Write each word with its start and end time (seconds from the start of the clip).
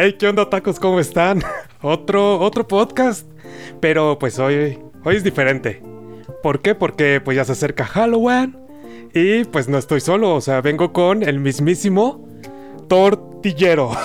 Hey, 0.00 0.14
¿qué 0.16 0.28
onda, 0.28 0.48
tacos? 0.48 0.78
¿Cómo 0.78 1.00
están? 1.00 1.42
Otro, 1.82 2.38
otro 2.38 2.68
podcast. 2.68 3.26
Pero 3.80 4.16
pues 4.16 4.38
hoy, 4.38 4.78
hoy 5.04 5.16
es 5.16 5.24
diferente. 5.24 5.82
¿Por 6.40 6.62
qué? 6.62 6.76
Porque 6.76 7.20
pues 7.20 7.36
ya 7.36 7.44
se 7.44 7.50
acerca 7.50 7.84
Halloween. 7.84 8.56
Y 9.12 9.42
pues 9.42 9.68
no 9.68 9.76
estoy 9.76 10.00
solo, 10.00 10.36
o 10.36 10.40
sea, 10.40 10.60
vengo 10.60 10.92
con 10.92 11.24
el 11.24 11.40
mismísimo 11.40 12.28
tortillero. 12.86 13.90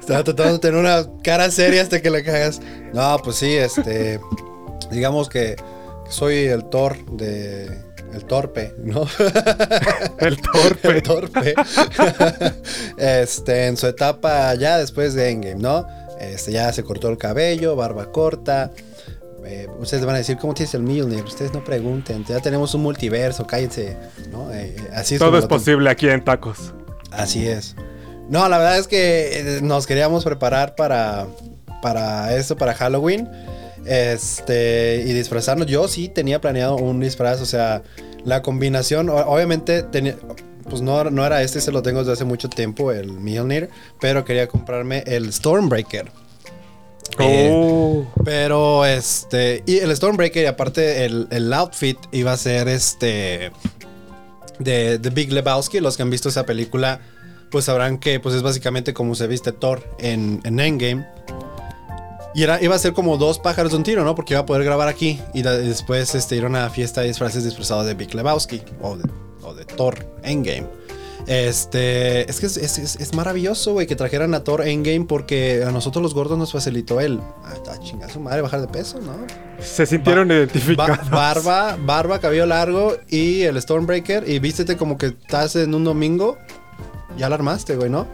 Estaba 0.00 0.24
tratando 0.24 0.54
de 0.54 0.58
tener 0.58 0.80
una 0.80 1.06
cara 1.22 1.50
seria 1.50 1.82
hasta 1.82 2.00
que 2.00 2.08
la 2.08 2.24
cagas. 2.24 2.58
No, 2.94 3.18
pues 3.22 3.36
sí, 3.36 3.54
este. 3.54 4.18
Digamos 4.90 5.28
que 5.28 5.56
soy 6.08 6.46
el 6.46 6.70
Thor 6.70 6.96
de. 7.04 7.91
El 8.12 8.24
torpe, 8.24 8.74
¿no? 8.78 9.06
El 10.18 10.40
torpe. 10.40 10.88
el 10.88 11.02
torpe. 11.02 11.54
este, 12.96 13.66
en 13.66 13.76
su 13.76 13.86
etapa 13.86 14.54
ya 14.54 14.78
después 14.78 15.14
de 15.14 15.30
Endgame, 15.30 15.60
¿no? 15.60 15.86
Este, 16.20 16.52
ya 16.52 16.72
se 16.72 16.84
cortó 16.84 17.08
el 17.08 17.18
cabello, 17.18 17.74
barba 17.74 18.12
corta. 18.12 18.70
Eh, 19.44 19.68
ustedes 19.78 20.04
van 20.04 20.14
a 20.14 20.18
decir, 20.18 20.36
¿cómo 20.38 20.54
tienes 20.54 20.72
el 20.74 20.82
Mjolnir? 20.82 21.24
Ustedes 21.24 21.52
no 21.52 21.64
pregunten. 21.64 22.24
Ya 22.24 22.40
tenemos 22.40 22.74
un 22.74 22.82
multiverso, 22.82 23.46
cállense. 23.46 23.96
¿no? 24.30 24.52
Eh, 24.52 24.76
así 24.94 25.14
es 25.16 25.18
Todo 25.18 25.38
es 25.38 25.46
posible 25.46 25.90
aquí 25.90 26.08
en 26.08 26.22
tacos. 26.22 26.72
Así 27.10 27.48
es. 27.48 27.74
No, 28.28 28.48
la 28.48 28.58
verdad 28.58 28.78
es 28.78 28.86
que 28.88 29.56
eh, 29.56 29.60
nos 29.62 29.86
queríamos 29.86 30.24
preparar 30.24 30.74
para, 30.76 31.26
para 31.82 32.36
esto, 32.36 32.56
para 32.56 32.72
Halloween. 32.74 33.28
Este, 33.86 35.04
y 35.06 35.12
disfrazarnos. 35.12 35.66
Yo 35.66 35.88
sí 35.88 36.08
tenía 36.08 36.40
planeado 36.40 36.76
un 36.76 37.00
disfraz, 37.00 37.40
o 37.40 37.46
sea, 37.46 37.82
la 38.24 38.42
combinación, 38.42 39.08
obviamente 39.08 39.82
tenía, 39.82 40.16
pues 40.68 40.82
no, 40.82 41.04
no 41.10 41.26
era 41.26 41.42
este, 41.42 41.60
se 41.60 41.72
lo 41.72 41.82
tengo 41.82 42.00
desde 42.00 42.12
hace 42.12 42.24
mucho 42.24 42.48
tiempo, 42.48 42.92
el 42.92 43.12
Mjolnir, 43.12 43.68
pero 44.00 44.24
quería 44.24 44.46
comprarme 44.46 45.02
el 45.06 45.32
Stormbreaker. 45.32 46.10
Eh, 47.18 47.50
Oh. 47.52 48.06
pero 48.24 48.86
este. 48.86 49.62
Y 49.66 49.78
el 49.78 49.94
Stormbreaker, 49.94 50.44
y 50.44 50.46
aparte 50.46 51.04
el, 51.04 51.28
el 51.30 51.52
outfit 51.52 51.98
iba 52.12 52.32
a 52.32 52.36
ser 52.36 52.68
este. 52.68 53.52
De, 54.58 54.98
de 54.98 55.10
Big 55.10 55.32
Lebowski. 55.32 55.80
Los 55.80 55.96
que 55.96 56.04
han 56.04 56.10
visto 56.10 56.28
esa 56.28 56.46
película, 56.46 57.00
pues 57.50 57.66
sabrán 57.66 57.98
que 57.98 58.20
pues 58.20 58.34
es 58.34 58.42
básicamente 58.42 58.94
como 58.94 59.14
se 59.14 59.26
viste 59.26 59.52
Thor 59.52 59.82
en, 59.98 60.40
en 60.44 60.58
Endgame. 60.60 61.06
Y 62.34 62.42
era, 62.42 62.62
iba 62.62 62.74
a 62.74 62.78
ser 62.78 62.92
como 62.94 63.16
dos 63.18 63.38
pájaros 63.38 63.72
de 63.72 63.78
un 63.78 63.82
tiro, 63.82 64.04
¿no? 64.04 64.14
Porque 64.14 64.34
iba 64.34 64.40
a 64.40 64.46
poder 64.46 64.64
grabar 64.64 64.88
aquí 64.88 65.20
y 65.34 65.42
después 65.42 66.14
este, 66.14 66.36
ir 66.36 66.44
a 66.44 66.46
una 66.46 66.70
fiesta 66.70 67.02
de 67.02 67.08
disfraces 67.08 67.44
disfrazado 67.44 67.84
de 67.84 67.92
Big 67.94 68.14
Lebowski 68.14 68.62
o 68.80 68.96
de, 68.96 69.04
o 69.42 69.54
de 69.54 69.64
Thor 69.66 70.04
Endgame. 70.22 70.66
Este, 71.26 72.28
es 72.30 72.40
que 72.40 72.46
es, 72.46 72.56
es- 72.56 72.78
es- 72.78 72.96
es 72.96 73.14
maravilloso, 73.14 73.72
güey, 73.74 73.86
que 73.86 73.96
trajeran 73.96 74.34
a 74.34 74.42
Thor 74.44 74.66
Endgame 74.66 75.04
porque 75.06 75.62
a 75.66 75.70
nosotros 75.70 76.02
los 76.02 76.14
gordos 76.14 76.36
nos 76.38 76.52
facilitó 76.52 77.00
el. 77.00 77.20
Ah, 77.44 77.54
ah, 77.70 77.76
chinga 77.82 78.08
su 78.08 78.18
madre, 78.20 78.42
bajar 78.42 78.60
de 78.60 78.68
peso, 78.68 79.00
¿no? 79.00 79.12
Se 79.60 79.86
sintieron 79.86 80.28
Ba- 80.28 80.34
identificados. 80.34 81.10
barba, 81.10 81.76
barba, 81.80 82.18
cabello 82.18 82.46
largo 82.46 82.96
y 83.08 83.42
el 83.42 83.60
Stormbreaker. 83.60 84.28
Y 84.28 84.38
vístete 84.40 84.76
como 84.76 84.98
que 84.98 85.06
estás 85.06 85.54
en 85.56 85.74
un 85.74 85.84
domingo. 85.84 86.38
Ya 87.16 87.28
la 87.28 87.34
armaste, 87.36 87.76
güey, 87.76 87.90
¿no? 87.90 88.06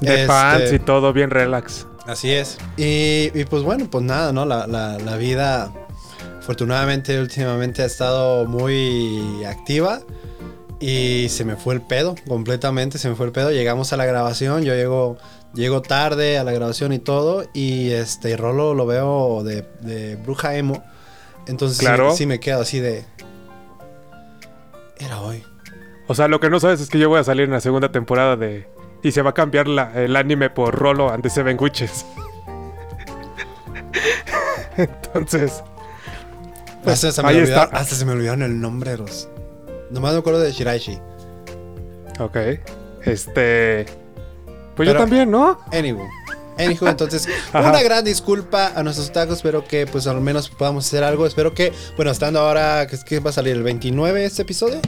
De 0.00 0.14
Este, 0.14 0.26
pants 0.26 0.72
y 0.72 0.78
todo 0.78 1.12
bien 1.12 1.30
relax. 1.30 1.86
Así 2.06 2.32
es. 2.32 2.58
Y, 2.76 3.30
y 3.38 3.44
pues 3.44 3.62
bueno, 3.62 3.86
pues 3.90 4.04
nada, 4.04 4.32
¿no? 4.32 4.44
La, 4.44 4.66
la- 4.66 4.98
la 4.98 5.16
vida, 5.16 5.72
afortunadamente, 6.38 7.20
últimamente 7.20 7.82
ha 7.82 7.86
estado 7.86 8.44
muy 8.46 9.44
activa. 9.44 10.00
Y 10.80 11.28
se 11.28 11.44
me 11.44 11.54
fue 11.54 11.74
el 11.74 11.80
pedo, 11.80 12.16
completamente 12.26 12.98
se 12.98 13.08
me 13.08 13.14
fue 13.14 13.26
el 13.26 13.32
pedo. 13.32 13.52
Llegamos 13.52 13.92
a 13.92 13.96
la 13.96 14.04
grabación, 14.04 14.64
yo 14.64 14.74
llego, 14.74 15.16
llego 15.54 15.80
tarde 15.80 16.38
a 16.38 16.44
la 16.44 16.50
grabación 16.50 16.92
y 16.92 16.98
todo. 16.98 17.44
Y 17.54 17.90
este 17.90 18.36
Rolo 18.36 18.74
lo 18.74 18.84
veo 18.84 19.44
de, 19.44 19.64
de 19.80 20.16
bruja 20.16 20.56
emo. 20.56 20.82
Entonces 21.46 21.78
sí- 21.78 21.84
Claro. 21.84 22.16
sí, 22.16 22.26
me 22.26 22.40
quedo 22.40 22.62
así 22.62 22.80
de... 22.80 23.04
Era 24.98 25.20
hoy. 25.20 25.44
O 26.08 26.14
sea, 26.16 26.26
lo 26.26 26.40
que 26.40 26.50
no 26.50 26.58
sabes 26.58 26.80
es 26.80 26.88
que 26.88 26.98
yo 26.98 27.08
voy 27.08 27.20
a 27.20 27.24
salir 27.24 27.44
en 27.44 27.52
la 27.52 27.60
segunda 27.60 27.90
temporada 27.92 28.36
de... 28.36 28.68
Y 29.02 29.12
se 29.12 29.22
va 29.22 29.30
a 29.30 29.34
cambiar 29.34 29.68
la- 29.68 29.92
el 29.94 30.16
anime 30.16 30.50
por 30.50 30.74
Rolo 30.74 31.10
and 31.10 31.22
the 31.22 31.30
Seven 31.30 31.56
Witches. 31.60 32.04
Entonces, 34.76 35.62
hasta, 36.86 37.12
se 37.12 37.22
me 37.22 37.28
ahí 37.28 37.36
olvidaron, 37.38 37.64
está. 37.64 37.76
hasta 37.78 37.94
se 37.94 38.04
me 38.04 38.12
olvidaron 38.12 38.42
el 38.42 38.60
nombre 38.60 38.92
de 38.92 38.98
los... 38.98 39.28
Nomás 39.90 40.12
me 40.14 40.18
acuerdo 40.20 40.40
de 40.40 40.52
Shiraishi. 40.52 40.98
ok. 42.18 42.36
Este... 43.04 43.86
Pues 44.76 44.86
yo 44.86 44.92
Pero- 44.94 45.00
también, 45.00 45.30
¿no? 45.30 45.58
Anywho. 45.72 46.08
Anywho, 46.58 46.88
entonces, 46.88 47.28
Ajá. 47.52 47.70
una 47.70 47.82
gran 47.82 48.04
disculpa 48.04 48.72
a 48.74 48.82
nuestros 48.82 49.12
tacos. 49.12 49.36
Espero 49.36 49.64
que, 49.66 49.86
pues, 49.86 50.06
al 50.06 50.20
menos 50.20 50.48
podamos 50.48 50.86
hacer 50.86 51.04
algo. 51.04 51.26
Espero 51.26 51.54
que, 51.54 51.72
bueno, 51.96 52.10
estando 52.10 52.40
ahora, 52.40 52.86
que, 52.86 52.96
que 53.06 53.20
va 53.20 53.30
a 53.30 53.32
salir 53.32 53.54
el 53.56 53.62
29 53.62 54.24
este 54.24 54.42
episodio. 54.42 54.80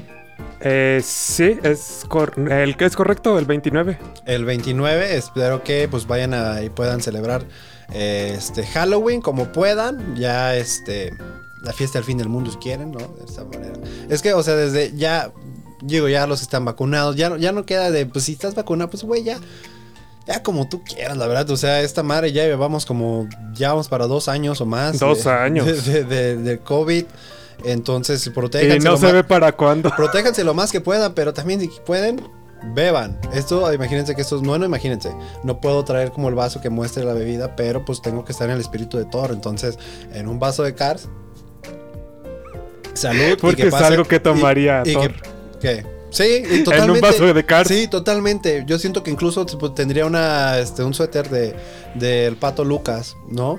Eh, 0.61 1.01
sí, 1.05 1.59
es 1.63 2.07
el 2.51 2.77
que 2.77 2.85
es 2.87 2.97
correcto, 2.97 3.39
el 3.39 3.45
29. 3.45 3.99
El 4.27 4.45
29, 4.45 5.17
espero 5.17 5.63
que, 5.63 5.89
pues, 5.89 6.07
vayan 6.07 6.33
a, 6.35 6.63
y 6.63 6.71
puedan 6.71 7.01
celebrar 7.03 7.45
eh, 7.93 8.35
este 8.37 8.65
Halloween 8.67 9.21
como 9.21 9.53
puedan. 9.53 10.17
Ya, 10.17 10.57
este, 10.57 11.13
la 11.61 11.73
fiesta 11.73 11.99
del 11.99 12.05
fin 12.07 12.19
del 12.19 12.29
mundo 12.29 12.51
si 12.51 12.57
quieren, 12.59 12.93
¿no? 12.93 12.99
De 12.99 13.25
esta 13.27 13.45
manera. 13.45 13.75
Es 14.09 14.23
que, 14.23 14.33
o 14.33 14.43
sea, 14.43 14.55
desde 14.57 14.97
ya, 14.97 15.33
digo, 15.83 16.09
ya 16.09 16.27
los 16.27 16.41
están 16.41 16.65
vacunados, 16.65 17.17
ya, 17.17 17.29
no- 17.29 17.37
ya 17.37 17.53
no 17.53 17.67
queda 17.67 17.91
de, 17.91 18.07
pues, 18.07 18.25
si 18.25 18.33
estás 18.33 18.55
vacunado, 18.55 18.91
pues, 18.91 19.03
güey, 19.03 19.23
ya. 19.23 19.39
Ya 20.27 20.43
como 20.43 20.67
tú 20.71 20.83
quieras, 20.83 21.19
la 21.19 21.27
verdad. 21.27 21.51
O 21.51 21.57
sea, 21.59 21.83
esta 21.83 22.03
madre 22.03 22.33
ya 22.33 22.45
llevamos 22.45 22.87
como. 22.87 23.29
Ya 23.53 23.69
vamos 23.73 23.89
para 23.89 24.07
dos 24.07 24.29
años 24.29 24.59
o 24.63 24.65
más. 24.65 24.99
Dos 24.99 25.25
de- 25.25 25.31
años. 25.31 25.85
De- 25.85 26.37
de 26.39 26.59
COVID. 26.61 27.05
Entonces, 27.65 28.27
Y 28.27 28.31
protéjanse. 28.31 28.79
no 28.81 28.93
lo 28.93 28.97
se 28.97 29.13
ve 29.13 29.25
para 29.25 29.53
cuándo. 29.53 29.91
protéjanse 29.97 30.45
lo 30.45 30.55
más 30.55 30.71
que 30.73 30.81
puedan, 30.81 31.15
pero 31.15 31.33
también 31.33 31.61
si 31.61 31.69
pueden, 31.85 32.21
beban. 32.75 33.19
Esto, 33.33 33.73
imagínense 33.73 34.15
que 34.15 34.23
esto 34.23 34.37
es. 34.37 34.43
Bueno, 34.43 34.65
imagínense. 34.67 35.11
No 35.43 35.61
puedo 35.61 35.85
traer 35.85 36.11
como 36.13 36.29
el 36.29 36.35
vaso 36.35 36.61
que 36.61 36.71
muestre 36.71 37.05
la 37.05 37.13
bebida, 37.15 37.57
pero 37.57 37.85
pues 37.85 38.03
tengo 38.03 38.25
que 38.25 38.33
estar 38.33 38.49
en 38.49 38.55
el 38.57 38.61
espíritu 38.61 38.97
de 38.99 39.05
Thor. 39.07 39.31
Entonces, 39.33 39.79
en 40.13 40.29
un 40.29 40.39
vaso 40.39 40.63
de 40.63 40.75
Cars. 40.75 41.09
Salud. 42.95 43.33
y 43.33 43.37
Porque 43.37 43.63
que 43.63 43.69
es 43.69 43.75
pase- 43.75 43.85
algo 43.87 44.05
que 44.05 44.21
tomaría 44.21 44.83
y- 44.85 44.91
y 44.91 44.95
Thor. 44.95 45.13
que- 45.13 45.21
¿Qué? 45.61 45.87
Sí, 46.11 46.43
y 46.49 46.63
totalmente. 46.65 47.01
vaso 47.01 47.33
de 47.35 47.45
Cars. 47.45 47.69
Sí, 47.69 47.89
totalmente. 47.89 48.63
Yo 48.67 48.79
siento 48.79 49.03
que 49.03 49.11
incluso 49.11 49.45
tendría 49.75 50.07
una, 50.07 50.59
este, 50.59 50.85
un 50.85 50.95
suéter 50.95 51.29
de 51.29 51.57
del 51.97 52.37
pato 52.37 52.63
Lucas, 52.65 53.17
¿no? 53.29 53.59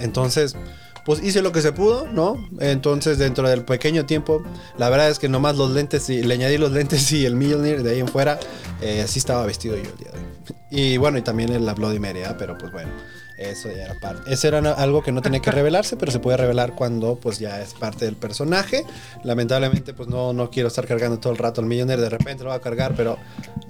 Entonces, 0.00 0.56
pues 1.04 1.22
hice 1.22 1.42
lo 1.42 1.52
que 1.52 1.60
se 1.60 1.72
pudo, 1.72 2.08
¿no? 2.10 2.48
Entonces, 2.60 3.18
dentro 3.18 3.48
del 3.48 3.64
pequeño 3.64 4.06
tiempo, 4.06 4.42
la 4.78 4.88
verdad 4.88 5.10
es 5.10 5.18
que 5.18 5.28
nomás 5.28 5.56
los 5.56 5.70
lentes 5.70 6.08
y 6.08 6.22
le 6.22 6.34
añadí 6.34 6.58
los 6.58 6.72
lentes 6.72 7.10
y 7.12 7.26
el 7.26 7.36
Mjolnir 7.36 7.82
de 7.82 7.90
ahí 7.90 8.00
en 8.00 8.08
fuera, 8.08 8.38
eh, 8.80 9.02
así 9.02 9.18
estaba 9.18 9.44
vestido 9.46 9.76
yo 9.76 9.82
el 9.82 9.96
día 9.96 10.10
de 10.12 10.18
hoy. 10.18 10.24
Y 10.70 10.96
bueno, 10.96 11.18
y 11.18 11.22
también 11.22 11.64
la 11.64 11.74
Bloody 11.74 11.98
Mary, 11.98 12.22
¿ah? 12.22 12.36
pero 12.38 12.56
pues 12.58 12.72
bueno. 12.72 12.90
Eso 13.36 13.68
ya 13.70 13.84
era 13.84 13.94
parte. 13.94 14.32
Eso 14.32 14.46
era 14.46 14.58
algo 14.74 15.02
que 15.02 15.10
no 15.10 15.20
tenía 15.20 15.40
que 15.40 15.50
revelarse, 15.50 15.96
pero 15.96 16.12
se 16.12 16.20
puede 16.20 16.36
revelar 16.36 16.74
cuando 16.74 17.16
pues 17.16 17.38
ya 17.40 17.60
es 17.60 17.74
parte 17.74 18.04
del 18.04 18.14
personaje. 18.16 18.84
Lamentablemente 19.24 19.92
pues 19.92 20.08
no, 20.08 20.32
no 20.32 20.50
quiero 20.50 20.68
estar 20.68 20.86
cargando 20.86 21.18
todo 21.18 21.32
el 21.32 21.38
rato 21.38 21.60
el 21.60 21.66
Millionaire. 21.66 22.00
De 22.00 22.08
repente 22.10 22.44
lo 22.44 22.50
va 22.50 22.56
a 22.56 22.60
cargar, 22.60 22.94
pero 22.96 23.18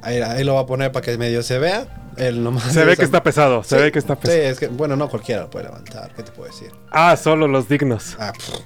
ahí, 0.02 0.18
ahí 0.20 0.44
lo 0.44 0.54
va 0.54 0.60
a 0.60 0.66
poner 0.66 0.92
para 0.92 1.04
que 1.04 1.16
medio 1.16 1.42
se 1.42 1.58
vea. 1.58 1.86
Él 2.18 2.44
nomás 2.44 2.64
Se 2.64 2.84
ve 2.84 2.96
que 2.96 3.04
está 3.04 3.22
pesado, 3.22 3.64
se 3.64 3.76
Sí, 3.76 3.82
ve 3.82 3.90
que 3.90 3.98
está 3.98 4.14
Sí, 4.14 4.20
pesado. 4.22 4.42
es 4.42 4.60
que, 4.60 4.68
bueno, 4.68 4.96
no 4.96 5.08
cualquiera 5.08 5.42
lo 5.42 5.50
puede 5.50 5.64
levantar. 5.64 6.12
¿Qué 6.14 6.22
te 6.22 6.30
puedo 6.30 6.50
decir? 6.50 6.70
Ah, 6.92 7.16
solo 7.16 7.48
los 7.48 7.68
dignos. 7.68 8.16
Ah, 8.20 8.32
pff, 8.36 8.60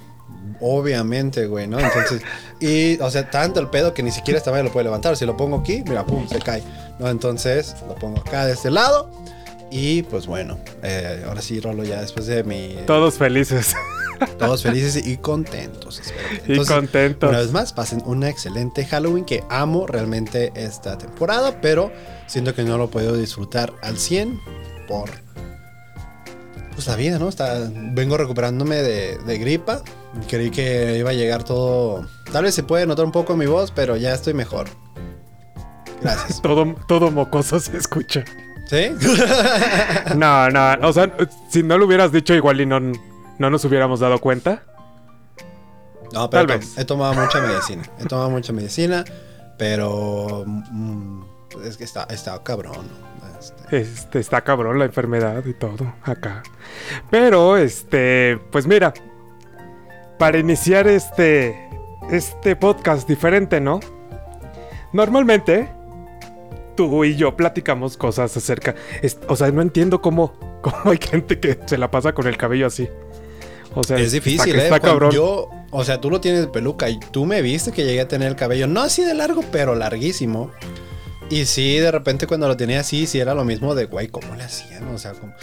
obviamente, 0.61 1.47
güey, 1.47 1.67
¿no? 1.67 1.79
Entonces, 1.79 2.21
y, 2.59 2.99
o 2.99 3.09
sea, 3.09 3.29
tanto 3.29 3.59
el 3.59 3.69
pedo 3.69 3.93
que 3.93 4.03
ni 4.03 4.11
siquiera 4.11 4.37
esta 4.37 4.51
vez 4.51 4.63
lo 4.63 4.71
puede 4.71 4.83
levantar. 4.83 5.15
Si 5.17 5.25
lo 5.25 5.35
pongo 5.37 5.57
aquí, 5.59 5.83
mira, 5.87 6.05
pum, 6.05 6.27
se 6.27 6.39
cae. 6.39 6.63
¿No? 6.99 7.09
Entonces, 7.09 7.75
lo 7.87 7.95
pongo 7.95 8.19
acá 8.19 8.45
de 8.45 8.53
este 8.53 8.69
lado. 8.69 9.09
Y 9.71 10.03
pues 10.03 10.25
bueno, 10.27 10.59
eh, 10.83 11.23
ahora 11.27 11.41
sí, 11.41 11.59
Rolo, 11.59 11.83
ya 11.83 12.01
después 12.01 12.25
de 12.25 12.43
mi. 12.43 12.77
Todos 12.85 13.15
felices 13.17 13.75
todos 14.37 14.63
felices 14.63 15.05
y 15.05 15.17
contentos. 15.17 15.99
espero 15.99 16.29
que. 16.29 16.35
y 16.35 16.39
Entonces, 16.53 16.75
contentos. 16.75 17.29
Una 17.29 17.39
vez 17.39 17.51
más, 17.51 17.73
pasen 17.73 18.01
una 18.05 18.29
excelente 18.29 18.85
Halloween 18.85 19.25
que 19.25 19.43
amo 19.49 19.87
realmente 19.87 20.51
esta 20.55 20.97
temporada, 20.97 21.61
pero 21.61 21.91
siento 22.27 22.53
que 22.53 22.63
no 22.63 22.77
lo 22.77 22.89
puedo 22.89 23.15
disfrutar 23.15 23.73
al 23.81 23.97
100 23.97 24.39
por 24.87 25.09
pues 26.73 26.87
la 26.87 26.95
vida, 26.95 27.19
¿no? 27.19 27.27
Está, 27.27 27.69
vengo 27.73 28.17
recuperándome 28.17 28.77
de, 28.77 29.17
de 29.17 29.37
gripa. 29.37 29.83
Creí 30.27 30.49
que 30.49 30.97
iba 30.97 31.11
a 31.11 31.13
llegar 31.13 31.43
todo. 31.43 32.07
Tal 32.31 32.43
vez 32.43 32.55
se 32.55 32.63
puede 32.63 32.85
notar 32.85 33.05
un 33.05 33.11
poco 33.11 33.33
en 33.33 33.39
mi 33.39 33.45
voz, 33.45 33.71
pero 33.71 33.97
ya 33.97 34.13
estoy 34.13 34.33
mejor. 34.33 34.67
Gracias. 36.01 36.41
Todo, 36.41 36.75
todo 36.87 37.11
mocoso 37.11 37.59
se 37.59 37.75
escucha. 37.75 38.23
¿Sí? 38.69 38.95
No, 40.15 40.49
no, 40.49 40.87
o 40.87 40.93
sea, 40.93 41.11
si 41.49 41.63
no 41.63 41.77
lo 41.77 41.85
hubieras 41.85 42.11
dicho 42.11 42.33
igual 42.35 42.61
y 42.61 42.65
no, 42.67 42.79
no 42.79 43.49
nos 43.49 43.65
hubiéramos 43.65 43.99
dado 43.99 44.19
cuenta. 44.19 44.63
No, 46.13 46.29
Tal 46.29 46.45
pero 46.45 46.59
vez. 46.59 46.77
he 46.77 46.85
tomado 46.85 47.13
mucha 47.13 47.39
medicina. 47.41 47.83
He 47.99 48.05
tomado 48.05 48.29
mucha 48.29 48.53
medicina, 48.53 49.03
pero 49.57 50.43
mm, 50.45 51.21
pues, 51.51 51.65
es 51.67 51.77
que 51.77 51.83
está, 51.83 52.03
está 52.09 52.41
cabrón. 52.43 52.87
Este, 53.39 53.77
Este, 53.79 54.19
está 54.19 54.41
cabrón 54.41 54.77
la 54.79 54.85
enfermedad 54.85 55.43
y 55.45 55.53
todo 55.53 55.93
acá. 56.03 56.43
Pero, 57.09 57.57
este, 57.57 58.39
pues 58.51 58.67
mira, 58.67 58.93
para 60.17 60.37
iniciar 60.37 60.87
este, 60.87 61.69
este 62.11 62.55
podcast 62.55 63.07
diferente, 63.07 63.61
¿no? 63.61 63.79
Normalmente, 64.93 65.69
tú 66.79 67.03
y 67.03 67.17
yo 67.17 67.35
platicamos 67.35 67.97
cosas 67.97 68.37
acerca, 68.37 68.73
es- 69.01 69.19
o 69.27 69.35
sea, 69.35 69.51
no 69.51 69.61
entiendo 69.61 70.01
cómo, 70.01 70.33
cómo 70.61 70.91
hay 70.91 70.97
gente 70.97 71.37
que 71.41 71.59
se 71.65 71.77
la 71.77 71.91
pasa 71.91 72.13
con 72.13 72.25
el 72.25 72.37
cabello 72.37 72.67
así. 72.67 72.87
O 73.75 73.83
sea, 73.83 73.97
es 73.97 74.13
difícil, 74.13 74.51
está, 74.55 74.61
¿eh? 74.61 74.63
está 74.63 74.79
cabrón. 74.79 75.11
Yo, 75.11 75.49
o 75.71 75.83
sea, 75.83 75.99
tú 75.99 76.09
lo 76.09 76.21
tienes 76.21 76.39
de 76.41 76.47
peluca 76.47 76.89
y 76.89 76.99
tú 77.11 77.25
me 77.25 77.41
viste 77.41 77.73
que 77.73 77.83
llegué 77.83 77.99
a 77.99 78.07
tener 78.07 78.29
el 78.29 78.35
cabello, 78.37 78.65
no 78.65 78.81
así 78.81 79.03
de 79.03 79.13
largo, 79.13 79.43
pero 79.51 79.75
larguísimo. 79.75 80.51
Y 81.29 81.45
sí, 81.45 81.77
de 81.79 81.91
repente 81.91 82.25
cuando 82.25 82.47
lo 82.47 82.55
tenía 82.55 82.79
así, 82.79 83.05
sí 83.07 83.19
era 83.19 83.33
lo 83.35 83.43
mismo 83.43 83.75
de, 83.75 83.85
güey, 83.85 84.07
¿cómo 84.07 84.33
le 84.35 84.43
hacían? 84.43 84.87
O 84.87 84.97
sea, 84.97 85.11
como- 85.11 85.33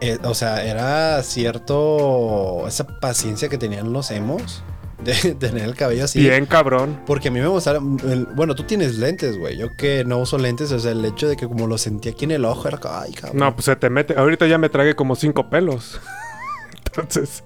eh, 0.00 0.16
o 0.24 0.34
sea, 0.34 0.64
era 0.64 1.22
cierto, 1.22 2.64
esa 2.66 2.86
paciencia 3.00 3.48
que 3.50 3.58
tenían 3.58 3.92
los 3.92 4.10
emos 4.10 4.62
de 5.04 5.34
tener 5.38 5.64
el 5.64 5.74
cabello 5.74 6.04
así. 6.04 6.20
Bien 6.20 6.46
cabrón. 6.46 7.00
Porque 7.06 7.28
a 7.28 7.30
mí 7.30 7.40
me 7.40 7.46
gustaba. 7.48 7.78
bueno, 7.80 8.54
tú 8.54 8.62
tienes 8.64 8.96
lentes, 8.98 9.38
güey. 9.38 9.56
Yo 9.56 9.68
que 9.76 10.04
no 10.04 10.18
uso 10.18 10.38
lentes, 10.38 10.72
o 10.72 10.78
sea, 10.78 10.92
el 10.92 11.04
hecho 11.04 11.28
de 11.28 11.36
que 11.36 11.46
como 11.46 11.66
lo 11.66 11.78
sentía 11.78 12.12
aquí 12.12 12.24
en 12.24 12.30
el 12.32 12.44
ojo 12.44 12.66
era 12.68 12.78
ay, 12.90 13.12
cabrón. 13.12 13.38
No, 13.38 13.54
pues 13.54 13.66
se 13.66 13.76
te 13.76 13.90
mete. 13.90 14.14
Ahorita 14.18 14.46
ya 14.46 14.58
me 14.58 14.68
tragué 14.68 14.94
como 14.94 15.14
cinco 15.16 15.48
pelos. 15.50 16.00
Entonces, 16.86 17.44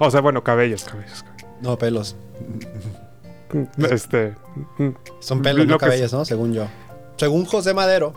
o 0.00 0.10
sea, 0.10 0.20
bueno, 0.20 0.42
cabellos, 0.42 0.84
cabellos. 0.84 1.24
No, 1.60 1.76
pelos. 1.78 2.16
Este, 3.90 4.34
mm, 4.78 4.88
Son 5.20 5.42
pelos, 5.42 5.66
Lo 5.66 5.72
no 5.72 5.78
cabellos, 5.78 6.12
¿no? 6.12 6.24
Según 6.24 6.52
yo. 6.52 6.66
Según 7.16 7.44
José 7.46 7.72
Madero, 7.74 8.12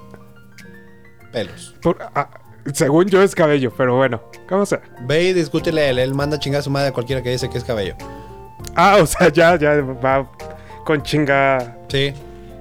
pelos. 1.31 1.75
por- 1.81 1.97
ah, 2.15 2.29
según 2.73 3.05
yo 3.05 3.21
es 3.21 3.35
cabello, 3.35 3.71
pero 3.77 3.95
bueno, 3.95 4.21
¿cómo 4.47 4.65
sea? 4.65 4.81
Ve 5.07 5.23
y 5.23 5.33
discútele. 5.33 5.89
Él 5.89 6.13
manda 6.13 6.37
a 6.37 6.39
chingar 6.39 6.59
a 6.59 6.63
su 6.63 6.69
madre 6.69 6.89
a 6.89 6.93
cualquiera 6.93 7.21
que 7.21 7.29
dice 7.29 7.49
que 7.49 7.57
es 7.57 7.63
cabello. 7.63 7.95
Ah, 8.75 8.97
o 9.01 9.05
sea, 9.05 9.31
ya, 9.31 9.57
ya 9.57 9.75
va 9.81 10.29
con 10.85 11.03
chinga 11.03 11.77
Sí. 11.89 12.13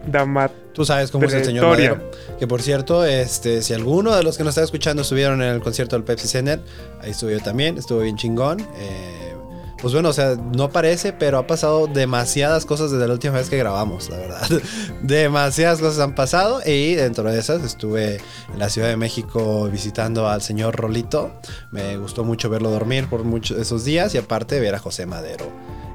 dama. 0.06 0.50
Tú 0.73 0.85
sabes 0.85 1.11
cómo 1.11 1.27
es 1.27 1.33
el 1.33 1.45
señor. 1.45 1.67
Madero. 1.67 2.11
Que 2.39 2.47
por 2.47 2.62
cierto, 2.62 3.05
este, 3.05 3.62
si 3.62 3.75
alguno 3.75 4.15
de 4.15 4.23
los 4.23 4.37
que 4.37 4.45
nos 4.45 4.53
está 4.53 4.62
escuchando 4.62 5.03
estuvieron 5.03 5.43
en 5.43 5.49
el 5.49 5.61
concierto 5.61 5.97
del 5.97 6.05
Pepsi 6.05 6.29
Center, 6.29 6.61
ahí 7.00 7.11
estuve 7.11 7.33
yo 7.33 7.41
también, 7.41 7.79
estuvo 7.79 7.99
bien 8.00 8.17
chingón. 8.17 8.61
Eh, 8.77 9.35
pues 9.81 9.93
bueno, 9.93 10.09
o 10.09 10.12
sea, 10.12 10.37
no 10.37 10.71
parece, 10.71 11.12
pero 11.12 11.39
ha 11.39 11.47
pasado 11.47 11.87
demasiadas 11.87 12.65
cosas 12.65 12.91
desde 12.91 13.06
la 13.06 13.12
última 13.15 13.35
vez 13.35 13.49
que 13.49 13.56
grabamos, 13.56 14.09
la 14.09 14.19
verdad. 14.19 14.47
demasiadas 15.03 15.81
cosas 15.81 16.00
han 16.00 16.15
pasado 16.15 16.61
y 16.65 16.95
dentro 16.95 17.31
de 17.31 17.39
esas 17.39 17.65
estuve 17.65 18.21
en 18.53 18.59
la 18.59 18.69
Ciudad 18.69 18.89
de 18.89 18.97
México 18.97 19.69
visitando 19.71 20.29
al 20.29 20.43
señor 20.43 20.77
Rolito. 20.77 21.33
Me 21.73 21.97
gustó 21.97 22.25
mucho 22.25 22.50
verlo 22.50 22.71
dormir 22.71 23.09
por 23.09 23.25
muchos 23.25 23.56
de 23.56 23.62
esos 23.65 23.85
días 23.85 24.15
y 24.15 24.19
aparte 24.19 24.61
ver 24.61 24.75
a 24.75 24.79
José 24.79 25.06
Madero 25.06 25.47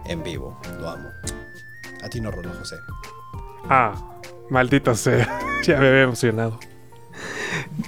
en 0.06 0.24
vivo. 0.24 0.60
Lo 0.80 0.90
amo. 0.90 1.10
A 2.04 2.10
ti 2.10 2.20
no, 2.20 2.32
Rolo 2.32 2.52
José. 2.60 2.76
Ah, 3.70 3.94
maldito 4.50 4.96
sea. 4.96 5.40
ya 5.64 5.80
me 5.80 5.88
había 5.88 6.02
emocionado. 6.04 6.60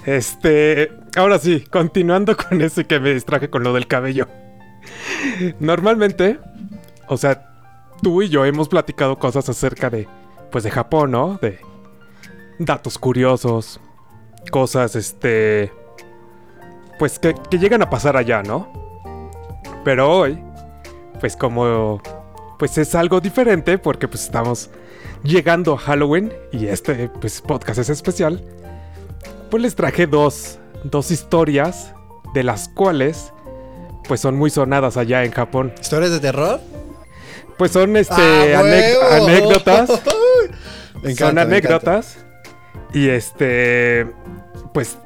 Este, 0.04 0.92
ahora 1.16 1.38
sí, 1.38 1.60
continuando 1.70 2.36
con 2.36 2.60
eso 2.62 2.86
que 2.86 2.98
me 3.00 3.12
distraje 3.12 3.50
con 3.50 3.62
lo 3.62 3.72
del 3.72 3.86
cabello. 3.86 4.28
Normalmente, 5.60 6.38
o 7.08 7.16
sea, 7.16 7.50
tú 8.02 8.22
y 8.22 8.28
yo 8.28 8.44
hemos 8.44 8.68
platicado 8.68 9.18
cosas 9.18 9.48
acerca 9.48 9.90
de, 9.90 10.08
pues 10.50 10.64
de 10.64 10.70
Japón, 10.70 11.10
¿no? 11.10 11.38
De 11.40 11.58
datos 12.58 12.98
curiosos, 12.98 13.80
cosas, 14.50 14.96
este, 14.96 15.72
pues 16.98 17.18
que 17.18 17.34
llegan 17.58 17.82
a 17.82 17.90
pasar 17.90 18.16
allá, 18.16 18.42
¿no? 18.42 18.72
Pero 19.84 20.10
hoy, 20.10 20.42
pues 21.20 21.36
como, 21.36 22.00
pues 22.58 22.78
es 22.78 22.94
algo 22.94 23.20
diferente 23.20 23.78
porque 23.78 24.08
pues 24.08 24.24
estamos 24.24 24.70
llegando 25.22 25.74
a 25.74 25.78
Halloween 25.78 26.32
y 26.52 26.66
este 26.66 27.08
pues, 27.20 27.40
podcast 27.40 27.78
es 27.78 27.88
especial, 27.90 28.42
pues 29.50 29.62
les 29.62 29.74
traje 29.74 30.06
dos, 30.06 30.58
dos 30.84 31.10
historias 31.10 31.94
de 32.34 32.42
las 32.42 32.68
cuales 32.68 33.32
pues 34.06 34.20
son 34.20 34.36
muy 34.36 34.50
sonadas 34.50 34.96
allá 34.96 35.24
en 35.24 35.32
Japón. 35.32 35.72
¿Historias 35.80 36.12
de 36.12 36.20
terror? 36.20 36.60
Pues 37.58 37.72
son 37.72 37.96
este 37.96 38.54
¡Ah, 38.54 38.60
anécdotas, 39.16 39.88
Me 41.02 41.12
encanta, 41.12 41.26
son 41.26 41.34
me 41.34 41.40
anécdotas 41.40 42.18
y 42.92 43.08
este 43.08 44.06
pues 44.72 44.98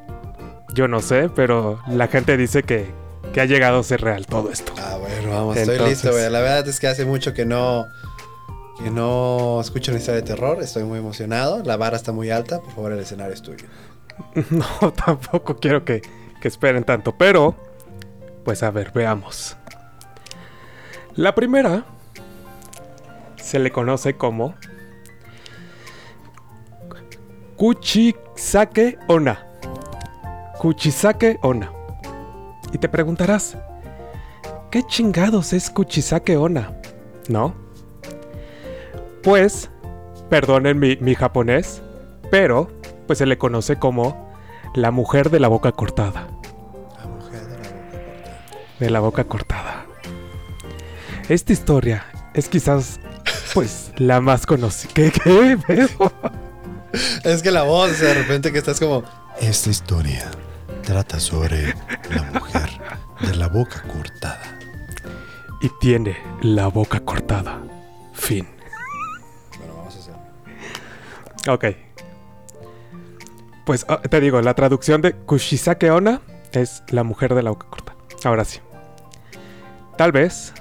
yo 0.74 0.88
no 0.88 1.00
sé, 1.00 1.28
pero 1.34 1.80
la 1.88 2.08
gente 2.08 2.36
dice 2.36 2.62
que, 2.62 2.86
que 3.32 3.40
ha 3.40 3.44
llegado 3.44 3.78
a 3.78 3.82
ser 3.82 4.00
real 4.00 4.26
todo 4.26 4.50
esto. 4.50 4.72
Ah, 4.78 4.96
bueno, 4.98 5.30
vamos, 5.30 5.56
estoy 5.56 5.78
listo, 5.78 6.10
güey. 6.10 6.30
La 6.30 6.40
verdad 6.40 6.66
es 6.68 6.80
que 6.80 6.86
hace 6.86 7.04
mucho 7.04 7.32
que 7.34 7.44
no 7.44 7.86
que 8.82 8.90
no 8.90 9.60
escucho 9.60 9.90
una 9.92 10.00
historia 10.00 10.20
de 10.20 10.26
terror. 10.26 10.62
Estoy 10.62 10.84
muy 10.84 10.98
emocionado. 10.98 11.62
La 11.64 11.76
vara 11.76 11.96
está 11.96 12.12
muy 12.12 12.30
alta. 12.30 12.60
Por 12.60 12.72
favor, 12.72 12.92
el 12.92 13.00
escenario 13.00 13.34
es 13.34 13.42
tuyo. 13.42 13.66
No, 14.50 14.92
tampoco 14.92 15.56
quiero 15.56 15.84
que, 15.84 16.02
que 16.40 16.48
esperen 16.48 16.84
tanto, 16.84 17.16
pero 17.16 17.54
pues 18.44 18.62
a 18.62 18.70
ver, 18.70 18.92
veamos. 18.92 19.56
La 21.14 21.34
primera 21.34 21.84
se 23.36 23.58
le 23.58 23.70
conoce 23.70 24.16
como 24.16 24.54
Kuchisake 27.56 28.98
Ona. 29.08 29.46
Kuchisake 30.58 31.38
Ona. 31.42 31.79
Y 32.72 32.78
te 32.78 32.88
preguntarás, 32.88 33.56
¿qué 34.70 34.82
chingados 34.84 35.52
es 35.52 35.70
Kuchisake 35.70 36.36
Ona? 36.36 36.72
¿No? 37.28 37.54
Pues, 39.22 39.70
perdonen 40.28 40.78
mi, 40.78 40.96
mi 40.96 41.14
japonés, 41.14 41.82
pero 42.30 42.70
pues 43.06 43.18
se 43.18 43.26
le 43.26 43.38
conoce 43.38 43.76
como 43.76 44.30
la 44.74 44.90
mujer 44.90 45.30
de 45.30 45.40
la 45.40 45.48
boca 45.48 45.72
cortada. 45.72 46.28
La 46.98 47.06
mujer 47.06 47.46
de 47.46 47.58
la 47.58 47.60
boca 47.60 47.90
cortada. 47.90 48.76
De 48.78 48.90
la 48.90 49.00
boca 49.00 49.24
cortada. 49.24 49.86
Esta 51.28 51.52
historia 51.52 52.06
es 52.34 52.48
quizás, 52.48 53.00
pues, 53.52 53.92
la 53.96 54.20
más 54.20 54.46
conocida. 54.46 54.92
¿Qué? 54.94 55.12
¿Qué? 55.12 55.88
Es 57.22 57.40
que 57.40 57.52
la 57.52 57.62
voz, 57.62 58.00
de 58.00 58.12
repente 58.14 58.50
que 58.50 58.58
estás 58.58 58.80
como... 58.80 59.04
Esta 59.40 59.70
historia 59.70 60.28
trata 60.90 61.20
sobre 61.20 61.72
la 62.12 62.22
mujer 62.32 62.68
de 63.20 63.36
la 63.36 63.46
boca 63.46 63.80
cortada. 63.82 64.58
Y 65.62 65.70
tiene 65.80 66.16
la 66.42 66.66
boca 66.66 66.98
cortada. 66.98 67.62
Fin. 68.12 68.48
Bueno, 69.56 69.76
vamos 69.76 69.94
a 69.94 69.98
hacer. 70.00 71.48
Ok. 71.48 71.64
Pues 73.64 73.86
ah, 73.88 74.02
te 74.02 74.20
digo, 74.20 74.42
la 74.42 74.54
traducción 74.54 75.00
de 75.00 75.12
Kushisake 75.12 75.92
Ona 75.92 76.22
es 76.50 76.82
la 76.88 77.04
mujer 77.04 77.36
de 77.36 77.44
la 77.44 77.50
boca 77.50 77.68
corta. 77.70 77.94
Ahora 78.24 78.44
sí. 78.44 78.58
Tal 79.96 80.10
vez, 80.10 80.52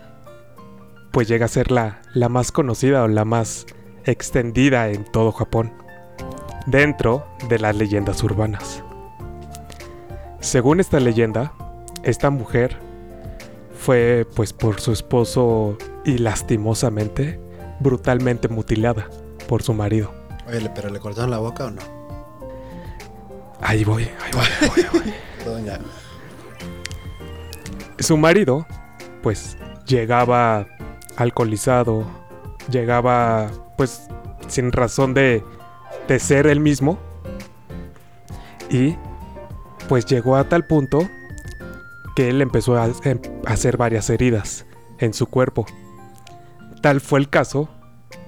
pues 1.10 1.28
llega 1.28 1.46
a 1.46 1.50
ser 1.50 1.72
la, 1.72 2.04
la 2.14 2.30
más 2.30 2.52
conocida 2.52 3.02
o 3.02 3.08
la 3.08 3.26
más 3.26 3.66
extendida 4.06 4.90
en 4.90 5.06
todo 5.06 5.32
Japón. 5.32 5.74
Dentro 6.68 7.26
de 7.50 7.58
las 7.58 7.76
leyendas 7.76 8.22
urbanas. 8.22 8.84
Según 10.40 10.80
esta 10.80 11.00
leyenda, 11.00 11.54
esta 12.04 12.30
mujer 12.30 12.78
fue 13.78 14.26
pues 14.36 14.54
por 14.54 14.80
su 14.80 14.92
esposo 14.92 15.78
y 16.06 16.18
lastimosamente, 16.18 17.40
brutalmente 17.80 18.48
mutilada 18.48 19.10
por 19.48 19.64
su 19.64 19.74
marido. 19.74 20.12
Oye, 20.48 20.62
¿le- 20.62 20.70
¿pero 20.70 20.90
le 20.90 21.00
cortaron 21.00 21.32
la 21.32 21.40
boca 21.40 21.66
o 21.66 21.72
no? 21.72 21.82
Ahí 23.62 23.84
voy, 23.84 24.04
ahí 24.04 24.32
voy, 24.34 24.46
ahí 24.62 24.70
voy, 24.70 24.82
ahí 24.82 24.90
voy. 24.94 25.14
Doña. 25.46 25.80
Su 28.00 28.18
marido, 28.18 28.66
pues, 29.22 29.58
llegaba 29.86 30.66
alcoholizado, 31.18 32.06
llegaba, 32.72 33.50
pues, 33.78 34.08
sin 34.48 34.72
razón 34.72 35.14
de, 35.14 35.44
de 36.08 36.20
ser 36.20 36.48
él 36.48 36.62
mismo. 36.62 36.98
Y, 38.70 38.96
pues, 39.90 40.06
llegó 40.06 40.38
a 40.38 40.48
tal 40.48 40.66
punto 40.66 41.10
que 42.16 42.30
él 42.30 42.42
empezó 42.42 42.78
a, 42.78 42.90
hacer 43.46 43.78
varias 43.78 44.10
heridas 44.10 44.66
en 45.00 45.14
su 45.14 45.26
cuerpo. 45.26 45.66
Tal 46.82 47.02
fue 47.02 47.20
el 47.20 47.30
caso 47.30 47.70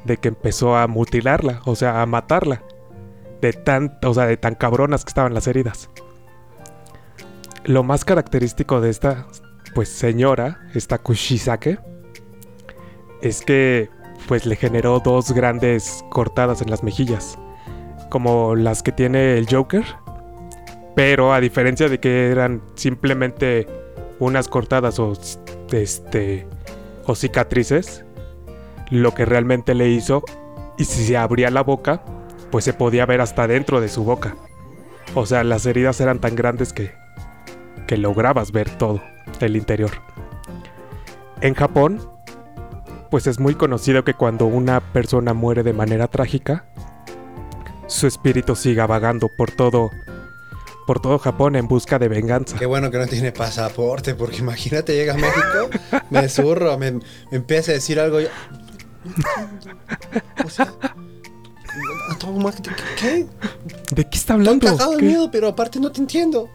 de 0.04 0.18
que 0.18 0.28
empezó 0.28 0.76
a 0.76 0.88
mutilarla, 0.88 1.62
o 1.66 1.76
sea, 1.76 2.02
a 2.02 2.06
matarla. 2.06 2.64
De 3.42 3.54
tan, 3.54 3.98
o 4.04 4.14
sea, 4.14 4.26
de 4.26 4.38
tan 4.38 4.56
cabronas 4.56 5.04
que 5.04 5.10
estaban 5.10 5.34
las 5.34 5.48
heridas. 5.48 5.90
Lo 7.64 7.84
más 7.84 8.06
característico 8.06 8.82
de 8.82 8.90
esta 8.90 9.26
pues 9.74 9.90
señora, 9.90 10.60
esta 10.74 10.98
Kushisake, 10.98 11.80
es 13.22 13.42
que 13.42 13.90
pues 14.28 14.46
le 14.46 14.56
generó 14.56 15.00
dos 15.00 15.32
grandes 15.32 16.04
cortadas 16.10 16.62
en 16.62 16.70
las 16.70 16.84
mejillas. 16.84 17.38
como 18.10 18.56
las 18.56 18.84
que 18.84 18.92
tiene 18.92 19.38
el 19.38 19.48
Joker. 19.50 19.86
Pero 20.96 21.34
a 21.34 21.40
diferencia 21.40 21.88
de 21.90 22.00
que 22.00 22.30
eran 22.30 22.62
simplemente 22.76 23.68
unas 24.20 24.48
cortadas 24.48 25.00
o 25.00 25.14
este 25.72 26.48
o 27.06 27.16
cicatrices, 27.16 28.06
lo 28.90 29.14
que 29.14 29.26
realmente 29.26 29.74
le 29.74 29.90
hizo 29.90 30.24
y 30.78 30.86
si 30.86 31.06
se 31.06 31.18
abría 31.18 31.50
la 31.50 31.64
boca, 31.64 32.04
pues 32.52 32.66
se 32.66 32.74
podía 32.74 33.06
ver 33.06 33.22
hasta 33.22 33.48
dentro 33.48 33.82
de 33.82 33.90
su 33.90 34.04
boca. 34.04 34.36
O 35.16 35.26
sea, 35.26 35.44
las 35.44 35.66
heridas 35.66 36.00
eran 36.02 36.20
tan 36.20 36.36
grandes 36.36 36.74
que 36.74 36.92
que 37.92 37.98
lograbas 37.98 38.54
ver 38.54 38.70
todo 38.70 39.02
el 39.42 39.58
interior. 39.58 39.92
En 41.42 41.56
Japón, 41.56 42.00
pues 43.10 43.28
es 43.28 43.38
muy 43.38 43.54
conocido 43.54 44.06
que 44.06 44.14
cuando 44.14 44.46
una 44.46 44.80
persona 44.80 45.34
muere 45.34 45.62
de 45.62 45.74
manera 45.74 46.08
trágica, 46.08 46.64
su 47.88 48.08
espíritu 48.08 48.56
siga 48.56 48.88
vagando 48.88 49.28
por 49.38 49.52
todo 49.52 49.90
por 50.88 51.00
todo 51.00 51.20
Japón 51.20 51.56
en 51.56 51.68
busca 51.68 52.00
de 52.00 52.08
venganza. 52.08 52.58
Qué 52.58 52.66
bueno 52.66 52.90
que 52.92 52.98
no 52.98 53.08
tiene 53.08 53.32
pasaporte, 53.32 54.16
porque 54.16 54.38
imagínate, 54.38 54.94
llega 54.96 55.14
a 55.14 55.18
México, 55.18 55.70
me 56.10 56.28
zurro, 56.30 56.78
me, 56.78 56.92
me 56.92 57.02
empieza 57.32 57.72
a 57.72 57.76
decir 57.76 58.00
algo. 58.00 58.20
yo- 58.20 58.30
O 60.46 60.50
sea, 60.50 60.74
toma, 62.20 62.52
¿qué? 63.00 63.26
¿De 63.92 64.04
qué 64.04 64.18
está 64.18 64.34
Estoy 64.34 64.36
hablando? 64.36 64.68
cagado 64.68 64.98
de 64.98 65.04
miedo, 65.04 65.32
pero 65.32 65.48
aparte 65.48 65.80
no 65.80 65.92
te 65.92 66.02
entiendo. 66.02 66.50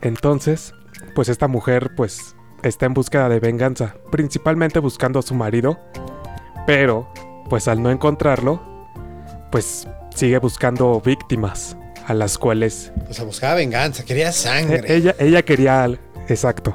Entonces, 0.00 0.74
pues 1.14 1.28
esta 1.28 1.48
mujer 1.48 1.92
pues 1.96 2.34
está 2.62 2.86
en 2.86 2.94
búsqueda 2.94 3.28
de 3.28 3.40
venganza, 3.40 3.94
principalmente 4.10 4.78
buscando 4.80 5.18
a 5.18 5.22
su 5.22 5.34
marido, 5.34 5.78
pero 6.66 7.08
pues 7.48 7.68
al 7.68 7.82
no 7.82 7.90
encontrarlo, 7.90 8.60
pues 9.50 9.86
sigue 10.14 10.38
buscando 10.38 11.00
víctimas 11.00 11.76
a 12.06 12.14
las 12.14 12.38
cuales 12.38 12.92
O 13.08 13.12
sea, 13.14 13.24
buscaba 13.24 13.54
venganza, 13.54 14.04
quería 14.04 14.28
e- 14.30 14.32
sangre. 14.32 14.82
ella, 14.94 15.14
ella 15.18 15.42
quería... 15.42 15.90
Exacto. 16.28 16.72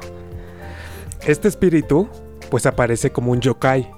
Este 1.26 1.48
espíritu 1.48 2.08
pues 2.50 2.64
aparece 2.66 3.10
como 3.10 3.32
un 3.32 3.40
yokai. 3.40 3.90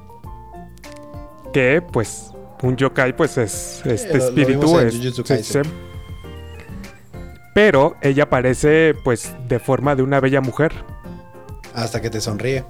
Que 1.53 1.83
pues 1.83 2.31
un 2.63 2.77
yokai 2.77 3.17
pues 3.17 3.37
es 3.39 3.83
este 3.85 4.19
lo- 4.19 4.25
espíritu 4.25 4.79
es- 4.81 4.95
sí, 4.95 5.43
sí. 5.45 5.59
Pero 7.55 7.97
ella 8.01 8.25
aparece 8.25 8.95
pues 9.05 9.35
de 9.49 9.59
forma 9.59 9.95
de 9.97 10.03
una 10.03 10.21
bella 10.21 10.41
mujer. 10.41 10.73
Hasta 11.75 12.01
que 12.01 12.11
te 12.11 12.21
sonríe. 12.21 12.65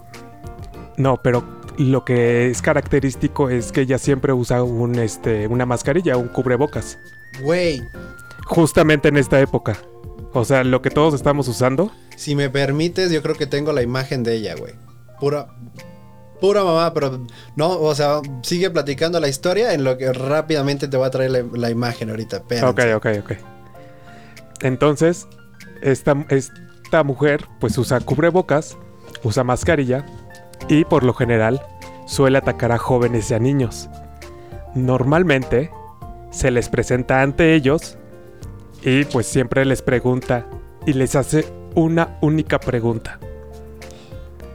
No, 0.97 1.21
pero 1.23 1.61
lo 1.79 2.05
que 2.05 2.51
es 2.51 2.61
característico 2.63 3.49
es 3.51 3.73
que 3.73 3.83
ella 3.83 3.99
siempre 3.99 4.33
usa 4.33 4.63
un 4.63 4.97
este 4.99 5.47
una 5.47 5.67
mascarilla, 5.67 6.17
un 6.17 6.29
cubrebocas. 6.29 6.99
Güey, 7.43 7.83
Justamente 8.47 9.09
en 9.09 9.17
esta 9.17 9.41
época. 9.41 9.77
O 10.33 10.45
sea, 10.45 10.65
lo 10.65 10.81
que 10.83 10.91
todos 10.91 11.15
estamos 11.15 11.49
usando. 11.49 11.91
si 12.17 12.35
me 12.35 12.51
permites, 12.51 13.11
yo 13.11 13.23
creo 13.23 13.35
que 13.35 13.47
tengo 13.47 13.73
la 13.73 13.83
imagen 13.83 14.23
de 14.23 14.35
ella, 14.35 14.55
güey. 14.55 14.75
Pura. 15.19 15.49
Pura 16.41 16.65
mamá, 16.65 16.95
pero 16.95 17.27
no, 17.55 17.79
o 17.79 17.95
sea, 17.95 18.21
sigue 18.43 18.71
platicando 18.71 19.21
la 19.21 19.29
historia 19.29 19.75
en 19.75 19.85
lo 19.85 19.99
que 19.99 20.11
rápidamente 20.11 20.89
te 20.89 20.97
voy 20.97 21.07
a 21.07 21.11
traer 21.11 21.31
la, 21.31 21.45
la 21.53 21.71
imagen 21.71 22.09
ahorita. 22.09 22.45
Ok, 22.63 22.81
ok, 22.97 23.07
ok. 23.21 23.33
Entonces, 24.63 25.27
esta, 25.83 26.17
esta 26.31 27.03
mujer 27.05 27.47
pues 27.59 27.77
usa 27.77 28.01
cubrebocas, 28.01 28.79
usa 29.23 29.45
mascarilla 29.45 30.07
y 30.69 30.85
por 30.85 31.03
lo 31.03 31.13
general 31.13 31.61
suele 32.07 32.39
atacar 32.39 32.73
a 32.73 32.79
jóvenes 32.79 33.31
y 33.31 33.35
a 33.35 33.39
niños. 33.39 33.89
Normalmente 34.75 35.71
se 36.31 36.51
les 36.51 36.69
presenta 36.69 37.23
ante 37.23 37.55
ellos 37.55 37.99
y 38.83 39.05
pues 39.05 39.27
siempre 39.27 39.65
les 39.65 39.83
pregunta 39.83 40.47
y 40.87 40.93
les 40.93 41.17
hace 41.17 41.47
una 41.75 42.19
única 42.21 42.59
pregunta. 42.59 43.19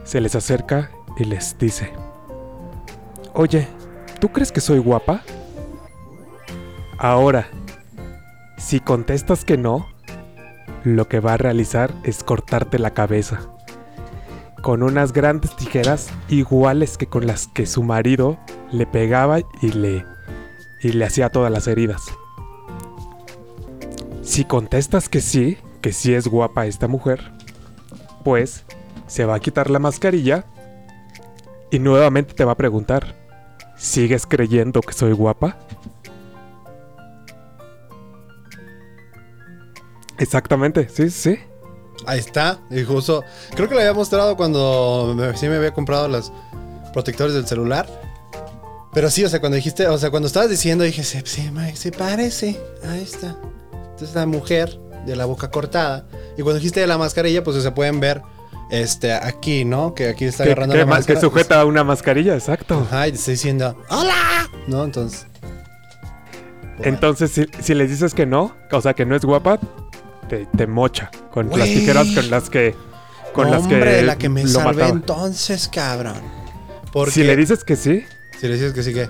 Se 0.04 0.20
les 0.20 0.34
acerca 0.34 0.90
y 1.18 1.24
les 1.24 1.56
dice, 1.58 1.92
Oye, 3.34 3.68
¿tú 4.20 4.30
crees 4.30 4.50
que 4.50 4.60
soy 4.60 4.78
guapa? 4.78 5.22
Ahora, 6.98 7.48
si 8.56 8.80
contestas 8.80 9.44
que 9.44 9.58
no, 9.58 9.86
lo 10.84 11.08
que 11.08 11.20
va 11.20 11.34
a 11.34 11.36
realizar 11.36 11.92
es 12.04 12.24
cortarte 12.24 12.78
la 12.78 12.94
cabeza. 12.94 13.40
Con 14.62 14.82
unas 14.82 15.12
grandes 15.12 15.54
tijeras 15.56 16.08
iguales 16.28 16.96
que 16.96 17.06
con 17.06 17.26
las 17.26 17.48
que 17.48 17.66
su 17.66 17.82
marido 17.82 18.38
le 18.72 18.86
pegaba 18.86 19.40
y 19.60 19.72
le, 19.72 20.04
y 20.80 20.92
le 20.92 21.04
hacía 21.04 21.28
todas 21.28 21.52
las 21.52 21.66
heridas. 21.68 22.06
Si 24.26 24.44
contestas 24.44 25.08
que 25.08 25.20
sí, 25.20 25.56
que 25.80 25.92
sí 25.92 26.12
es 26.12 26.26
guapa 26.26 26.66
esta 26.66 26.88
mujer, 26.88 27.30
pues 28.24 28.64
se 29.06 29.24
va 29.24 29.36
a 29.36 29.40
quitar 29.40 29.70
la 29.70 29.78
mascarilla 29.78 30.44
y 31.70 31.78
nuevamente 31.78 32.34
te 32.34 32.44
va 32.44 32.52
a 32.52 32.56
preguntar, 32.56 33.14
¿sigues 33.78 34.26
creyendo 34.26 34.80
que 34.80 34.92
soy 34.92 35.12
guapa? 35.12 35.56
Exactamente, 40.18 40.88
sí, 40.88 41.08
sí. 41.08 41.38
Ahí 42.04 42.18
está. 42.18 42.58
Y 42.70 42.82
justo. 42.82 43.22
Creo 43.54 43.68
que 43.68 43.74
lo 43.74 43.80
había 43.80 43.94
mostrado 43.94 44.36
cuando 44.36 45.16
sí 45.36 45.48
me 45.48 45.54
había 45.54 45.72
comprado 45.72 46.08
los 46.08 46.32
protectores 46.92 47.32
del 47.32 47.46
celular. 47.46 47.86
Pero 48.92 49.08
sí, 49.08 49.24
o 49.24 49.28
sea, 49.28 49.38
cuando 49.38 49.54
dijiste, 49.54 49.86
o 49.86 49.96
sea, 49.98 50.10
cuando 50.10 50.26
estabas 50.26 50.50
diciendo, 50.50 50.82
dije, 50.82 51.04
se, 51.04 51.24
se, 51.24 51.76
se 51.76 51.92
parece. 51.92 52.60
Ahí 52.82 53.02
está. 53.02 53.36
Entonces 53.96 54.14
la 54.14 54.26
mujer 54.26 54.78
de 55.06 55.16
la 55.16 55.24
boca 55.24 55.50
cortada. 55.50 56.04
Y 56.36 56.42
cuando 56.42 56.56
dijiste 56.58 56.80
de 56.80 56.86
la 56.86 56.98
mascarilla, 56.98 57.42
pues 57.42 57.62
se 57.62 57.70
pueden 57.70 57.98
ver 57.98 58.20
este 58.70 59.12
aquí, 59.14 59.64
¿no? 59.64 59.94
Que 59.94 60.08
aquí 60.10 60.26
está 60.26 60.44
agarrando 60.44 60.74
la 60.74 60.84
ma- 60.84 60.92
que 60.92 60.98
máscara. 60.98 61.20
sujeta 61.20 61.64
una 61.64 61.82
mascarilla, 61.82 62.34
exacto. 62.34 62.86
Ajá, 62.90 63.08
y 63.08 63.12
está 63.12 63.30
diciendo, 63.30 63.76
¡Hola! 63.88 64.50
¿No? 64.66 64.84
Entonces. 64.84 65.26
pues, 66.76 66.86
Entonces, 66.88 67.30
si, 67.30 67.46
si 67.62 67.74
les 67.74 67.88
dices 67.88 68.12
que 68.12 68.26
no, 68.26 68.54
o 68.70 68.80
sea, 68.82 68.92
que 68.94 69.06
no 69.06 69.16
es 69.16 69.24
guapa, 69.24 69.58
te, 70.28 70.46
te 70.46 70.66
mocha 70.66 71.10
con 71.32 71.48
las 71.56 71.68
tijeras 71.68 72.08
con 72.14 72.30
las 72.30 72.50
que 72.50 72.74
con 73.32 73.50
las 73.50 73.66
que 73.66 74.02
la 74.02 74.16
que 74.18 74.28
me 74.28 74.42
lo 74.42 74.48
salvé 74.48 74.72
mataba. 74.82 74.88
entonces, 74.88 75.68
cabrón. 75.68 76.20
Porque 76.92 77.12
Si 77.12 77.22
le 77.24 77.36
dices 77.36 77.64
que 77.64 77.76
sí, 77.76 78.04
si 78.40 78.48
le 78.48 78.54
dices 78.54 78.72
que 78.72 78.82
sí 78.82 78.92
que. 78.92 79.08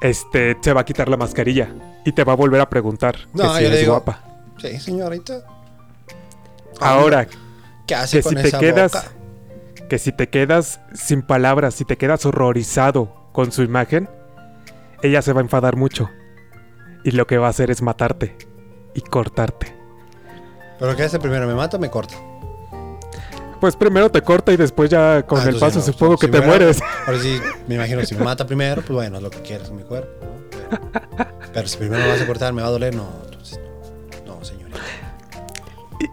Este 0.00 0.56
se 0.60 0.72
va 0.72 0.82
a 0.82 0.84
quitar 0.84 1.08
la 1.08 1.16
mascarilla 1.16 1.68
y 2.04 2.12
te 2.12 2.24
va 2.24 2.32
a 2.34 2.36
volver 2.36 2.60
a 2.60 2.68
preguntar 2.70 3.16
No, 3.34 3.52
que 3.52 3.58
si 3.58 3.64
yo 3.64 3.68
le 3.68 3.74
es 3.74 3.80
digo, 3.80 3.92
guapa. 3.94 4.22
Sí, 4.58 4.78
señorita. 4.80 5.44
Ahora, 6.80 7.26
¿Qué 7.86 7.94
hace 7.94 8.18
que 8.18 8.22
con 8.22 8.36
si 8.36 8.42
te 8.50 8.58
quedas 8.58 8.92
boca? 8.92 9.04
que 9.88 9.98
si 9.98 10.12
te 10.12 10.28
quedas 10.28 10.80
sin 10.94 11.22
palabras, 11.22 11.74
si 11.74 11.84
te 11.84 11.96
quedas 11.96 12.26
horrorizado 12.26 13.28
con 13.32 13.52
su 13.52 13.62
imagen, 13.62 14.08
ella 15.02 15.22
se 15.22 15.32
va 15.32 15.40
a 15.40 15.44
enfadar 15.44 15.76
mucho. 15.76 16.10
Y 17.04 17.12
lo 17.12 17.26
que 17.26 17.38
va 17.38 17.46
a 17.46 17.50
hacer 17.50 17.70
es 17.70 17.80
matarte 17.82 18.36
y 18.94 19.00
cortarte. 19.00 19.74
¿Pero 20.78 20.94
qué 20.96 21.04
hace 21.04 21.18
primero? 21.18 21.46
¿Me 21.46 21.54
mata 21.54 21.76
o 21.76 21.80
me 21.80 21.90
corta? 21.90 22.14
Pues 23.60 23.74
primero 23.76 24.08
te 24.10 24.22
corta 24.22 24.52
y 24.52 24.56
después 24.56 24.88
ya 24.90 25.22
con 25.26 25.40
Ah, 25.40 25.48
el 25.48 25.56
paso 25.56 25.80
no, 25.80 25.84
supongo 25.84 26.16
si 26.16 26.26
que 26.26 26.32
te 26.32 26.40
mueres. 26.40 26.80
Ahora 27.06 27.18
sí, 27.20 27.40
me 27.68 27.74
imagino, 27.74 28.04
si 28.04 28.14
me 28.14 28.22
mata 28.24 28.46
primero, 28.46 28.82
pues 28.82 28.90
bueno, 28.92 29.16
es 29.16 29.22
lo 29.22 29.30
que 29.30 29.40
quieres, 29.42 29.70
mi 29.70 29.82
cuerpo. 29.82 30.08
¿no? 30.22 30.78
Pero, 30.92 31.30
pero 31.52 31.68
si 31.68 31.76
primero 31.76 32.02
me 32.04 32.08
vas 32.10 32.20
a 32.20 32.26
cortar, 32.26 32.52
me 32.52 32.62
va 32.62 32.68
a 32.68 32.70
doler, 32.70 32.94
no. 32.94 33.08
Entonces, 33.24 33.58
no, 34.26 34.38
no 34.38 34.44
señorita. 34.44 34.78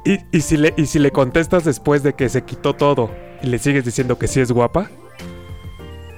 Y, 0.05 0.13
y- 0.13 0.25
y 0.31 0.41
si 0.41 0.57
le, 0.57 0.73
y 0.75 0.87
si 0.87 0.97
le 0.97 1.11
contestas 1.11 1.63
después 1.65 2.01
de 2.01 2.13
que 2.13 2.29
se 2.29 2.43
quitó 2.43 2.73
todo 2.73 3.11
y 3.43 3.47
le 3.47 3.59
sigues 3.59 3.85
diciendo 3.85 4.17
que 4.17 4.27
sí 4.27 4.39
es 4.39 4.51
guapa, 4.51 4.89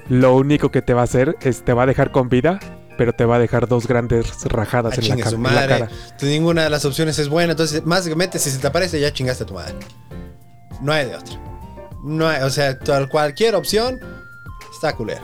lo 0.09 0.35
único 0.35 0.71
que 0.71 0.81
te 0.81 0.93
va 0.93 1.01
a 1.01 1.03
hacer 1.05 1.35
es 1.41 1.65
te 1.65 1.73
va 1.73 1.83
a 1.83 1.85
dejar 1.85 2.11
con 2.11 2.29
vida, 2.29 2.59
pero 2.97 3.11
te 3.11 3.25
va 3.25 3.35
a 3.35 3.39
dejar 3.39 3.67
dos 3.67 3.85
grandes 3.87 4.43
rajadas 4.45 4.93
Ah, 4.93 5.01
en, 5.01 5.19
la 5.19 5.29
su 5.29 5.35
en 5.35 5.43
la 5.43 5.49
madre. 5.49 5.67
cara. 5.79 5.89
Ninguna 6.21 6.63
de 6.63 6.69
las 6.69 6.85
opciones 6.85 7.19
es 7.19 7.27
buena, 7.27 7.51
entonces, 7.51 7.85
más 7.85 8.07
que 8.07 8.15
metes, 8.15 8.41
si 8.41 8.49
se 8.51 8.59
te 8.59 8.67
aparece, 8.67 8.99
ya 9.01 9.11
chingaste 9.11 9.43
a 9.43 9.47
tu 9.47 9.53
madre. 9.55 9.75
No 10.81 10.91
hay 10.93 11.05
de 11.07 11.15
otra. 11.15 11.35
No 12.03 12.27
hay, 12.27 12.41
o 12.43 12.49
sea, 12.49 12.77
cualquier 13.09 13.55
opción 13.55 13.99
está 14.73 14.95
culera. 14.95 15.21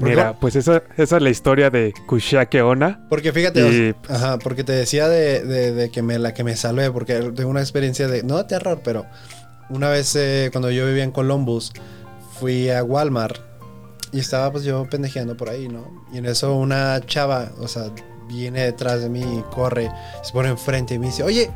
Mira, 0.00 0.34
pues 0.38 0.56
esa, 0.56 0.82
esa 0.96 1.16
es 1.16 1.22
la 1.22 1.30
historia 1.30 1.70
de 1.70 1.94
Kushake 2.06 2.62
Ona. 2.62 3.06
Porque 3.08 3.32
fíjate, 3.32 3.60
Y, 3.60 3.90
o 3.90 3.94
sea, 4.08 4.16
ajá, 4.16 4.38
porque 4.38 4.64
te 4.64 4.72
decía 4.72 5.08
de, 5.08 5.42
de- 5.44 5.72
de 5.72 5.90
que 5.90 6.02
me 6.02 6.18
la 6.18 6.34
que 6.34 6.44
me 6.44 6.56
salvé, 6.56 6.90
porque 6.90 7.14
tengo 7.34 7.48
una 7.48 7.60
experiencia 7.60 8.08
de, 8.08 8.22
no 8.22 8.36
de 8.38 8.44
terror, 8.44 8.80
pero 8.84 9.06
una 9.70 9.88
vez 9.88 10.14
eh, 10.16 10.50
cuando 10.52 10.70
yo 10.70 10.84
vivía 10.86 11.04
en 11.04 11.10
Columbus, 11.12 11.72
fui 12.38 12.68
a 12.70 12.82
Walmart 12.82 13.36
y 14.12 14.18
estaba 14.18 14.50
pues 14.50 14.64
yo 14.64 14.84
pendejeando 14.90 15.36
por 15.36 15.48
ahí, 15.48 15.68
¿no? 15.68 16.04
Y 16.12 16.18
en 16.18 16.26
eso 16.26 16.54
una 16.54 17.00
chava, 17.06 17.50
o 17.60 17.68
sea, 17.68 17.84
viene 18.28 18.62
detrás 18.64 19.00
de 19.00 19.08
mí, 19.08 19.42
corre, 19.52 19.90
se 20.22 20.32
pone 20.32 20.48
enfrente 20.50 20.94
y 20.94 20.98
me 20.98 21.06
dice, 21.06 21.22
oye, 21.22 21.50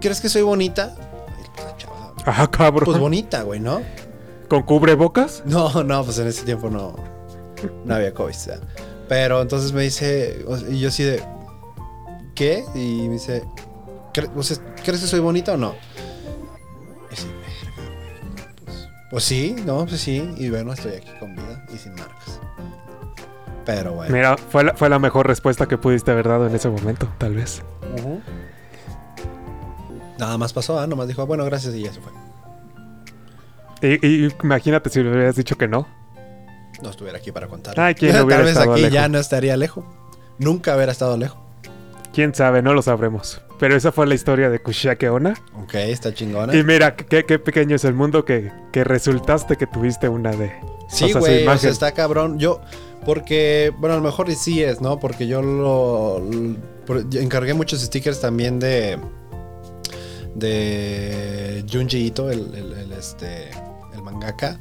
¿crees 0.00 0.20
que 0.20 0.28
soy 0.28 0.42
bonita? 0.42 0.94
Y 1.56 1.60
la 1.62 1.76
chava, 1.76 1.94
Ajá, 2.28 2.50
cabrón. 2.50 2.84
pues 2.84 2.98
bonita, 2.98 3.42
güey, 3.42 3.60
¿no? 3.60 3.80
¿Con 4.48 4.62
cubrebocas? 4.62 5.42
No, 5.46 5.82
no, 5.84 6.04
pues 6.04 6.18
en 6.18 6.26
ese 6.26 6.44
tiempo 6.44 6.68
no, 6.70 6.94
no 7.84 7.94
había 7.94 8.12
COVID. 8.14 8.34
Pero 9.08 9.40
entonces 9.42 9.72
me 9.72 9.82
dice, 9.82 10.44
y 10.70 10.78
yo 10.80 10.88
así 10.88 11.02
de, 11.04 11.22
¿qué? 12.34 12.64
Y 12.74 13.06
me 13.08 13.14
dice, 13.14 13.42
"¿Cre- 14.12 14.30
o 14.36 14.42
sea, 14.42 14.58
¿crees 14.84 15.00
que 15.00 15.06
soy 15.06 15.20
bonita 15.20 15.54
o 15.54 15.56
no? 15.56 15.74
Y 17.10 17.14
así, 17.14 17.26
pues, 18.64 18.88
pues 19.10 19.24
sí, 19.24 19.56
no, 19.64 19.86
pues 19.86 20.00
sí. 20.00 20.34
Y 20.36 20.50
bueno, 20.50 20.72
estoy 20.74 20.92
aquí 20.92 21.08
con 21.18 21.34
vida 21.34 21.64
y 21.74 21.78
sin 21.78 21.94
marcas. 21.94 22.40
Pero 23.64 23.92
bueno. 23.92 24.14
Mira, 24.14 24.36
fue 24.36 24.64
la, 24.64 24.74
fue 24.74 24.88
la 24.90 24.98
mejor 24.98 25.26
respuesta 25.26 25.66
que 25.66 25.78
pudiste 25.78 26.10
haber 26.10 26.28
dado 26.28 26.46
en 26.46 26.54
ese 26.54 26.68
momento, 26.68 27.08
tal 27.18 27.34
vez. 27.34 27.62
Ujú. 27.98 28.20
Nada 30.18 30.36
más 30.38 30.52
pasó, 30.52 30.78
ah, 30.78 30.86
nomás 30.86 31.08
dijo, 31.08 31.22
"Ah, 31.22 31.26
bueno, 31.26 31.44
gracias 31.44 31.74
y 31.74 31.82
ya 31.82 31.92
se 31.92 32.00
fue. 32.00 32.12
Y, 33.80 34.06
y 34.06 34.28
imagínate 34.42 34.90
si 34.90 35.02
le 35.02 35.10
hubieras 35.10 35.36
dicho 35.36 35.56
que 35.56 35.68
no. 35.68 35.86
No 36.82 36.90
estuviera 36.90 37.18
aquí 37.18 37.32
para 37.32 37.46
contar. 37.48 37.78
Ay, 37.78 37.94
¿quién 37.94 38.10
hubiera 38.20 38.36
Tal 38.36 38.44
vez 38.44 38.52
estado 38.52 38.72
aquí 38.72 38.82
lejos? 38.82 38.94
ya 38.94 39.08
no 39.08 39.18
estaría 39.18 39.56
lejos. 39.56 39.84
Nunca 40.38 40.74
hubiera 40.74 40.92
estado 40.92 41.16
lejos. 41.16 41.38
Quién 42.12 42.34
sabe, 42.34 42.62
no 42.62 42.74
lo 42.74 42.82
sabremos. 42.82 43.40
Pero 43.58 43.76
esa 43.76 43.92
fue 43.92 44.06
la 44.06 44.14
historia 44.14 44.50
de 44.50 44.60
Kushake 44.60 45.10
Ona. 45.10 45.34
Ok, 45.62 45.74
está 45.74 46.14
chingona. 46.14 46.54
Y 46.54 46.62
mira, 46.64 46.96
qué, 46.96 47.24
qué 47.24 47.38
pequeño 47.38 47.76
es 47.76 47.84
el 47.84 47.94
mundo 47.94 48.24
que, 48.24 48.50
que 48.72 48.84
resultaste 48.84 49.56
que 49.56 49.66
tuviste 49.66 50.08
una 50.08 50.30
de. 50.32 50.52
Sí, 50.88 51.12
güey, 51.12 51.46
o 51.46 51.58
sea, 51.58 51.70
está 51.70 51.92
cabrón. 51.92 52.38
Yo, 52.38 52.60
porque, 53.04 53.72
bueno, 53.78 53.94
a 53.94 53.98
lo 53.98 54.02
mejor 54.04 54.30
sí 54.32 54.62
es, 54.62 54.80
¿no? 54.80 54.98
Porque 54.98 55.26
yo 55.26 55.42
lo, 55.42 56.22
encargué 57.12 57.54
muchos 57.54 57.80
stickers 57.80 58.20
también 58.20 58.58
de, 58.58 58.98
de 60.38 61.64
Junji 61.70 62.06
Ito, 62.06 62.30
el, 62.30 62.54
el- 62.54 62.72
el, 62.72 62.92
este, 62.92 63.50
el 63.94 64.02
mangaka, 64.02 64.58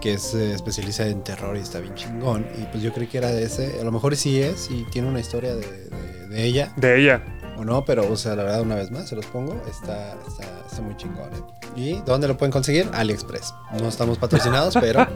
que 0.00 0.14
es 0.14 0.34
eh, 0.34 0.52
especialista 0.54 1.06
en 1.06 1.22
terror 1.24 1.56
y 1.56 1.60
está 1.60 1.80
bien 1.80 1.94
chingón. 1.94 2.46
Y 2.60 2.64
pues 2.66 2.82
yo 2.82 2.92
creí 2.92 3.06
que 3.08 3.18
era 3.18 3.28
de 3.30 3.44
ese. 3.44 3.78
A 3.80 3.84
lo 3.84 3.92
mejor 3.92 4.16
sí 4.16 4.40
es 4.40 4.70
y 4.70 4.84
tiene 4.84 5.08
una 5.08 5.20
historia 5.20 5.54
de, 5.54 5.66
de- 5.66 6.28
de 6.28 6.44
ella 6.44 6.72
De 6.76 7.00
ella. 7.00 7.24
o 7.56 7.64
no, 7.64 7.84
pero, 7.86 8.10
o 8.12 8.16
sea, 8.16 8.36
la 8.36 8.42
verdad, 8.42 8.60
una 8.60 8.74
vez 8.74 8.90
más, 8.90 9.08
se 9.08 9.16
los 9.16 9.24
pongo. 9.26 9.54
Está, 9.68 10.14
está, 10.28 10.44
está 10.70 10.82
muy 10.82 10.96
chingón, 10.96 11.30
¿eh? 11.32 11.42
¿Y 11.76 11.94
dónde 12.04 12.28
lo 12.28 12.36
pueden 12.36 12.52
conseguir? 12.52 12.88
AliExpress. 12.92 13.54
No 13.80 13.88
estamos 13.88 14.18
patrocinados, 14.18 14.74
pero 14.80 15.06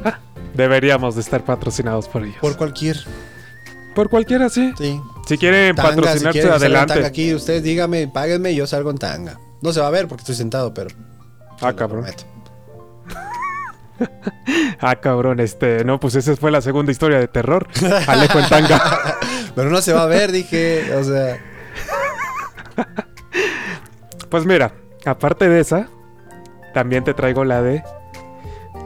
Deberíamos 0.54 1.14
de 1.14 1.20
estar 1.22 1.44
patrocinados 1.44 2.08
por 2.08 2.22
ellos. 2.22 2.36
por 2.40 2.50
Por, 2.52 2.58
cualquier 2.58 2.96
cualquiera, 4.10 4.48
sí. 4.48 4.72
Sí. 4.78 5.00
Si 5.26 5.38
quieren 5.38 5.74
Tanga, 5.76 5.90
si 5.90 5.96
patrocinarse, 5.96 6.30
quieren 6.32 6.32
que 6.32 6.42
salga 6.42 6.56
en 6.56 6.62
adelante. 6.62 6.94
tanga 6.94 7.06
aquí, 7.08 7.34
ustedes 7.34 7.62
díganme, 7.62 8.08
páguenme 8.08 8.52
y 8.52 8.56
yo 8.56 8.66
salgo 8.66 8.90
en 8.90 8.98
tanga. 8.98 9.38
No 9.62 9.72
se 9.72 9.80
va 9.80 9.86
a 9.86 9.90
ver 9.90 10.08
porque 10.08 10.22
estoy 10.22 10.34
sentado, 10.34 10.74
pero. 10.74 10.90
Ah, 11.60 11.72
cabrón. 11.72 12.04
Ah, 14.80 14.96
cabrón, 14.96 15.38
este. 15.38 15.84
No, 15.84 16.00
pues 16.00 16.16
esa 16.16 16.34
fue 16.34 16.50
la 16.50 16.60
segunda 16.60 16.90
historia 16.90 17.20
de 17.20 17.28
terror. 17.28 17.68
Alejo 18.08 18.40
en 18.40 18.48
tanga. 18.48 19.18
Pero 19.54 19.70
no 19.70 19.80
se 19.80 19.92
va 19.92 20.02
a 20.02 20.06
ver, 20.06 20.32
dije. 20.32 20.92
O 20.96 21.04
sea. 21.04 21.38
Pues 24.28 24.46
mira, 24.46 24.72
aparte 25.04 25.46
de 25.46 25.60
esa, 25.60 25.88
también 26.72 27.04
te 27.04 27.12
traigo 27.12 27.44
la 27.44 27.60
de 27.60 27.84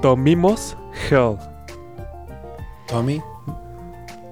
Tomimos 0.03 0.77
Hell. 1.09 1.37
Tommy. 2.89 3.23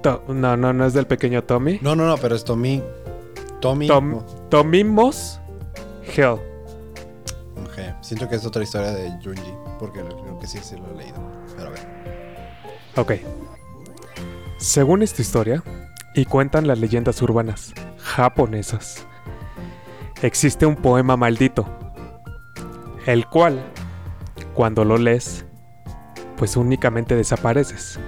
To- 0.03 0.25
no, 0.27 0.57
no, 0.57 0.73
no 0.73 0.85
es 0.85 0.93
del 0.93 1.07
pequeño 1.07 1.45
Tommy. 1.45 1.79
No, 1.83 1.95
no, 1.95 2.07
no, 2.09 2.17
pero 2.17 2.35
es 2.35 2.45
Tommy. 2.45 2.83
Tommy. 3.61 3.87
Tom-. 3.87 4.23
Tomimos 4.51 5.41
Hell. 6.15 6.39
Ok, 7.63 7.79
Siento 8.03 8.29
que 8.29 8.37
es 8.37 8.45
otra 8.45 8.63
historia 8.63 8.93
de 8.93 9.11
Junji. 9.23 9.55
Porque 9.79 10.01
creo 10.01 10.39
que 10.39 10.47
sí, 10.47 10.59
sí 10.63 10.77
lo 10.77 10.91
he 10.93 10.97
leído. 11.05 11.17
Pero 11.57 11.69
a 11.69 11.71
ver. 11.71 11.81
Ok. 12.97 13.13
Según 14.59 15.03
esta 15.03 15.21
historia, 15.23 15.63
y 16.15 16.25
cuentan 16.25 16.67
las 16.67 16.79
leyendas 16.79 17.21
urbanas 17.23 17.73
japonesas, 17.99 19.05
existe 20.23 20.65
un 20.65 20.77
poema 20.77 21.17
maldito, 21.17 21.67
el 23.07 23.27
cual, 23.27 23.61
cuando 24.55 24.85
lo 24.85 24.97
lees, 24.97 25.45
pues 26.37 26.57
únicamente 26.57 27.17
desapareces. 27.17 27.99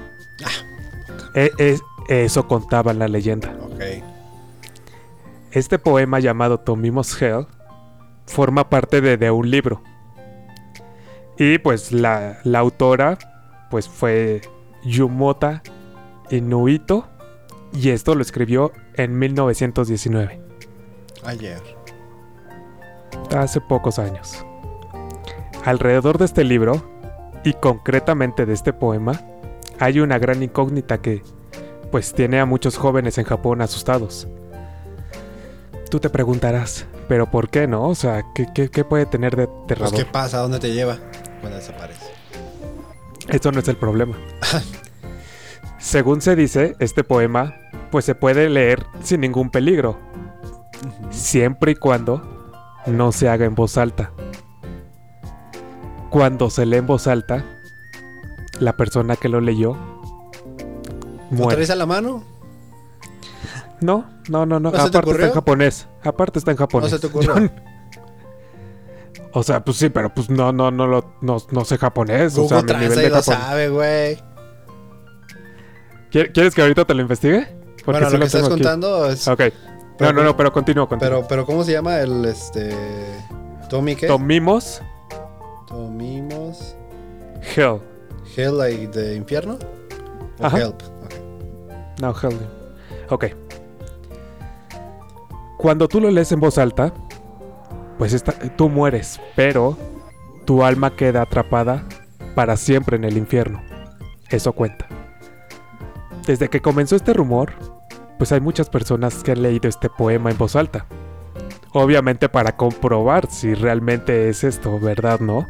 E- 1.35 1.51
es- 1.59 1.83
eso 2.09 2.47
contaba 2.47 2.95
la 2.95 3.09
leyenda. 3.09 3.55
Ok. 3.61 3.83
Este 5.51 5.79
poema 5.79 6.21
llamado 6.21 6.61
Tomimos 6.61 7.21
Hell 7.21 7.47
forma 8.27 8.69
parte 8.69 9.01
de, 9.01 9.17
de 9.17 9.31
un 9.31 9.51
libro. 9.51 9.83
Y 11.39 11.59
pues 11.59 11.93
la, 11.93 12.39
la 12.45 12.61
autora 12.61 13.19
pues 13.71 13.89
fue 13.89 14.41
Yumota 14.85 15.63
Inuito 16.31 17.09
y 17.73 17.91
esto 17.91 18.15
lo 18.15 18.23
escribió 18.23 18.73
en 18.95 19.19
1919, 19.19 20.41
Ayer. 21.25 21.61
hace 23.37 23.61
pocos 23.61 23.99
años. 23.99 24.45
Alrededor 25.65 26.17
de 26.19 26.25
este 26.25 26.45
libro 26.45 26.83
y 27.45 27.53
concretamente 27.53 28.47
de 28.47 28.55
este 28.55 28.73
poema 28.73 29.21
hay 29.79 30.01
una 30.01 30.19
gran 30.19 30.43
incógnita 30.43 30.99
que 31.03 31.23
pues 31.91 32.15
tiene 32.15 32.41
a 32.41 32.47
muchos 32.47 32.77
jóvenes 32.79 33.19
en 33.19 33.25
Japón 33.25 33.61
asustados. 33.61 34.27
Tú 35.91 36.01
te 36.01 36.09
preguntarás, 36.09 36.87
¿pero 37.09 37.31
por 37.31 37.49
qué 37.51 37.67
no? 37.67 37.89
O 37.89 37.95
sea, 37.95 38.25
¿qué, 38.35 38.47
qué- 38.55 38.71
qué 38.71 38.85
puede 38.85 39.07
tener 39.07 39.37
de 39.37 39.47
Pues, 39.47 39.67
terrador? 39.69 39.97
¿qué 39.97 40.05
pasa? 40.05 40.39
¿A 40.39 40.43
dónde 40.43 40.59
te 40.59 40.73
lleva? 40.73 40.99
Cuando 41.41 41.59
desaparece. 41.59 42.07
Esto 43.29 43.51
no 43.53 43.61
es 43.61 43.69
el 43.69 43.77
problema. 43.77 44.17
Según 45.79 46.21
se 46.21 46.35
dice, 46.37 46.75
este 46.81 47.05
poema 47.05 47.55
pues 47.91 48.05
se 48.05 48.15
puede 48.15 48.49
leer 48.49 48.85
sin 49.03 49.21
ningún 49.21 49.51
peligro, 49.51 49.99
siempre 51.11 51.73
y 51.73 51.75
cuando 51.77 52.75
no 52.87 53.13
se 53.13 53.29
haga 53.29 53.45
en 53.47 53.55
voz 53.55 53.77
alta. 53.79 54.11
Cuando 56.11 56.51
se 56.51 56.67
lee 56.67 56.79
en 56.79 56.87
voz 56.87 57.07
alta, 57.07 57.45
la 58.59 58.77
persona 58.77 59.17
que 59.17 59.29
lo 59.29 59.41
leyó 59.41 59.77
¿Lo 61.31 61.37
muere. 61.37 61.57
traes 61.57 61.71
a 61.71 61.77
la 61.77 61.87
mano? 61.87 62.23
No, 63.81 64.07
no, 64.29 64.47
no, 64.47 64.59
no. 64.61 64.71
¿No 64.71 64.79
Aparte 64.79 65.11
está 65.11 65.27
en 65.27 65.33
japonés. 65.33 65.89
Aparte 66.03 66.39
está 66.39 66.51
en 66.51 66.57
japonés. 66.57 66.91
se 66.91 66.99
te 66.99 67.07
ocurrió? 67.09 67.37
Yo- 67.39 67.49
O 69.33 69.43
sea, 69.43 69.63
pues 69.65 69.77
sí, 69.77 69.91
pero 69.91 70.13
pues 70.15 70.31
no, 70.31 70.51
no, 70.53 70.71
no, 70.71 70.87
lo, 70.87 71.13
no, 71.21 71.37
no 71.51 71.65
sé 71.65 71.77
japonés. 71.77 72.39
o 72.39 72.49
sea, 72.49 72.61
Google 72.61 72.75
mi 72.75 72.81
nivel 72.81 72.99
de 72.99 73.09
lo 73.11 73.17
japonés. 73.17 73.41
sabe, 73.41 73.69
güey. 73.69 74.19
¿Quier- 76.11 76.33
¿Quieres 76.33 76.55
que 76.55 76.63
ahorita 76.63 76.85
te 76.87 76.95
lo 76.95 77.03
investigue? 77.03 77.47
Porque 77.85 78.01
Bueno, 78.01 78.07
sí 78.11 78.13
lo 78.15 78.21
que 78.21 78.27
estás 78.27 78.43
aquí. 78.45 78.51
contando 78.51 79.11
es... 79.11 79.29
Ok. 79.29 79.39
Pero 79.39 79.53
no, 80.01 80.07
no, 80.13 80.15
¿cómo- 80.15 80.23
no, 80.25 80.37
pero 80.37 80.53
continúo, 80.53 80.89
continúo. 80.89 81.17
Pero, 81.19 81.29
pero 81.29 81.47
¿cómo 81.47 81.65
se 81.65 81.73
llama 81.73 81.99
el, 82.01 82.25
este... 82.25 82.75
Tommy 83.69 83.95
qué? 83.97 84.07
Tomimos 84.07 84.81
Tomimos... 85.67 86.77
Hell. 87.57 87.81
Hell, 88.37 88.57
like, 88.57 88.89
de 88.89 89.17
infierno? 89.17 89.59
¿O 90.41 90.47
Ajá. 90.47 90.59
help? 90.59 90.81
Ok. 91.05 91.15
No, 92.01 92.15
Hell. 92.23 92.39
Ok. 93.11 93.25
Cuando 95.59 95.89
tú 95.89 96.01
lo 96.01 96.11
lees 96.11 96.33
en 96.33 96.41
voz 96.41 96.59
alta, 96.59 96.93
pues 97.99 98.23
tú 98.57 98.69
mueres, 98.69 99.21
pero 99.35 99.77
tu 100.45 100.63
alma 100.63 100.95
queda 100.95 101.23
atrapada 101.23 101.85
para 102.35 102.57
siempre 102.57 102.97
en 102.97 103.05
el 103.05 103.17
infierno. 103.17 103.63
Eso 104.29 104.53
cuenta. 104.53 104.87
Desde 106.27 106.49
que 106.49 106.61
comenzó 106.61 106.97
este 106.97 107.15
rumor, 107.15 107.53
pues 108.19 108.33
hay 108.33 108.41
muchas 108.41 108.69
personas 108.69 109.23
que 109.23 109.33
han 109.33 109.43
leído 109.43 109.69
este 109.69 109.89
poema 109.89 110.31
en 110.31 110.39
voz 110.39 110.57
alta. 110.57 110.87
Obviamente 111.73 112.29
para 112.29 112.57
comprobar 112.57 113.31
si 113.31 113.55
realmente 113.55 114.29
es 114.29 114.45
esto, 114.45 114.79
¿verdad? 114.81 115.21
¿No? 115.21 115.47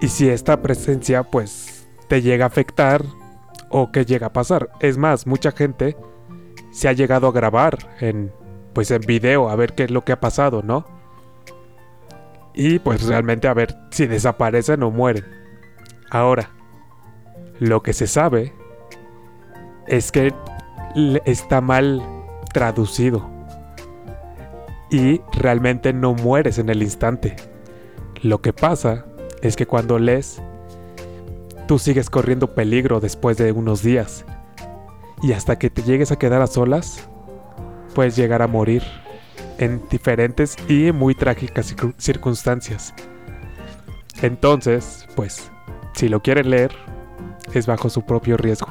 Y 0.00 0.08
si 0.08 0.28
esta 0.28 0.60
presencia 0.60 1.22
pues 1.22 1.86
te 2.08 2.22
llega 2.22 2.44
a 2.44 2.48
afectar 2.48 3.04
o 3.70 3.90
qué 3.92 4.04
llega 4.04 4.28
a 4.28 4.32
pasar. 4.32 4.70
Es 4.80 4.96
más, 4.96 5.26
mucha 5.26 5.52
gente 5.52 5.96
se 6.70 6.88
ha 6.88 6.92
llegado 6.92 7.28
a 7.28 7.32
grabar 7.32 7.78
en 8.00 8.32
pues 8.78 8.92
en 8.92 9.00
video 9.00 9.50
a 9.50 9.56
ver 9.56 9.74
qué 9.74 9.82
es 9.82 9.90
lo 9.90 10.04
que 10.04 10.12
ha 10.12 10.20
pasado, 10.20 10.62
¿no? 10.62 10.86
Y 12.54 12.78
pues 12.78 13.02
realmente 13.08 13.48
a 13.48 13.52
ver 13.52 13.76
si 13.90 14.06
desaparecen 14.06 14.84
o 14.84 14.92
mueren. 14.92 15.24
Ahora, 16.12 16.50
lo 17.58 17.82
que 17.82 17.92
se 17.92 18.06
sabe 18.06 18.52
es 19.88 20.12
que 20.12 20.32
está 21.24 21.60
mal 21.60 22.00
traducido. 22.54 23.28
Y 24.92 25.22
realmente 25.32 25.92
no 25.92 26.14
mueres 26.14 26.58
en 26.58 26.68
el 26.68 26.80
instante. 26.80 27.34
Lo 28.22 28.40
que 28.40 28.52
pasa 28.52 29.06
es 29.42 29.56
que 29.56 29.66
cuando 29.66 29.98
lees 29.98 30.40
tú 31.66 31.80
sigues 31.80 32.10
corriendo 32.10 32.54
peligro 32.54 33.00
después 33.00 33.38
de 33.38 33.50
unos 33.50 33.82
días. 33.82 34.24
Y 35.20 35.32
hasta 35.32 35.58
que 35.58 35.68
te 35.68 35.82
llegues 35.82 36.12
a 36.12 36.16
quedar 36.16 36.42
a 36.42 36.46
solas, 36.46 37.08
puedes 37.98 38.14
llegar 38.14 38.42
a 38.42 38.46
morir 38.46 38.84
en 39.58 39.82
diferentes 39.90 40.54
y 40.68 40.92
muy 40.92 41.16
trágicas 41.16 41.74
circun- 41.74 41.94
circunstancias. 41.98 42.94
Entonces, 44.22 45.04
pues, 45.16 45.50
si 45.96 46.08
lo 46.08 46.22
quieren 46.22 46.48
leer, 46.50 46.70
es 47.54 47.66
bajo 47.66 47.90
su 47.90 48.02
propio 48.06 48.36
riesgo. 48.36 48.68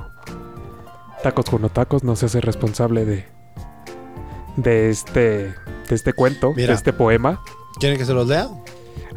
Tacos 1.24 1.50
con 1.50 1.68
tacos 1.72 2.06
no 2.06 2.16
se 2.16 2.28
hace 2.28 2.40
responsable 2.40 3.04
de 3.04 3.26
de 4.56 4.90
este 4.90 5.54
de 5.90 5.96
este 5.96 6.14
cuento, 6.14 6.54
Mira. 6.56 6.68
de 6.70 6.74
este 6.76 6.94
poema. 6.94 7.42
¿Quieren 7.82 7.98
que 7.98 8.06
se 8.06 8.14
los 8.14 8.30
lea? 8.30 8.48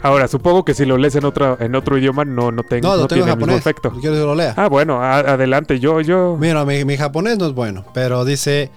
Ahora, 0.03 0.27
supongo 0.27 0.65
que 0.65 0.75
si 0.75 0.87
lo 0.87 0.97
lees 0.99 1.15
en 1.15 1.25
otro 1.25 1.57
en 1.61 1.77
otro 1.77 1.97
idioma 1.99 2.25
no 2.25 2.51
no, 2.51 2.65
te- 2.65 2.81
No, 2.81 2.97
no 2.97 3.07
tengo 3.07 3.07
tiene 3.07 3.23
en 3.23 3.29
el 3.29 3.37
mismo 3.37 3.47
japonés. 3.47 3.61
efecto. 3.61 3.91
¿Quieren 3.91 4.11
que 4.15 4.19
se 4.19 4.25
lo 4.27 4.35
lea? 4.35 4.55
Ah, 4.57 4.69
bueno, 4.69 5.01
a- 5.01 5.19
adelante. 5.21 5.79
Yo 5.79 6.01
yo 6.01 6.37
Mira, 6.37 6.65
mi, 6.65 6.85
mi 6.85 6.97
japonés 6.97 7.39
no 7.39 7.47
es 7.47 7.53
bueno, 7.55 7.85
pero 7.95 8.25
dice 8.25 8.73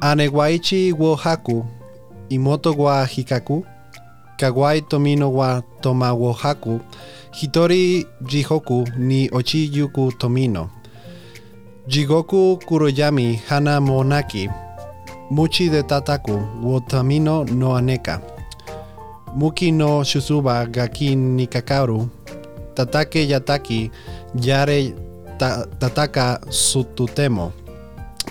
Anewaichi 0.00 0.92
wo 0.92 1.14
haku, 1.14 1.64
imoto 2.28 2.72
wa 2.72 3.06
hikaku, 3.06 3.66
kawai 4.36 4.80
tomino 4.82 5.32
wa 5.34 5.62
toma 5.80 6.12
wo 6.12 6.32
haku, 6.32 6.80
hitori 7.30 8.06
jihoku 8.20 8.88
ni 8.98 9.30
ochi 9.32 9.70
yuku 9.78 10.12
tomino, 10.12 10.68
jigoku 11.86 12.58
kuroyami 12.66 13.34
hana 13.48 13.80
monaki, 13.80 14.50
muchi 15.30 15.68
de 15.68 15.82
tataku 15.82 16.40
wo 16.62 16.80
tamino 16.80 17.44
no 17.44 17.76
aneka, 17.76 18.20
muki 19.34 19.72
no 19.72 20.04
shusuba 20.04 20.66
gaki 20.66 21.16
ni 21.16 21.46
kakaru, 21.46 22.08
tatake 22.74 23.28
yataki 23.28 23.90
yare 24.42 24.94
ta- 25.38 25.66
tataka 25.78 26.40
sututemo. 26.48 27.52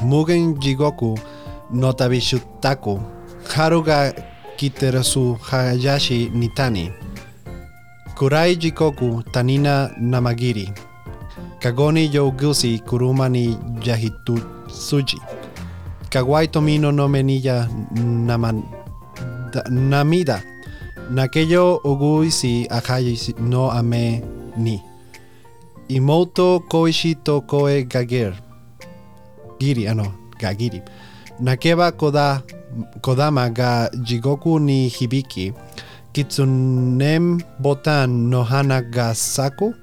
Mugen 0.02 0.54
jigoku 0.60 1.20
no 1.74 1.94
tabishutaku. 1.94 3.02
Haru 3.56 3.82
ga 3.84 4.14
kiterasu 4.56 5.34
hayashi 5.34 6.30
nitani. 6.34 6.92
Kurai 8.16 8.56
jikoku 8.56 9.24
tanina 9.32 9.92
namagiri. 10.00 10.72
Kagoni 11.60 12.10
yo 12.16 12.32
gusi 12.32 12.80
kuruma 12.80 13.30
ni 13.30 13.58
yahitu 13.84 14.40
suji. 14.68 15.22
Kawai 16.10 16.48
tomino 16.48 16.92
no 16.92 17.08
menilla 17.08 17.68
naman, 17.96 18.64
da- 19.54 19.64
namida. 19.70 20.44
Nakeyo 21.12 21.82
oguisi 21.84 22.68
ahayi 22.70 23.36
no 23.40 23.72
ame 23.72 24.24
ni. 24.58 24.82
Imoto 25.88 26.60
koishi 26.60 27.16
to 27.16 27.42
koe 27.42 27.84
gager. 27.84 28.34
Giri, 29.60 29.88
ah 29.88 29.94
no, 29.94 30.12
gagiri. 30.40 30.82
Nakeba 31.40 31.92
koda, 31.92 32.42
kodama 33.02 33.50
ga 33.50 33.90
jigoku 34.04 34.60
ni 34.60 34.88
hibiki. 34.88 35.54
Kitsunem 36.14 37.42
botan 37.60 38.10
no 38.30 38.44
hana 38.44 38.82
ga 38.82 39.16
saku. 39.16 39.74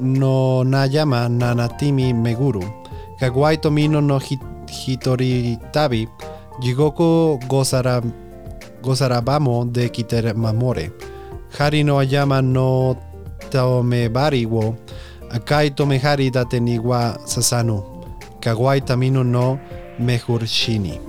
No 0.00 0.64
nayama 0.64 1.28
nanatimi 1.28 2.12
meguru. 2.14 2.64
Kawai 3.20 3.56
tomino 3.56 4.00
no 4.00 4.18
hi- 4.18 4.38
hitori 4.70 5.58
tabi. 5.72 6.08
Jigoku 6.60 7.38
gozara, 7.48 8.02
gozarabamo 8.82 9.64
de 9.64 9.88
kitermamore. 9.88 10.90
Hari 11.58 11.84
no 11.84 11.98
ayama 11.98 12.40
no 12.42 12.96
taomebari 13.50 14.46
wo 14.46 14.74
akai 15.30 15.70
tomehari 15.70 16.30
date 16.30 16.60
ni 16.60 16.78
wa 16.78 17.18
sasanu. 17.24 17.82
Kawai 18.42 18.80
tamino 18.82 19.22
no 19.24 19.58
mejor 19.98 20.44
shini. 20.44 21.00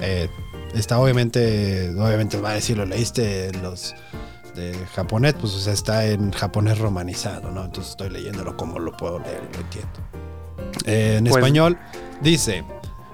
Eh, 0.00 0.28
está 0.74 0.98
obviamente, 0.98 1.90
obviamente 1.90 2.40
va 2.40 2.50
a 2.50 2.54
decir, 2.54 2.76
lo 2.76 2.86
leíste 2.86 3.52
los 3.60 3.94
de 4.54 4.72
japonés, 4.94 5.34
pues 5.34 5.52
o 5.54 5.58
sea, 5.58 5.72
está 5.72 6.06
en 6.06 6.30
japonés 6.30 6.78
romanizado, 6.78 7.50
¿no? 7.50 7.64
Entonces 7.64 7.90
estoy 7.90 8.10
leyéndolo 8.10 8.56
como 8.56 8.78
lo 8.78 8.96
puedo 8.96 9.18
leer 9.18 9.42
lo 9.52 9.60
entiendo. 9.60 9.90
Eh, 10.86 11.16
en 11.18 11.24
Pues- 11.24 11.36
español 11.36 11.76
dice, 12.22 12.62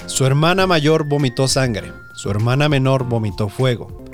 su 0.05 0.27
hermana 0.27 0.67
mayor 0.67 1.05
vomitó 1.05 1.49
sangre, 1.49 1.93
su 2.15 2.31
hermana 2.31 2.69
menor 2.69 3.05
vomitó 3.05 3.49
fuego, 3.49 4.05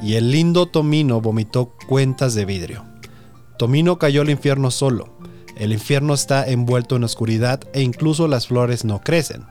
y 0.00 0.14
el 0.14 0.30
lindo 0.30 0.64
Tomino 0.66 1.20
vomitó 1.20 1.74
cuentas 1.86 2.34
de 2.34 2.46
vidrio. 2.46 2.84
Tomino 3.58 3.98
cayó 3.98 4.22
al 4.22 4.30
infierno 4.30 4.70
solo. 4.70 5.12
El 5.56 5.72
infierno 5.72 6.14
está 6.14 6.46
envuelto 6.46 6.96
en 6.96 7.04
oscuridad 7.04 7.60
e 7.72 7.82
incluso 7.82 8.26
las 8.28 8.48
flores 8.48 8.84
no 8.84 9.00
crecen. 9.00 9.44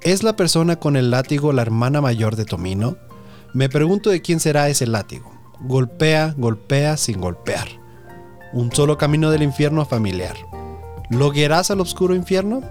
¿Es 0.00 0.22
la 0.22 0.36
persona 0.36 0.76
con 0.76 0.96
el 0.96 1.10
látigo 1.10 1.52
la 1.52 1.62
hermana 1.62 2.00
mayor 2.00 2.36
de 2.36 2.44
Tomino? 2.44 2.96
Me 3.52 3.68
pregunto 3.68 4.10
de 4.10 4.22
quién 4.22 4.38
será 4.38 4.68
ese 4.68 4.86
látigo. 4.86 5.32
Golpea, 5.60 6.34
golpea 6.36 6.96
sin 6.96 7.20
golpear. 7.20 7.66
Un 8.52 8.72
solo 8.72 8.96
camino 8.96 9.30
del 9.30 9.42
infierno 9.42 9.84
familiar. 9.84 10.36
¿Lo 11.10 11.30
guiarás 11.32 11.70
al 11.70 11.80
oscuro 11.80 12.14
infierno? 12.14 12.62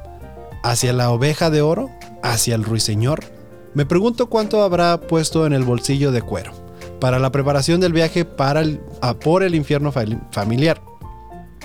¿Hacia 0.64 0.94
la 0.94 1.10
oveja 1.12 1.50
de 1.50 1.62
oro? 1.62 1.90
¿Hacia 2.24 2.56
el 2.56 2.64
ruiseñor? 2.64 3.26
Me 3.74 3.86
pregunto 3.86 4.28
cuánto 4.28 4.64
habrá 4.64 5.02
puesto 5.02 5.46
en 5.46 5.54
el 5.54 5.64
bolsillo 5.64 6.12
de 6.12 6.22
cuero 6.22 6.54
para 7.02 7.20
la 7.20 7.32
preparación 7.32 7.80
del 7.80 7.94
viaje 7.94 8.26
para 8.26 8.62
el- 8.62 8.80
por 9.24 9.44
el 9.44 9.54
infierno 9.54 9.92
familiar. 10.32 10.82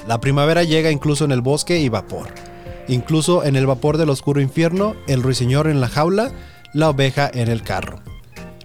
La 0.06 0.20
primavera 0.20 0.64
llega 0.64 0.90
incluso 0.90 1.24
en 1.24 1.32
el 1.32 1.40
bosque 1.40 1.80
y 1.80 1.88
vapor. 1.88 2.28
Incluso 2.88 3.44
en 3.44 3.56
el 3.56 3.66
vapor 3.66 3.98
del 3.98 4.10
oscuro 4.10 4.40
infierno, 4.40 4.94
el 5.06 5.22
ruiseñor 5.22 5.68
en 5.68 5.80
la 5.80 5.88
jaula, 5.88 6.32
la 6.74 6.90
oveja 6.90 7.30
en 7.32 7.48
el 7.48 7.62
carro. 7.62 8.00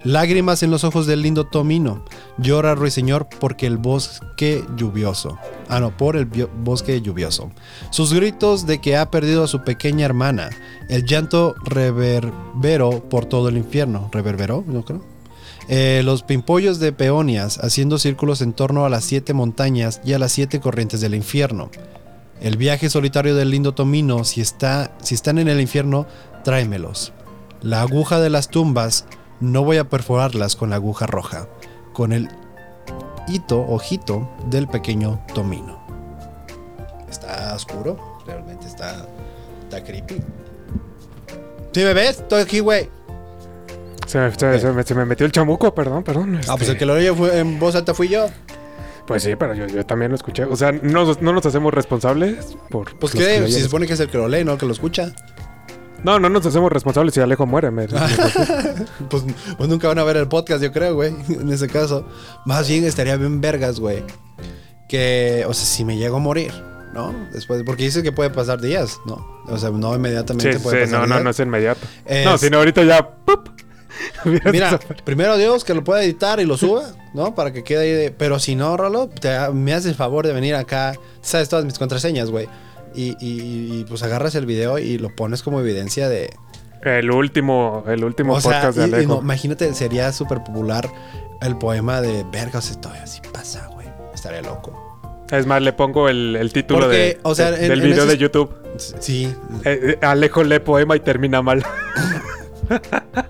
Lágrimas 0.03 0.63
en 0.63 0.71
los 0.71 0.83
ojos 0.83 1.05
del 1.05 1.21
lindo 1.21 1.45
Tomino. 1.45 2.05
Llora 2.37 2.75
ruiseñor 2.75 3.27
porque 3.39 3.67
el 3.67 3.77
bosque 3.77 4.63
lluvioso. 4.77 5.37
Ah, 5.67 5.79
no, 5.79 5.95
por 5.95 6.15
el 6.15 6.25
bosque 6.25 7.01
lluvioso. 7.01 7.51
Sus 7.89 8.13
gritos 8.13 8.65
de 8.65 8.79
que 8.79 8.95
ha 8.95 9.11
perdido 9.11 9.43
a 9.43 9.47
su 9.47 9.63
pequeña 9.63 10.05
hermana. 10.05 10.49
El 10.87 11.05
llanto 11.05 11.55
reverbero 11.65 13.03
por 13.09 13.25
todo 13.25 13.49
el 13.49 13.57
infierno. 13.57 14.09
¿Reverberó? 14.11 14.63
No 14.65 14.85
creo. 14.85 15.16
Eh, 15.69 16.01
los 16.05 16.23
pimpollos 16.23 16.79
de 16.79 16.93
peonias 16.93 17.59
haciendo 17.61 17.97
círculos 17.97 18.41
en 18.41 18.53
torno 18.53 18.85
a 18.85 18.89
las 18.89 19.03
siete 19.03 19.33
montañas 19.33 19.99
y 20.05 20.13
a 20.13 20.19
las 20.19 20.31
siete 20.31 20.59
corrientes 20.61 21.01
del 21.01 21.13
infierno. 21.13 21.69
El 22.39 22.55
viaje 22.55 22.89
solitario 22.89 23.35
del 23.35 23.51
lindo 23.51 23.73
Tomino, 23.73 24.23
si, 24.23 24.41
está, 24.41 24.95
si 25.01 25.15
están 25.15 25.39
en 25.39 25.49
el 25.49 25.59
infierno, 25.59 26.05
tráemelos. 26.43 27.11
La 27.61 27.81
aguja 27.81 28.19
de 28.19 28.29
las 28.29 28.47
tumbas, 28.49 29.05
no 29.39 29.63
voy 29.63 29.77
a 29.77 29.89
perforarlas 29.89 30.55
con 30.55 30.69
la 30.69 30.77
aguja 30.77 31.05
roja, 31.05 31.49
con 31.93 32.13
el 32.13 32.29
hito, 33.27 33.59
ojito 33.59 34.29
del 34.49 34.67
pequeño 34.67 35.19
Tomino. 35.33 35.85
Está 37.09 37.53
oscuro, 37.55 38.19
realmente 38.25 38.67
está, 38.67 39.05
está 39.63 39.83
creepy. 39.83 40.21
¿Sí 41.73 41.83
ves? 41.83 42.19
Estoy 42.19 42.41
aquí, 42.41 42.59
güey. 42.59 42.89
Se, 44.07 44.17
me- 44.19 44.31
se- 44.33 44.59
se 44.59 44.71
me, 44.71 44.83
se 44.83 44.95
me 44.95 45.05
metió 45.05 45.25
el 45.25 45.31
chamuco, 45.31 45.73
perdón, 45.75 46.03
perdón. 46.03 46.39
Ah, 46.47 46.55
pues 46.57 46.61
este, 46.61 46.71
el 46.73 46.77
que 46.79 46.85
lo 46.85 46.95
leyó 46.95 47.15
fue- 47.15 47.39
en 47.39 47.59
voz 47.59 47.75
alta 47.75 47.93
fui 47.93 48.07
yo. 48.07 48.27
Pues 49.05 49.23
sí, 49.23 49.35
pero 49.37 49.53
yo, 49.53 49.67
yo 49.67 49.85
también 49.85 50.11
lo 50.11 50.15
escuché. 50.15 50.43
O 50.45 50.55
sea, 50.55 50.71
no, 50.71 51.05
nos- 51.05 51.21
no 51.21 51.31
nos 51.33 51.45
hacemos 51.45 51.73
responsables 51.73 52.57
por. 52.69 52.97
Pues 52.97 53.13
que 53.13 53.19
que 53.19 53.45
si 53.47 53.53
se 53.53 53.63
supone 53.63 53.87
que 53.87 53.93
es 53.93 53.99
el 53.99 54.09
que 54.09 54.17
lo 54.17 54.27
lee, 54.27 54.43
no 54.43 54.57
que 54.57 54.65
lo 54.65 54.73
escucha. 54.73 55.13
No, 56.03 56.19
no 56.19 56.29
nos 56.29 56.45
hacemos 56.45 56.71
responsables 56.71 57.13
si 57.13 57.19
Alejo 57.21 57.45
muere. 57.45 57.71
me- 57.71 57.87
Pues, 59.09 59.23
pues 59.57 59.69
nunca 59.69 59.87
van 59.87 59.99
a 59.99 60.03
ver 60.03 60.17
el 60.17 60.27
podcast, 60.27 60.61
yo 60.61 60.71
creo, 60.71 60.93
güey. 60.95 61.13
En 61.29 61.49
ese 61.51 61.67
caso. 61.67 62.05
Más 62.45 62.67
bien 62.67 62.83
estaría 62.85 63.15
bien 63.17 63.39
vergas, 63.41 63.79
güey. 63.79 64.03
Que, 64.89 65.43
o 65.47 65.53
sea, 65.53 65.65
si 65.65 65.83
me 65.83 65.97
llego 65.97 66.17
a 66.17 66.19
morir, 66.19 66.53
¿no? 66.93 67.13
Después, 67.33 67.63
porque 67.65 67.83
dice 67.83 68.03
que 68.03 68.11
puede 68.11 68.29
pasar 68.29 68.61
días, 68.61 68.99
¿no? 69.05 69.25
O 69.47 69.57
sea, 69.57 69.69
no 69.71 69.95
inmediatamente 69.95 70.53
sí, 70.53 70.59
puede 70.59 70.85
sí, 70.85 70.91
pasar 70.93 71.07
no, 71.07 71.15
no, 71.15 71.23
no 71.23 71.29
es 71.31 71.39
inmediato. 71.39 71.79
Es- 72.05 72.25
No, 72.25 72.37
sino 72.37 72.57
ahorita 72.59 72.83
ya. 72.83 73.07
¡pup! 73.25 73.49
Mira, 74.51 74.79
primero 75.03 75.37
Dios 75.37 75.63
que 75.63 75.73
lo 75.73 75.83
pueda 75.83 76.03
editar 76.03 76.39
y 76.39 76.45
lo 76.45 76.57
suba, 76.57 76.83
¿no? 77.13 77.35
Para 77.35 77.51
que 77.53 77.63
quede 77.63 77.79
ahí. 77.79 77.91
de- 77.91 78.11
Pero 78.11 78.39
si 78.39 78.55
no, 78.55 78.75
Rolo, 78.77 79.07
te, 79.09 79.29
me 79.53 79.73
haces 79.73 79.87
el 79.87 79.95
favor 79.95 80.25
de 80.27 80.33
venir 80.33 80.55
acá. 80.55 80.93
Sabes 81.21 81.49
todas 81.49 81.65
mis 81.65 81.77
contraseñas, 81.79 82.29
güey. 82.29 82.47
Y, 82.95 83.11
y- 83.19 83.79
y, 83.79 83.85
pues 83.87 84.01
agarras 84.03 84.35
el 84.35 84.45
video 84.45 84.79
y 84.79 84.97
lo 84.97 85.15
pones 85.15 85.43
como 85.43 85.59
evidencia 85.59 86.09
de. 86.09 86.33
El 86.83 87.11
último, 87.11 87.83
el 87.87 88.03
último 88.03 88.33
O 88.35 88.41
sea, 88.41 88.51
podcast 88.61 88.77
de 88.77 88.87
y- 88.87 88.89
y 88.89 88.93
Alejo. 88.93 89.15
no, 89.15 89.21
imagínate, 89.21 89.73
sería 89.73 90.11
súper 90.13 90.43
popular 90.43 90.89
el 91.41 91.57
poema 91.57 92.01
de 92.01 92.23
Verga, 92.31 92.59
o 92.59 92.61
sea, 92.61 92.79
todavía 92.79 93.03
así 93.03 93.19
pasa, 93.33 93.67
güey. 93.73 93.87
Estaría 94.13 94.41
loco. 94.41 94.83
Es 95.29 95.45
más, 95.45 95.61
le 95.61 95.73
pongo 95.73 96.07
el, 96.07 96.37
el 96.37 96.53
título 96.53 96.81
Porque, 96.81 96.95
de, 96.97 97.19
o 97.23 97.35
sea, 97.35 97.51
de- 97.51 97.63
en- 97.63 97.69
del 97.69 97.79
en 97.81 97.85
video 97.85 98.03
esos- 98.03 98.09
de 98.09 98.17
YouTube. 98.17 98.55
Sí, 98.99 99.25
Eh, 99.65 99.97
eh, 100.01 100.05
Alejo 100.05 100.43
lee 100.43 100.59
poema 100.59 100.95
y 100.95 100.99
termina 101.01 101.41
mal. 101.41 101.65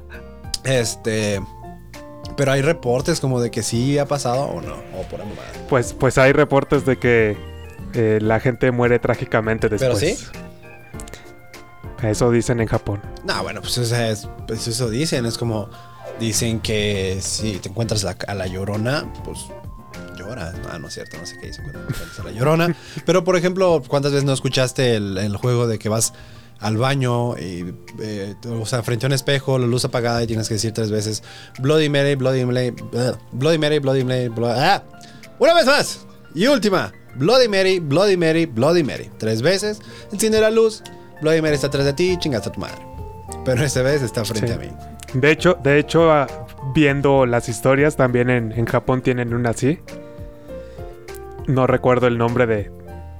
este. 0.67 1.41
Pero 2.35 2.51
hay 2.51 2.61
reportes 2.61 3.19
como 3.19 3.41
de 3.41 3.49
que 3.51 3.63
sí 3.63 3.97
ha 3.97 4.05
pasado 4.05 4.41
o 4.43 4.61
no. 4.61 4.75
O 4.97 5.03
por. 5.09 5.21
Pues, 5.69 5.93
pues 5.93 6.17
hay 6.17 6.33
reportes 6.33 6.85
de 6.85 6.97
que 6.97 7.37
eh, 7.93 8.19
la 8.21 8.39
gente 8.39 8.71
muere 8.71 8.99
trágicamente 8.99 9.69
¿Pero 9.69 9.95
después. 9.97 10.19
sí? 10.19 10.27
Eso 12.03 12.29
dicen 12.31 12.59
en 12.59 12.67
Japón. 12.67 13.01
No, 13.25 13.41
bueno, 13.43 13.61
pues, 13.61 13.77
o 13.79 13.85
sea, 13.85 14.09
es- 14.09 14.27
pues 14.47 14.67
eso 14.67 14.89
dicen. 14.89 15.25
Es 15.25 15.37
como. 15.37 15.69
Dicen 16.19 16.59
que 16.61 17.19
si 17.21 17.57
te 17.59 17.69
encuentras 17.69 18.03
la- 18.03 18.17
a 18.27 18.33
la 18.33 18.47
llorona, 18.47 19.05
pues 19.23 19.37
llora. 20.17 20.51
llora. 20.53 20.79
No, 20.79 20.87
es 20.87 20.93
cierto, 20.95 21.17
no 21.17 21.25
sé 21.27 21.37
qué 21.39 21.47
dice 21.47 21.61
cuando 21.61 21.79
aparece 21.81 22.23
la 22.23 22.31
llorona. 22.31 22.75
Pero, 23.05 23.23
por 23.23 23.35
ejemplo, 23.35 23.83
¿cuántas 23.87 24.11
veces 24.13 24.25
no 24.25 24.33
escuchaste 24.33 24.95
el, 24.95 25.17
el 25.19 25.37
juego 25.37 25.67
de 25.67 25.77
que 25.77 25.89
vas 25.89 26.13
al 26.59 26.77
baño 26.77 27.37
y, 27.37 27.73
eh, 28.01 28.35
o 28.49 28.65
sea, 28.65 28.81
frente 28.83 29.05
a 29.05 29.07
un 29.07 29.13
espejo, 29.13 29.59
la 29.59 29.67
luz 29.67 29.85
apagada 29.85 30.23
y 30.23 30.27
tienes 30.27 30.47
que 30.47 30.55
decir 30.55 30.71
tres 30.73 30.89
veces 30.91 31.23
Bloody 31.59 31.89
Mary, 31.89 32.15
Bloody 32.15 32.45
Mary, 32.45 32.73
Bloody 33.31 33.57
Mary, 33.57 33.79
Bloody 33.79 34.03
Mary, 34.03 34.27
Bloody... 34.29 34.59
¡Ah! 34.59 34.83
Una 35.39 35.53
vez 35.53 35.65
más. 35.65 36.05
Y 36.33 36.47
última. 36.47 36.91
Bloody 37.15 37.47
Mary, 37.47 37.79
Bloody 37.79 38.17
Mary, 38.17 38.45
Bloody 38.45 38.83
Mary. 38.83 39.09
Tres 39.17 39.41
veces. 39.41 39.81
Enciende 40.11 40.39
la 40.41 40.49
luz. 40.51 40.83
Bloody 41.21 41.41
Mary 41.41 41.55
está 41.55 41.67
atrás 41.67 41.85
de 41.85 41.93
ti, 41.93 42.15
chingaste 42.19 42.49
a 42.49 42.51
tu 42.51 42.59
madre. 42.59 42.77
Pero 43.45 43.63
esta 43.63 43.81
vez 43.81 44.01
está 44.01 44.23
frente 44.25 44.47
Sí. 44.47 44.53
a 44.53 44.57
mí. 44.57 44.69
De 45.13 45.31
hecho, 45.31 45.57
de 45.63 45.79
hecho, 45.79 46.11
ah, 46.11 46.27
viendo 46.75 47.25
las 47.25 47.49
historias, 47.49 47.95
también 47.95 48.29
en, 48.29 48.51
en 48.51 48.65
Japón 48.65 49.01
tienen 49.01 49.33
una 49.33 49.51
así. 49.51 49.79
No 51.47 51.65
recuerdo 51.65 52.07
el 52.07 52.17
nombre 52.17 52.45
de, 52.45 52.71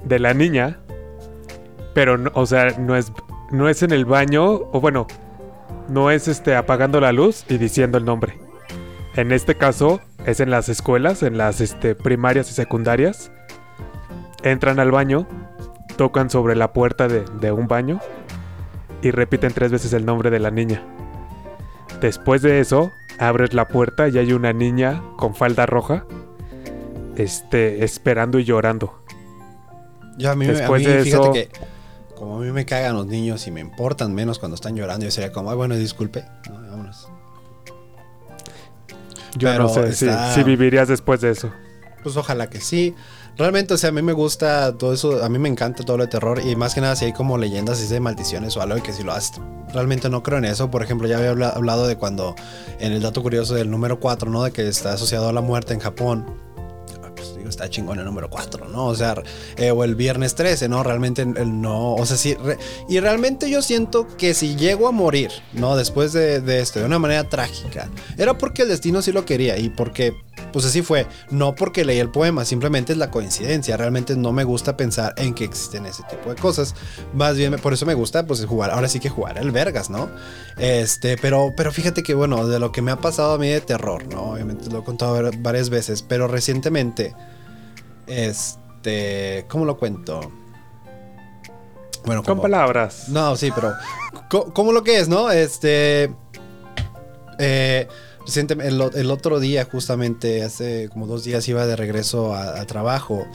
de 0.04 0.18
la 0.18 0.34
niña. 0.34 0.80
Pero, 1.94 2.16
o 2.34 2.46
sea, 2.46 2.70
no 2.78 2.94
es, 2.94 3.10
no 3.50 3.68
es 3.68 3.82
en 3.82 3.92
el 3.92 4.04
baño. 4.04 4.44
O 4.72 4.80
bueno, 4.80 5.06
no 5.88 6.10
es 6.10 6.28
este 6.28 6.54
apagando 6.56 7.00
la 7.00 7.12
luz 7.12 7.44
y 7.48 7.58
diciendo 7.58 7.98
el 7.98 8.04
nombre. 8.04 8.38
En 9.16 9.32
este 9.32 9.56
caso, 9.56 10.00
es 10.26 10.40
en 10.40 10.50
las 10.50 10.68
escuelas, 10.68 11.22
en 11.22 11.38
las 11.38 11.60
este, 11.60 11.94
primarias 11.94 12.50
y 12.50 12.54
secundarias. 12.54 13.32
Entran 14.42 14.78
al 14.78 14.92
baño, 14.92 15.26
tocan 15.96 16.30
sobre 16.30 16.54
la 16.54 16.72
puerta 16.72 17.08
de, 17.08 17.24
de 17.40 17.50
un 17.50 17.66
baño 17.66 18.00
y 19.02 19.10
repiten 19.10 19.52
tres 19.52 19.72
veces 19.72 19.92
el 19.92 20.04
nombre 20.06 20.30
de 20.30 20.38
la 20.38 20.50
niña. 20.50 20.82
Después 22.00 22.42
de 22.42 22.60
eso, 22.60 22.92
abres 23.18 23.54
la 23.54 23.66
puerta 23.66 24.08
y 24.08 24.18
hay 24.18 24.32
una 24.32 24.52
niña 24.52 25.02
con 25.16 25.34
falda 25.34 25.66
roja, 25.66 26.04
este, 27.16 27.84
esperando 27.84 28.38
y 28.38 28.44
llorando. 28.44 29.02
Yo 30.16 30.30
a 30.30 30.34
mí, 30.36 30.46
a 30.46 30.52
de 30.52 31.02
fíjate 31.04 31.08
eso- 31.08 31.32
que 31.32 31.48
como 32.18 32.36
a 32.36 32.40
mí 32.40 32.50
me 32.52 32.64
cagan 32.66 32.94
los 32.96 33.06
niños 33.06 33.46
y 33.46 33.50
me 33.50 33.60
importan 33.60 34.14
menos 34.14 34.38
cuando 34.38 34.54
están 34.56 34.74
llorando, 34.76 35.04
yo 35.04 35.10
sería 35.10 35.32
como, 35.32 35.50
ay, 35.50 35.56
bueno, 35.56 35.74
disculpe. 35.76 36.24
No, 36.50 36.54
vámonos. 36.70 37.08
Yo 39.36 39.48
Pero 39.50 39.64
no 39.64 39.68
sé 39.68 39.92
si- 39.94 40.06
está- 40.06 40.34
si, 40.34 40.42
vivirías 40.42 40.88
después 40.88 41.20
de 41.20 41.30
eso. 41.30 41.50
Pues 42.02 42.16
ojalá 42.16 42.48
que 42.48 42.60
sí. 42.60 42.94
Realmente, 43.36 43.74
o 43.74 43.76
sea, 43.76 43.90
a 43.90 43.92
mí 43.92 44.02
me 44.02 44.12
gusta 44.12 44.76
todo 44.76 44.92
eso, 44.92 45.22
a 45.22 45.28
mí 45.28 45.38
me 45.38 45.48
encanta 45.48 45.84
todo 45.84 45.96
lo 45.96 46.04
de 46.04 46.10
terror 46.10 46.40
y 46.44 46.56
más 46.56 46.74
que 46.74 46.80
nada 46.80 46.96
si 46.96 47.04
hay 47.04 47.12
como 47.12 47.38
leyendas 47.38 47.78
así 47.78 47.92
de 47.92 48.00
maldiciones 48.00 48.56
o 48.56 48.62
algo 48.62 48.78
y 48.78 48.80
que 48.80 48.92
si 48.92 49.04
lo 49.04 49.12
haces. 49.12 49.40
Realmente 49.72 50.08
no 50.08 50.22
creo 50.24 50.38
en 50.38 50.44
eso. 50.46 50.70
Por 50.72 50.82
ejemplo, 50.82 51.06
ya 51.06 51.18
había 51.18 51.30
habla- 51.30 51.50
hablado 51.50 51.86
de 51.86 51.96
cuando 51.96 52.34
en 52.80 52.92
el 52.92 53.02
dato 53.02 53.22
curioso 53.22 53.54
del 53.54 53.70
número 53.70 54.00
4, 54.00 54.28
¿no? 54.30 54.42
De 54.42 54.50
que 54.50 54.66
está 54.66 54.92
asociado 54.94 55.28
a 55.28 55.32
la 55.32 55.40
muerte 55.40 55.72
en 55.74 55.78
Japón. 55.80 56.24
Está 57.48 57.68
chingón 57.70 57.98
el 57.98 58.04
número 58.04 58.28
4, 58.30 58.68
¿no? 58.68 58.86
O 58.86 58.94
sea, 58.94 59.14
eh, 59.56 59.70
o 59.70 59.84
el 59.84 59.94
viernes 59.94 60.34
13, 60.34 60.68
¿no? 60.68 60.82
Realmente 60.82 61.24
no, 61.26 61.94
o 61.94 62.06
sea, 62.06 62.16
sí. 62.16 62.34
re- 62.34 62.58
y 62.88 63.00
realmente 63.00 63.50
yo 63.50 63.62
siento 63.62 64.06
que 64.16 64.34
si 64.34 64.56
llego 64.56 64.88
a 64.88 64.92
morir, 64.92 65.30
¿no? 65.52 65.76
Después 65.76 66.12
de, 66.12 66.60
esto, 66.60 66.80
de 66.80 66.84
una 66.86 66.98
manera 66.98 67.24
trágica, 67.28 67.88
era 68.16 68.36
porque 68.38 68.62
el 68.62 68.68
destino 68.68 69.02
sí 69.02 69.12
lo 69.12 69.24
quería 69.24 69.56
y 69.58 69.68
porque, 69.68 70.14
pues 70.52 70.64
así 70.64 70.82
fue. 70.82 71.06
No 71.30 71.54
porque 71.54 71.84
leí 71.84 71.98
el 71.98 72.10
poema, 72.10 72.44
simplemente 72.44 72.92
es 72.92 72.98
la 72.98 73.10
coincidencia. 73.10 73.76
Realmente 73.76 74.16
no 74.16 74.32
me 74.32 74.44
gusta 74.44 74.76
pensar 74.76 75.14
en 75.16 75.34
que 75.34 75.44
existen 75.44 75.86
ese 75.86 76.02
tipo 76.10 76.30
de 76.30 76.36
cosas. 76.40 76.74
Más 77.14 77.36
bien, 77.36 77.56
por 77.56 77.72
eso 77.72 77.86
me 77.86 77.94
gusta, 77.94 78.26
pues 78.26 78.44
jugar, 78.44 78.70
ahora 78.70 78.88
sí 78.88 79.00
que 79.00 79.08
jugar 79.08 79.38
el 79.38 79.50
Vergas, 79.50 79.90
¿no? 79.90 80.08
Este, 80.56 81.16
pero, 81.16 81.52
pero 81.56 81.72
fíjate 81.72 82.02
que, 82.02 82.14
bueno, 82.14 82.46
de 82.46 82.58
lo 82.58 82.72
que 82.72 82.82
me 82.82 82.90
ha 82.90 82.96
pasado 83.00 83.34
a 83.34 83.38
mí 83.38 83.48
de 83.48 83.60
terror, 83.60 84.06
¿no? 84.08 84.32
Obviamente 84.32 84.68
lo 84.70 84.80
he 84.80 84.84
contado 84.84 85.14
var- 85.14 85.36
varias 85.38 85.70
veces, 85.70 86.02
pero 86.02 86.26
recientemente, 86.28 87.14
este, 88.08 89.46
¿cómo 89.48 89.64
lo 89.64 89.78
cuento? 89.78 90.20
Bueno, 92.04 92.22
Con 92.22 92.40
palabras. 92.40 93.08
no, 93.08 93.36
sí, 93.36 93.50
pero. 93.54 93.74
¿Cómo 94.28 94.72
lo 94.72 94.82
que 94.82 94.98
es, 94.98 95.08
no? 95.08 95.30
Este. 95.30 96.10
Eh, 97.38 97.86
el, 98.60 99.10
otro 99.10 99.40
día, 99.40 99.64
justamente, 99.70 100.42
hace 100.42 100.88
como 100.90 101.06
dos 101.06 101.24
días, 101.24 101.46
iba 101.48 101.66
de 101.66 101.76
regreso 101.76 102.34
a, 102.34 102.60
a 102.60 102.66
trabajo. 102.66 103.26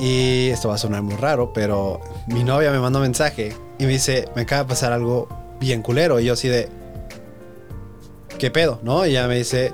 Y 0.00 0.48
esto 0.48 0.68
va 0.68 0.74
a 0.74 0.78
sonar 0.78 1.02
muy 1.02 1.14
raro, 1.14 1.52
pero 1.52 2.00
mi 2.26 2.42
novia 2.42 2.70
me 2.70 2.78
manda 2.78 2.98
un 2.98 3.04
mensaje 3.04 3.54
y 3.78 3.84
me 3.84 3.92
dice: 3.92 4.28
Me 4.34 4.42
acaba 4.42 4.62
de 4.62 4.68
pasar 4.68 4.92
algo 4.92 5.28
bien 5.60 5.82
culero. 5.82 6.20
Y 6.20 6.24
yo, 6.26 6.34
así 6.34 6.48
de. 6.48 6.68
¿Qué 8.38 8.50
pedo? 8.50 8.80
¿No? 8.82 9.06
Y 9.06 9.10
ella 9.10 9.28
me 9.28 9.36
dice 9.36 9.72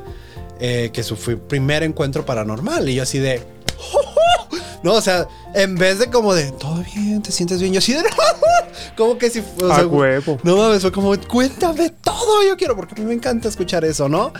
eh, 0.60 0.90
que 0.92 1.02
su 1.02 1.16
fue 1.16 1.36
primer 1.36 1.82
encuentro 1.82 2.24
paranormal. 2.24 2.88
Y 2.88 2.96
yo, 2.96 3.02
así 3.02 3.18
de. 3.18 3.42
No, 4.82 4.94
o 4.94 5.00
sea, 5.00 5.28
en 5.54 5.76
vez 5.76 6.00
de 6.00 6.10
como 6.10 6.34
de 6.34 6.50
todo 6.50 6.82
bien, 6.94 7.22
te 7.22 7.30
sientes 7.30 7.60
bien, 7.60 7.72
yo 7.72 7.78
así 7.78 7.92
de 7.92 8.02
como 8.96 9.16
que 9.16 9.30
si 9.30 9.38
o 9.62 9.70
A 9.70 9.76
sea, 9.76 9.86
huevo. 9.86 10.38
no 10.42 10.56
mames, 10.56 10.82
fue 10.82 10.90
como 10.90 11.16
cuéntame 11.28 11.90
todo, 11.90 12.42
yo 12.42 12.56
quiero 12.56 12.74
porque 12.74 12.96
a 12.96 12.98
mí 12.98 13.04
me 13.04 13.14
encanta 13.14 13.48
escuchar 13.48 13.84
eso, 13.84 14.08
¿no? 14.08 14.32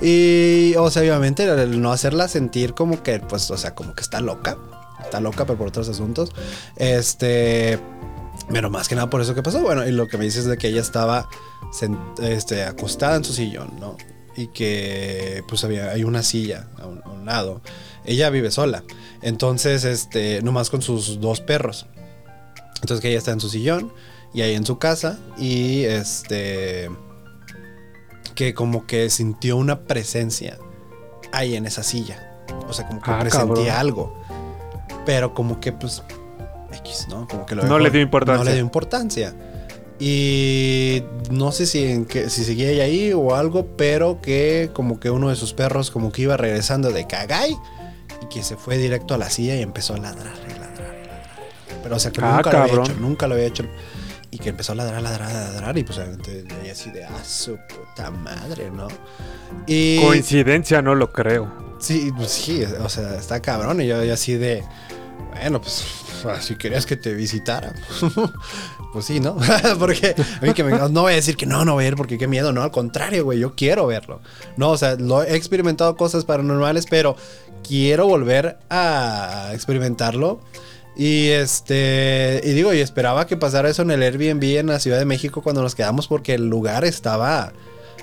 Y 0.00 0.74
o 0.78 0.88
sea, 0.92 1.02
obviamente 1.02 1.42
el 1.44 1.80
no 1.80 1.90
hacerla 1.90 2.28
sentir 2.28 2.74
como 2.74 3.02
que 3.02 3.18
pues 3.18 3.50
o 3.50 3.56
sea, 3.56 3.74
como 3.74 3.94
que 3.96 4.02
está 4.02 4.20
loca, 4.20 4.56
está 5.02 5.18
loca 5.18 5.44
pero 5.46 5.58
por 5.58 5.66
otros 5.68 5.88
asuntos. 5.88 6.30
Este 6.76 7.80
pero 8.50 8.70
más 8.70 8.88
que 8.88 8.94
nada 8.94 9.10
por 9.10 9.20
eso 9.20 9.34
que 9.34 9.42
pasó, 9.42 9.60
bueno, 9.60 9.84
y 9.84 9.90
lo 9.90 10.06
que 10.06 10.16
me 10.16 10.24
dices 10.24 10.42
es 10.42 10.46
de 10.46 10.58
que 10.58 10.68
ella 10.68 10.80
estaba 10.80 11.28
este, 12.22 12.62
acostada 12.62 13.16
en 13.16 13.24
su 13.24 13.32
sillón, 13.32 13.72
¿no? 13.80 13.96
Y 14.36 14.46
que 14.46 15.42
pues 15.48 15.64
había 15.64 15.90
hay 15.90 16.04
una 16.04 16.22
silla 16.22 16.68
a 16.78 16.86
un, 16.86 17.02
a 17.04 17.08
un 17.08 17.26
lado. 17.26 17.60
Ella 18.04 18.30
vive 18.30 18.50
sola. 18.50 18.84
Entonces, 19.22 19.84
este, 19.84 20.40
nomás 20.42 20.70
con 20.70 20.82
sus 20.82 21.20
dos 21.20 21.40
perros. 21.40 21.86
Entonces 22.80 23.00
que 23.00 23.08
ella 23.08 23.18
está 23.18 23.32
en 23.32 23.40
su 23.40 23.48
sillón 23.48 23.92
y 24.32 24.42
ahí 24.42 24.54
en 24.54 24.64
su 24.64 24.78
casa 24.78 25.18
y 25.36 25.82
este 25.84 26.90
que 28.34 28.54
como 28.54 28.86
que 28.86 29.10
sintió 29.10 29.56
una 29.56 29.80
presencia 29.80 30.58
ahí 31.32 31.56
en 31.56 31.66
esa 31.66 31.82
silla. 31.82 32.44
O 32.68 32.72
sea, 32.72 32.86
como 32.86 33.02
que 33.02 33.10
Ah, 33.10 33.18
presentía 33.20 33.54
cabrón. 33.54 33.76
algo. 33.76 34.22
Pero 35.04 35.34
como 35.34 35.58
que 35.58 35.72
pues 35.72 36.02
X, 36.72 37.06
¿no? 37.08 37.26
Como 37.26 37.46
que 37.46 37.56
lo 37.56 37.62
No 37.62 37.68
dejó- 37.74 37.78
le 37.80 37.90
dio 37.90 38.00
importancia. 38.00 38.38
No 38.38 38.44
le 38.44 38.52
dio 38.52 38.60
importancia. 38.62 39.34
Y 39.98 41.02
no 41.30 41.50
sé 41.50 41.66
si, 41.66 41.84
en 41.84 42.04
que, 42.04 42.30
si 42.30 42.44
seguía 42.44 42.70
ella 42.70 42.84
ahí 42.84 43.12
o 43.12 43.34
algo, 43.34 43.66
pero 43.76 44.20
que 44.22 44.70
como 44.72 45.00
que 45.00 45.10
uno 45.10 45.30
de 45.30 45.34
sus 45.36 45.52
perros 45.54 45.90
como 45.90 46.12
que 46.12 46.22
iba 46.22 46.36
regresando 46.36 46.92
de 46.92 47.06
Kagay 47.08 47.56
y 48.22 48.26
que 48.26 48.42
se 48.42 48.56
fue 48.56 48.76
directo 48.78 49.14
a 49.14 49.18
la 49.18 49.30
silla 49.30 49.56
y 49.56 49.62
empezó 49.62 49.94
a 49.94 49.98
ladrar 49.98 50.34
y 50.46 50.52
ladrar 50.52 50.96
y 51.02 51.06
ladrar. 51.06 51.36
Pero 51.82 51.96
o 51.96 51.98
sea 51.98 52.10
que 52.10 52.20
Ah, 52.22 52.36
nunca 52.36 52.52
lo 52.52 52.58
había 52.58 52.74
hecho, 52.74 52.94
nunca 53.00 53.26
lo 53.26 53.34
había 53.34 53.46
hecho. 53.46 53.64
Y 54.30 54.38
que 54.38 54.50
empezó 54.50 54.72
a 54.72 54.74
ladrar, 54.74 55.00
ladrar, 55.02 55.32
ladrar 55.32 55.78
y 55.78 55.84
pues 55.84 55.98
obviamente 55.98 56.44
así 56.70 56.90
de, 56.90 57.04
ah, 57.04 57.24
su 57.24 57.56
puta 57.56 58.10
madre, 58.10 58.70
¿no? 58.70 58.88
Y... 59.66 60.00
Coincidencia, 60.02 60.82
no 60.82 60.94
lo 60.94 61.12
creo. 61.12 61.50
Sí, 61.78 62.12
pues 62.14 62.30
sí, 62.30 62.62
o 62.64 62.88
sea, 62.88 63.16
está 63.16 63.40
cabrón. 63.40 63.80
Y 63.80 63.86
yo, 63.86 64.04
yo 64.04 64.12
así 64.12 64.34
de, 64.34 64.64
bueno, 65.32 65.60
pues 65.60 65.84
si 66.40 66.56
querías 66.56 66.86
que 66.86 66.96
te 66.96 67.14
visitara, 67.14 67.72
pues 68.92 69.04
sí, 69.04 69.20
¿no? 69.20 69.36
porque 69.78 70.14
a 70.18 70.44
mí 70.44 70.52
que 70.52 70.64
me, 70.64 70.72
no 70.72 71.02
voy 71.02 71.12
a 71.12 71.16
decir 71.16 71.36
que 71.36 71.46
no, 71.46 71.64
no 71.64 71.74
voy 71.74 71.84
a 71.84 71.88
ir 71.88 71.96
porque 71.96 72.18
qué 72.18 72.26
miedo, 72.26 72.52
no, 72.52 72.62
al 72.62 72.70
contrario, 72.70 73.24
güey, 73.24 73.38
yo 73.38 73.54
quiero 73.54 73.86
verlo. 73.86 74.20
No, 74.56 74.70
o 74.70 74.76
sea, 74.76 74.96
lo 74.96 75.22
he 75.22 75.36
experimentado 75.36 75.96
cosas 75.96 76.24
paranormales, 76.24 76.86
pero 76.86 77.16
quiero 77.66 78.06
volver 78.06 78.58
a 78.70 79.50
experimentarlo. 79.52 80.40
Y 80.96 81.28
este, 81.28 82.40
y 82.44 82.50
digo, 82.54 82.74
y 82.74 82.80
esperaba 82.80 83.26
que 83.26 83.36
pasara 83.36 83.68
eso 83.68 83.82
en 83.82 83.92
el 83.92 84.02
Airbnb 84.02 84.42
en 84.58 84.66
la 84.66 84.80
Ciudad 84.80 84.98
de 84.98 85.04
México 85.04 85.42
cuando 85.42 85.62
nos 85.62 85.74
quedamos 85.76 86.08
porque 86.08 86.34
el 86.34 86.48
lugar 86.48 86.84
estaba, 86.84 87.52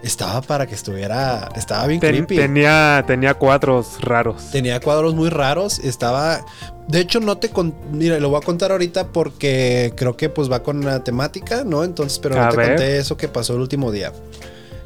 estaba 0.01 0.41
para 0.41 0.65
que 0.65 0.75
estuviera, 0.75 1.49
estaba 1.57 1.87
bien 1.87 1.99
Ten- 1.99 2.11
creepy. 2.25 2.37
tenía, 2.37 3.03
tenía 3.05 3.33
cuadros 3.33 3.97
raros. 4.01 4.49
Tenía 4.51 4.79
cuadros 4.79 5.13
muy 5.13 5.29
raros. 5.29 5.79
Estaba. 5.79 6.45
De 6.87 7.01
hecho, 7.01 7.19
no 7.19 7.37
te. 7.37 7.49
con- 7.49 7.75
Mira, 7.91 8.17
lo 8.19 8.29
voy 8.29 8.37
a 8.41 8.45
contar 8.45 8.71
ahorita 8.71 9.07
porque 9.07 9.91
creo 9.97 10.15
que 10.15 10.29
pues 10.29 10.49
va 10.49 10.63
con 10.63 10.85
la 10.85 11.03
temática, 11.03 11.63
¿no? 11.65 11.83
Entonces, 11.83 12.19
pero 12.19 12.39
A 12.39 12.45
no 12.45 12.51
te 12.51 12.57
ver. 12.57 12.67
conté 12.69 12.97
eso 12.97 13.17
que 13.17 13.27
pasó 13.27 13.55
el 13.55 13.59
último 13.59 13.91
día. 13.91 14.13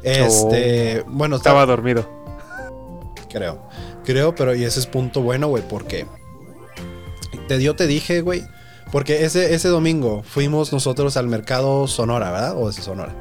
Este. 0.02 1.04
Bueno, 1.06 1.36
Estaba 1.36 1.60
estaba. 1.60 1.66
dormido. 1.66 2.08
Creo. 3.30 3.62
Creo, 4.04 4.34
pero 4.34 4.54
y 4.54 4.64
ese 4.64 4.80
es 4.80 4.86
punto 4.86 5.22
bueno, 5.22 5.48
güey, 5.48 5.62
porque. 5.68 6.06
Te, 7.48 7.62
yo 7.62 7.76
te 7.76 7.86
dije, 7.86 8.20
güey. 8.22 8.44
Porque 8.90 9.24
ese, 9.24 9.54
ese 9.54 9.68
domingo 9.68 10.22
fuimos 10.24 10.72
nosotros 10.72 11.16
al 11.16 11.28
mercado 11.28 11.86
Sonora, 11.86 12.32
¿verdad? 12.32 12.56
O 12.56 12.68
es 12.68 12.76
Sonora. 12.76 13.14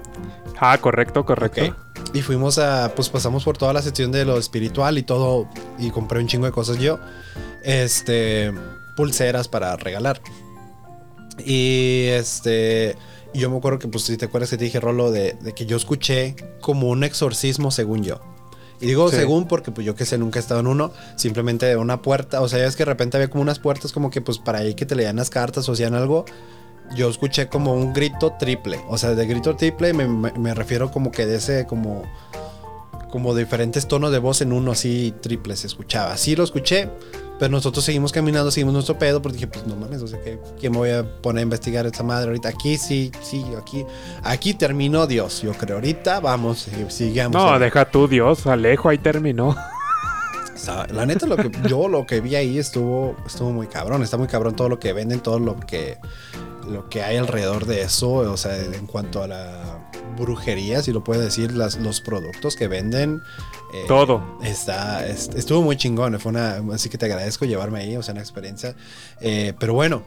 Ah, 0.59 0.77
correcto, 0.79 1.25
correcto. 1.25 1.75
Y 2.13 2.21
fuimos 2.21 2.57
a, 2.57 2.93
pues 2.95 3.09
pasamos 3.09 3.43
por 3.43 3.57
toda 3.57 3.71
la 3.71 3.81
sección 3.81 4.11
de 4.11 4.25
lo 4.25 4.37
espiritual 4.37 4.97
y 4.97 5.03
todo, 5.03 5.47
y 5.77 5.91
compré 5.91 6.19
un 6.19 6.27
chingo 6.27 6.47
de 6.47 6.51
cosas 6.51 6.79
yo. 6.79 6.99
Este, 7.63 8.51
pulseras 8.95 9.47
para 9.47 9.75
regalar. 9.75 10.21
Y 11.45 12.07
este, 12.07 12.95
yo 13.33 13.49
me 13.49 13.57
acuerdo 13.57 13.79
que, 13.79 13.87
pues 13.87 14.03
si 14.03 14.17
te 14.17 14.25
acuerdas 14.25 14.49
que 14.49 14.57
te 14.57 14.65
dije, 14.65 14.79
Rolo, 14.79 15.11
de, 15.11 15.37
de 15.39 15.53
que 15.53 15.65
yo 15.65 15.77
escuché 15.77 16.35
como 16.61 16.89
un 16.89 17.03
exorcismo 17.03 17.71
según 17.71 18.03
yo. 18.03 18.19
Y 18.81 18.87
digo 18.87 19.09
Sí. 19.09 19.17
según 19.17 19.45
porque 19.47 19.71
pues 19.71 19.85
yo 19.85 19.93
que 19.95 20.05
sé, 20.05 20.17
nunca 20.17 20.39
he 20.39 20.41
estado 20.41 20.59
en 20.61 20.67
uno. 20.67 20.91
Simplemente 21.15 21.75
una 21.75 22.01
puerta, 22.01 22.41
o 22.41 22.47
sea, 22.47 22.59
ya 22.59 22.65
es 22.65 22.75
que 22.75 22.83
de 22.83 22.91
repente 22.91 23.17
había 23.17 23.29
como 23.29 23.41
unas 23.41 23.59
puertas 23.59 23.91
como 23.91 24.09
que 24.09 24.21
pues 24.21 24.37
para 24.37 24.59
ahí 24.59 24.73
que 24.73 24.85
te 24.85 24.95
leían 24.95 25.17
las 25.17 25.29
cartas 25.29 25.67
o 25.67 25.73
hacían 25.73 25.95
algo. 25.95 26.25
Yo 26.95 27.09
escuché 27.09 27.49
como 27.49 27.73
un 27.73 27.93
grito 27.93 28.33
triple. 28.39 28.79
O 28.87 28.97
sea, 28.97 29.13
de 29.15 29.27
grito 29.27 29.55
triple 29.55 29.93
me, 29.93 30.07
me- 30.07 30.31
me 30.31 30.53
refiero 30.53 30.91
como 30.91 31.11
que 31.11 31.25
de 31.25 31.35
ese 31.37 31.65
como... 31.67 32.03
Como 33.11 33.33
diferentes 33.35 33.87
tonos 33.87 34.11
de 34.11 34.19
voz 34.19 34.41
en 34.41 34.53
uno 34.53 34.71
así 34.71 35.13
triple 35.19 35.55
se 35.55 35.65
escuchaba. 35.65 36.13
Así 36.13 36.35
lo 36.35 36.43
escuché. 36.43 36.89
Pero 37.39 37.51
nosotros 37.51 37.85
seguimos 37.85 38.11
caminando, 38.11 38.51
seguimos 38.51 38.73
nuestro 38.73 38.99
pedo, 38.99 39.21
porque 39.21 39.37
dije, 39.37 39.47
pues 39.47 39.65
no 39.65 39.75
mames, 39.75 40.01
o 40.01 40.07
sea, 40.07 40.21
que 40.21 40.37
¿quién 40.59 40.73
me 40.73 40.77
voy 40.77 40.89
a 40.89 41.03
poner 41.21 41.39
a 41.39 41.43
investigar 41.43 41.85
esta 41.85 42.03
madre 42.03 42.27
ahorita? 42.27 42.49
Aquí 42.49 42.77
sí, 42.77 43.11
sí, 43.21 43.45
aquí, 43.57 43.85
aquí 44.23 44.53
terminó 44.53 45.07
Dios, 45.07 45.41
yo 45.41 45.53
creo. 45.53 45.77
Ahorita 45.77 46.19
vamos, 46.19 46.67
eh, 46.67 46.85
sigamos. 46.89 47.41
No, 47.41 47.57
deja 47.57 47.89
tú, 47.89 48.07
Dios, 48.07 48.45
Alejo, 48.45 48.89
ahí 48.89 48.97
terminó. 48.97 49.55
La 50.93 51.05
neta, 51.05 51.25
lo 51.25 51.37
que 51.37 51.49
yo 51.67 51.87
lo 51.87 52.05
que 52.05 52.21
vi 52.21 52.35
ahí 52.35 52.57
estuvo, 52.59 53.15
estuvo 53.25 53.51
muy 53.51 53.67
cabrón. 53.67 54.03
Está 54.03 54.17
muy 54.17 54.27
cabrón 54.27 54.55
todo 54.55 54.69
lo 54.69 54.79
que 54.79 54.93
venden, 54.93 55.19
todo 55.21 55.39
lo 55.39 55.57
que, 55.59 55.97
lo 56.67 56.89
que 56.89 57.01
hay 57.01 57.17
alrededor 57.17 57.65
de 57.65 57.81
eso. 57.81 58.11
O 58.11 58.37
sea, 58.37 58.57
en 58.57 58.85
cuanto 58.85 59.23
a 59.23 59.27
la 59.27 59.89
brujería, 60.17 60.81
si 60.83 60.91
lo 60.91 61.03
puedes 61.03 61.23
decir, 61.23 61.53
las, 61.53 61.77
los 61.77 62.01
productos 62.01 62.55
que 62.55 62.67
venden. 62.67 63.21
Eh, 63.73 63.85
Todo. 63.87 64.37
Está, 64.43 65.05
est- 65.07 65.35
estuvo 65.35 65.61
muy 65.61 65.77
chingón. 65.77 66.19
Fue 66.19 66.31
una, 66.31 66.61
así 66.73 66.89
que 66.89 66.97
te 66.97 67.05
agradezco 67.05 67.45
llevarme 67.45 67.79
ahí, 67.79 67.95
o 67.95 68.03
sea, 68.03 68.13
una 68.13 68.21
experiencia. 68.21 68.75
Eh, 69.21 69.53
pero 69.59 69.73
bueno. 69.73 70.03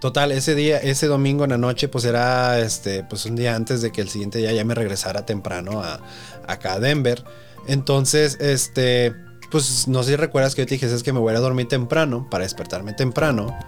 Total, 0.00 0.30
ese 0.30 0.54
día, 0.54 0.78
ese 0.78 1.08
domingo 1.08 1.42
en 1.42 1.50
la 1.50 1.58
noche, 1.58 1.88
pues 1.88 2.04
era 2.04 2.60
este, 2.60 3.02
pues 3.02 3.26
un 3.26 3.34
día 3.34 3.56
antes 3.56 3.82
de 3.82 3.90
que 3.90 4.00
el 4.00 4.08
siguiente 4.08 4.38
día 4.38 4.52
ya 4.52 4.64
me 4.64 4.74
regresara 4.76 5.26
temprano 5.26 5.82
a, 5.82 6.00
acá 6.46 6.74
a 6.74 6.78
Denver. 6.80 7.24
Entonces, 7.66 8.36
este, 8.40 9.12
pues 9.50 9.88
no 9.88 10.04
sé 10.04 10.10
si 10.10 10.16
recuerdas 10.16 10.54
que 10.54 10.62
yo 10.62 10.66
te 10.66 10.74
dije, 10.76 10.86
es 10.86 11.02
que 11.02 11.12
me 11.12 11.18
voy 11.18 11.30
a 11.30 11.32
ir 11.32 11.38
a 11.38 11.40
dormir 11.40 11.66
temprano 11.66 12.28
para 12.30 12.44
despertarme 12.44 12.92
temprano. 12.92 13.58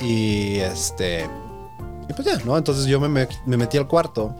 Y 0.00 0.58
este, 0.58 1.28
y 2.08 2.12
pues 2.12 2.24
ya, 2.24 2.38
¿no? 2.44 2.56
Entonces 2.56 2.86
yo 2.86 3.00
me 3.00 3.26
metí 3.56 3.78
al 3.78 3.88
cuarto. 3.88 4.32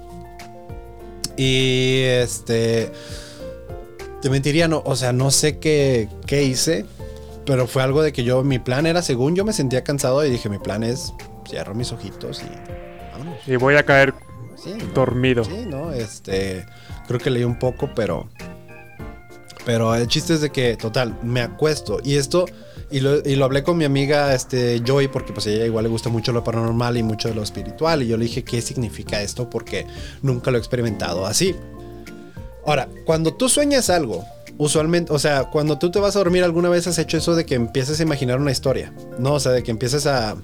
Y 1.37 2.03
este, 2.03 2.93
te 4.21 4.31
mentiría, 4.31 4.69
no, 4.69 4.83
o 4.85 4.97
sea, 4.97 5.13
no 5.13 5.31
sé 5.31 5.59
qué, 5.59 6.09
qué 6.27 6.43
hice, 6.45 6.87
pero 7.47 7.67
fue 7.67 7.83
algo 7.83 8.03
de 8.03 8.13
que 8.13 8.25
yo, 8.25 8.43
mi 8.43 8.59
plan 8.59 8.87
era, 8.87 9.03
según 9.03 9.35
yo 9.37 9.45
me 9.45 9.53
sentía 9.53 9.85
cansado 9.85 10.25
y 10.25 10.31
dije, 10.31 10.49
mi 10.49 10.59
plan 10.59 10.83
es, 10.83 11.13
cierro 11.49 11.75
mis 11.75 11.93
ojitos 11.93 12.43
y 12.43 13.13
vámonos. 13.13 13.37
Y 13.47 13.57
voy 13.57 13.77
a 13.77 13.85
caer 13.85 14.15
Sí, 14.63 14.75
¿no? 14.75 14.93
dormido. 14.93 15.45
Sí, 15.45 15.65
¿no? 15.67 15.93
Este, 15.93 16.67
creo 17.07 17.21
que 17.21 17.31
leí 17.31 17.45
un 17.45 17.59
poco, 17.59 17.91
pero... 17.95 18.29
Pero 19.65 19.95
el 19.95 20.07
chiste 20.09 20.35
es 20.35 20.41
de 20.41 20.51
que, 20.51 20.77
total, 20.77 21.19
me 21.23 21.43
acuesto. 21.43 22.01
Y 22.03 22.17
esto, 22.17 22.47
y 22.91 23.01
lo, 23.01 23.19
y 23.19 23.37
lo 23.37 23.45
hablé 23.45 23.63
con 23.63 23.77
mi 23.77 23.85
amiga 23.85 24.35
este, 24.35 24.81
Joy, 24.83 25.09
porque 25.09 25.35
pues 25.35 25.47
a 25.47 25.51
ella 25.51 25.67
igual 25.67 25.85
le 25.85 25.91
gusta 25.91 26.09
mucho 26.09 26.33
lo 26.33 26.43
paranormal 26.43 26.97
y 26.97 27.03
mucho 27.03 27.29
de 27.29 27.35
lo 27.35 27.43
espiritual. 27.43 28.03
Y 28.03 28.09
yo 28.09 28.17
le 28.17 28.25
dije, 28.25 28.45
¿qué 28.45 28.63
significa 28.63 29.21
esto? 29.21 29.51
Porque 29.51 29.87
nunca 30.23 30.51
lo 30.51 30.57
he 30.57 30.61
experimentado 30.61 31.27
así. 31.27 31.55
Ahora, 32.69 32.89
cuando 33.07 33.33
tú 33.35 33.49
sueñas 33.49 33.89
algo, 33.91 34.25
usualmente, 34.59 35.13
o 35.13 35.19
sea, 35.19 35.45
cuando 35.45 35.79
tú 35.79 35.91
te 35.91 36.01
vas 36.01 36.17
a 36.17 36.19
dormir, 36.19 36.45
¿alguna 36.45 36.69
vez 36.69 36.87
has 36.87 36.99
hecho 36.99 37.17
eso 37.17 37.35
de 37.35 37.47
que 37.47 37.55
empieces 37.55 37.99
a 37.99 38.03
imaginar 38.03 38.39
una 38.41 38.51
historia? 38.51 38.93
No, 39.19 39.35
o 39.35 39.41
sea, 39.41 39.53
de 39.53 39.63
que 39.63 39.71
empieces 39.71 40.07
a... 40.07 40.31
a- 40.31 40.35
o 40.35 40.43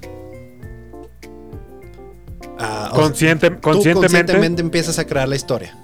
sea, 2.60 2.90
Consciente, 2.90 3.50
tú 3.50 3.60
conscientemente, 3.60 4.00
conscientemente 4.08 4.62
empiezas 4.62 4.98
a 4.98 5.06
crear 5.06 5.28
la 5.28 5.36
historia. 5.36 5.76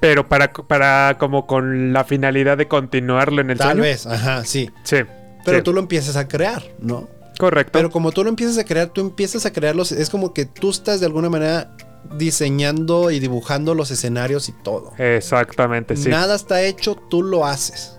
pero 0.00 0.28
para, 0.28 0.52
para 0.52 1.16
como 1.18 1.46
con 1.46 1.92
la 1.92 2.04
finalidad 2.04 2.56
de 2.58 2.68
continuarlo 2.68 3.40
en 3.40 3.50
el 3.50 3.58
Tal 3.58 3.68
sueño. 3.68 3.82
vez, 3.82 4.06
ajá, 4.06 4.44
sí. 4.44 4.70
Sí. 4.84 4.98
Pero 5.44 5.58
sí, 5.58 5.62
tú 5.64 5.72
lo 5.72 5.80
empiezas 5.80 6.16
a 6.16 6.28
crear, 6.28 6.62
¿no? 6.78 7.08
Correcto. 7.38 7.72
Pero 7.72 7.90
como 7.90 8.12
tú 8.12 8.22
lo 8.22 8.30
empiezas 8.30 8.58
a 8.58 8.64
crear, 8.64 8.88
tú 8.90 9.00
empiezas 9.00 9.44
a 9.44 9.52
crearlos. 9.52 9.90
Es 9.92 10.08
como 10.08 10.32
que 10.32 10.46
tú 10.46 10.70
estás 10.70 11.00
de 11.00 11.06
alguna 11.06 11.28
manera 11.30 11.76
diseñando 12.16 13.10
y 13.10 13.20
dibujando 13.20 13.74
los 13.74 13.90
escenarios 13.90 14.48
y 14.48 14.52
todo. 14.52 14.92
Exactamente, 14.98 15.96
sí. 15.96 16.08
Nada 16.08 16.34
está 16.34 16.62
hecho, 16.62 16.94
tú 16.94 17.22
lo 17.22 17.44
haces. 17.46 17.98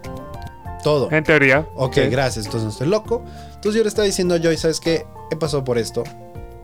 Todo. 0.84 1.12
En 1.12 1.24
teoría. 1.24 1.68
Ok, 1.76 1.96
sí. 1.96 2.02
gracias. 2.02 2.46
Entonces 2.46 2.66
no 2.66 2.70
estoy 2.70 2.88
loco. 2.88 3.24
Entonces 3.56 3.74
yo 3.76 3.84
le 3.84 3.90
estaba 3.90 4.06
diciendo 4.06 4.36
a 4.36 4.40
Joy, 4.40 4.56
¿sabes 4.58 4.80
qué? 4.80 5.06
He 5.32 5.36
pasado 5.36 5.64
por 5.64 5.80
esto. 5.80 6.04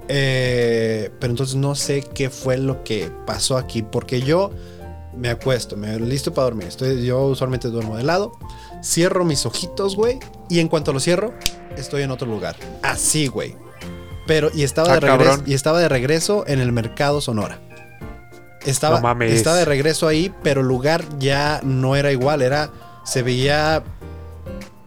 Eh, 0.08 1.10
pero 1.20 1.32
entonces 1.32 1.56
no 1.56 1.74
sé 1.74 2.04
qué 2.14 2.30
fue 2.30 2.58
lo 2.58 2.84
que 2.84 3.12
pasó 3.26 3.58
aquí. 3.58 3.82
Porque 3.82 4.22
yo 4.22 4.52
me 5.18 5.30
acuesto, 5.30 5.76
me 5.76 6.00
listo 6.00 6.34
para 6.34 6.46
dormir. 6.46 6.68
Estoy, 6.68 7.04
yo 7.04 7.26
usualmente 7.26 7.70
duermo 7.70 7.98
de 7.98 8.04
lado. 8.04 8.32
Cierro 8.84 9.26
mis 9.26 9.46
ojitos, 9.46 9.96
güey. 9.96 10.20
Y 10.50 10.60
en 10.60 10.68
cuanto 10.68 10.94
lo 10.94 11.00
cierro, 11.00 11.34
estoy 11.76 12.04
en 12.04 12.12
otro 12.12 12.28
lugar. 12.28 12.56
Así, 12.84 13.26
güey. 13.26 13.56
Pero, 14.32 14.50
y 14.54 14.64
estaba, 14.64 14.92
Ah, 14.92 14.94
de 14.94 15.00
regreso, 15.02 15.30
cabrón. 15.30 15.44
y 15.46 15.54
estaba 15.56 15.80
de 15.82 15.90
regreso 15.90 16.46
en 16.48 16.62
el 16.62 16.72
mercado 16.72 17.20
Sonora. 17.20 17.60
Estaba, 18.66 18.96
No 18.98 19.02
mames. 19.04 19.34
estaba 19.34 19.58
de 19.58 19.66
regreso 19.66 20.08
ahí, 20.08 20.32
pero 20.42 20.62
el 20.62 20.68
lugar 20.68 21.04
ya 21.20 21.60
no 21.64 21.98
era 21.98 22.14
igual. 22.14 22.42
Era, 22.42 22.72
se 23.04 23.24
veía 23.24 23.84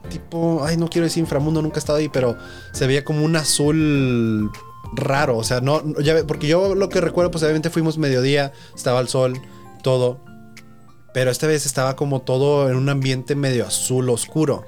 tipo, 0.08 0.64
ay, 0.64 0.78
no 0.78 0.88
quiero 0.88 1.04
decir 1.04 1.20
inframundo, 1.20 1.60
nunca 1.60 1.76
he 1.76 1.80
estado 1.80 1.98
ahí, 1.98 2.08
pero 2.08 2.38
se 2.72 2.86
veía 2.86 3.04
como 3.04 3.22
un 3.22 3.36
azul 3.36 4.50
raro, 4.94 5.36
o 5.36 5.44
sea, 5.44 5.60
no, 5.60 5.82
ya 6.00 6.24
porque 6.26 6.46
yo 6.46 6.74
lo 6.74 6.88
que 6.88 7.00
recuerdo, 7.02 7.30
pues 7.32 7.42
obviamente 7.42 7.68
fuimos 7.68 7.98
mediodía, 7.98 8.52
estaba 8.74 9.00
el 9.00 9.08
sol, 9.08 9.38
todo, 9.82 10.20
pero 11.12 11.30
esta 11.30 11.46
vez 11.48 11.66
estaba 11.66 11.96
como 11.96 12.22
todo 12.22 12.70
en 12.70 12.76
un 12.76 12.88
ambiente 12.88 13.34
medio 13.34 13.66
azul 13.66 14.08
oscuro. 14.08 14.64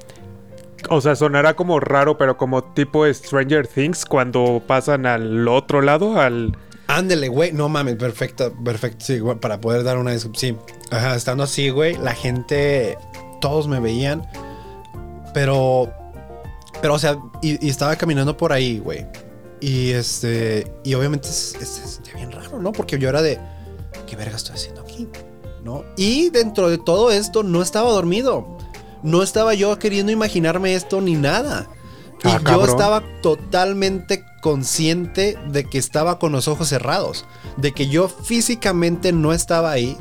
O 0.88 1.00
sea, 1.00 1.16
sonará 1.16 1.54
como 1.54 1.80
raro, 1.80 2.18
pero 2.18 2.36
como 2.36 2.62
tipo 2.62 3.06
Stranger 3.06 3.66
Things 3.66 4.04
cuando 4.04 4.62
pasan 4.66 5.06
al 5.06 5.46
otro 5.48 5.82
lado, 5.82 6.20
al... 6.20 6.56
Ándele, 6.88 7.28
güey, 7.28 7.52
no 7.52 7.68
mames, 7.68 7.96
perfecto, 7.96 8.52
perfecto, 8.64 9.04
sí, 9.04 9.20
para 9.40 9.60
poder 9.60 9.82
dar 9.82 9.98
una 9.98 10.12
descripción, 10.12 10.60
sí, 10.66 10.74
ajá, 10.92 11.16
estando 11.16 11.42
así, 11.42 11.68
güey, 11.70 11.96
la 11.96 12.14
gente, 12.14 12.96
todos 13.40 13.66
me 13.66 13.80
veían, 13.80 14.24
pero, 15.34 15.92
pero, 16.80 16.94
o 16.94 16.98
sea, 17.00 17.18
y, 17.42 17.68
estaba 17.68 17.96
caminando 17.96 18.36
por 18.36 18.52
ahí, 18.52 18.78
güey, 18.78 19.04
y 19.60 19.90
este, 19.90 20.72
y 20.84 20.94
obviamente 20.94 21.26
se 21.26 21.64
sentía 21.64 22.14
bien 22.14 22.30
raro, 22.30 22.60
¿no? 22.60 22.70
Porque 22.70 23.00
yo 23.00 23.08
era 23.08 23.20
de, 23.20 23.40
¿qué 24.06 24.14
verga 24.14 24.36
estoy 24.36 24.54
haciendo 24.54 24.82
aquí? 24.82 25.08
¿No? 25.64 25.82
Y 25.96 26.30
dentro 26.30 26.68
de 26.68 26.78
todo 26.78 27.10
esto 27.10 27.42
no 27.42 27.62
estaba 27.62 27.90
dormido, 27.90 28.55
no 29.06 29.22
estaba 29.22 29.54
yo 29.54 29.78
queriendo 29.78 30.10
imaginarme 30.10 30.74
esto 30.74 31.00
ni 31.00 31.14
nada. 31.14 31.68
Y 32.24 32.28
Ah, 32.28 32.40
yo 32.44 32.64
estaba 32.64 33.04
totalmente 33.22 34.24
consciente 34.42 35.38
de 35.48 35.64
que 35.64 35.78
estaba 35.78 36.18
con 36.18 36.32
los 36.32 36.48
ojos 36.48 36.68
cerrados, 36.68 37.24
de 37.56 37.70
que 37.72 37.88
yo 37.88 38.08
físicamente 38.08 39.12
no 39.12 39.32
estaba 39.32 39.70
ahí, 39.70 39.96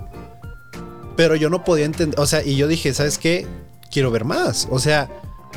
pero 1.15 1.35
yo 1.35 1.51
no 1.51 1.63
podía 1.63 1.85
entender, 1.85 2.19
o 2.19 2.25
sea, 2.25 2.43
y 2.43 2.55
yo 2.55 2.67
dije, 2.67 2.93
¿sabes 2.95 3.19
qué? 3.19 3.45
Quiero 3.91 4.09
ver 4.09 4.25
más, 4.25 4.67
o 4.71 4.79
sea, 4.79 5.09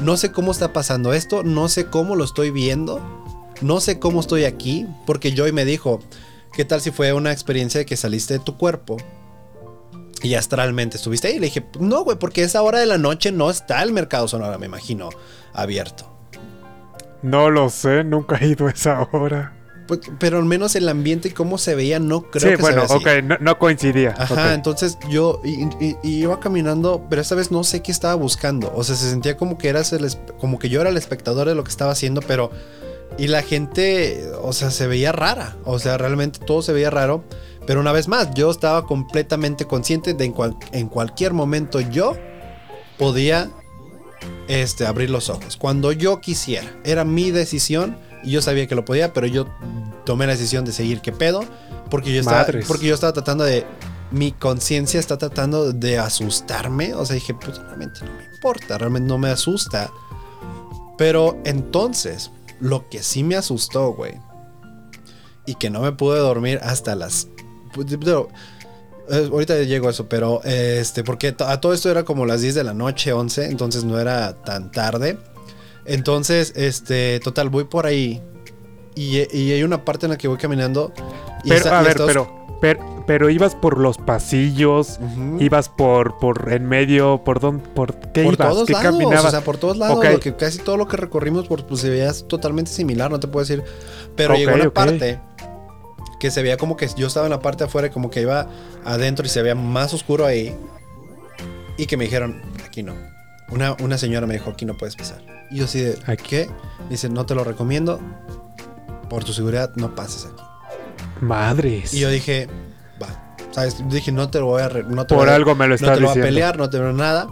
no 0.02 0.18
sé 0.18 0.30
cómo 0.30 0.52
está 0.52 0.74
pasando 0.74 1.14
esto, 1.14 1.42
no 1.42 1.70
sé 1.70 1.87
cómo 1.87 2.16
lo 2.16 2.24
estoy 2.24 2.50
viendo, 2.50 3.00
no 3.62 3.80
sé 3.80 3.98
cómo 3.98 4.20
estoy 4.20 4.44
aquí, 4.44 4.87
porque 5.06 5.34
Joy 5.34 5.52
me 5.52 5.64
dijo, 5.64 6.00
¿qué 6.52 6.66
tal 6.66 6.82
si 6.82 6.90
fue 6.90 7.14
una 7.14 7.32
experiencia 7.32 7.78
de 7.78 7.87
que 7.87 7.96
saliste 7.96 8.34
de 8.34 8.40
tu 8.40 8.58
cuerpo? 8.58 8.98
Y 10.22 10.35
astralmente 10.35 10.96
estuviste 10.96 11.28
ahí. 11.28 11.37
Y 11.37 11.38
le 11.40 11.46
dije, 11.46 11.64
no, 11.81 12.02
güey, 12.04 12.18
porque 12.18 12.42
esa 12.42 12.62
hora 12.62 12.78
de 12.81 12.87
la 12.87 12.98
noche 12.98 13.33
no 13.33 13.50
está 13.50 13.83
el 13.83 13.92
mercado 13.92 14.26
sonora, 14.28 14.59
me 14.59 14.66
imagino, 14.66 15.11
abierto. 15.52 16.11
No 17.22 17.50
lo 17.50 17.69
sé, 17.71 18.04
nunca 18.04 18.37
he 18.40 18.48
ido 18.48 18.66
a 18.66 18.71
esa 18.71 19.08
hora. 19.12 19.54
Pues, 19.88 20.00
pero 20.19 20.37
al 20.38 20.44
menos 20.44 20.77
el 20.77 20.87
ambiente 20.88 21.29
y 21.29 21.31
cómo 21.31 21.56
se 21.56 21.75
veía, 21.75 21.98
no 21.98 22.23
creo 22.31 22.50
sí, 22.50 22.56
que 22.56 22.62
bueno, 22.62 22.87
se 22.87 22.98
vea 22.98 23.14
así. 23.14 23.21
ok, 23.21 23.25
no, 23.25 23.37
no 23.40 23.58
coincidía. 23.58 24.14
Ajá, 24.19 24.52
entonces 24.52 24.98
yo 25.08 25.40
y, 25.42 25.62
y- 25.83 25.96
y 26.02 26.10
iba 26.23 26.38
caminando, 26.40 27.06
pero 27.08 27.23
esta 27.23 27.35
vez 27.35 27.50
no 27.50 27.64
sé 27.64 27.81
qué 27.83 27.90
estaba 27.90 28.14
buscando. 28.14 28.71
O 28.77 28.85
sea, 28.85 28.96
se 28.96 29.08
sentía 29.08 29.37
como 29.38 29.56
que 29.56 29.69
eras 29.71 29.92
el 29.94 30.06
como 30.38 30.58
que 30.58 30.69
yo 30.69 30.81
era 30.83 30.90
el 30.90 30.98
espectador 30.98 31.48
de 31.48 31.54
lo 31.54 31.64
que 31.64 31.71
estaba 31.71 31.92
haciendo, 31.92 32.21
pero 32.21 32.50
y 33.16 33.29
la 33.29 33.42
gente, 33.42 34.31
o 34.42 34.52
sea, 34.52 34.71
se 34.71 34.87
veía 34.87 35.10
rara. 35.10 35.56
O 35.64 35.79
sea, 35.79 35.96
realmente 35.96 36.38
todo 36.38 36.60
se 36.60 36.73
veía 36.75 36.90
raro. 36.90 37.25
Pero 37.69 37.81
una 37.81 37.92
vez 37.92 38.08
más, 38.08 38.33
yo 38.33 38.50
estaba 38.50 38.87
completamente 38.87 39.66
consciente 39.66 40.14
de 40.14 40.25
en, 40.25 40.33
cual- 40.33 40.56
en 40.73 40.88
cualquier 40.88 41.35
momento 41.35 41.81
yo 41.81 42.16
podía 42.96 43.50
este, 44.48 44.87
abrir 44.87 45.10
los 45.10 45.29
ojos. 45.29 45.58
Cuando 45.58 45.92
yo 45.92 46.19
quisiera. 46.23 46.66
Era 46.83 47.04
mi 47.04 47.31
decisión 47.31 47.98
y 48.25 48.31
yo 48.31 48.40
sabía 48.40 48.66
que 48.66 48.75
lo 48.75 48.87
podía, 48.87 49.12
pero 49.12 49.27
yo 49.27 49.46
tomé 50.06 50.27
la 50.27 50.33
decisión 50.33 50.64
de 50.64 50.73
seguir 50.73 51.02
qué 51.02 51.12
pedo. 51.12 51.44
Porque 51.90 52.10
yo 52.12 52.21
estaba, 52.21 52.38
Madres. 52.38 52.64
porque 52.66 52.87
yo 52.87 52.94
estaba 52.94 53.12
tratando 53.12 53.44
de... 53.44 53.66
Mi 54.10 54.33
conciencia 54.33 54.98
está 54.98 55.19
tratando 55.19 55.75
de 55.75 55.98
asustarme. 55.98 56.94
O 56.94 57.04
sea, 57.04 57.14
dije, 57.14 57.35
pues 57.35 57.58
realmente 57.58 58.00
no 58.02 58.12
me 58.14 58.25
importa, 58.35 58.79
realmente 58.79 59.06
no 59.08 59.19
me 59.19 59.29
asusta. 59.29 59.90
Pero 60.96 61.37
entonces, 61.44 62.31
lo 62.60 62.88
que 62.88 63.02
sí 63.02 63.23
me 63.25 63.37
asustó, 63.37 63.92
güey. 63.92 64.14
Y 65.44 65.56
que 65.56 65.69
no 65.69 65.81
me 65.83 65.92
pude 65.92 66.19
dormir 66.19 66.60
hasta 66.62 66.94
las... 66.94 67.29
pero, 68.00 68.29
Eh, 69.10 69.26
ahorita 69.33 69.56
llego 69.62 69.87
a 69.88 69.90
eso, 69.90 70.06
pero 70.06 70.42
este, 70.44 71.02
porque 71.02 71.35
a 71.38 71.60
todo 71.62 71.72
esto 71.72 71.90
era 71.90 72.04
como 72.04 72.26
las 72.26 72.42
10 72.42 72.54
de 72.54 72.62
la 72.64 72.74
noche, 72.74 73.10
11, 73.14 73.46
entonces 73.46 73.85
no 73.85 73.98
era 73.98 74.35
tan 74.42 74.70
tarde. 74.70 75.16
Entonces, 75.87 76.52
este, 76.56 77.18
total, 77.20 77.48
voy 77.48 77.64
por 77.64 77.87
ahí 77.87 78.22
y, 78.94 79.18
y 79.35 79.52
hay 79.52 79.62
una 79.62 79.85
parte 79.85 80.04
en 80.06 80.10
la 80.12 80.18
que 80.18 80.29
voy 80.29 80.37
caminando. 80.37 80.92
Y 81.44 81.48
Pero, 81.48 81.54
está- 81.56 81.79
a 81.79 81.83
y 81.83 81.85
ver, 81.85 81.92
está 81.92 82.04
pero, 82.06 82.46
pero, 82.60 83.04
pero 83.06 83.31
ibas 83.31 83.54
por 83.54 83.79
los 83.79 83.96
pasillos, 83.96 84.98
ibas 85.38 85.70
por, 85.70 86.18
por 86.18 86.52
en 86.52 86.66
medio, 86.66 87.22
por 87.24 87.40
dónde, 87.40 87.66
por 87.74 87.94
qué 88.12 88.24
por 88.24 88.35
ibas, 88.35 88.48
todos 88.50 88.66
qué 88.66 88.72
lados, 88.74 88.90
caminabas. 88.92 89.24
o 89.24 89.31
sea, 89.31 89.40
por 89.40 89.56
todos 89.56 89.79
lados, 89.79 89.96
Ok. 89.96 90.04
lo 90.12 90.20
que 90.20 90.37
casi 90.37 90.58
todo 90.58 90.76
lo 90.76 90.87
que 90.87 90.98
recorrimos 90.98 91.46
por, 91.48 91.64
pues, 91.66 91.81
se 91.81 91.88
veía 91.88 92.12
totalmente 92.26 92.70
similar, 92.70 93.10
no 93.10 93.18
te 93.20 93.26
puedo 93.29 93.42
decir. 93.46 93.62
Pero 94.16 94.35
llegó 94.35 94.54
una 94.54 94.66
ok. 94.68 94.74
parte 94.74 95.18
que 96.21 96.31
se 96.31 96.42
veía 96.42 96.56
como 96.56 96.77
que 96.77 96.88
yo 96.96 97.06
estaba 97.06 97.27
en 97.27 97.31
la 97.31 97.40
parte 97.40 97.64
de 97.64 97.69
afuera 97.69 97.88
y 97.88 97.90
como 97.90 98.10
que 98.10 98.21
iba 98.23 98.48
adentro 98.85 99.25
y 99.27 99.29
se 99.29 99.42
veía 99.42 99.54
más 99.54 99.94
oscuro 99.94 100.27
ahí. 100.27 100.54
Y 101.77 101.87
que 101.87 101.96
me 101.96 102.04
dijeron, 102.04 102.40
aquí 102.66 102.83
no. 102.83 102.94
Una, 103.50 103.77
una 103.81 103.96
señora 103.98 104.27
me 104.27 104.35
dijo, 104.35 104.50
aquí 104.50 104.64
no 104.64 104.77
puedes 104.77 104.96
pasar. 104.96 105.23
Y 105.50 105.58
yo 105.58 105.64
así 105.64 105.81
de, 105.81 105.98
Aquí. 106.06 106.25
¿qué? 106.29 106.50
Dice, 106.90 107.08
no 107.08 107.25
te 107.25 107.35
lo 107.35 107.44
recomiendo. 107.44 108.00
Por 109.08 109.25
tu 109.25 109.33
seguridad, 109.33 109.73
no 109.77 109.94
pases 109.94 110.27
aquí. 110.27 110.42
Madres. 111.21 111.94
Y 111.94 112.00
yo 112.00 112.10
dije, 112.10 112.48
va. 113.02 113.37
¿Sabes? 113.52 113.77
Dije, 113.88 114.12
no 114.12 114.29
te 114.29 114.40
lo 114.40 114.46
voy 114.46 114.62
a... 114.62 114.69
no 114.69 115.06
te 115.06 115.14
por 115.14 115.25
voy 115.25 115.29
a- 115.33 115.35
algo 115.37 115.54
me 115.54 115.64
lo 115.64 115.71
no 115.71 115.75
estás 115.77 115.94
te 115.94 116.00
lo 116.00 116.08
voy 116.10 116.19
a 116.19 116.23
pelear, 116.23 116.58
no 116.58 116.69
te 116.69 116.79
veo 116.79 116.92
nada. 116.92 117.27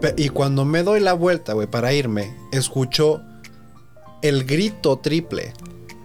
Pe- 0.00 0.14
Y 0.18 0.28
cuando 0.28 0.64
me 0.64 0.82
doy 0.82 1.00
la 1.00 1.12
vuelta, 1.14 1.54
güey, 1.54 1.66
para 1.66 1.92
irme, 1.94 2.36
escucho 2.52 3.22
el 4.20 4.44
grito 4.44 4.98
triple. 4.98 5.52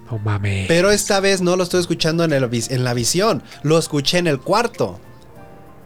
No 0.09 0.17
mames. 0.19 0.67
Pero 0.67 0.91
esta 0.91 1.19
vez 1.19 1.41
no 1.41 1.55
lo 1.55 1.63
estoy 1.63 1.79
escuchando 1.79 2.23
en, 2.23 2.33
el 2.33 2.49
en 2.51 2.83
la 2.83 2.93
visión. 2.93 3.43
Lo 3.63 3.77
escuché 3.77 4.17
en 4.17 4.27
el 4.27 4.39
cuarto. 4.39 4.99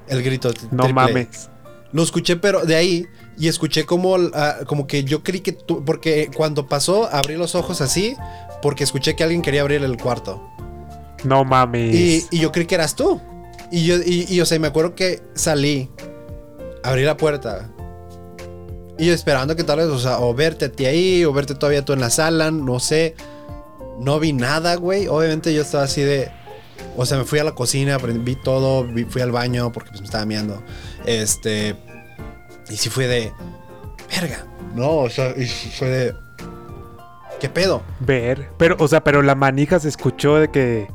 El 0.07 0.23
grito 0.23 0.51
no 0.71 0.89
mames. 0.89 1.49
Lo 1.91 2.03
escuché, 2.03 2.35
pero 2.37 2.65
de 2.65 2.75
ahí. 2.75 3.05
Y 3.37 3.47
escuché 3.47 3.85
como, 3.85 4.15
ah, 4.33 4.57
como 4.67 4.87
que 4.87 5.03
yo 5.03 5.23
creí 5.23 5.41
que 5.41 5.51
tú. 5.51 5.83
Porque 5.83 6.29
cuando 6.35 6.67
pasó, 6.67 7.09
abrí 7.11 7.35
los 7.35 7.55
ojos 7.55 7.81
así. 7.81 8.15
Porque 8.61 8.83
escuché 8.83 9.15
que 9.15 9.23
alguien 9.23 9.41
quería 9.41 9.61
abrir 9.61 9.83
el 9.83 9.97
cuarto. 9.97 10.41
No 11.23 11.43
mames. 11.43 11.95
Y, 11.95 12.25
y 12.31 12.39
yo 12.39 12.51
creí 12.51 12.65
que 12.65 12.75
eras 12.75 12.95
tú. 12.95 13.21
Y 13.71 13.85
yo, 13.85 13.95
y, 13.97 14.25
y, 14.29 14.39
o 14.39 14.45
sea, 14.45 14.59
me 14.59 14.67
acuerdo 14.67 14.93
que 14.93 15.21
salí, 15.33 15.89
abrí 16.83 17.03
la 17.03 17.17
puerta. 17.17 17.71
Y 18.99 19.07
yo 19.07 19.13
esperando 19.13 19.55
que 19.55 19.63
tal 19.63 19.79
vez, 19.79 19.87
o 19.87 19.99
sea, 19.99 20.19
o 20.19 20.33
verte 20.33 20.65
a 20.65 20.71
ti 20.71 20.85
ahí, 20.85 21.25
o 21.25 21.33
verte 21.33 21.55
todavía 21.55 21.83
tú 21.83 21.93
en 21.93 21.99
la 21.99 22.11
sala, 22.11 22.51
no 22.51 22.79
sé. 22.79 23.15
No 23.99 24.19
vi 24.19 24.33
nada, 24.33 24.75
güey. 24.75 25.07
Obviamente 25.07 25.53
yo 25.53 25.61
estaba 25.61 25.83
así 25.83 26.01
de. 26.01 26.31
O 26.97 27.05
sea, 27.05 27.17
me 27.17 27.23
fui 27.25 27.39
a 27.39 27.43
la 27.43 27.53
cocina, 27.55 27.97
vi 27.97 28.35
todo, 28.35 28.83
vi- 28.85 29.05
fui 29.05 29.21
al 29.21 29.31
baño 29.31 29.71
porque 29.71 29.89
pues, 29.89 30.01
me 30.01 30.05
estaba 30.05 30.25
meando. 30.25 30.61
Este. 31.05 31.75
Y 32.69 32.75
sí 32.77 32.89
fue 32.89 33.07
de. 33.07 33.31
Verga. 34.09 34.45
No, 34.75 34.97
o 34.97 35.09
sea, 35.09 35.33
y 35.37 35.45
fue 35.47 35.87
de. 35.87 36.15
¿Qué 37.39 37.49
pedo? 37.49 37.81
Ver. 37.99 38.49
Pero, 38.57 38.75
o 38.79 38.87
sea, 38.87 39.03
pero 39.03 39.21
la 39.21 39.35
manija 39.35 39.79
se 39.79 39.89
escuchó 39.89 40.35
de 40.35 40.49
que 40.49 40.87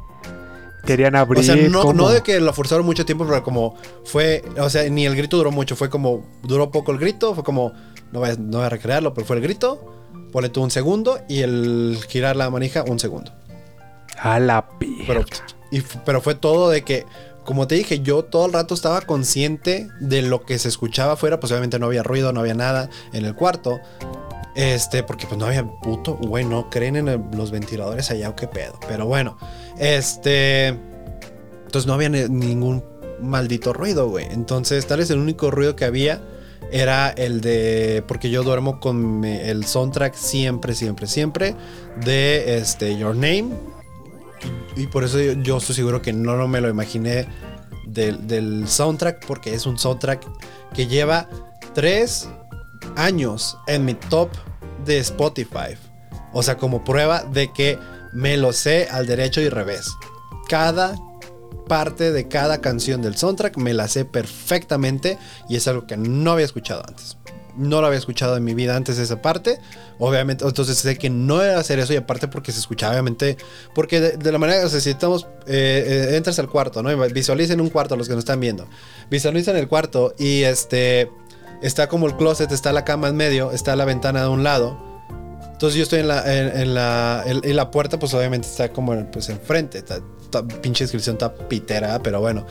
querían 0.87 1.15
abrir. 1.15 1.41
O 1.41 1.43
sea, 1.43 1.57
no, 1.57 1.93
no 1.93 2.09
de 2.09 2.23
que 2.23 2.41
lo 2.41 2.53
forzaron 2.55 2.87
mucho 2.87 3.05
tiempo, 3.05 3.27
pero 3.27 3.43
como 3.45 3.77
fue, 4.05 4.43
o 4.59 4.71
sea, 4.71 4.89
ni 4.89 5.05
el 5.05 5.15
grito 5.15 5.37
duró 5.37 5.51
mucho, 5.51 5.77
fue 5.77 5.91
como, 5.91 6.25
duró 6.43 6.71
poco 6.71 6.93
el 6.93 6.99
grito, 6.99 7.35
fue 7.35 7.45
como, 7.45 7.73
no 8.13 8.21
voy 8.21 8.31
a, 8.31 8.35
no 8.37 8.59
voy 8.59 8.67
a 8.67 8.69
recrearlo, 8.71 9.15
pero 9.15 9.27
fue 9.27 9.37
el 9.37 9.43
grito, 9.43 9.95
ponle 10.33 10.49
tú 10.49 10.63
un 10.63 10.71
segundo 10.71 11.19
y 11.29 11.41
el 11.41 11.99
girar 12.09 12.37
la 12.37 12.51
manija 12.51 12.83
un 12.85 12.99
segundo. 12.99 13.33
A 14.21 14.39
la 14.41 14.69
Pero, 15.07 15.07
pero, 15.07 15.25
y, 15.71 15.81
pero 16.05 16.21
fue 16.21 16.35
todo 16.35 16.71
de 16.71 16.83
que, 16.83 17.07
como 17.45 17.67
te 17.69 17.77
dije, 17.77 18.01
yo 18.01 18.25
todo 18.25 18.47
el 18.47 18.53
rato 18.53 18.75
estaba 18.75 19.01
consciente 19.03 19.89
de 20.01 20.23
lo 20.23 20.43
que 20.45 20.59
se 20.59 20.69
escuchaba 20.69 21.13
afuera, 21.15 21.39
pues 21.41 21.53
obviamente 21.53 21.79
no 21.79 21.87
había 21.87 22.03
ruido, 22.03 22.33
no 22.33 22.41
había 22.41 22.55
nada 22.55 22.91
en 23.13 23.25
el 23.25 23.35
cuarto. 23.35 23.79
Este, 24.55 25.05
porque 25.05 25.27
pues 25.29 25.39
no 25.39 25.47
había 25.47 25.65
puto, 25.83 26.17
güey, 26.17 26.45
no 26.45 26.69
creen 26.69 26.97
en 26.97 27.07
el- 27.09 27.21
los 27.37 27.53
ventiladores 27.53 28.11
allá 28.11 28.29
o 28.31 28.35
qué 28.35 28.49
pedo. 28.49 28.79
Pero 28.89 29.07
bueno, 29.07 29.39
este. 29.79 30.69
Entonces 31.67 31.87
no 31.87 31.95
había 31.95 32.09
ni- 32.09 32.29
ningún 32.29 32.83
maldito 33.21 33.73
ruido, 33.73 34.09
güey. 34.09 34.27
Entonces, 34.31 34.85
tal 34.87 34.99
vez 34.99 35.11
el 35.11 35.19
único 35.19 35.51
ruido 35.53 35.77
que 35.77 35.85
había 35.85 36.21
era 36.73 37.11
el 37.11 37.41
de. 37.41 38.03
Porque 38.07 38.31
yo 38.31 38.43
duermo 38.43 38.81
con 38.81 39.25
el 39.25 39.65
soundtrack 39.65 40.15
siempre, 40.15 40.75
siempre, 40.75 41.07
siempre. 41.07 41.55
De 42.05 42.59
este, 42.59 42.97
Your 42.97 43.15
Name. 43.15 43.51
Y, 44.77 44.83
y 44.83 44.87
por 44.87 45.05
eso 45.05 45.21
yo, 45.21 45.33
yo 45.33 45.57
estoy 45.59 45.75
seguro 45.75 46.03
que 46.03 46.13
no, 46.13 46.37
no 46.37 46.49
me 46.49 46.61
lo 46.61 46.69
imaginé 46.69 47.27
del, 47.87 48.27
del 48.27 48.69
soundtrack. 48.69 49.27
Porque 49.27 49.55
es 49.55 49.67
un 49.67 49.79
soundtrack 49.79 50.25
que 50.75 50.87
lleva 50.87 51.29
tres 51.75 52.29
años 52.97 53.57
en 53.67 53.85
mi 53.85 53.95
top 53.95 54.31
de 54.85 54.99
Spotify. 54.99 55.77
O 56.33 56.43
sea, 56.43 56.57
como 56.57 56.85
prueba 56.85 57.25
de 57.25 57.53
que 57.53 57.79
me 58.13 58.37
lo 58.37 58.53
sé 58.53 58.89
al 58.91 59.07
derecho 59.07 59.41
y 59.41 59.49
revés. 59.49 59.91
Cada 60.49 60.97
parte 61.69 62.13
de 62.13 62.29
cada 62.29 62.61
canción 62.61 63.03
del 63.03 63.17
soundtrack 63.17 63.57
me 63.59 63.75
la 63.75 63.89
sé 63.89 64.05
perfectamente 64.05 65.19
y 65.49 65.57
es 65.57 65.69
algo 65.69 65.87
que 65.87 65.97
no 65.97 66.33
había 66.33 66.45
escuchado 66.47 66.83
antes. 66.87 67.17
No 67.57 67.81
lo 67.81 67.89
había 67.89 67.99
escuchado 67.99 68.37
en 68.37 68.45
mi 68.45 68.55
vida 68.55 68.77
antes 68.77 68.99
esa 68.99 69.21
parte. 69.21 69.59
Obviamente, 69.99 70.45
entonces 70.47 70.79
sé 70.79 70.97
que 70.97 71.11
no 71.11 71.43
era 71.43 71.59
hacer 71.59 71.81
eso 71.81 71.93
y 71.93 71.97
aparte 71.97 72.29
porque 72.29 72.53
se 72.53 72.61
escuchaba 72.61 72.93
obviamente, 72.93 73.37
porque 73.75 74.01
de, 74.01 74.33
la 74.33 74.39
manera, 74.39 74.65
o 74.65 74.69
sea, 74.69 74.81
si 74.81 74.91
estamos, 74.91 75.27
eh, 75.47 76.09
eh, 76.13 76.17
entras 76.17 76.39
al 76.39 76.49
cuarto, 76.49 76.85
¿no? 76.85 76.93
Y 76.93 77.13
Visualicen 77.13 77.61
un 77.61 77.69
cuarto 77.69 77.97
los 77.97 78.07
que 78.07 78.15
nos 78.15 78.21
están 78.23 78.39
viendo. 78.39 78.69
Visualicen 79.11 79.57
el 79.57 79.67
cuarto 79.67 80.15
y 80.19 80.43
este, 80.45 81.11
está 81.61 81.89
como 81.89 82.07
el 82.07 82.17
closet, 82.17 82.53
está 82.53 82.73
la 82.73 82.85
cama 82.85 83.09
en 83.09 83.17
medio, 83.17 83.51
está 83.51 83.75
la 83.75 83.85
ventana 83.85 84.23
de 84.23 84.29
un 84.29 84.45
lado. 84.45 84.79
Entonces 85.51 85.77
yo 85.77 85.83
estoy 85.83 85.99
en 85.99 86.07
la, 86.09 86.23
en, 86.33 86.75
la, 86.75 87.25
en- 87.27 87.57
la 87.57 87.71
puerta 87.73 87.99
pues 87.99 88.15
obviamente 88.15 88.47
está 88.47 88.73
como 88.73 89.11
pues 89.11 89.29
enfrente. 89.31 89.83
Pinche 90.63 90.85
descripción 90.85 91.15
está 91.15 91.35
pitera, 91.35 92.01
pero 92.03 92.21
bueno. 92.21 92.47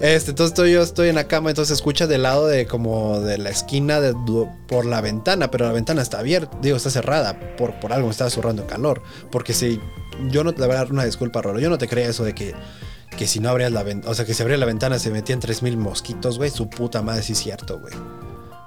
Este, 0.00 0.30
entonces 0.30 0.52
estoy, 0.52 0.72
yo 0.72 0.82
estoy 0.82 1.08
en 1.08 1.14
la 1.14 1.24
cama, 1.24 1.50
entonces 1.50 1.76
escucha 1.76 2.06
del 2.06 2.22
lado 2.22 2.46
de 2.46 2.66
como 2.66 3.20
de 3.20 3.38
la 3.38 3.50
esquina 3.50 4.00
de, 4.00 4.14
por 4.66 4.86
la 4.86 5.00
ventana, 5.00 5.50
pero 5.50 5.66
la 5.66 5.72
ventana 5.72 6.02
está 6.02 6.20
abierta, 6.20 6.56
digo, 6.62 6.76
está 6.76 6.90
cerrada, 6.90 7.38
por, 7.56 7.78
por 7.80 7.92
algo 7.92 8.06
me 8.06 8.12
estaba 8.12 8.30
zurrando 8.30 8.66
calor. 8.66 9.02
Porque 9.30 9.52
si, 9.52 9.80
yo 10.30 10.44
no 10.44 10.52
te 10.52 10.62
voy 10.62 10.72
a 10.72 10.78
dar 10.78 10.92
una 10.92 11.04
disculpa, 11.04 11.42
Rolo, 11.42 11.60
yo 11.60 11.70
no 11.70 11.78
te 11.78 11.88
creía 11.88 12.08
eso 12.08 12.24
de 12.24 12.34
que, 12.34 12.54
que 13.16 13.26
si 13.26 13.40
no 13.40 13.50
abrías 13.50 13.72
la 13.72 13.82
ventana, 13.82 14.10
o 14.10 14.14
sea, 14.14 14.24
que 14.24 14.34
si 14.34 14.42
abría 14.42 14.56
la 14.58 14.66
ventana 14.66 14.98
se 14.98 15.10
metían 15.10 15.40
3000 15.40 15.76
mosquitos, 15.76 16.38
güey, 16.38 16.50
su 16.50 16.68
puta 16.68 17.02
madre, 17.02 17.22
sí 17.22 17.32
es 17.32 17.38
cierto, 17.38 17.78
güey 17.78 17.94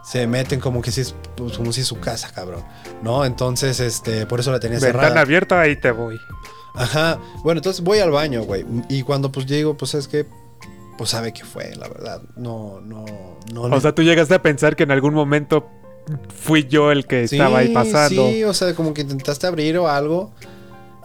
se 0.03 0.27
meten 0.27 0.59
como 0.59 0.81
que 0.81 0.91
si 0.91 1.01
es 1.01 1.15
como 1.55 1.71
si 1.71 1.81
es 1.81 1.87
su 1.87 1.99
casa, 1.99 2.29
cabrón. 2.31 2.63
¿No? 3.01 3.25
Entonces, 3.25 3.79
este, 3.79 4.25
por 4.25 4.39
eso 4.39 4.51
la 4.51 4.59
tenía 4.59 4.77
ventana 4.77 5.03
cerrada. 5.03 5.21
abierta, 5.21 5.61
ahí 5.61 5.77
te 5.77 5.91
voy. 5.91 6.19
Ajá. 6.75 7.19
Bueno, 7.43 7.59
entonces 7.59 7.83
voy 7.83 7.99
al 7.99 8.11
baño, 8.11 8.43
güey. 8.43 8.65
Y 8.89 9.03
cuando 9.03 9.31
pues 9.31 9.45
llego, 9.45 9.77
pues 9.77 9.93
es 9.93 10.07
que 10.07 10.25
pues 10.97 11.09
sabe 11.09 11.33
que 11.33 11.43
fue, 11.43 11.75
la 11.75 11.87
verdad. 11.87 12.21
No, 12.35 12.79
no, 12.81 13.05
no. 13.53 13.63
O 13.63 13.81
sea, 13.81 13.95
tú 13.95 14.03
llegaste 14.03 14.35
a 14.35 14.41
pensar 14.41 14.75
que 14.75 14.83
en 14.83 14.91
algún 14.91 15.13
momento 15.13 15.67
fui 16.35 16.67
yo 16.67 16.91
el 16.91 17.05
que 17.05 17.23
estaba 17.23 17.59
ahí 17.59 17.73
pasando. 17.73 18.29
Sí, 18.29 18.43
o 18.43 18.53
sea, 18.53 18.73
como 18.75 18.93
que 18.93 19.01
intentaste 19.01 19.47
abrir 19.47 19.77
o 19.77 19.87
algo. 19.87 20.31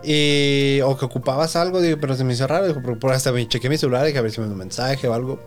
Y, 0.05 0.81
o 0.85 0.97
que 0.97 1.05
ocupabas 1.05 1.57
algo, 1.57 1.81
digo, 1.81 1.99
pero 2.01 2.15
se 2.15 2.25
me 2.25 2.33
hizo 2.33 2.47
raro. 2.47 2.69
Digo, 2.69 2.81
por, 2.99 3.13
hasta 3.13 3.33
me 3.33 3.47
chequé 3.49 3.69
mi 3.69 3.79
celular 3.79 4.09
y 4.09 4.13
que 4.13 4.19
a 4.19 4.23
ver 4.23 4.31
si 4.31 4.41
me 4.41 4.47
un 4.47 4.57
mensaje 4.57 5.09
o 5.09 5.15
algo. 5.15 5.39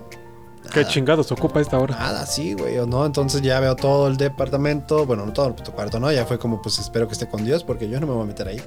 ¿Qué 0.74 0.86
chingados 0.86 1.32
ocupa 1.32 1.60
esta 1.60 1.78
hora? 1.80 1.96
Nada, 1.96 2.26
sí, 2.26 2.54
güey, 2.54 2.78
o 2.78 2.86
no. 2.86 3.06
Entonces 3.06 3.42
ya 3.42 3.60
veo 3.60 3.76
todo 3.76 4.08
el 4.08 4.18
departamento. 4.18 5.06
Bueno, 5.06 5.26
no 5.26 5.34
todo 5.34 5.48
el 5.48 5.54
cuarto, 5.74 6.00
¿no? 6.00 6.12
Ya 6.12 6.26
fue 6.26 6.38
como, 6.40 6.62
pues 6.62 6.80
espero 6.80 7.08
que 7.08 7.14
esté 7.14 7.28
con 7.28 7.44
Dios 7.44 7.64
porque 7.64 7.90
yo 7.90 8.00
no 8.00 8.08
me 8.08 8.14
voy 8.14 8.24
a 8.24 8.28
meter 8.28 8.48
ahí. 8.48 8.62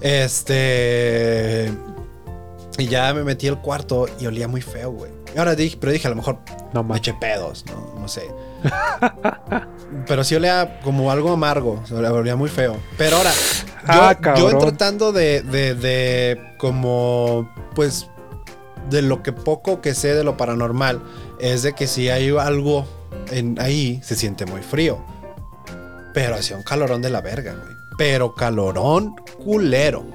Este. 0.00 1.72
Y 2.78 2.86
ya 2.86 3.12
me 3.12 3.24
metí 3.24 3.48
al 3.48 3.60
cuarto 3.60 4.06
y 4.18 4.26
olía 4.26 4.48
muy 4.48 4.62
feo, 4.62 4.90
güey. 4.92 5.12
Ahora 5.36 5.54
dije, 5.54 5.76
pero 5.78 5.92
dije, 5.92 6.06
a 6.08 6.10
lo 6.10 6.16
mejor 6.16 6.38
No 6.72 6.82
me 6.82 6.96
eché 6.96 7.14
pedos, 7.14 7.64
¿no? 7.66 8.00
No 8.00 8.08
sé. 8.08 8.28
pero 10.06 10.24
sí 10.24 10.34
olía 10.34 10.80
como 10.82 11.10
algo 11.10 11.32
amargo. 11.32 11.80
o 11.82 11.86
sea, 11.86 11.98
Olía 12.12 12.36
muy 12.36 12.48
feo. 12.48 12.76
Pero 12.96 13.16
ahora, 13.16 13.30
yo, 13.30 13.66
Ah, 13.86 14.14
yo 14.14 14.20
cabrón. 14.20 14.58
tratando 14.58 15.12
de, 15.12 15.42
de, 15.42 15.74
de 15.74 16.54
como, 16.58 17.48
pues, 17.74 18.08
de 18.88 19.02
lo 19.02 19.22
que 19.22 19.32
poco 19.32 19.80
que 19.80 19.94
sé 19.94 20.14
de 20.14 20.24
lo 20.24 20.36
paranormal, 20.36 21.02
es 21.38 21.62
de 21.62 21.74
que 21.74 21.86
si 21.86 22.08
hay 22.08 22.30
algo 22.36 22.86
en 23.30 23.60
ahí, 23.60 24.00
se 24.02 24.16
siente 24.16 24.46
muy 24.46 24.62
frío. 24.62 24.98
Pero 26.12 26.34
hacía 26.34 26.56
un 26.56 26.62
calorón 26.64 27.02
de 27.02 27.10
la 27.10 27.20
verga, 27.20 27.54
güey. 27.54 27.69
Pero 28.00 28.34
calorón 28.34 29.14
culero. 29.44 30.06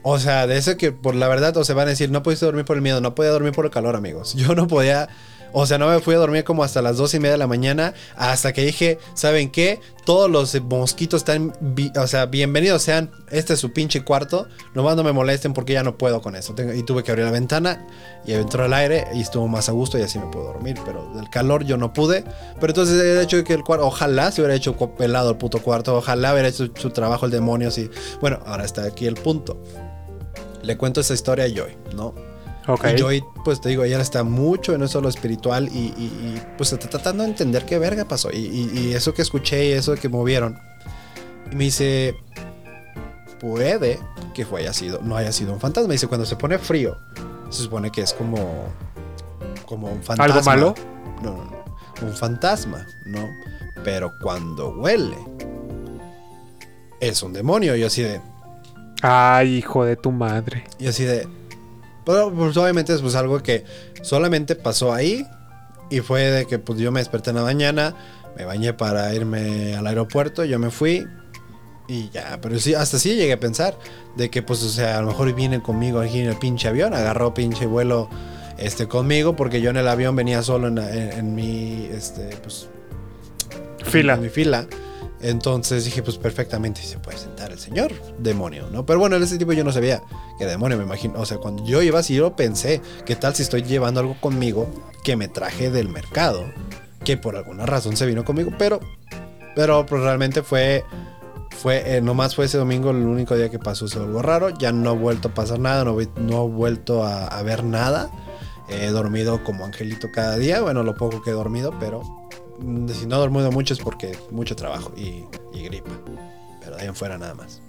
O 0.00 0.18
sea, 0.18 0.46
de 0.46 0.56
ese 0.56 0.78
que 0.78 0.92
por 0.92 1.14
la 1.14 1.28
verdad, 1.28 1.54
o 1.58 1.62
se 1.62 1.74
van 1.74 1.86
a 1.88 1.90
decir, 1.90 2.10
no 2.10 2.22
pudiste 2.22 2.46
dormir 2.46 2.64
por 2.64 2.76
el 2.76 2.82
miedo, 2.82 3.02
no 3.02 3.14
podía 3.14 3.30
dormir 3.32 3.52
por 3.52 3.66
el 3.66 3.70
calor, 3.70 3.96
amigos. 3.96 4.32
Yo 4.36 4.54
no 4.54 4.66
podía. 4.66 5.10
O 5.52 5.66
sea, 5.66 5.78
no 5.78 5.88
me 5.88 6.00
fui 6.00 6.14
a 6.14 6.18
dormir 6.18 6.44
como 6.44 6.64
hasta 6.64 6.80
las 6.80 6.96
dos 6.96 7.12
y 7.14 7.18
media 7.18 7.32
de 7.32 7.38
la 7.38 7.46
mañana. 7.46 7.94
Hasta 8.16 8.52
que 8.52 8.64
dije, 8.64 8.98
¿saben 9.14 9.50
qué? 9.50 9.80
Todos 10.04 10.30
los 10.30 10.60
mosquitos 10.62 11.20
están, 11.20 11.52
o 11.96 12.06
sea, 12.06 12.26
bienvenidos 12.26 12.82
sean. 12.82 13.10
Este 13.30 13.52
es 13.52 13.60
su 13.60 13.72
pinche 13.72 14.02
cuarto. 14.02 14.48
Nomás 14.74 14.96
no 14.96 15.04
me 15.04 15.12
molesten 15.12 15.52
porque 15.52 15.74
ya 15.74 15.82
no 15.82 15.98
puedo 15.98 16.22
con 16.22 16.36
eso. 16.36 16.54
Y 16.74 16.82
tuve 16.84 17.02
que 17.02 17.10
abrir 17.10 17.26
la 17.26 17.32
ventana 17.32 17.86
y 18.24 18.32
entró 18.32 18.64
el 18.64 18.72
aire 18.72 19.06
y 19.14 19.20
estuvo 19.20 19.46
más 19.46 19.68
a 19.68 19.72
gusto 19.72 19.98
y 19.98 20.02
así 20.02 20.18
me 20.18 20.26
puedo 20.26 20.46
dormir. 20.46 20.76
Pero 20.86 21.12
del 21.14 21.28
calor 21.28 21.64
yo 21.64 21.76
no 21.76 21.92
pude. 21.92 22.24
Pero 22.58 22.70
entonces 22.70 23.00
el 23.00 23.20
hecho 23.20 23.42
que 23.44 23.52
el 23.52 23.62
cuarto, 23.62 23.86
ojalá 23.86 24.32
se 24.32 24.40
hubiera 24.40 24.54
hecho 24.54 24.74
pelado 24.76 25.30
el 25.30 25.36
puto 25.36 25.62
cuarto. 25.62 25.96
Ojalá 25.96 26.32
hubiera 26.32 26.48
hecho 26.48 26.68
su 26.74 26.90
trabajo 26.90 27.26
el 27.26 27.30
demonio. 27.30 27.68
Así. 27.68 27.90
Bueno, 28.20 28.40
ahora 28.46 28.64
está 28.64 28.84
aquí 28.84 29.06
el 29.06 29.14
punto. 29.14 29.62
Le 30.62 30.76
cuento 30.78 31.00
esa 31.00 31.12
historia 31.12 31.44
a 31.44 31.94
¿no? 31.94 32.31
Ok. 32.68 32.84
Y 32.96 33.00
Joy, 33.00 33.24
pues 33.44 33.60
te 33.60 33.68
digo, 33.70 33.82
ella 33.84 34.00
está 34.00 34.22
mucho 34.24 34.72
en 34.74 34.82
eso 34.82 35.00
lo 35.00 35.08
espiritual 35.08 35.68
y, 35.72 35.78
y- 35.96 36.36
y, 36.36 36.42
pues 36.56 36.72
está 36.72 36.88
tratando 36.88 37.24
de 37.24 37.30
entender 37.30 37.64
qué 37.66 37.78
verga 37.78 38.04
pasó. 38.04 38.30
Y, 38.32 38.38
y- 38.74 38.92
eso 38.94 39.12
que 39.14 39.22
escuché 39.22 39.66
y 39.66 39.72
eso 39.72 39.94
que 39.96 40.08
movieron. 40.08 40.58
Y 41.50 41.56
me 41.56 41.64
dice, 41.64 42.14
puede 43.40 43.98
que 44.34 44.46
fue, 44.46 44.60
haya 44.60 44.72
sido, 44.72 45.00
no 45.02 45.16
haya 45.16 45.32
sido 45.32 45.52
un 45.52 45.60
fantasma. 45.60 45.92
Dice, 45.92 46.06
cuando 46.06 46.24
se 46.24 46.36
pone 46.36 46.58
frío, 46.58 46.96
se 47.50 47.62
supone 47.64 47.90
que 47.90 48.02
es 48.02 48.12
como, 48.14 48.68
como 49.66 49.88
un 49.88 50.02
fantasma. 50.02 50.24
¿Algo 50.24 50.42
malo? 50.44 50.74
No, 51.22 51.32
no, 51.36 51.44
no. 51.44 52.06
Un 52.06 52.14
fantasma, 52.14 52.86
¿no? 53.06 53.28
Pero 53.84 54.12
cuando 54.22 54.70
huele, 54.70 55.16
es 57.00 57.22
un 57.22 57.32
demonio. 57.32 57.76
Y 57.76 57.82
así 57.82 58.02
de, 58.02 58.20
Ay, 59.02 59.56
hijo 59.56 59.84
de 59.84 59.96
tu 59.96 60.12
madre. 60.12 60.64
y 60.78 60.86
así 60.86 61.04
de. 61.04 61.26
Pero 62.04 62.32
pues, 62.32 62.56
obviamente 62.56 62.92
es 62.94 63.00
pues, 63.00 63.14
algo 63.14 63.42
que 63.42 63.64
solamente 64.02 64.54
pasó 64.56 64.92
ahí. 64.92 65.26
Y 65.90 66.00
fue 66.00 66.22
de 66.22 66.46
que 66.46 66.58
pues 66.58 66.78
yo 66.78 66.90
me 66.90 67.00
desperté 67.00 67.30
en 67.30 67.36
la 67.36 67.42
mañana. 67.42 67.94
Me 68.36 68.44
bañé 68.44 68.72
para 68.72 69.14
irme 69.14 69.74
al 69.76 69.86
aeropuerto. 69.86 70.44
Yo 70.44 70.58
me 70.58 70.70
fui. 70.70 71.06
Y 71.88 72.08
ya, 72.10 72.38
pero 72.40 72.58
sí, 72.58 72.74
hasta 72.74 72.98
sí 72.98 73.14
llegué 73.16 73.32
a 73.34 73.40
pensar 73.40 73.76
de 74.16 74.30
que, 74.30 74.40
pues, 74.40 74.62
o 74.62 74.68
sea, 74.68 74.98
a 74.98 75.00
lo 75.02 75.08
mejor 75.08 75.34
viene 75.34 75.60
conmigo 75.60 76.00
aquí 76.00 76.20
en 76.20 76.28
el 76.28 76.36
pinche 76.36 76.68
avión, 76.68 76.94
agarró 76.94 77.34
pinche 77.34 77.66
vuelo 77.66 78.08
este, 78.56 78.86
conmigo, 78.86 79.34
porque 79.36 79.60
yo 79.60 79.68
en 79.70 79.76
el 79.76 79.88
avión 79.88 80.14
venía 80.16 80.42
solo 80.42 80.68
en, 80.68 80.78
en- 80.78 81.12
en 81.12 81.34
mi, 81.34 81.88
este, 81.92 82.30
pues, 82.42 82.68
Fila. 83.84 84.14
en 84.14 84.22
mi 84.22 84.28
fila. 84.28 84.66
Entonces 85.22 85.84
dije, 85.84 86.02
pues 86.02 86.18
perfectamente 86.18 86.82
se 86.82 86.98
puede 86.98 87.16
sentar 87.16 87.52
el 87.52 87.58
señor 87.58 87.92
demonio, 88.18 88.68
¿no? 88.72 88.84
Pero 88.84 88.98
bueno, 88.98 89.14
en 89.14 89.22
ese 89.22 89.38
tipo 89.38 89.52
yo 89.52 89.62
no 89.62 89.70
sabía 89.70 90.02
que 90.36 90.46
demonio, 90.46 90.76
me 90.76 90.82
imagino. 90.82 91.20
O 91.20 91.24
sea, 91.24 91.38
cuando 91.38 91.64
yo 91.64 91.80
iba 91.80 92.00
así, 92.00 92.16
yo 92.16 92.34
pensé, 92.34 92.80
¿qué 93.06 93.14
tal 93.14 93.32
si 93.34 93.42
estoy 93.42 93.62
llevando 93.62 94.00
algo 94.00 94.16
conmigo 94.20 94.68
que 95.04 95.14
me 95.14 95.28
traje 95.28 95.70
del 95.70 95.88
mercado? 95.88 96.44
Que 97.04 97.16
por 97.16 97.36
alguna 97.36 97.66
razón 97.66 97.96
se 97.96 98.04
vino 98.04 98.24
conmigo, 98.24 98.50
pero, 98.58 98.80
pero 99.54 99.86
pues, 99.86 100.02
realmente 100.02 100.42
fue, 100.42 100.84
fue, 101.50 101.96
eh, 101.96 102.00
nomás 102.00 102.34
fue 102.34 102.46
ese 102.46 102.58
domingo 102.58 102.90
el 102.90 102.96
único 102.96 103.36
día 103.36 103.48
que 103.48 103.60
pasó 103.60 103.86
eso 103.86 104.02
algo 104.02 104.22
raro. 104.22 104.50
Ya 104.50 104.72
no 104.72 104.90
ha 104.90 104.94
vuelto 104.94 105.28
a 105.28 105.34
pasar 105.34 105.60
nada, 105.60 105.84
no, 105.84 105.96
no 106.16 106.44
he 106.44 106.48
vuelto 106.48 107.04
a, 107.04 107.40
ver 107.42 107.62
nada. 107.62 108.10
He 108.68 108.88
dormido 108.88 109.44
como 109.44 109.64
angelito 109.64 110.10
cada 110.12 110.36
día, 110.36 110.60
bueno, 110.62 110.82
lo 110.82 110.96
poco 110.96 111.22
que 111.22 111.30
he 111.30 111.34
dormido, 111.34 111.74
pero 111.78 112.02
si 112.92 113.06
no 113.06 113.16
he 113.16 113.18
dormido 113.18 113.50
mucho 113.52 113.74
es 113.74 113.80
porque 113.80 114.16
mucho 114.30 114.56
trabajo 114.56 114.92
y, 114.96 115.24
y 115.52 115.62
gripa. 115.64 115.90
Pero 116.60 116.76
de 116.76 116.82
ahí 116.82 116.88
en 116.88 116.94
fuera 116.94 117.18
nada 117.18 117.34
más. 117.34 117.60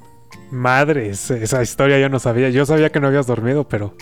Madres, 0.51 1.31
esa 1.31 1.61
historia 1.63 1.99
yo 1.99 2.09
no 2.09 2.19
sabía. 2.19 2.49
Yo 2.49 2.65
sabía 2.65 2.91
que 2.91 2.99
no 2.99 3.07
habías 3.07 3.27
dormido, 3.27 3.67
pero. 3.67 3.93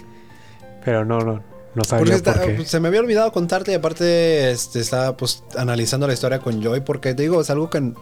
Pero 0.84 1.06
no, 1.06 1.20
no. 1.20 1.34
No 1.34 1.44
Porque 1.76 1.86
sabía 1.88 2.16
está- 2.16 2.34
por 2.34 2.56
qué. 2.58 2.66
se 2.66 2.80
me 2.82 2.90
había 2.90 3.00
olvidado 3.00 3.32
contarte 3.32 3.72
y 3.72 3.76
aparte 3.76 4.52
este, 4.52 4.82
estaba 4.82 5.16
pues 5.16 5.44
analizando 5.58 6.06
la 6.06 6.12
historia 6.14 6.40
con 6.40 6.62
Joy 6.62 6.82
porque 6.82 7.14
te 7.14 7.22
digo, 7.24 7.40
es 7.40 7.50
algo 7.50 7.70
que 7.70 7.94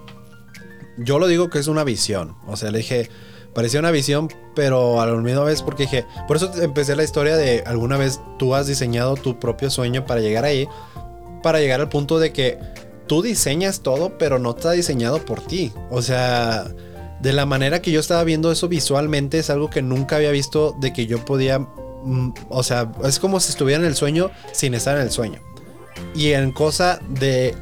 yo 0.97 1.19
lo 1.19 1.27
digo 1.27 1.49
que 1.51 1.59
es 1.59 1.67
una 1.67 1.83
visión. 1.83 2.35
O 2.47 2.57
sea, 2.57 2.71
le 2.71 2.79
dije, 2.79 3.09
parecía 3.53 3.79
una 3.79 3.91
visión, 3.91 4.27
pero 4.55 4.99
a 5.01 5.05
la 5.05 5.13
misma 5.13 5.43
vez 5.43 5.61
porque 5.61 5.83
dije, 5.83 6.05
por 6.27 6.37
eso 6.37 6.51
empecé 6.59 6.95
la 6.95 7.03
historia 7.03 7.37
de 7.37 7.61
alguna 7.67 7.97
vez 7.97 8.19
tú 8.39 8.55
has 8.55 8.65
diseñado 8.65 9.15
tu 9.17 9.39
propio 9.39 9.69
sueño 9.69 10.03
para 10.05 10.19
llegar 10.21 10.45
ahí, 10.45 10.67
para 11.41 11.59
llegar 11.59 11.79
al 11.81 11.89
punto 11.89 12.19
de 12.19 12.31
que 12.31 12.57
tú 13.07 13.21
diseñas 13.21 13.81
todo, 13.81 14.17
pero 14.17 14.39
no 14.39 14.51
está 14.51 14.71
diseñado 14.71 15.25
por 15.25 15.41
ti. 15.41 15.73
O 15.89 16.01
sea, 16.01 16.67
de 17.21 17.33
la 17.33 17.45
manera 17.45 17.81
que 17.81 17.91
yo 17.91 17.99
estaba 17.99 18.23
viendo 18.23 18.51
eso 18.51 18.69
visualmente 18.69 19.39
es 19.39 19.49
algo 19.49 19.69
que 19.69 19.81
nunca 19.81 20.15
había 20.15 20.31
visto 20.31 20.75
de 20.79 20.93
que 20.93 21.07
yo 21.07 21.25
podía, 21.25 21.59
mm, 21.59 22.33
o 22.49 22.63
sea, 22.63 22.91
es 23.03 23.19
como 23.19 23.39
si 23.39 23.51
estuviera 23.51 23.81
en 23.81 23.87
el 23.87 23.95
sueño 23.95 24.31
sin 24.53 24.73
estar 24.73 24.95
en 24.95 25.03
el 25.03 25.11
sueño. 25.11 25.41
Y 26.15 26.31
en 26.31 26.51
cosa 26.51 26.99
de, 27.09 27.55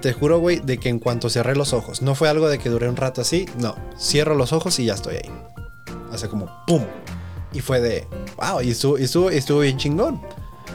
te 0.00 0.12
juro, 0.12 0.38
güey, 0.38 0.60
de 0.60 0.78
que 0.78 0.88
en 0.88 0.98
cuanto 0.98 1.28
cerré 1.30 1.56
los 1.56 1.72
ojos, 1.72 2.02
no 2.02 2.14
fue 2.14 2.28
algo 2.28 2.48
de 2.48 2.58
que 2.58 2.68
duré 2.68 2.88
un 2.88 2.96
rato 2.96 3.22
así, 3.22 3.46
no, 3.58 3.74
cierro 3.98 4.34
los 4.34 4.52
ojos 4.52 4.78
y 4.78 4.84
ya 4.84 4.94
estoy 4.94 5.16
ahí. 5.16 5.30
Hace 6.12 6.28
como 6.28 6.48
¡pum! 6.66 6.84
Y 7.52 7.60
fue 7.60 7.80
de, 7.80 8.06
wow, 8.36 8.60
y 8.60 8.70
estuvo, 8.70 8.98
y 8.98 9.04
estuvo 9.04 9.60
bien 9.60 9.78
chingón. 9.78 10.20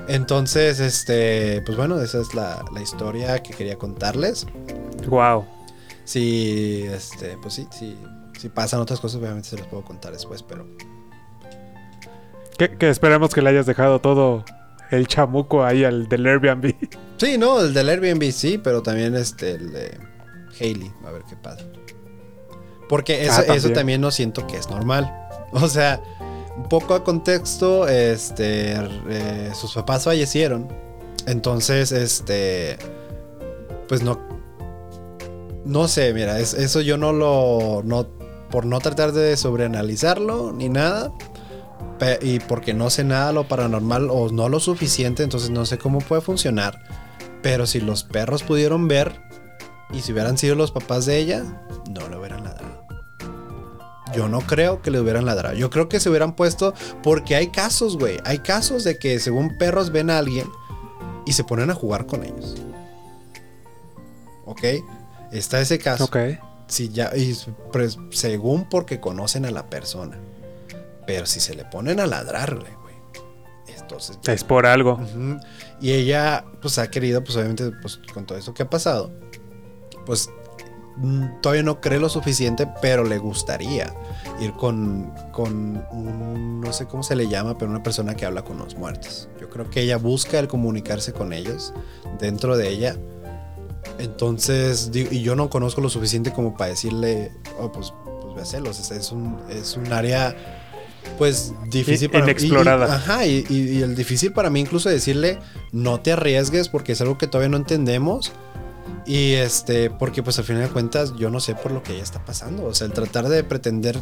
Entonces, 0.08 0.80
este, 0.80 1.62
pues 1.66 1.78
bueno, 1.78 2.00
esa 2.02 2.22
es 2.22 2.34
la, 2.34 2.64
la 2.74 2.82
historia 2.82 3.42
que 3.42 3.54
quería 3.54 3.78
contarles. 3.78 4.46
Wow. 5.08 5.46
Si, 6.04 6.84
este, 6.84 7.38
pues 7.42 7.54
sí, 7.56 7.68
sí, 7.72 7.98
si 8.40 8.50
pasan 8.50 8.80
otras 8.80 9.00
cosas, 9.00 9.20
obviamente 9.20 9.50
se 9.50 9.58
los 9.58 9.68
puedo 9.68 9.84
contar 9.84 10.14
después, 10.14 10.44
pero 10.44 10.68
Que, 12.58 12.78
que 12.78 12.90
esperemos 12.90 13.34
que 13.34 13.42
le 13.42 13.50
hayas 13.50 13.66
dejado 13.66 14.00
todo 14.00 14.46
el 14.92 15.08
chamuco 15.08 15.64
ahí 15.66 15.84
al 15.84 16.08
del 16.08 16.26
Airbnb. 16.28 16.74
sí, 17.18 17.38
no, 17.38 17.60
el 17.62 17.74
del 17.74 17.90
Airbnb 17.90 18.32
sí, 18.32 18.58
pero 18.58 18.82
también 18.84 19.16
este, 19.16 19.52
el 19.52 19.72
de 19.72 19.98
Hailey, 20.60 20.92
a 21.06 21.12
ver 21.12 21.24
qué 21.28 21.36
pasa. 21.36 21.66
Porque 22.88 23.24
eso, 23.24 23.34
Ah, 23.34 23.42
eso 23.42 23.54
también. 23.54 23.74
también 23.74 24.02
no 24.02 24.12
siento 24.12 24.46
que 24.48 24.58
es 24.58 24.70
normal. 24.70 25.12
O 25.58 25.70
sea, 25.70 26.02
un 26.58 26.64
poco 26.70 26.94
a 26.94 27.04
contexto, 27.04 27.88
este, 27.88 28.74
eh, 29.10 29.52
sus 29.54 29.74
papás 29.74 30.06
fallecieron, 30.06 30.68
entonces, 31.28 31.92
este, 31.92 32.78
pues 33.88 34.04
no, 34.04 34.20
no 35.66 35.88
sé, 35.88 36.14
mira, 36.14 36.40
es- 36.40 36.54
eso 36.54 36.82
yo 36.82 36.98
no 36.98 37.12
lo, 37.14 37.82
no, 37.84 38.08
por 38.52 38.66
no 38.66 38.80
tratar 38.80 39.12
de 39.12 39.36
sobreanalizarlo 39.38 40.54
ni 40.54 40.70
nada, 40.70 41.12
y 42.22 42.40
porque 42.40 42.74
no 42.74 42.90
sé 42.90 43.04
nada 43.06 43.32
lo 43.32 43.48
paranormal 43.48 44.10
o 44.12 44.30
no 44.30 44.50
lo 44.50 44.60
suficiente, 44.60 45.24
entonces 45.24 45.50
no 45.50 45.66
sé 45.66 45.78
cómo 45.78 46.00
puede 46.00 46.22
funcionar. 46.22 46.78
Pero 47.42 47.66
si 47.68 47.80
los 47.80 48.04
perros 48.04 48.44
pudieron 48.44 48.88
ver 48.88 49.22
y 49.94 50.02
si 50.02 50.12
hubieran 50.12 50.38
sido 50.38 50.56
los 50.56 50.72
papás 50.72 51.06
de 51.06 51.18
ella, 51.20 51.44
no 51.90 52.08
le 52.10 52.18
hubieran 52.18 52.44
ladrado. 52.44 52.65
Yo 54.14 54.28
no 54.30 54.40
creo 54.42 54.82
que 54.82 54.92
le 54.92 55.00
hubieran 55.00 55.26
ladrado. 55.26 55.56
Yo 55.56 55.70
creo 55.70 55.90
que 55.90 56.00
se 56.00 56.10
hubieran 56.10 56.36
puesto 56.36 56.74
porque 57.02 57.36
hay 57.36 57.48
casos, 57.48 57.98
güey. 57.98 58.20
Hay 58.24 58.40
casos 58.40 58.84
de 58.84 58.98
que 59.00 59.20
según 59.20 59.58
perros 59.58 59.92
ven 59.92 60.10
a 60.10 60.18
alguien 60.20 60.48
y 61.26 61.34
se 61.34 61.44
ponen 61.44 61.72
a 61.72 61.74
jugar 61.74 62.06
con 62.06 62.24
ellos. 62.24 62.56
¿Ok? 64.46 64.62
Está 65.32 65.60
ese 65.60 65.80
caso. 65.80 66.06
Ok. 66.06 66.18
Si 66.68 66.90
ya, 66.90 67.12
y 67.16 67.36
pues, 67.72 67.98
según 68.12 68.70
porque 68.70 69.00
conocen 69.00 69.46
a 69.46 69.52
la 69.52 69.70
persona. 69.70 70.18
Pero 71.08 71.26
si 71.26 71.40
se 71.40 71.56
le 71.56 71.66
ponen 71.66 72.00
a 72.00 72.06
ladrarle, 72.08 72.70
güey. 72.82 72.96
Entonces. 73.78 74.18
ya- 74.24 74.34
Es 74.34 74.44
por 74.44 74.66
algo. 74.66 75.00
Y 75.82 75.92
ella, 75.92 76.46
pues 76.62 76.78
ha 76.80 76.90
querido, 76.90 77.24
pues 77.24 77.36
obviamente, 77.38 77.72
pues 77.82 78.00
con 78.14 78.26
todo 78.26 78.38
eso 78.38 78.54
que 78.54 78.64
ha 78.64 78.70
pasado, 78.70 79.12
pues 80.06 80.30
todavía 81.42 81.64
no 81.64 81.82
cree 81.82 82.00
lo 82.00 82.10
suficiente, 82.10 82.68
pero 82.82 83.04
le 83.04 83.18
gustaría 83.18 83.94
ir 84.40 84.54
con, 84.54 85.12
con 85.32 85.84
un, 85.92 86.62
no 86.62 86.72
sé 86.74 86.86
cómo 86.86 87.04
se 87.04 87.16
le 87.16 87.28
llama, 87.28 87.58
pero 87.58 87.70
una 87.72 87.84
persona 87.84 88.16
que 88.16 88.26
habla 88.26 88.44
con 88.44 88.58
los 88.58 88.76
muertos. 88.76 89.28
Yo 89.40 89.50
creo 89.50 89.70
que 89.70 89.82
ella 89.82 89.98
busca 89.98 90.40
el 90.40 90.48
comunicarse 90.48 91.12
con 91.14 91.34
ellos 91.34 91.74
dentro 92.20 92.56
de 92.58 92.70
ella. 92.70 92.98
Entonces, 94.00 94.92
digo, 94.92 95.10
y 95.12 95.22
yo 95.22 95.36
no 95.36 95.50
conozco 95.50 95.82
lo 95.82 95.90
suficiente 95.90 96.32
como 96.32 96.56
para 96.58 96.72
decirle, 96.72 97.32
oh, 97.60 97.72
pues, 97.72 97.94
pues 98.22 98.34
ve 98.36 98.40
a 98.42 98.44
hacerlos. 98.44 98.80
Es, 98.80 98.92
es 98.92 99.12
un, 99.12 99.38
es 99.50 99.78
un 99.78 99.92
área, 99.94 100.36
pues, 101.18 101.54
difícil 101.70 102.10
para 102.10 102.26
y- 102.26 102.28
y- 102.28 102.32
inexplorada. 102.32 102.94
ajá, 102.96 103.26
y, 103.26 103.46
y- 103.50 103.78
y 103.78 103.82
el 103.82 103.96
difícil 103.96 104.34
para 104.34 104.50
mí 104.50 104.60
incluso 104.60 104.90
decirle, 104.90 105.40
no 105.72 106.00
te 106.02 106.12
arriesgues 106.12 106.68
porque 106.68 106.92
es 106.94 107.02
algo 107.02 107.18
que 107.18 107.28
todavía 107.28 107.50
no 107.50 107.58
entendemos. 107.58 108.32
Y 109.06 109.34
este, 109.34 109.90
porque 109.90 110.24
pues 110.24 110.40
al 110.40 110.46
final 110.46 110.64
de 110.64 110.70
cuentas 110.70 111.14
yo 111.16 111.30
no 111.30 111.40
sé 111.40 111.56
por 111.56 111.72
lo 111.72 111.84
que 111.84 111.94
ella 111.94 112.04
está 112.04 112.24
pasando. 112.26 112.66
O 112.66 112.74
sea, 112.74 112.88
el 112.88 112.94
tratar 112.94 113.30
de 113.30 113.44
pretender 113.44 114.02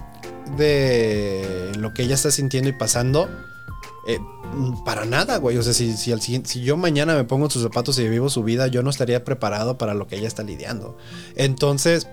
de 0.57 1.71
lo 1.77 1.93
que 1.93 2.03
ella 2.03 2.15
está 2.15 2.31
sintiendo 2.31 2.69
y 2.69 2.73
pasando, 2.73 3.29
eh, 4.07 4.19
para 4.85 5.05
nada, 5.05 5.37
güey. 5.37 5.57
O 5.57 5.63
sea, 5.63 5.73
si, 5.73 5.95
si, 5.97 6.11
al 6.11 6.21
si 6.21 6.61
yo 6.61 6.77
mañana 6.77 7.15
me 7.15 7.23
pongo 7.23 7.45
en 7.45 7.51
sus 7.51 7.63
zapatos 7.63 7.97
y 7.99 8.07
vivo 8.07 8.29
su 8.29 8.43
vida, 8.43 8.67
yo 8.67 8.83
no 8.83 8.89
estaría 8.89 9.23
preparado 9.23 9.77
para 9.77 9.93
lo 9.93 10.07
que 10.07 10.17
ella 10.17 10.27
está 10.27 10.43
lidiando. 10.43 10.97
Entonces, 11.35 12.07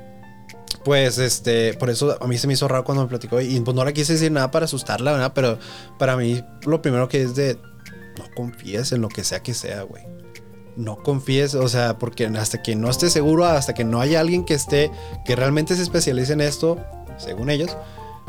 pues 0.84 1.18
este, 1.18 1.74
por 1.74 1.90
eso 1.90 2.16
a 2.22 2.26
mí 2.26 2.38
se 2.38 2.46
me 2.46 2.54
hizo 2.54 2.68
raro 2.68 2.84
cuando 2.84 3.02
me 3.02 3.08
platicó 3.08 3.40
y 3.40 3.58
pues 3.60 3.74
no 3.74 3.84
le 3.84 3.92
quise 3.92 4.14
decir 4.14 4.32
nada 4.32 4.50
para 4.50 4.64
asustarla, 4.64 5.12
¿verdad? 5.12 5.32
Pero 5.34 5.58
para 5.98 6.16
mí 6.16 6.42
lo 6.66 6.80
primero 6.80 7.08
que 7.08 7.22
es 7.22 7.34
de, 7.34 7.58
no 8.18 8.24
confíes 8.34 8.92
en 8.92 9.02
lo 9.02 9.08
que 9.08 9.24
sea 9.24 9.42
que 9.42 9.54
sea, 9.54 9.82
güey. 9.82 10.04
No 10.76 10.96
confíes, 11.02 11.54
o 11.54 11.68
sea, 11.68 11.98
porque 11.98 12.26
hasta 12.26 12.62
que 12.62 12.76
no 12.76 12.88
esté 12.90 13.10
seguro, 13.10 13.44
hasta 13.46 13.74
que 13.74 13.84
no 13.84 14.00
haya 14.00 14.20
alguien 14.20 14.44
que 14.44 14.54
esté, 14.54 14.90
que 15.24 15.36
realmente 15.36 15.74
se 15.76 15.82
especialice 15.82 16.32
en 16.32 16.40
esto, 16.40 16.78
según 17.18 17.50
ellos, 17.50 17.76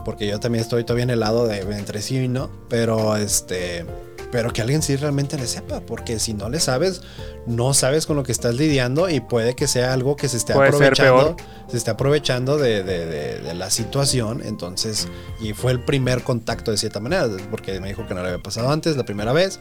porque 0.06 0.28
yo 0.28 0.40
también 0.40 0.62
estoy 0.64 0.84
todavía 0.84 1.04
en 1.04 1.10
el 1.12 1.20
lado 1.20 1.48
de 1.48 1.60
entre 1.62 2.02
sí 2.02 2.18
y 2.18 2.28
no, 2.28 2.50
pero 2.70 3.16
este, 3.16 3.86
pero 4.32 4.52
que 4.52 4.62
alguien 4.62 4.82
sí 4.82 4.96
realmente 4.96 5.38
le 5.38 5.46
sepa, 5.46 5.82
porque 5.82 6.18
si 6.20 6.34
no 6.34 6.50
le 6.50 6.60
sabes, 6.60 7.02
no 7.46 7.74
sabes 7.74 8.06
con 8.06 8.16
lo 8.16 8.24
que 8.24 8.32
estás 8.32 8.56
lidiando 8.56 9.10
y 9.10 9.20
puede 9.20 9.56
que 9.56 9.68
sea 9.68 9.94
algo 9.94 10.16
que 10.16 10.28
se 10.28 10.38
esté 10.38 10.54
Puede 10.54 10.70
aprovechando, 10.70 11.36
se 11.70 11.78
esté 11.78 11.92
aprovechando 11.92 12.58
de, 12.58 12.82
de- 12.84 13.06
de- 13.06 13.40
de 13.42 13.54
la 13.54 13.70
situación, 13.70 14.42
entonces, 14.44 15.08
y 15.40 15.54
fue 15.54 15.72
el 15.74 15.80
primer 15.82 16.24
contacto 16.24 16.72
de 16.72 16.78
cierta 16.78 17.00
manera, 17.00 17.28
porque 17.52 17.80
me 17.80 17.90
dijo 17.90 18.08
que 18.08 18.14
no 18.16 18.22
le 18.24 18.30
había 18.30 18.42
pasado 18.44 18.72
antes, 18.72 18.98
la 18.98 19.06
primera 19.06 19.32
vez, 19.34 19.60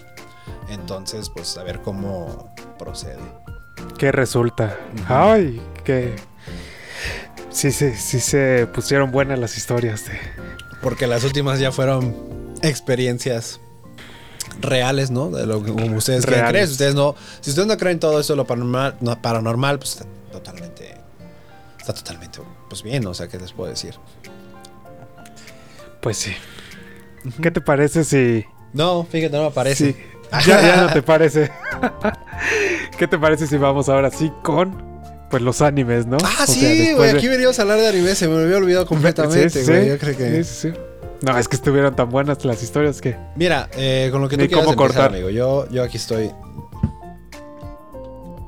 entonces, 0.70 1.30
pues 1.30 1.56
a 1.58 1.62
ver 1.64 1.80
cómo 1.82 2.52
procede. 2.80 3.18
¿Qué 3.98 4.10
resulta? 4.10 4.78
Ay, 5.06 5.60
que... 5.84 6.16
Sí, 7.50 7.72
sí, 7.72 7.92
sí 7.94 8.20
se 8.20 8.66
pusieron 8.72 9.10
buenas 9.10 9.38
las 9.38 9.56
historias 9.58 10.06
de... 10.06 10.18
Porque 10.80 11.06
las 11.06 11.24
últimas 11.24 11.58
ya 11.58 11.72
fueron 11.72 12.16
experiencias 12.62 13.60
reales, 14.60 15.10
¿no? 15.10 15.30
De 15.30 15.46
lo 15.46 15.62
que 15.62 15.72
como 15.72 15.96
ustedes 15.96 16.24
creer. 16.24 16.66
Si 16.66 16.72
ustedes 16.72 16.94
no, 16.94 17.16
si 17.40 17.50
ustedes 17.50 17.68
no 17.68 17.76
creen 17.76 18.00
todo 18.00 18.18
eso 18.18 18.32
de 18.32 18.38
lo 18.38 18.46
paranormal, 18.46 18.96
no, 19.00 19.20
paranormal, 19.20 19.78
pues 19.78 19.90
está 19.90 20.06
totalmente, 20.32 20.94
está 21.78 21.92
totalmente, 21.92 22.40
pues 22.68 22.82
bien, 22.82 23.06
o 23.06 23.12
sea, 23.12 23.28
¿qué 23.28 23.38
les 23.38 23.52
puedo 23.52 23.68
decir? 23.68 23.94
Pues 26.00 26.16
sí. 26.16 26.32
¿Qué 27.42 27.50
te 27.50 27.60
parece 27.60 28.04
si... 28.04 28.44
No, 28.72 29.04
fíjate, 29.04 29.36
no 29.36 29.44
me 29.44 29.50
parece. 29.50 29.92
Sí. 29.92 29.98
Ya, 30.46 30.60
ya 30.62 30.82
no 30.86 30.92
te 30.92 31.02
parece. 31.02 31.50
¿Qué 32.98 33.06
te 33.08 33.18
parece 33.18 33.46
si 33.46 33.56
vamos 33.56 33.88
ahora 33.88 34.10
sí 34.10 34.32
con 34.42 34.88
pues 35.30 35.42
los 35.42 35.62
animes, 35.62 36.06
¿no? 36.06 36.16
Ah, 36.24 36.44
O 36.44 36.46
sí, 36.46 36.92
güey, 36.94 37.10
aquí 37.10 37.28
venimos 37.28 37.58
a 37.58 37.62
hablar 37.62 37.78
de 37.78 37.88
anime, 37.88 38.14
se 38.16 38.26
me 38.26 38.42
había 38.42 38.56
olvidado 38.56 38.84
completamente, 38.86 39.48
Sí, 39.50 39.60
sí, 39.64 39.70
güey. 39.70 39.82
sí. 39.84 39.88
Yo 39.90 39.98
creo 39.98 40.16
que... 40.16 40.44
Sí, 40.44 40.44
sí, 40.44 40.72
sí. 40.72 40.78
No, 41.22 41.38
es 41.38 41.46
que 41.48 41.54
estuvieron 41.56 41.94
tan 41.94 42.08
buenas 42.08 42.44
las 42.44 42.62
historias 42.62 43.00
que... 43.00 43.16
Mira, 43.36 43.68
eh, 43.76 44.08
con 44.10 44.22
lo 44.22 44.28
que 44.28 44.36
tú 44.36 44.46
quieras 44.46 44.64
cómo 44.66 44.72
empezar, 44.72 45.02
cortar. 45.02 45.10
amigo. 45.12 45.30
Yo, 45.30 45.68
yo 45.70 45.82
aquí 45.84 45.98
estoy. 45.98 46.32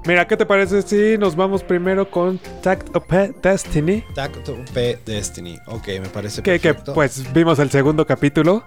Mira, 0.04 0.26
¿qué 0.26 0.36
te 0.36 0.44
parece 0.46 0.82
si 0.82 1.16
nos 1.18 1.36
vamos 1.36 1.62
primero 1.62 2.10
con 2.10 2.38
Tact 2.62 2.96
of 2.96 3.04
Destiny? 3.40 4.04
Taco 4.16 4.40
P 4.74 4.98
Destiny. 5.06 5.58
Ok, 5.68 5.86
me 6.00 6.08
parece 6.08 6.42
Que, 6.42 6.58
que 6.58 6.70
perfecto. 6.70 6.94
pues 6.94 7.32
vimos 7.32 7.60
el 7.60 7.70
segundo 7.70 8.04
capítulo. 8.04 8.64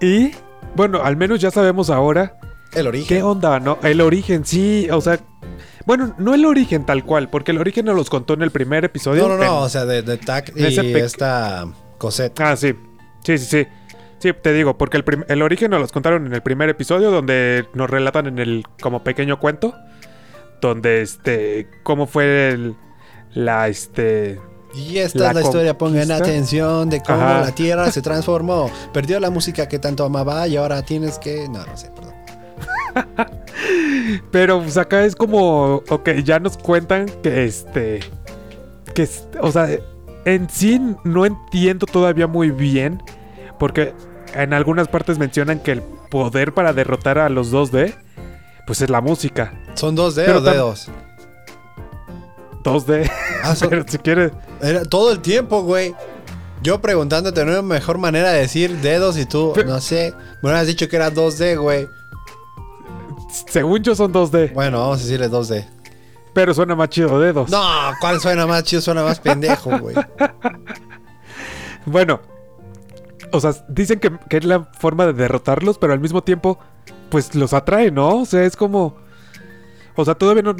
Y 0.00 0.30
bueno, 0.74 1.02
al 1.02 1.16
menos 1.16 1.40
ya 1.40 1.50
sabemos 1.50 1.90
ahora 1.90 2.36
El 2.72 2.86
origen. 2.86 3.08
qué 3.08 3.22
onda, 3.22 3.60
¿no? 3.60 3.78
El 3.82 4.00
origen, 4.00 4.44
sí, 4.44 4.88
o 4.90 5.00
sea... 5.00 5.18
Bueno, 5.86 6.14
no 6.18 6.34
el 6.34 6.44
origen 6.44 6.84
tal 6.84 7.04
cual, 7.04 7.30
porque 7.30 7.50
el 7.52 7.58
origen 7.58 7.86
nos 7.86 7.96
los 7.96 8.10
contó 8.10 8.34
en 8.34 8.42
el 8.42 8.50
primer 8.50 8.84
episodio. 8.84 9.26
No, 9.26 9.36
no, 9.36 9.44
no, 9.44 9.60
o 9.60 9.68
sea, 9.68 9.86
de, 9.86 10.02
de 10.02 10.18
Tac 10.18 10.52
y 10.54 10.64
esta 10.64 11.66
Cosette. 11.98 12.38
Ah, 12.40 12.54
sí. 12.54 12.74
Sí, 13.24 13.38
sí, 13.38 13.46
sí. 13.46 13.66
Sí, 14.18 14.32
te 14.34 14.52
digo, 14.52 14.76
porque 14.76 14.98
el, 14.98 15.04
el 15.28 15.42
origen 15.42 15.70
nos 15.70 15.80
los 15.80 15.92
contaron 15.92 16.26
en 16.26 16.34
el 16.34 16.42
primer 16.42 16.68
episodio, 16.68 17.10
donde 17.10 17.66
nos 17.72 17.88
relatan 17.88 18.26
en 18.26 18.38
el 18.38 18.64
como 18.82 19.02
pequeño 19.02 19.40
cuento, 19.40 19.74
donde 20.60 21.00
este, 21.00 21.68
cómo 21.82 22.06
fue 22.06 22.50
el, 22.50 22.76
la, 23.32 23.68
este, 23.68 24.38
Y 24.74 24.98
esta 24.98 25.18
La 25.18 25.28
es 25.30 25.34
la 25.34 25.40
historia, 25.42 25.76
pongan 25.78 26.10
atención 26.12 26.88
de 26.90 27.00
cómo 27.02 27.20
Ajá. 27.20 27.40
la 27.40 27.52
Tierra 27.54 27.90
se 27.90 28.02
transformó. 28.02 28.70
Perdió 28.92 29.18
la 29.20 29.30
música 29.30 29.68
que 29.68 29.78
tanto 29.78 30.04
amaba 30.04 30.46
y 30.46 30.56
ahora 30.56 30.82
tienes 30.82 31.18
que... 31.18 31.48
No, 31.48 31.64
no 31.66 31.76
sé, 31.76 31.90
perdón. 31.90 32.14
pero 34.30 34.62
pues 34.62 34.76
acá 34.76 35.04
es 35.04 35.14
como, 35.16 35.76
ok, 35.88 36.10
ya 36.24 36.38
nos 36.38 36.56
cuentan 36.56 37.06
que 37.22 37.44
este, 37.44 38.00
que, 38.94 39.08
o 39.40 39.50
sea, 39.52 39.68
en 40.24 40.48
sí 40.50 40.80
no 41.04 41.24
entiendo 41.26 41.86
todavía 41.86 42.26
muy 42.26 42.50
bien, 42.50 43.02
porque 43.58 43.94
en 44.34 44.52
algunas 44.54 44.88
partes 44.88 45.18
mencionan 45.18 45.60
que 45.60 45.72
el 45.72 45.82
poder 45.82 46.52
para 46.54 46.72
derrotar 46.72 47.18
a 47.18 47.28
los 47.28 47.52
2D, 47.52 47.94
pues 48.66 48.80
es 48.82 48.90
la 48.90 49.00
música. 49.00 49.52
¿Son 49.74 49.96
2D 49.96 50.22
Pero 50.26 50.38
o 50.38 50.42
tam- 50.42 50.52
dedos? 50.52 50.88
2D. 52.64 53.10
Ah, 53.42 53.54
son- 53.54 53.68
Pero 53.70 53.84
si 53.86 53.98
quieres, 53.98 54.32
era 54.62 54.84
todo 54.84 55.12
el 55.12 55.20
tiempo, 55.20 55.62
güey. 55.62 55.94
Yo 56.62 56.80
preguntándote 56.80 57.42
una 57.42 57.62
mejor 57.62 57.98
manera 57.98 58.30
de 58.32 58.40
decir 58.40 58.76
dedos 58.78 59.16
y 59.16 59.24
tú, 59.26 59.52
Pero- 59.54 59.68
no 59.70 59.80
sé, 59.80 60.14
me 60.42 60.48
hubieras 60.50 60.66
dicho 60.66 60.88
que 60.88 60.96
era 60.96 61.10
2D, 61.10 61.56
güey. 61.60 61.88
según 63.48 63.82
yo 63.82 63.94
son 63.94 64.12
2D, 64.12 64.52
Bueno, 64.52 64.80
vamos 64.80 64.98
a 64.98 65.02
decirle 65.02 65.28
2D. 65.30 65.64
pero 66.34 66.52
suena 66.52 66.74
más 66.76 66.88
chido 66.90 67.18
dedos. 67.20 67.48
No, 67.50 67.62
¿cuál 68.00 68.20
suena 68.20 68.46
más 68.46 68.62
chido? 68.64 68.82
Suena 68.82 69.02
más 69.02 69.18
pendejo, 69.20 69.78
güey. 69.78 69.96
Bueno, 71.86 72.20
o 73.32 73.40
sea, 73.40 73.54
dicen 73.68 73.98
que, 74.00 74.12
que 74.28 74.36
es 74.36 74.44
la 74.44 74.64
forma 74.78 75.06
de 75.06 75.12
derrotarlos, 75.14 75.78
pero 75.78 75.92
al 75.92 76.00
mismo 76.00 76.22
tiempo, 76.22 76.58
pues 77.10 77.34
los 77.34 77.52
atrae, 77.54 77.90
¿no? 77.90 78.18
O 78.20 78.26
sea, 78.26 78.44
es 78.44 78.54
como. 78.56 78.96
O 79.96 80.04
sea, 80.04 80.14
todavía 80.14 80.42
no, 80.42 80.54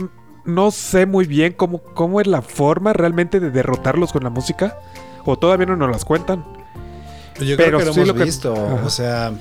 no 0.55 0.71
sé 0.71 1.07
muy 1.07 1.27
bien 1.27 1.53
cómo, 1.55 1.79
cómo 1.83 2.21
es 2.21 2.27
la 2.27 2.43
forma 2.43 2.93
realmente 2.93 3.41
de 3.41 3.51
derrotarlos 3.51 4.13
con 4.13 4.23
la 4.25 4.31
música. 4.31 4.79
O 5.25 5.39
todavía 5.39 5.67
no 5.67 5.77
nos 5.77 5.91
las 5.91 6.05
cuentan. 6.05 6.45
Yo 7.41 7.57
Pero 7.57 7.79
creo 7.79 7.79
que 7.79 7.85
lo 7.87 7.93
sí 7.93 8.01
hemos 8.01 8.09
lo 8.09 8.15
que- 8.15 8.25
visto. 8.25 8.55
O 8.85 8.91
sea, 8.91 9.33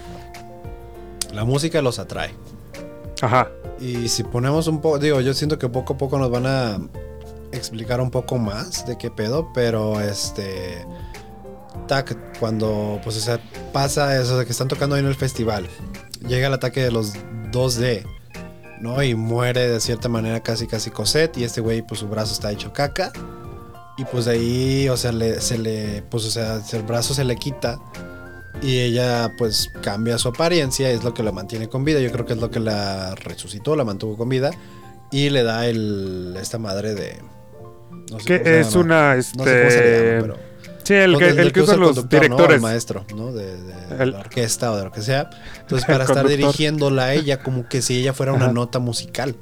la 1.34 1.46
música 1.46 1.82
los 1.82 2.00
atrae. 2.00 2.32
Ajá. 3.22 3.50
Y 3.80 4.10
si 4.10 4.24
ponemos 4.24 4.68
un 4.68 4.82
poco, 4.82 5.00
digo, 5.00 5.22
yo 5.22 5.34
siento 5.34 5.58
que 5.58 5.70
poco 5.70 5.94
a 5.94 5.98
poco 5.98 6.18
nos 6.18 6.30
van 6.30 6.46
a 6.46 6.80
explicar 7.52 8.02
un 8.02 8.12
poco 8.12 8.38
más 8.38 8.86
de 8.86 8.98
qué 8.98 9.10
pedo, 9.10 9.50
pero 9.54 10.00
este. 10.02 10.86
Tac, 11.88 12.40
cuando 12.40 13.00
pues 13.04 13.18
o 13.18 13.20
sea, 13.20 13.40
pasa 13.74 14.20
eso 14.22 14.38
de 14.38 14.46
que 14.46 14.52
están 14.52 14.68
tocando 14.68 14.96
ahí 14.96 15.02
en 15.02 15.08
el 15.08 15.16
festival, 15.16 15.68
llega 16.28 16.48
el 16.48 16.54
ataque 16.54 16.84
de 16.84 16.92
los 16.92 17.14
2D, 17.52 18.06
¿no? 18.80 19.02
Y 19.04 19.16
muere 19.16 19.68
de 19.70 19.80
cierta 19.80 20.10
manera 20.10 20.42
casi 20.42 20.68
casi 20.68 20.90
Cosette 20.92 21.38
y 21.38 21.44
este 21.44 21.62
güey 21.62 21.82
pues 21.82 22.00
su 22.00 22.08
brazo 22.08 22.34
está 22.34 22.52
hecho 22.52 22.72
caca. 22.74 23.12
Y 23.98 24.06
pues 24.06 24.26
de 24.26 24.32
ahí, 24.32 24.90
o 24.90 24.96
sea, 24.96 25.12
le- 25.12 25.42
se 25.42 25.58
le, 25.58 26.04
pues 26.10 26.26
o 26.26 26.32
sea, 26.32 26.62
el 26.72 26.84
brazo 26.84 27.14
se 27.14 27.26
le 27.26 27.36
quita 27.36 27.78
y 28.62 28.80
ella 28.80 29.32
pues 29.38 29.70
cambia 29.82 30.18
su 30.18 30.30
apariencia, 30.30 30.90
es 30.90 31.04
lo 31.04 31.14
que 31.14 31.22
la 31.24 31.32
mantiene 31.34 31.68
con 31.68 31.84
vida. 31.84 32.00
Yo 32.00 32.12
creo 32.12 32.26
que 32.26 32.34
es 32.34 32.40
lo 32.40 32.50
que 32.50 32.60
la 32.62 33.16
resucitó, 33.16 33.76
la 33.76 33.84
mantuvo 33.84 34.16
con 34.18 34.30
vida. 34.30 34.52
Y 35.12 35.30
le 35.32 35.44
da 35.44 35.66
el 35.66 36.38
esta 36.40 36.60
madre 36.60 36.94
de. 36.94 37.18
No 38.12 38.20
sé 38.20 38.26
Que 38.44 38.60
es 38.60 38.76
una. 38.76 39.16
No 39.16 39.22
sé 39.24 39.32
cómo 39.36 39.44
se 39.44 39.54
le 39.54 39.68
Este. 39.68 40.06
llama, 40.16 40.22
pero. 40.22 40.49
Sí, 40.90 40.94
el 40.96 41.18
que, 41.18 41.28
el 41.30 41.52
que 41.54 41.62
usa 41.62 41.78
los 41.78 42.10
directores. 42.10 42.56
El 42.56 42.62
maestro, 42.62 43.06
¿no? 43.16 43.32
De, 43.32 43.56
de 43.58 44.06
la 44.08 44.20
orquesta 44.20 44.72
o 44.72 44.78
de 44.78 44.84
lo 44.86 44.92
que 44.92 45.02
sea. 45.02 45.30
Entonces, 45.62 45.88
para 45.88 46.04
estar 46.04 46.28
dirigiéndola 46.28 47.04
a 47.06 47.14
ella, 47.14 47.42
como 47.44 47.68
que 47.70 47.82
si 47.82 47.98
ella 48.00 48.14
fuera 48.14 48.34
una 48.34 48.46
Ajá. 48.46 48.54
nota 48.54 48.80
musical. 48.80 49.36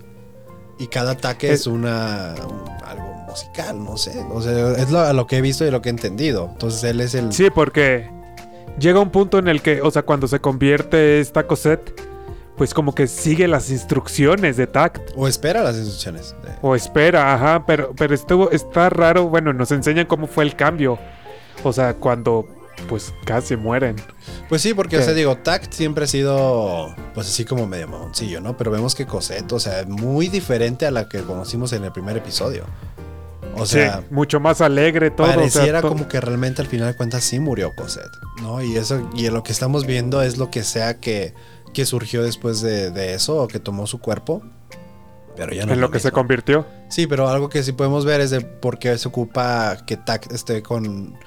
Y 0.79 0.87
cada 0.87 1.11
ataque 1.13 1.49
Eh. 1.49 1.53
es 1.53 1.65
una. 1.67 2.35
un- 2.47 2.67
algo 2.85 3.13
musical, 3.27 3.83
no 3.83 3.97
sé. 3.97 4.23
O 4.31 4.41
sea, 4.41 4.71
es 4.77 4.91
lo, 4.91 4.99
a 4.99 5.11
lo 5.13 5.25
que 5.27 5.37
he 5.37 5.41
visto 5.41 5.65
y 5.65 5.71
lo 5.71 5.81
que 5.81 5.89
he 5.89 5.91
entendido. 5.91 6.49
Entonces, 6.51 6.83
él 6.83 7.01
es 7.01 7.15
el. 7.15 7.33
Sí, 7.33 7.49
porque 7.49 8.09
llega 8.79 8.99
un 8.99 9.09
punto 9.09 9.39
en 9.39 9.47
el 9.47 9.61
que, 9.61 9.81
o 9.81 9.89
sea, 9.91 10.03
cuando 10.03 10.27
se 10.27 10.39
convierte 10.39 11.19
esta 11.19 11.47
Cosette, 11.47 11.99
pues 12.57 12.73
como 12.73 12.93
que 12.95 13.07
sigue 13.07 13.47
las 13.47 13.69
instrucciones 13.69 14.55
de 14.57 14.65
Tact. 14.67 15.11
O 15.15 15.27
espera 15.27 15.61
las 15.63 15.75
instrucciones. 15.77 16.35
de- 16.43 16.51
O 16.61 16.75
espera, 16.75 17.33
ajá, 17.33 17.65
pero, 17.67 17.93
pero 17.97 18.13
estuvo, 18.15 18.49
está 18.51 18.89
raro, 18.89 19.29
bueno, 19.29 19.53
nos 19.53 19.71
enseñan 19.71 20.05
cómo 20.07 20.25
fue 20.27 20.43
el 20.43 20.55
cambio. 20.55 20.97
O 21.63 21.73
sea, 21.73 21.95
cuando 21.95 22.47
pues 22.87 23.13
casi 23.25 23.55
mueren. 23.55 23.95
Pues 24.49 24.61
sí, 24.61 24.73
porque, 24.73 24.97
o 24.97 24.99
¿Qué? 24.99 25.05
sea, 25.05 25.13
digo, 25.13 25.37
Tact 25.37 25.73
siempre 25.73 26.05
ha 26.05 26.07
sido, 26.07 26.93
pues 27.13 27.27
así 27.27 27.45
como 27.45 27.67
medio 27.67 27.87
mamoncillo, 27.87 28.41
¿no? 28.41 28.55
Pero 28.55 28.71
vemos 28.71 28.95
que 28.95 29.05
Cosette, 29.05 29.51
o 29.51 29.59
sea, 29.59 29.83
muy 29.87 30.29
diferente 30.29 30.85
a 30.85 30.91
la 30.91 31.09
que 31.09 31.21
conocimos 31.21 31.73
en 31.73 31.83
el 31.83 31.91
primer 31.91 32.17
episodio. 32.17 32.65
O 33.55 33.65
sea, 33.65 34.01
sí, 34.01 34.07
mucho 34.11 34.39
más 34.39 34.61
alegre 34.61 35.09
todo. 35.09 35.25
o 35.25 35.29
sea, 35.29 35.37
pareciera 35.37 35.81
como 35.81 36.07
que 36.07 36.21
realmente 36.21 36.61
al 36.61 36.67
final 36.67 36.87
de 36.87 36.95
cuentas 36.95 37.23
sí 37.23 37.39
murió 37.39 37.73
Cosette, 37.75 38.11
¿no? 38.41 38.61
Y 38.61 38.77
eso, 38.77 39.09
y 39.15 39.27
lo 39.29 39.41
que 39.41 39.51
estamos 39.51 39.85
viendo 39.87 40.21
es 40.21 40.37
lo 40.37 40.51
que 40.51 40.63
sea 40.63 40.99
que, 40.99 41.33
que 41.73 41.85
surgió 41.85 42.21
después 42.21 42.61
de, 42.61 42.91
de 42.91 43.15
eso 43.15 43.41
o 43.41 43.47
que 43.47 43.59
tomó 43.59 43.87
su 43.87 43.99
cuerpo. 43.99 44.43
Pero 45.35 45.53
ya 45.53 45.65
no 45.65 45.71
en 45.71 45.77
es 45.77 45.81
lo 45.81 45.91
que 45.91 45.99
se 45.99 46.11
convirtió. 46.11 46.65
Sí, 46.89 47.07
pero 47.07 47.29
algo 47.29 47.49
que 47.49 47.63
sí 47.63 47.71
podemos 47.71 48.05
ver 48.05 48.21
es 48.21 48.29
de 48.29 48.41
por 48.41 48.79
qué 48.79 48.97
se 48.97 49.07
ocupa 49.07 49.77
que 49.85 49.97
Tac 49.97 50.31
esté 50.31 50.61
con 50.61 51.17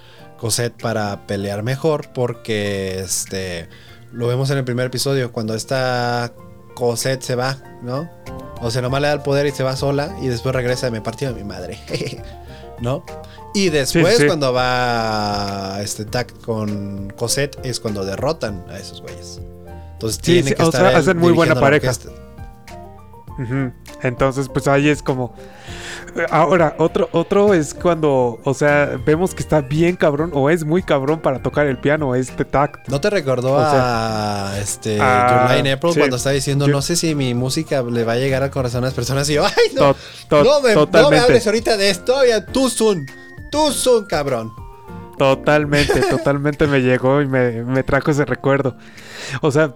Cosette 0.41 0.81
para 0.81 1.27
pelear 1.27 1.63
mejor, 1.63 2.09
porque 2.15 2.99
este 3.01 3.69
lo 4.13 4.27
vemos 4.27 4.51
en 4.51 4.59
el 4.59 4.65
primer 4.65 4.87
episodio 4.87 5.31
cuando 5.33 5.55
esta 5.55 6.33
Cosette 6.75 7.23
se 7.23 7.35
va, 7.37 7.59
¿no? 7.83 8.09
O 8.63 8.71
sea, 8.71 8.83
nomás 8.83 9.01
le 9.03 9.09
da 9.09 9.15
el 9.15 9.21
poder 9.21 9.47
y 9.47 9.53
se 9.53 9.63
va 9.63 9.77
sola 9.77 10.17
y 10.23 10.29
después 10.29 10.55
regresa 10.55 10.89
y 10.89 10.91
me 10.91 11.01
partió 11.01 11.33
mi 11.35 11.45
madre, 11.45 11.79
¿no? 12.81 13.05
Y 13.55 13.69
después 13.69 14.17
sí. 14.17 14.27
cuando 14.27 14.53
va 14.53 15.79
este 15.83 16.05
Tac 16.05 16.41
con 16.41 17.13
Cosette 17.17 17.59
es 17.65 17.79
cuando 17.81 18.05
derrotan 18.05 18.65
a 18.71 18.79
esos 18.79 19.03
güeyes. 19.03 19.41
Entonces 19.93 20.21
Sí, 20.23 20.33
tiene 20.43 20.55
que 20.55 20.63
o 20.63 20.67
estar 20.67 20.81
sea, 20.81 20.91
él 20.91 20.97
hacen 20.97 21.19
muy 21.19 21.33
buena 21.33 21.55
pareja. 21.55 21.91
orquesta. 21.91 22.11
Entonces, 24.03 24.49
pues 24.49 24.69
ahí 24.69 24.89
es 24.89 25.03
como. 25.03 25.35
Ahora, 26.31 26.75
otro, 26.79 27.09
otro 27.13 27.55
es 27.55 27.73
cuando, 27.73 28.41
o 28.43 28.53
sea, 28.55 28.99
vemos 29.07 29.33
que 29.33 29.43
está 29.43 29.61
bien 29.61 29.95
cabrón 29.95 30.31
o 30.35 30.51
es 30.51 30.65
muy 30.65 30.83
cabrón 30.83 31.21
para 31.21 31.41
tocar 31.41 31.67
el 31.67 31.79
piano, 31.79 32.15
este 32.17 32.45
tact. 32.45 32.89
¿No 32.89 33.01
te 33.01 33.11
recordó 33.11 33.53
O 33.53 33.59
a 33.61 34.55
este 34.61 34.99
a- 35.01 35.47
July 35.47 35.61
in 35.61 35.69
April 35.73 35.93
sí. 35.93 35.99
cuando 36.01 36.17
está 36.17 36.31
diciendo 36.31 36.67
Yo- 36.67 36.73
no 36.73 36.83
sé 36.83 36.97
si 36.97 37.15
mi 37.15 37.33
música 37.35 37.83
le 37.83 38.03
va 38.03 38.15
a 38.15 38.17
llegar 38.17 38.43
al 38.43 38.51
corazón 38.51 38.83
a 38.83 38.89
las 38.89 38.95
personas 38.95 39.29
y 39.31 39.35
yo, 39.35 39.45
ay 39.47 39.53
no, 39.75 39.95
To- 39.95 39.97
to- 40.29 40.43
no, 40.45 40.61
me, 40.63 40.75
no 40.75 41.11
me 41.11 41.19
hables 41.21 41.47
ahorita 41.47 41.77
de 41.77 41.91
esto, 41.91 42.25
ya 42.25 42.45
tú 42.45 42.69
son, 42.69 43.07
tú 43.53 43.71
son 43.71 44.05
cabrón. 44.07 44.51
Totalmente, 45.17 46.01
totalmente 46.11 46.67
me 46.67 46.81
llegó 46.81 47.21
y 47.23 47.29
me, 47.29 47.63
me 47.63 47.83
trajo 47.85 48.11
ese 48.11 48.25
recuerdo. 48.25 48.77
O 49.43 49.51
sea, 49.53 49.75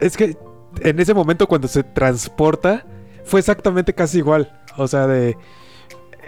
es 0.00 0.16
que 0.16 0.38
en 0.80 1.00
ese 1.00 1.14
momento 1.14 1.46
cuando 1.46 1.68
se 1.68 1.82
transporta 1.82 2.84
fue 3.24 3.40
exactamente 3.40 3.94
casi 3.94 4.18
igual. 4.18 4.52
O 4.76 4.86
sea, 4.88 5.06
de 5.06 5.36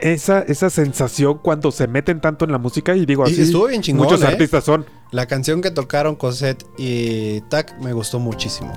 esa, 0.01 0.41
esa 0.41 0.71
sensación 0.71 1.39
cuando 1.39 1.71
se 1.71 1.87
meten 1.87 2.21
tanto 2.21 2.45
en 2.45 2.53
la 2.53 2.59
música 2.59 2.95
y 2.97 3.05
digo 3.07 3.27
Y 3.29 3.33
así. 3.33 3.43
estuvo 3.43 3.67
bien 3.67 3.83
chingón, 3.83 4.07
muchos 4.07 4.23
¿eh? 4.23 4.27
artistas 4.27 4.65
son. 4.65 4.87
La 5.11 5.27
canción 5.27 5.61
que 5.61 5.71
tocaron 5.71 6.17
Cosette 6.17 6.65
y 6.79 7.41
Tac 7.43 7.79
me 7.81 7.93
gustó 7.93 8.19
muchísimo. 8.19 8.73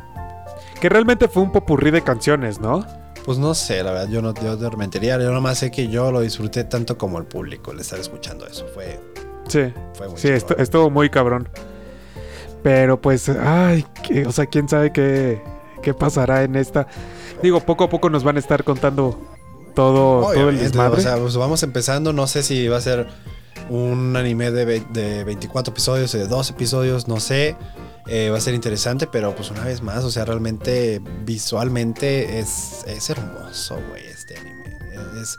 Que 0.82 0.90
realmente 0.90 1.28
fue 1.28 1.44
un 1.44 1.52
popurrí 1.52 1.92
de 1.92 2.02
canciones, 2.02 2.60
¿no? 2.60 2.86
Pues 3.24 3.38
no 3.38 3.54
sé, 3.54 3.82
la 3.84 3.92
verdad, 3.94 4.10
yo 4.10 4.22
no 4.22 4.34
yo 4.34 4.58
te 4.58 4.76
mentiría, 4.76 5.18
yo 5.18 5.32
nomás 5.32 5.60
sé 5.60 5.72
que 5.72 5.88
yo 5.88 6.12
lo 6.12 6.20
disfruté 6.20 6.66
tanto 6.66 6.98
como 6.98 7.20
el 7.20 7.26
público 7.26 7.72
el 7.72 7.80
estar 7.80 7.98
escuchando 8.00 8.46
eso. 8.46 8.66
Fue, 8.74 9.00
Sí. 9.48 9.72
fue 9.94 10.10
muy 10.10 10.18
Sí, 10.18 10.28
estuvo 10.30 10.90
muy 10.90 11.10
cabrón. 11.10 11.48
Pero 12.64 13.00
pues, 13.02 13.30
ay, 13.30 13.86
que- 14.04 14.26
o 14.26 14.32
sea, 14.32 14.46
quién 14.46 14.68
sabe 14.68 14.92
qué, 14.92 15.42
qué 15.84 15.94
pasará 15.94 16.44
en 16.44 16.56
esta. 16.56 16.88
Digo, 17.44 17.60
poco 17.60 17.84
a 17.84 17.90
poco 17.90 18.10
nos 18.10 18.24
van 18.24 18.38
a 18.38 18.40
estar 18.40 18.64
contando 18.64 19.20
todo, 19.76 20.34
todo 20.34 20.50
el 20.50 20.58
desmadre. 20.58 21.00
O 21.00 21.04
sea, 21.04 21.18
pues 21.18 21.38
vamos 21.38 21.62
empezando. 21.62 22.12
No 22.14 22.26
sé 22.26 22.42
si 22.42 22.68
va 22.68 22.78
a 22.78 22.82
ser 22.82 23.08
un 23.70 24.16
anime 24.16 24.50
de, 24.52 24.80
de 24.80 25.24
24 25.24 25.72
episodios 25.72 26.16
o 26.16 26.18
de 26.18 26.28
2 26.28 26.50
episodios, 26.50 27.08
no 27.08 27.20
sé. 27.20 27.56
Eh, 28.08 28.30
va 28.30 28.38
a 28.38 28.42
ser 28.42 28.54
interesante, 28.54 29.08
pero 29.08 29.34
pues 29.36 29.50
una 29.52 29.64
vez 29.64 29.82
más, 29.82 30.04
o 30.04 30.12
sea, 30.12 30.26
realmente 30.26 31.02
visualmente 31.24 32.40
es, 32.40 32.84
es 32.86 33.10
hermoso, 33.10 33.80
güey, 33.90 34.06
este 34.06 34.38
anime. 34.38 34.64
Es, 35.22 35.38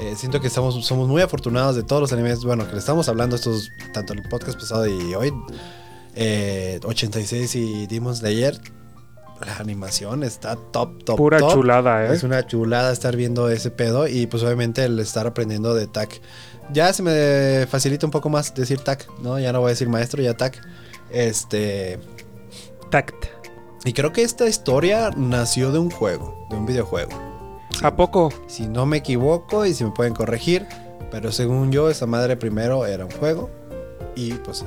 eh, 0.00 0.14
siento 0.16 0.40
que 0.40 0.46
estamos, 0.46 0.86
somos 0.86 1.08
muy 1.08 1.20
afortunados 1.20 1.76
de 1.76 1.82
todos 1.82 2.00
los 2.00 2.12
animes, 2.12 2.44
bueno, 2.44 2.66
que 2.66 2.72
le 2.72 2.78
estamos 2.78 3.08
hablando 3.08 3.36
estos, 3.36 3.70
tanto 3.92 4.14
en 4.14 4.20
el 4.20 4.28
podcast 4.28 4.58
pasado 4.58 4.86
y 4.86 5.14
hoy, 5.14 5.32
eh, 6.14 6.80
86 6.82 7.54
y 7.54 7.86
Demon 7.86 8.16
Slayer. 8.16 8.58
La 9.44 9.56
animación 9.58 10.22
está 10.22 10.56
top, 10.56 11.04
top, 11.04 11.16
Pura 11.16 11.38
top. 11.38 11.52
chulada, 11.52 12.06
¿eh? 12.06 12.14
Es 12.14 12.22
una 12.22 12.46
chulada 12.46 12.92
estar 12.92 13.16
viendo 13.16 13.48
ese 13.50 13.70
pedo 13.70 14.08
y 14.08 14.26
pues 14.26 14.42
obviamente 14.42 14.84
el 14.84 14.98
estar 14.98 15.26
aprendiendo 15.26 15.74
de 15.74 15.86
TAC. 15.86 16.20
Ya 16.72 16.92
se 16.92 17.02
me 17.02 17.66
facilita 17.66 18.06
un 18.06 18.10
poco 18.10 18.28
más 18.30 18.54
decir 18.54 18.80
TAC, 18.80 19.08
¿no? 19.20 19.38
Ya 19.38 19.52
no 19.52 19.60
voy 19.60 19.68
a 19.68 19.70
decir 19.70 19.88
maestro, 19.88 20.22
ya 20.22 20.34
TAC. 20.34 20.60
Este... 21.10 21.98
Tact. 22.90 23.26
Y 23.84 23.92
creo 23.92 24.12
que 24.12 24.22
esta 24.22 24.48
historia 24.48 25.10
nació 25.16 25.70
de 25.70 25.78
un 25.78 25.90
juego, 25.90 26.46
de 26.50 26.56
un 26.56 26.66
videojuego. 26.66 27.12
¿A 27.82 27.94
poco? 27.94 28.32
Si 28.46 28.66
no 28.66 28.86
me 28.86 28.96
equivoco 28.96 29.66
y 29.66 29.74
si 29.74 29.84
me 29.84 29.90
pueden 29.90 30.14
corregir, 30.14 30.66
pero 31.10 31.30
según 31.30 31.70
yo 31.70 31.90
esa 31.90 32.06
madre 32.06 32.36
primero 32.36 32.86
era 32.86 33.04
un 33.04 33.10
juego 33.10 33.50
y 34.16 34.32
pues 34.32 34.64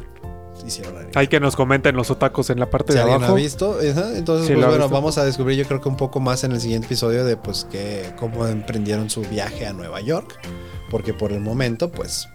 hicieron 0.65 0.95
anime. 0.95 1.11
Hay 1.15 1.27
que 1.27 1.39
nos 1.39 1.55
comenten 1.55 1.95
los 1.95 2.11
otacos 2.11 2.49
en 2.49 2.59
la 2.59 2.69
parte 2.69 2.93
Si 2.93 2.97
de 2.97 3.01
alguien 3.03 3.19
lo 3.19 3.25
ha 3.25 3.27
abajo. 3.29 3.41
visto, 3.43 3.77
ajá, 3.79 4.17
entonces 4.17 4.47
Sí, 4.47 4.53
pues 4.53 4.65
bueno, 4.65 4.83
visto. 4.85 4.89
vamos 4.89 5.17
a 5.17 5.25
descubrir 5.25 5.57
yo 5.57 5.65
creo 5.65 5.81
que 5.81 5.89
un 5.89 5.97
poco 5.97 6.19
más 6.19 6.43
en 6.43 6.51
el 6.51 6.59
siguiente 6.61 6.87
episodio 6.87 7.25
de 7.25 7.37
pues 7.37 7.65
que 7.71 8.11
cómo 8.17 8.45
emprendieron 8.47 9.09
su 9.09 9.21
viaje 9.21 9.65
a 9.67 9.73
Nueva 9.73 10.01
York, 10.01 10.39
porque 10.89 11.13
por 11.13 11.31
el 11.31 11.39
momento 11.41 11.91
pues 11.91 12.27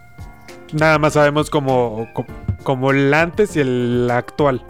Nada 0.73 0.99
más 0.99 1.13
sabemos 1.13 1.51
como, 1.51 2.09
co- 2.15 2.27
como 2.65 2.91
el 2.91 3.15
antes 3.15 3.55
y 3.55 3.61
el 3.61 4.09
actual. 4.11 4.65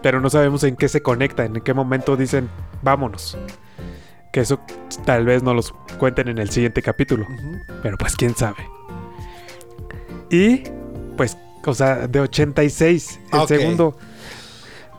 Pero 0.00 0.20
no 0.20 0.30
sabemos 0.30 0.62
en 0.62 0.76
qué 0.76 0.88
se 0.88 1.00
conectan, 1.02 1.56
en 1.56 1.62
qué 1.62 1.74
momento 1.74 2.16
dicen, 2.16 2.48
vámonos. 2.82 3.36
Que 4.32 4.40
eso 4.40 4.60
tal 5.04 5.24
vez 5.24 5.42
no 5.42 5.52
los 5.54 5.72
cuenten 5.98 6.28
en 6.28 6.38
el 6.38 6.50
siguiente 6.50 6.82
capítulo. 6.82 7.26
Pero 7.82 7.96
pues 7.98 8.14
quién 8.14 8.36
sabe. 8.36 8.68
Y 10.30 10.62
pues, 11.16 11.36
o 11.70 11.74
sea, 11.74 12.06
de 12.06 12.20
86, 12.20 13.20
el 13.32 13.48
segundo. 13.48 13.96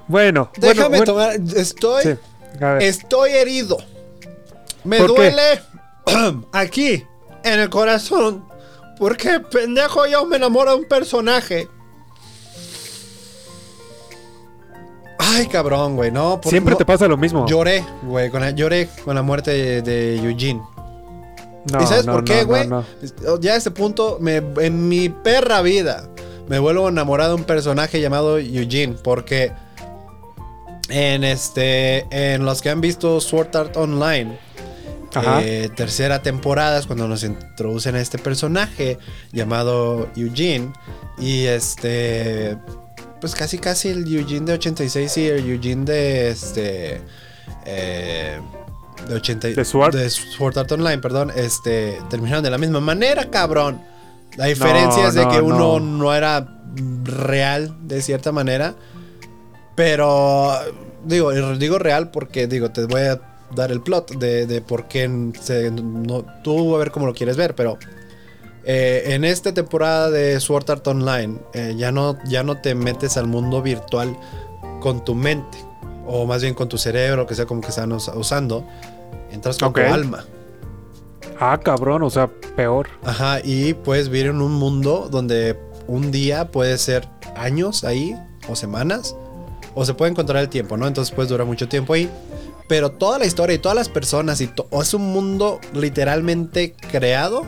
Bueno, 0.07 0.51
déjame 0.57 0.97
bueno, 0.97 1.05
tomar, 1.05 1.36
estoy 1.55 2.03
sí, 2.03 2.16
estoy 2.80 3.32
herido. 3.32 3.78
Me 4.84 4.99
duele 4.99 5.61
aquí 6.51 7.03
en 7.43 7.59
el 7.59 7.70
corazón 7.70 8.45
porque 8.99 9.39
pendejo 9.39 10.05
yo 10.05 10.26
me 10.26 10.38
enamoro 10.38 10.72
de 10.72 10.78
un 10.78 10.86
personaje. 10.86 11.68
Ay, 15.18 15.47
cabrón, 15.47 15.95
güey, 15.95 16.11
no, 16.11 16.39
por- 16.39 16.51
Siempre 16.51 16.74
no, 16.74 16.78
te 16.78 16.86
pasa 16.86 17.07
lo 17.07 17.18
mismo. 17.18 17.47
Lloré, 17.47 17.84
güey, 18.03 18.30
con 18.30 18.41
la, 18.41 18.51
lloré 18.51 18.89
con 19.03 19.16
la 19.16 19.22
muerte 19.22 19.51
de, 19.51 19.82
de 19.82 20.18
Eugene. 20.18 20.61
No, 21.72 21.82
¿Y 21.82 21.88
sabes 21.88 22.05
no, 22.05 22.13
por 22.13 22.24
qué, 22.24 22.43
güey? 22.43 22.70
Ya 23.39 23.53
a 23.53 23.55
este 23.55 23.72
punto, 23.72 24.18
me, 24.22 24.36
en 24.36 24.88
mi 24.88 25.09
perra 25.09 25.61
vida, 25.61 26.07
me 26.48 26.60
vuelvo 26.60 26.89
enamorado 26.89 27.36
de 27.36 27.41
un 27.41 27.43
personaje 27.46 28.00
llamado 28.02 28.38
Eugene. 28.39 28.96
Porque 29.04 29.52
en 30.89 31.24
este. 31.24 32.06
En 32.12 32.46
los 32.46 32.62
que 32.62 32.70
han 32.70 32.82
visto 32.82 33.20
Sword 33.22 33.56
Art 33.56 33.78
Online. 33.78 34.38
Eh, 35.43 35.70
tercera 35.74 36.22
temporada 36.22 36.78
es 36.78 36.88
cuando 36.88 37.08
nos 37.08 37.24
introducen 37.24 37.96
a 37.96 38.02
este 38.02 38.18
personaje 38.18 38.98
llamado 39.32 40.10
Eugene. 40.16 40.74
Y 41.18 41.46
este. 41.46 42.58
Pues 43.22 43.34
casi 43.34 43.58
casi 43.58 43.89
el 43.89 44.00
Eugene 44.14 44.46
de 44.46 44.54
86 44.54 45.18
y 45.18 45.28
el 45.28 45.50
Eugene 45.50 45.86
de 45.86 46.30
este. 46.30 47.02
eh, 47.66 48.39
de 49.08 49.14
80 49.16 49.48
¿De 49.50 49.66
Sword? 49.66 49.96
de 49.96 50.10
Sword 50.10 50.58
Art 50.58 50.72
Online, 50.72 50.98
perdón, 50.98 51.32
este 51.36 52.00
terminaron 52.10 52.43
de 52.43 52.50
la 52.50 52.58
misma 52.58 52.80
manera, 52.80 53.30
cabrón. 53.30 53.80
La 54.38 54.46
diferencia 54.46 55.08
es 55.08 55.14
de 55.14 55.24
no, 55.24 55.32
que 55.32 55.42
uno 55.42 55.80
no. 55.80 55.98
no 55.98 56.14
era 56.14 56.48
real 57.04 57.76
de 57.88 58.02
cierta 58.02 58.32
manera, 58.32 58.76
pero 59.76 60.52
digo, 61.06 61.32
digo 61.56 61.80
real 61.80 62.12
porque 62.12 62.48
digo, 62.48 62.72
te 62.72 62.86
voy 62.86 63.02
a 63.02 63.22
dar 63.56 63.72
el 63.72 63.82
plot 63.82 64.18
de, 64.18 64.46
de 64.46 64.62
por 64.62 64.88
qué 64.88 65.32
se, 65.42 65.72
no, 65.72 66.26
tú 66.44 66.76
a 66.76 66.80
ver 66.80 66.92
cómo 66.92 67.06
lo 67.06 67.14
quieres 67.14 67.38
ver, 67.38 67.56
pero 67.56 67.78
eh, 68.66 69.04
en 69.14 69.24
esta 69.24 69.54
temporada 69.54 70.10
de 70.10 70.40
Sword 70.40 70.70
Art 70.72 70.88
Online 70.88 71.38
eh, 71.54 71.76
ya, 71.78 71.92
no, 71.92 72.18
ya 72.26 72.44
no 72.44 72.60
te 72.60 72.76
metes 72.76 73.16
al 73.18 73.28
mundo 73.28 73.62
virtual 73.62 74.18
con 74.82 75.06
tu 75.06 75.16
mente, 75.16 75.58
o 76.06 76.26
más 76.26 76.42
bien 76.42 76.54
con 76.54 76.68
tu 76.68 76.78
cerebro, 76.78 77.26
que 77.28 77.36
sea 77.36 77.46
como 77.46 77.62
que 77.62 77.68
están 77.70 77.92
us- 77.92 78.12
usando, 78.16 78.66
entras 79.32 79.58
con 79.58 79.72
tu 79.74 79.80
alma. 79.94 80.26
Ah, 81.40 81.60
cabrón, 81.62 82.04
o 82.04 82.10
sea, 82.10 82.28
peor. 82.56 82.88
Ajá, 83.04 83.40
y 83.44 83.74
puedes 83.74 84.10
vivir 84.10 84.28
en 84.28 84.42
un 84.42 84.54
mundo 84.54 85.10
donde 85.12 85.60
un 85.88 86.12
día 86.12 86.52
puede 86.52 86.78
ser 86.78 87.08
años 87.36 87.84
ahí, 87.84 88.16
o 88.48 88.56
semanas, 88.56 89.16
o 89.74 89.86
se 89.86 89.94
puede 89.94 90.12
encontrar 90.12 90.42
el 90.42 90.50
tiempo, 90.50 90.78
¿no? 90.78 90.88
Entonces 90.88 91.14
puedes 91.14 91.30
durar 91.30 91.46
mucho 91.46 91.68
tiempo 91.68 91.94
ahí. 91.94 92.10
Pero 92.68 92.92
toda 92.92 93.20
la 93.20 93.26
historia 93.26 93.56
y 93.56 93.60
todas 93.60 93.76
las 93.76 93.90
personas, 93.90 94.42
y 94.42 94.50
es 94.82 94.94
un 94.94 95.14
mundo 95.14 95.60
literalmente 95.74 96.76
creado 96.92 97.44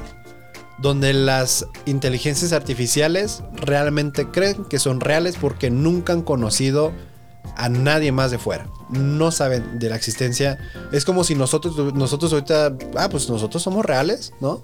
donde 0.78 1.14
las 1.14 1.66
inteligencias 1.86 2.54
artificiales 2.54 3.42
realmente 3.56 4.30
creen 4.30 4.66
que 4.66 4.78
son 4.78 5.00
reales 5.00 5.36
porque 5.40 5.72
nunca 5.72 6.14
han 6.14 6.22
conocido 6.22 6.92
a 7.56 7.70
nadie 7.70 8.12
más 8.12 8.32
de 8.32 8.38
fuera. 8.38 8.68
No 8.90 9.32
saben 9.32 9.80
de 9.80 9.90
la 9.90 9.96
existencia. 9.96 10.58
Es 10.92 11.06
como 11.06 11.24
si 11.24 11.36
nosotros, 11.36 11.94
nosotros 11.94 12.34
ahorita, 12.34 12.76
ah, 12.96 13.10
pues 13.10 13.30
nosotros 13.30 13.62
somos 13.64 13.86
reales, 13.86 14.34
¿no? 14.40 14.62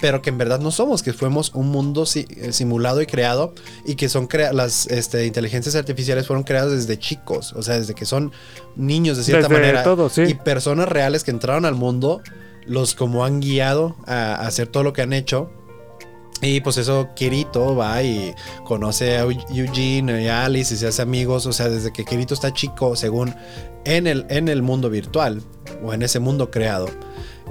Pero 0.00 0.20
que 0.20 0.30
en 0.30 0.38
verdad 0.38 0.58
no 0.58 0.70
somos, 0.72 1.02
que 1.02 1.12
fuimos 1.12 1.52
un 1.54 1.68
mundo 1.68 2.06
si- 2.06 2.26
eh, 2.36 2.52
simulado 2.52 3.00
y 3.02 3.06
creado 3.06 3.54
y 3.84 3.94
que 3.94 4.08
son 4.08 4.26
crea 4.26 4.52
las 4.52 4.86
este, 4.88 5.26
inteligencias 5.26 5.76
artificiales 5.76 6.26
fueron 6.26 6.42
creadas 6.42 6.72
desde 6.72 6.98
chicos, 6.98 7.52
o 7.52 7.62
sea, 7.62 7.78
desde 7.78 7.94
que 7.94 8.04
son 8.04 8.32
niños 8.74 9.16
de 9.16 9.22
cierta 9.22 9.46
Desde 9.48 9.60
manera 9.60 9.82
todo, 9.84 10.08
sí. 10.08 10.22
y 10.22 10.34
personas 10.34 10.88
reales 10.88 11.22
que 11.22 11.30
entraron 11.30 11.64
al 11.66 11.76
mundo, 11.76 12.20
los 12.66 12.94
como 12.94 13.24
han 13.24 13.40
guiado 13.40 13.94
a, 14.06 14.34
a 14.34 14.46
hacer 14.48 14.66
todo 14.66 14.82
lo 14.82 14.92
que 14.92 15.02
han 15.02 15.12
hecho. 15.12 15.50
Y 16.42 16.60
pues 16.60 16.76
eso, 16.76 17.08
Kirito 17.14 17.76
va 17.76 18.02
y 18.02 18.34
conoce 18.64 19.16
a 19.16 19.24
Eu- 19.24 19.46
Eugene 19.54 20.22
y 20.24 20.28
a 20.28 20.44
Alice 20.44 20.74
y 20.74 20.76
se 20.76 20.88
hace 20.88 21.00
amigos. 21.00 21.46
O 21.46 21.52
sea, 21.52 21.68
desde 21.68 21.92
que 21.92 22.04
Kirito 22.04 22.34
está 22.34 22.52
chico, 22.52 22.96
según 22.96 23.34
en 23.84 24.06
el, 24.08 24.26
en 24.28 24.48
el 24.48 24.60
mundo 24.60 24.90
virtual 24.90 25.40
o 25.84 25.94
en 25.94 26.02
ese 26.02 26.18
mundo 26.18 26.50
creado. 26.50 26.88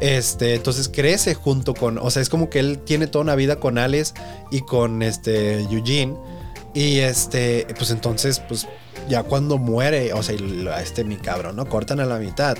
Este, 0.01 0.55
entonces 0.55 0.89
crece 0.89 1.35
junto 1.35 1.73
con, 1.73 1.97
o 1.99 2.09
sea, 2.09 2.21
es 2.21 2.29
como 2.29 2.49
que 2.49 2.59
él 2.59 2.79
tiene 2.79 3.07
toda 3.07 3.23
una 3.23 3.35
vida 3.35 3.59
con 3.59 3.77
Alice 3.77 4.13
y 4.51 4.61
con 4.61 5.01
este 5.03 5.61
Eugene. 5.61 6.15
Y 6.73 6.99
este, 6.99 7.67
pues 7.77 7.91
entonces, 7.91 8.39
pues 8.47 8.67
ya 9.09 9.23
cuando 9.23 9.57
muere, 9.57 10.11
o 10.13 10.23
sea, 10.23 10.35
este 10.81 11.03
mi 11.03 11.17
cabrón, 11.17 11.55
¿no? 11.55 11.67
Cortan 11.67 11.99
a 11.99 12.05
la 12.05 12.17
mitad. 12.17 12.57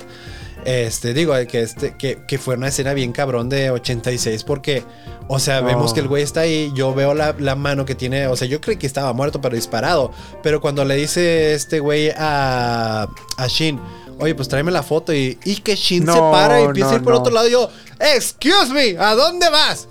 Este, 0.64 1.12
digo, 1.12 1.34
que, 1.48 1.62
este, 1.62 1.96
que, 1.96 2.22
que 2.26 2.38
fue 2.38 2.54
una 2.54 2.68
escena 2.68 2.94
bien 2.94 3.10
cabrón 3.12 3.48
de 3.48 3.70
86 3.70 4.44
porque, 4.44 4.84
o 5.26 5.38
sea, 5.40 5.60
vemos 5.60 5.90
Oh. 5.90 5.94
que 5.94 6.00
el 6.00 6.06
güey 6.08 6.22
está 6.22 6.40
ahí, 6.42 6.70
yo 6.74 6.94
veo 6.94 7.14
la, 7.14 7.34
la 7.38 7.56
mano 7.56 7.84
que 7.84 7.94
tiene, 7.96 8.28
o 8.28 8.36
sea, 8.36 8.46
yo 8.46 8.60
creí 8.60 8.76
que 8.76 8.86
estaba 8.86 9.12
muerto 9.12 9.40
pero 9.40 9.56
disparado, 9.56 10.12
pero 10.42 10.60
cuando 10.60 10.84
le 10.84 10.94
dice 10.94 11.54
este 11.54 11.80
güey 11.80 12.10
a, 12.16 13.08
a 13.38 13.46
Shin, 13.48 13.80
oye, 14.20 14.36
pues 14.36 14.48
tráeme 14.48 14.70
la 14.70 14.84
foto 14.84 15.12
y, 15.12 15.36
y 15.44 15.56
que 15.56 15.74
Shin 15.74 16.06
se 16.06 16.12
para 16.12 16.60
y 16.60 16.64
empieza 16.64 16.92
a 16.92 16.94
ir 16.94 17.02
por 17.02 17.14
no. 17.14 17.18
otro 17.20 17.32
lado 17.32 17.48
y 17.48 17.50
yo, 17.50 17.68
excuse 17.98 18.72
me, 18.72 18.96
¿a 18.98 19.16
dónde 19.16 19.50
vas? 19.50 19.88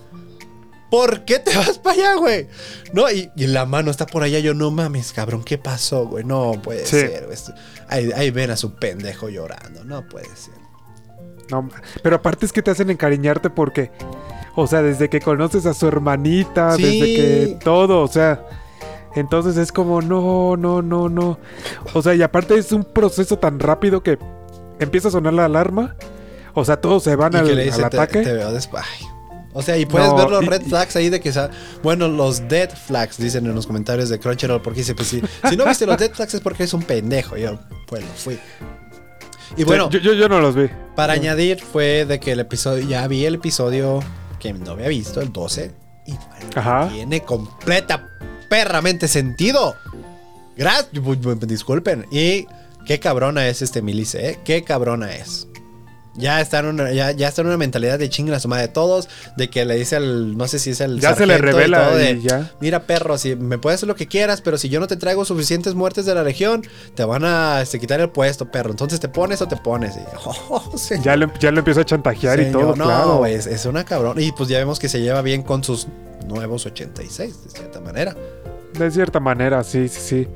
¿Por 0.90 1.24
qué 1.26 1.40
te 1.40 1.54
vas 1.56 1.78
para 1.80 1.96
allá, 1.96 2.16
güey? 2.16 2.48
No, 2.94 3.10
y, 3.10 3.30
y 3.38 3.48
la 3.48 3.66
mano 3.66 3.92
está 3.92 4.06
por 4.06 4.24
allá. 4.24 4.40
Yo, 4.40 4.54
no 4.54 4.72
mames, 4.72 5.14
cabrón, 5.14 5.42
¿qué 5.42 5.58
pasó, 5.58 6.06
güey? 6.06 6.26
No 6.26 6.52
puede 6.62 6.86
Sí. 6.86 7.00
ser. 7.00 7.26
güey. 7.28 7.38
Ahí, 7.88 8.12
ahí 8.14 8.30
ven 8.30 8.52
a 8.52 8.58
su 8.58 8.74
pendejo 8.76 9.30
llorando. 9.30 9.86
No 9.86 10.06
puede 10.10 10.26
ser. 10.36 10.54
No, 11.52 11.70
pero 12.02 12.16
aparte 12.16 12.46
es 12.46 12.54
que 12.54 12.62
te 12.62 12.72
hacen 12.72 12.90
encariñarte 12.90 13.50
porque, 13.50 13.92
o 14.56 14.66
sea, 14.68 14.82
desde 14.82 15.10
que 15.10 15.20
conoces 15.20 15.66
a 15.66 15.74
su 15.74 15.88
hermanita, 15.88 16.76
Sí. 16.78 16.84
desde 16.84 17.00
que 17.16 17.60
todo, 17.64 18.02
o 18.02 18.08
sea, 18.08 18.44
entonces 19.16 19.58
es 19.58 19.72
como, 19.72 20.02
no, 20.02 20.56
no, 20.58 20.82
no, 20.82 21.10
no. 21.10 21.38
O 21.94 22.02
sea, 22.02 22.16
y 22.16 22.22
aparte 22.22 22.58
es 22.58 22.72
un 22.72 22.84
proceso 22.86 23.38
tan 23.38 23.60
rápido 23.60 24.02
que 24.02 24.18
empieza 24.80 25.10
a 25.10 25.12
sonar 25.12 25.34
la 25.34 25.46
alarma, 25.46 25.96
o 26.54 26.64
sea, 26.66 26.78
todos 26.80 27.04
se 27.04 27.16
van 27.16 27.36
al, 27.36 27.48
dice, 27.48 27.72
al 27.80 27.84
ataque. 27.86 28.22
te 28.22 28.34
veo. 28.34 28.50
O 29.54 29.62
sea, 29.62 29.78
y 29.78 29.86
puedes 29.86 30.08
No, 30.08 30.16
ver 30.16 30.30
los 30.30 30.46
red 30.46 30.62
flags 30.62 30.96
ahí 30.96 31.10
de 31.10 31.20
que... 31.20 31.34
sa- 31.34 31.50
Bueno, 31.84 32.08
los 32.08 32.48
dead 32.48 32.70
flags, 32.70 33.18
dicen 33.18 33.46
en 33.46 33.54
los 33.54 33.68
comentarios 33.68 34.08
de 34.08 34.18
Crunchyroll. 34.18 34.62
Porque 34.62 34.80
dice, 34.80 34.96
pues 34.96 35.10
si, 35.10 35.22
si 35.50 35.58
no 35.58 35.66
viste 35.66 35.86
los 35.86 35.98
dead 35.98 36.12
flags 36.14 36.34
es 36.36 36.40
porque 36.40 36.64
eres 36.64 36.74
un 36.74 36.84
pendejo. 36.84 37.36
Yo, 37.36 37.60
pues 37.86 38.02
lo 38.02 38.08
fui. 38.16 38.40
Y 39.58 39.64
bueno, 39.64 39.90
yo, 39.90 40.00
yo, 40.00 40.14
yo 40.14 40.30
no 40.30 40.40
los 40.40 40.56
vi. 40.56 40.70
para 40.96 41.14
añadir 41.14 41.60
fue 41.60 42.06
de 42.06 42.20
que 42.20 42.32
el 42.32 42.40
episodio... 42.40 42.88
Ya 42.88 43.08
vi 43.08 43.26
el 43.26 43.36
episodio 43.36 44.02
que 44.40 44.54
no 44.54 44.72
había 44.72 44.88
visto, 44.88 45.22
el 45.22 45.32
12. 45.32 45.72
Y 46.08 46.14
Ajá. 46.56 46.90
tiene 46.90 47.22
completa 47.22 48.08
perramente 48.50 49.08
sentido. 49.08 49.76
Gracias. 50.56 50.90
Disculpen. 51.48 52.06
Y 52.12 52.48
qué 52.86 53.00
cabrona 53.00 53.48
es 53.48 53.62
este 53.62 53.82
Milice, 53.82 54.30
¿eh? 54.30 54.40
Qué 54.44 54.64
cabrona 54.64 55.14
es. 55.16 55.48
Ya 56.16 56.42
está 56.42 56.60
en 56.60 56.66
una, 56.66 56.92
ya, 56.92 57.12
ya 57.12 57.30
está 57.30 57.42
en 57.42 57.48
una 57.48 57.58
mentalidad 57.58 57.98
de 57.98 58.10
chingue 58.10 58.32
la 58.32 58.40
suma 58.40 58.60
de 58.60 58.68
todos. 58.68 59.08
De 59.38 59.50
que 59.50 59.64
le 59.66 59.76
dice 59.76 59.96
al. 59.96 60.38
No 60.38 60.48
sé 60.48 60.60
si 60.60 60.72
es 60.72 60.82
el. 60.82 61.00
Ya 61.00 61.16
se 61.16 61.26
le 61.26 61.36
y 61.36 61.38
revela 61.38 61.88
todo 61.88 61.98
de, 61.98 62.12
y 62.12 62.22
ya. 62.22 62.52
Mira, 62.60 62.84
perro, 62.84 63.18
si 63.18 63.36
me 63.36 63.58
puedes 63.58 63.80
hacer 63.80 63.88
lo 63.88 63.96
que 63.96 64.08
quieras, 64.08 64.42
pero 64.42 64.58
si 64.58 64.68
yo 64.70 64.80
no 64.80 64.88
te 64.88 64.98
traigo 64.98 65.24
suficientes 65.24 65.74
muertes 65.74 66.06
de 66.06 66.14
la 66.14 66.24
región, 66.24 66.64
te 66.96 67.06
van 67.06 67.24
a 67.24 67.62
este, 67.62 67.80
quitar 67.80 68.02
el 68.02 68.10
puesto, 68.10 68.52
perro. 68.52 68.72
Entonces 68.72 69.00
te 69.00 69.08
pones 69.08 69.42
o 69.42 69.48
te 69.48 69.56
pones. 69.56 69.96
Y, 69.96 70.00
oh. 70.26 70.76
Ya 71.02 71.16
lo, 71.16 71.34
ya 71.40 71.52
lo 71.52 71.60
empieza 71.60 71.82
a 71.82 71.86
chantajear 71.86 72.42
y 72.42 72.52
todo, 72.52 72.76
no, 72.76 72.86
claro. 72.86 73.26
es, 73.26 73.48
es 73.48 73.66
una 73.66 73.86
cabrón. 73.86 74.20
Y 74.20 74.32
pues 74.34 74.50
ya 74.50 74.58
vemos 74.58 74.80
que 74.80 74.90
se 74.90 75.00
lleva 75.02 75.22
bien 75.22 75.44
con 75.44 75.64
sus 75.64 75.88
nuevos 76.28 76.66
86, 76.66 77.44
de 77.46 77.50
cierta 77.50 77.80
manera. 77.80 78.16
De 78.78 78.92
cierta 78.92 79.20
manera, 79.20 79.64
sí, 79.64 79.88
sí, 79.88 80.00
sí. 80.02 80.28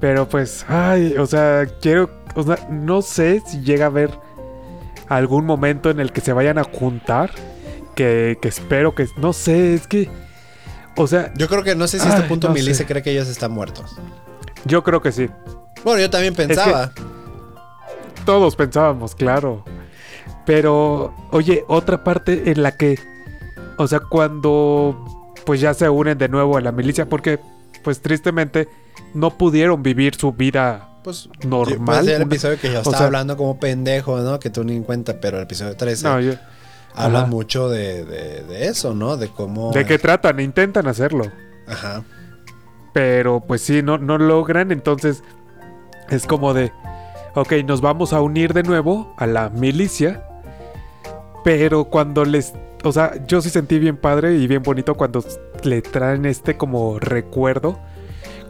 Pero 0.00 0.28
pues, 0.28 0.64
ay, 0.68 1.14
o 1.18 1.26
sea, 1.26 1.66
quiero, 1.80 2.10
o 2.34 2.42
sea, 2.42 2.66
no 2.70 3.02
sé 3.02 3.42
si 3.46 3.60
llega 3.60 3.84
a 3.84 3.88
haber 3.88 4.10
algún 5.16 5.44
momento 5.46 5.90
en 5.90 6.00
el 6.00 6.12
que 6.12 6.20
se 6.20 6.32
vayan 6.32 6.58
a 6.58 6.64
juntar. 6.64 7.30
Que, 7.94 8.38
que 8.40 8.48
espero 8.48 8.94
que, 8.94 9.06
no 9.18 9.34
sé, 9.34 9.74
es 9.74 9.86
que, 9.86 10.08
o 10.96 11.06
sea, 11.06 11.30
Yo 11.36 11.46
creo 11.46 11.62
que 11.62 11.74
no 11.74 11.86
sé 11.86 11.98
si 11.98 12.08
a 12.08 12.14
este 12.16 12.22
punto 12.26 12.48
no 12.48 12.54
Milice 12.54 12.74
sé. 12.74 12.86
cree 12.86 13.02
que 13.02 13.10
ellos 13.10 13.28
están 13.28 13.52
muertos. 13.52 13.96
yo 14.64 14.82
creo 14.82 15.02
que 15.02 15.12
sí. 15.12 15.28
Bueno, 15.84 16.00
yo 16.00 16.08
también 16.08 16.34
pensaba. 16.34 16.90
Todos 18.24 18.56
pensábamos, 18.56 19.14
claro. 19.14 19.64
Pero, 20.46 21.14
oye, 21.32 21.64
otra 21.68 22.02
parte 22.02 22.50
en 22.50 22.62
la 22.62 22.72
que, 22.76 22.98
o 23.78 23.86
sea, 23.86 24.00
cuando 24.00 24.96
pues 25.44 25.60
ya 25.60 25.74
se 25.74 25.88
unen 25.88 26.16
de 26.18 26.28
nuevo 26.28 26.56
a 26.56 26.60
la 26.60 26.72
milicia, 26.72 27.06
porque 27.08 27.38
pues 27.84 28.00
tristemente 28.00 28.68
no 29.12 29.36
pudieron 29.36 29.82
vivir 29.82 30.14
su 30.14 30.32
vida 30.32 30.88
Pues 31.02 31.28
normal. 31.44 32.08
El 32.08 32.22
episodio 32.22 32.58
que 32.60 32.68
yo 32.68 32.78
o 32.78 32.82
estaba 32.82 32.98
sea- 32.98 33.06
hablando 33.06 33.36
como 33.36 33.58
pendejo, 33.58 34.20
¿no? 34.20 34.38
Que 34.38 34.50
tú 34.50 34.62
ni 34.64 34.76
en 34.76 34.84
cuenta, 34.84 35.20
pero 35.20 35.38
el 35.38 35.44
episodio 35.44 35.76
13 35.76 36.04
No, 36.08 36.20
yo- 36.20 36.34
habla 36.94 37.20
ajá. 37.20 37.26
mucho 37.28 37.68
de, 37.68 38.04
de- 38.04 38.42
de 38.44 38.66
eso, 38.68 38.94
¿no? 38.94 39.16
De 39.16 39.28
cómo. 39.28 39.72
¿De 39.72 39.84
qué 39.84 39.98
tratan? 39.98 40.38
Intentan 40.40 40.86
hacerlo. 40.86 41.24
Ajá. 41.66 42.02
Pero 42.92 43.40
pues 43.40 43.62
sí, 43.62 43.82
no, 43.82 43.98
no 43.98 44.18
logran. 44.18 44.70
Entonces 44.70 45.22
es 46.10 46.26
como 46.26 46.54
de, 46.54 46.70
ok, 47.34 47.52
nos 47.66 47.80
vamos 47.80 48.12
a 48.12 48.20
unir 48.20 48.52
de 48.52 48.62
nuevo 48.62 49.14
a 49.16 49.26
la 49.26 49.48
milicia. 49.48 50.24
Pero 51.44 51.84
cuando 51.86 52.24
les... 52.24 52.52
O 52.84 52.92
sea, 52.92 53.12
yo 53.26 53.40
sí 53.40 53.50
sentí 53.50 53.78
bien 53.78 53.96
padre 53.96 54.34
y 54.36 54.46
bien 54.46 54.62
bonito 54.62 54.94
cuando 54.96 55.24
le 55.64 55.82
traen 55.82 56.26
este 56.26 56.56
como 56.56 56.98
recuerdo. 56.98 57.78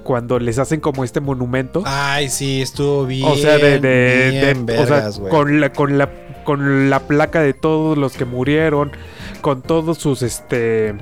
Cuando 0.03 0.39
les 0.39 0.59
hacen 0.59 0.81
como 0.81 1.05
este 1.05 1.21
monumento. 1.21 1.83
Ay, 1.85 2.29
sí, 2.29 2.63
estuvo 2.63 3.07
bien. 3.07 3.27
o 3.29 3.37
sea, 3.37 3.59
de... 3.59 3.79
de, 3.79 4.31
bien 4.31 4.67
de- 4.67 4.79
o 4.79 4.87
sea, 4.87 4.97
vergas, 4.97 5.19
güey. 5.19 5.31
con 5.31 5.61
la, 5.61 5.73
con 5.73 5.99
la 5.99 6.11
con 6.45 6.91
la 6.91 7.01
placa 7.07 7.41
de 7.41 7.55
todos 7.55 7.97
los 7.97 8.15
que 8.15 8.25
murieron. 8.25 8.93
Con 9.41 9.63
todos 9.63 9.99
sus 9.99 10.23
este... 10.23 10.95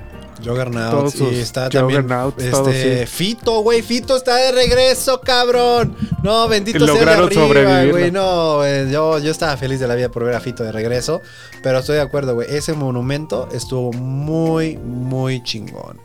Sus 1.11 1.33
y 1.33 1.41
está 1.41 1.69
también. 1.69 2.07
Este, 2.39 2.51
todos, 2.51 2.75
sí. 2.75 3.07
Fito, 3.07 3.61
güey. 3.61 3.83
Fito 3.83 4.17
está 4.17 4.37
de 4.37 4.53
regreso, 4.53 5.21
cabrón. 5.21 5.95
No, 6.23 6.49
bendito 6.49 6.79
sea 6.79 6.95
de 6.95 7.01
Lograron 7.01 7.27
arriba, 7.51 7.85
güey. 7.85 8.11
No, 8.11 8.57
güey, 8.57 8.91
yo, 8.91 9.19
yo 9.19 9.31
estaba 9.31 9.57
feliz 9.59 9.81
de 9.81 9.87
la 9.87 9.95
vida 9.95 10.09
por 10.09 10.25
ver 10.25 10.35
a 10.35 10.41
Fito 10.41 10.65
de 10.65 10.73
regreso. 10.73 11.21
Pero 11.63 11.81
estoy 11.81 11.97
de 11.97 12.03
acuerdo, 12.03 12.35
güey. 12.35 12.49
Ese 12.55 12.73
monumento 12.73 13.49
estuvo 13.53 13.93
muy, 13.93 14.79
muy 14.79 15.43
chingón. 15.43 16.01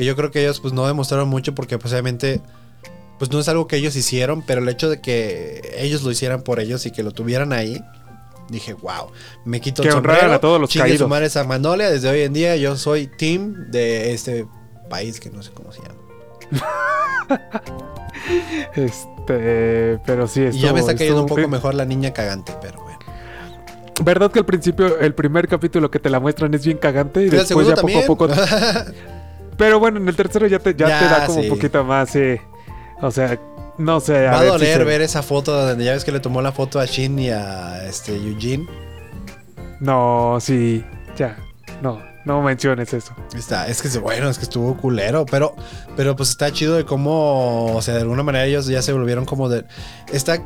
Que 0.00 0.06
yo 0.06 0.16
creo 0.16 0.30
que 0.30 0.40
ellos, 0.40 0.60
pues, 0.60 0.72
no 0.72 0.86
demostraron 0.86 1.28
mucho 1.28 1.54
porque, 1.54 1.76
pues, 1.76 1.92
obviamente. 1.92 2.40
Pues 3.18 3.30
no 3.30 3.38
es 3.38 3.48
algo 3.50 3.66
que 3.66 3.76
ellos 3.76 3.94
hicieron, 3.96 4.40
pero 4.40 4.62
el 4.62 4.68
hecho 4.70 4.88
de 4.88 5.02
que 5.02 5.74
ellos 5.76 6.02
lo 6.02 6.10
hicieran 6.10 6.40
por 6.40 6.58
ellos 6.58 6.86
y 6.86 6.90
que 6.90 7.02
lo 7.02 7.10
tuvieran 7.10 7.52
ahí, 7.52 7.84
dije, 8.48 8.72
wow, 8.72 9.12
me 9.44 9.60
quito 9.60 9.82
Que 9.82 9.88
el 9.88 9.94
sombrero. 9.94 10.32
a 10.32 10.40
todos 10.40 10.58
los 10.58 10.72
caídos. 10.72 11.06
madre 11.06 11.26
esa 11.26 11.44
Magnolia. 11.44 11.90
Desde 11.90 12.08
hoy 12.08 12.22
en 12.22 12.32
día 12.32 12.56
yo 12.56 12.76
soy 12.76 13.08
team 13.08 13.70
de 13.70 14.14
este 14.14 14.46
país 14.88 15.20
que 15.20 15.28
no 15.28 15.42
sé 15.42 15.50
cómo 15.50 15.70
se 15.70 15.82
llama. 15.82 16.00
Este... 18.74 19.98
Pero 20.06 20.26
sí, 20.26 20.42
y 20.52 20.58
ya 20.58 20.72
me 20.72 20.80
está 20.80 20.94
cayendo 20.94 21.20
un 21.20 21.28
poco 21.28 21.46
mejor 21.46 21.74
la 21.74 21.84
niña 21.84 22.12
cagante, 22.14 22.54
pero 22.62 22.80
bueno. 22.82 22.98
¿Verdad 24.02 24.32
que 24.32 24.38
al 24.38 24.46
principio, 24.46 24.98
el 24.98 25.14
primer 25.14 25.46
capítulo 25.46 25.90
que 25.90 25.98
te 25.98 26.08
la 26.08 26.20
muestran 26.20 26.54
es 26.54 26.64
bien 26.64 26.78
cagante 26.78 27.20
y 27.20 27.24
el 27.24 27.30
después 27.30 27.66
ya 27.66 27.74
también. 27.74 28.06
poco 28.06 28.24
a 28.24 28.28
poco... 28.28 28.42
Pero 29.60 29.78
bueno, 29.78 29.98
en 30.00 30.08
el 30.08 30.16
tercero 30.16 30.46
ya 30.48 30.58
te, 30.58 30.74
ya 30.74 30.88
Ya, 30.88 30.98
te 30.98 31.04
da 31.04 31.26
como 31.26 31.40
sí. 31.42 31.48
un 31.48 31.54
poquito 31.54 31.84
más, 31.84 32.10
sí. 32.10 32.36
O 33.00 33.10
sea, 33.12 33.38
no 33.78 34.00
sé. 34.00 34.24
Va 34.26 34.38
a 34.38 34.40
ver 34.40 34.46
si 34.52 34.58
doler 34.58 34.78
se- 34.78 34.84
ver 34.84 35.00
esa 35.02 35.22
foto 35.22 35.52
donde 35.68 35.84
ya 35.84 35.92
ves 35.92 36.04
que 36.04 36.10
le 36.12 36.18
tomó 36.20 36.42
la 36.42 36.50
foto 36.50 36.80
a 36.80 36.86
Shin 36.86 37.18
y 37.18 37.30
a 37.30 37.86
este 37.86 38.16
Eugene. 38.16 38.66
No, 39.80 40.38
sí, 40.40 40.84
ya. 41.16 41.36
No, 41.82 42.00
no 42.24 42.42
menciones 42.42 42.92
eso. 42.92 43.14
Está, 43.34 43.68
es 43.68 43.80
que 43.80 43.88
es- 43.88 44.00
bueno, 44.00 44.28
es 44.28 44.38
que 44.38 44.44
estuvo 44.44 44.76
culero, 44.76 45.24
pero, 45.26 45.54
pero 45.96 46.16
pues 46.16 46.30
está 46.30 46.50
chido 46.52 46.74
de 46.76 46.84
cómo, 46.84 47.74
o 47.74 47.80
sea, 47.82 47.94
de 47.94 48.00
alguna 48.00 48.22
manera 48.22 48.44
ellos 48.44 48.66
ya 48.66 48.82
se 48.82 48.92
volvieron 48.92 49.24
como 49.24 49.48
de, 49.48 49.64
está 50.12 50.42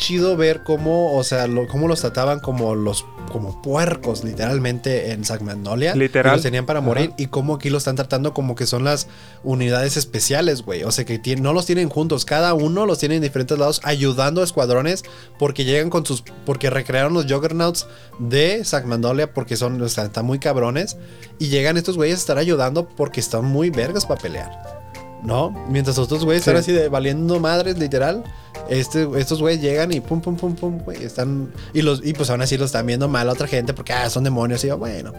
chido 0.00 0.36
ver 0.36 0.62
cómo, 0.64 1.14
o 1.14 1.22
sea, 1.22 1.46
lo- 1.46 1.68
cómo 1.68 1.86
los 1.86 2.00
trataban 2.00 2.40
como 2.40 2.74
los, 2.74 3.04
como 3.30 3.60
puercos, 3.62 4.24
literalmente 4.24 5.12
en 5.12 5.24
Zack 5.24 5.42
Magnolia. 5.42 5.94
Literal. 5.94 6.32
Y 6.32 6.36
los 6.36 6.42
tenían 6.42 6.66
para 6.66 6.80
morir 6.80 7.08
Ajá. 7.10 7.14
y 7.18 7.26
cómo 7.26 7.54
aquí 7.54 7.70
lo 7.70 7.78
están 7.78 7.94
tratando 7.96 8.34
como 8.34 8.54
que 8.56 8.66
son 8.66 8.82
las 8.82 9.06
unidades 9.44 9.96
especiales, 9.96 10.62
güey. 10.62 10.82
O 10.84 10.90
sea, 10.90 11.04
que 11.04 11.18
no 11.42 11.52
los 11.52 11.66
tienen 11.66 11.88
juntos, 11.90 12.24
cada 12.24 12.54
uno 12.54 12.86
los 12.86 12.98
tiene 12.98 13.16
en 13.16 13.22
diferentes 13.22 13.56
lados 13.58 13.80
ayudando 13.84 14.40
a 14.40 14.44
escuadrones 14.44 15.04
porque 15.38 15.64
llegan 15.64 15.90
con 15.90 16.04
sus, 16.06 16.24
porque 16.44 16.70
recrearon 16.70 17.12
los 17.14 17.26
Juggernauts 17.30 17.86
de 18.18 18.64
Magnolia 18.86 19.32
porque 19.34 19.56
son, 19.56 19.80
o 19.80 19.88
sea, 19.88 20.04
están 20.06 20.24
muy 20.24 20.38
cabrones. 20.40 20.96
Y 21.38 21.48
llegan 21.48 21.76
estos 21.76 21.96
güeyes 21.96 22.16
a 22.16 22.20
estar 22.20 22.38
ayudando 22.38 22.88
porque 22.88 23.20
están 23.20 23.44
muy 23.44 23.70
vergas 23.70 24.06
para 24.06 24.20
pelear. 24.20 24.79
¿No? 25.22 25.50
Mientras 25.68 25.98
otros 25.98 26.24
güeyes 26.24 26.42
Sí. 26.44 26.50
están 26.50 26.60
así 26.60 26.72
de 26.72 26.88
valiendo 26.88 27.38
madres, 27.40 27.78
literal. 27.78 28.24
Este, 28.68 29.06
estos 29.16 29.40
güeyes 29.40 29.60
llegan 29.60 29.92
y 29.92 30.00
pum, 30.00 30.20
pum, 30.20 30.36
pum, 30.36 30.54
pum, 30.54 30.78
güey. 30.78 31.04
Están. 31.04 31.52
Y 31.74 31.82
los, 31.82 32.04
y 32.04 32.12
pues 32.14 32.30
aún 32.30 32.40
así 32.42 32.56
los 32.56 32.66
están 32.66 32.86
viendo 32.86 33.08
mal 33.08 33.28
a 33.28 33.32
otra 33.32 33.46
gente 33.46 33.74
porque 33.74 33.92
ah, 33.92 34.08
son 34.08 34.24
demonios. 34.24 34.64
Y 34.64 34.68
yo, 34.68 34.78
bueno. 34.78 35.12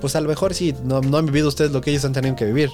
Pues 0.00 0.14
a 0.16 0.20
lo 0.20 0.28
mejor 0.28 0.54
sí, 0.54 0.74
no, 0.84 1.00
no 1.00 1.18
han 1.18 1.26
vivido 1.26 1.48
ustedes 1.48 1.72
lo 1.72 1.80
que 1.80 1.90
ellos 1.90 2.04
han 2.04 2.12
tenido 2.12 2.36
que 2.36 2.44
vivir. 2.44 2.70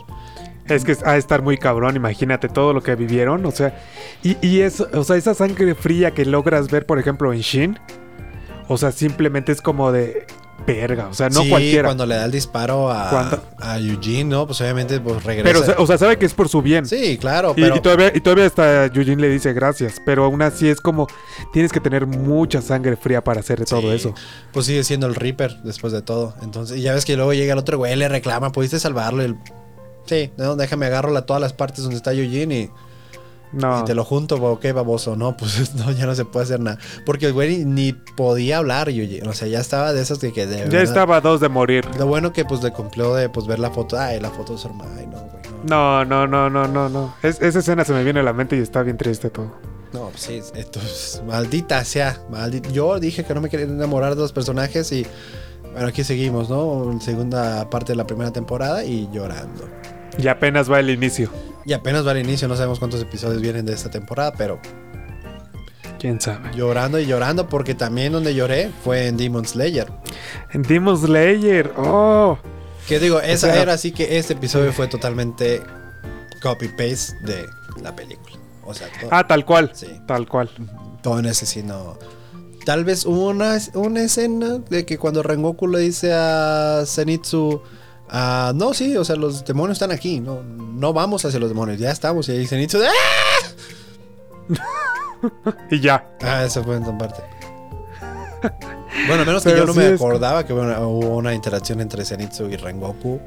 Es 0.68 0.84
que 0.84 0.96
ha 1.04 1.12
de 1.12 1.18
estar 1.18 1.42
muy 1.42 1.58
cabrón, 1.58 1.96
imagínate 1.96 2.48
todo 2.48 2.72
lo 2.72 2.82
que 2.82 2.94
vivieron, 2.94 3.44
o 3.44 3.50
sea, 3.50 3.78
y, 4.22 4.36
y 4.40 4.60
eso, 4.62 4.88
o 4.94 5.04
sea, 5.04 5.16
esa 5.16 5.34
sangre 5.34 5.74
fría 5.74 6.12
que 6.12 6.24
logras 6.24 6.70
ver, 6.70 6.86
por 6.86 6.98
ejemplo, 6.98 7.34
en 7.34 7.40
Shin, 7.40 7.78
o 8.68 8.78
sea, 8.78 8.90
simplemente 8.90 9.52
es 9.52 9.60
como 9.60 9.92
de, 9.92 10.26
verga. 10.66 11.08
O 11.08 11.14
sea, 11.14 11.28
no 11.28 11.42
sí, 11.42 11.48
cualquiera. 11.50 11.88
cuando 11.88 12.06
le 12.06 12.14
da 12.14 12.24
el 12.24 12.30
disparo 12.30 12.90
a, 12.90 13.42
a 13.58 13.78
Eugene, 13.78 14.24
¿no? 14.24 14.46
Pues 14.46 14.60
obviamente 14.60 14.98
pues 15.00 15.22
regresa. 15.22 15.64
Pero, 15.66 15.82
o 15.82 15.86
sea, 15.86 15.98
sabe 15.98 16.18
que 16.18 16.24
es 16.26 16.32
por 16.34 16.48
su 16.48 16.62
bien. 16.62 16.86
sí, 16.86 17.18
claro, 17.18 17.52
Y, 17.56 17.60
pero... 17.62 17.76
y 17.76 17.80
todavía, 17.80 18.12
y 18.14 18.20
todavía 18.20 18.46
hasta 18.46 18.86
Eugene 18.86 19.20
le 19.22 19.28
dice 19.28 19.52
gracias, 19.52 20.00
pero 20.06 20.24
aún 20.24 20.40
así 20.42 20.68
es 20.68 20.80
como 20.80 21.06
tienes 21.52 21.70
que 21.72 21.80
tener 21.80 22.06
mucha 22.06 22.62
sangre 22.62 22.96
fría 22.96 23.22
para 23.22 23.40
hacer 23.40 23.64
todo 23.64 23.92
eso. 23.92 24.14
Pues 24.52 24.66
sigue 24.66 24.84
siendo 24.84 25.06
el 25.06 25.14
Reaper 25.14 25.58
después 25.62 25.92
de 25.92 26.02
todo. 26.02 26.34
Entonces, 26.42 26.78
y 26.78 26.82
ya 26.82 26.94
ves 26.94 27.04
que 27.04 27.16
luego 27.16 27.32
llega 27.34 27.52
el 27.52 27.58
otro 27.58 27.76
güey, 27.78 27.94
le 27.96 28.08
reclama, 28.08 28.50
pudiste 28.52 28.78
salvarlo. 28.78 29.22
y 29.22 29.26
el- 29.26 29.36
Sí, 30.06 30.30
no, 30.36 30.54
déjame 30.56 30.86
agarro 30.86 31.10
la, 31.12 31.22
todas 31.26 31.40
las 31.40 31.52
partes 31.54 31.82
donde 31.82 31.96
está 31.96 32.12
Eugene 32.12 32.54
y, 32.60 32.70
No. 33.54 33.80
y 33.80 33.84
te 33.84 33.94
lo 33.94 34.04
junto, 34.04 34.36
¿o 34.36 34.58
qué 34.60 34.72
baboso? 34.72 35.16
No, 35.16 35.36
pues 35.36 35.74
no, 35.76 35.90
ya 35.92 36.06
no 36.06 36.14
se 36.14 36.24
puede 36.24 36.44
hacer 36.44 36.60
nada. 36.60 36.78
Porque 37.06 37.26
el 37.26 37.32
güey 37.32 37.64
ni 37.64 37.92
podía 37.92 38.58
hablar, 38.58 38.88
Eugene. 38.88 39.28
O 39.28 39.32
sea, 39.32 39.48
ya 39.48 39.60
estaba 39.60 39.92
de 39.92 40.02
esos 40.02 40.18
que, 40.18 40.32
que 40.32 40.46
de 40.46 40.56
ya 40.58 40.64
verdad- 40.64 40.82
estaba 40.82 41.16
a 41.16 41.20
dos 41.20 41.40
de 41.40 41.48
morir. 41.48 41.84
Lo 41.98 42.06
bueno 42.06 42.32
que 42.32 42.44
pues 42.44 42.62
le 42.62 42.72
cumplió 42.72 43.14
de 43.14 43.28
pues 43.28 43.46
ver 43.46 43.58
la 43.58 43.70
foto. 43.70 43.98
Ay, 43.98 44.20
la 44.20 44.30
foto 44.30 44.54
de 44.54 44.58
su 44.58 44.68
hermana. 44.68 44.90
Ay, 44.98 45.06
no, 45.06 45.18
güey. 45.20 45.34
No, 45.68 46.04
No, 46.04 46.26
no, 46.26 46.50
no, 46.50 46.68
no, 46.68 46.88
no. 46.88 47.14
Es- 47.22 47.40
esa 47.40 47.58
escena 47.60 47.84
se 47.84 47.92
me 47.92 48.02
viene 48.04 48.20
a 48.20 48.22
la 48.22 48.32
mente 48.32 48.56
y 48.56 48.60
está 48.60 48.82
bien 48.82 48.96
triste 48.96 49.30
todo. 49.30 49.50
no 49.92 50.08
pues 50.10 50.20
sí, 50.22 50.40
esto 50.54 50.80
es 50.80 51.22
maldita 51.26 51.84
sea. 51.84 52.18
maldita. 52.30 52.68
Yo 52.70 52.98
dije 52.98 53.24
que 53.24 53.32
no 53.34 53.40
me 53.40 53.48
quería 53.48 53.66
enamorar 53.66 54.14
de 54.16 54.20
los 54.22 54.32
personajes 54.32 54.90
y 54.92 55.06
bueno, 55.72 55.88
aquí 55.88 56.04
seguimos, 56.04 56.50
¿no? 56.50 56.98
Segunda 57.00 57.68
parte 57.70 57.92
de 57.92 57.96
la 57.96 58.06
primera 58.06 58.30
temporada 58.32 58.84
y 58.84 59.08
llorando. 59.12 59.64
Y 60.18 60.28
apenas 60.28 60.70
va 60.70 60.80
el 60.80 60.90
inicio. 60.90 61.30
Y 61.64 61.72
apenas 61.72 62.06
va 62.06 62.10
al 62.12 62.18
inicio, 62.18 62.46
no 62.48 62.56
sabemos 62.56 62.78
cuántos 62.78 63.00
episodios 63.02 63.40
vienen 63.40 63.64
de 63.66 63.72
esta 63.72 63.90
temporada, 63.90 64.32
pero 64.36 64.60
Quién 65.98 66.20
sabe. 66.20 66.50
llorando 66.54 66.98
y 66.98 67.06
llorando 67.06 67.48
porque 67.48 67.74
también 67.74 68.12
donde 68.12 68.34
lloré 68.34 68.70
fue 68.84 69.06
en 69.06 69.16
Demon 69.16 69.46
Slayer. 69.46 69.90
En 70.52 70.62
Demon 70.62 70.98
Slayer. 70.98 71.72
Oh. 71.76 72.38
Que 72.86 73.00
digo, 73.00 73.20
esa 73.20 73.50
sea- 73.52 73.62
era 73.62 73.72
así 73.72 73.92
que 73.92 74.18
este 74.18 74.34
episodio 74.34 74.72
fue 74.72 74.86
totalmente 74.88 75.62
copy-paste 76.42 77.14
de 77.24 77.46
la 77.82 77.96
película. 77.96 78.36
O 78.64 78.74
sea, 78.74 78.88
todo, 79.00 79.08
Ah, 79.12 79.26
tal 79.26 79.44
cual. 79.46 79.70
Sí. 79.74 79.86
Tal 80.06 80.28
cual. 80.28 80.50
todo 81.02 81.18
en 81.18 81.26
ese 81.26 81.44
sí 81.46 81.62
no... 81.62 81.98
Tal 82.64 82.82
vez 82.84 83.04
hubo 83.04 83.28
una, 83.28 83.58
una 83.74 84.02
escena 84.02 84.58
de 84.70 84.86
que 84.86 84.96
cuando 84.96 85.22
Rengoku 85.22 85.66
le 85.68 85.78
dice 85.80 86.12
a 86.14 86.82
Zenitsu... 86.86 87.62
ah, 88.14 88.52
no, 88.54 88.72
sí, 88.74 88.96
o 88.96 89.04
sea, 89.04 89.16
los 89.16 89.44
demonios 89.44 89.76
están 89.76 89.90
aquí. 89.92 90.20
No, 90.20 90.42
no 90.42 90.92
vamos 90.92 91.24
hacia 91.24 91.38
los 91.40 91.48
demonios, 91.48 91.78
ya 91.78 91.90
estamos. 91.90 92.28
Y 92.28 92.32
ahí 92.32 92.46
Zenitsu... 92.46 92.78
¡ah! 92.82 94.48
Y 95.70 95.80
ya. 95.80 96.06
Ah, 96.22 96.44
eso 96.44 96.62
fue 96.62 96.76
en 96.76 96.98
parte. 96.98 97.22
Bueno, 99.08 99.24
menos 99.24 99.42
que 99.42 99.50
yo 99.56 99.64
no 99.66 99.74
me 99.74 99.88
es- 99.88 99.94
acordaba 100.00 100.44
que 100.46 100.52
hubo 100.52 100.62
una, 100.62 100.80
hubo 100.80 101.16
una 101.16 101.34
interacción 101.34 101.80
entre 101.80 102.04
Zenitsu 102.04 102.46
y 102.48 102.56
Rengoku. 102.56 103.20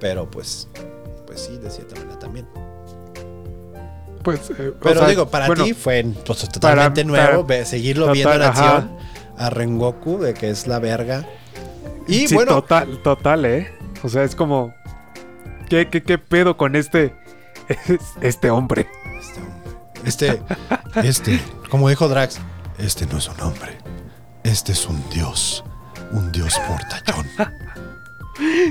Pero 0.00 0.30
pues, 0.30 0.68
pues 1.26 1.40
sí, 1.40 1.56
de 1.58 1.70
cierta 1.70 1.96
manera 1.96 2.18
también. 2.18 2.46
Pues. 4.22 4.50
eh, 4.50 4.72
Pero 4.82 5.00
sea, 5.00 5.08
digo, 5.08 5.28
para 5.28 5.46
bueno, 5.46 5.64
ti 5.64 5.74
fue 5.74 6.04
pues, 6.26 6.48
totalmente 6.48 7.04
para- 7.04 7.28
nuevo 7.30 7.46
para- 7.46 7.64
seguirlo 7.64 8.06
total, 8.06 8.14
viendo 8.14 8.34
en 8.34 8.42
ajá. 8.42 8.76
acción 8.76 8.96
a 9.38 9.50
Rengoku, 9.50 10.18
de 10.18 10.34
que 10.34 10.50
es 10.50 10.66
la 10.66 10.78
verga. 10.80 11.24
Y 12.08 12.26
sí, 12.26 12.34
bueno, 12.34 12.52
Total, 12.62 12.98
total, 13.02 13.44
¿eh? 13.44 13.72
O 14.02 14.08
sea, 14.08 14.24
es 14.24 14.34
como. 14.34 14.74
¿Qué, 15.68 15.88
qué, 15.88 16.02
qué 16.02 16.18
pedo 16.18 16.56
con 16.56 16.76
este. 16.76 17.14
Este 18.20 18.50
hombre? 18.50 18.88
este, 20.04 20.30
hombre, 20.30 20.56
este, 20.94 21.08
este, 21.08 21.40
como 21.68 21.88
dijo 21.88 22.08
Drax, 22.08 22.40
este 22.78 23.04
no 23.06 23.18
es 23.18 23.28
un 23.28 23.40
hombre, 23.42 23.76
este 24.42 24.72
es 24.72 24.86
un 24.86 25.02
dios, 25.10 25.64
un 26.12 26.32
dios 26.32 26.58
portachón. 26.66 27.26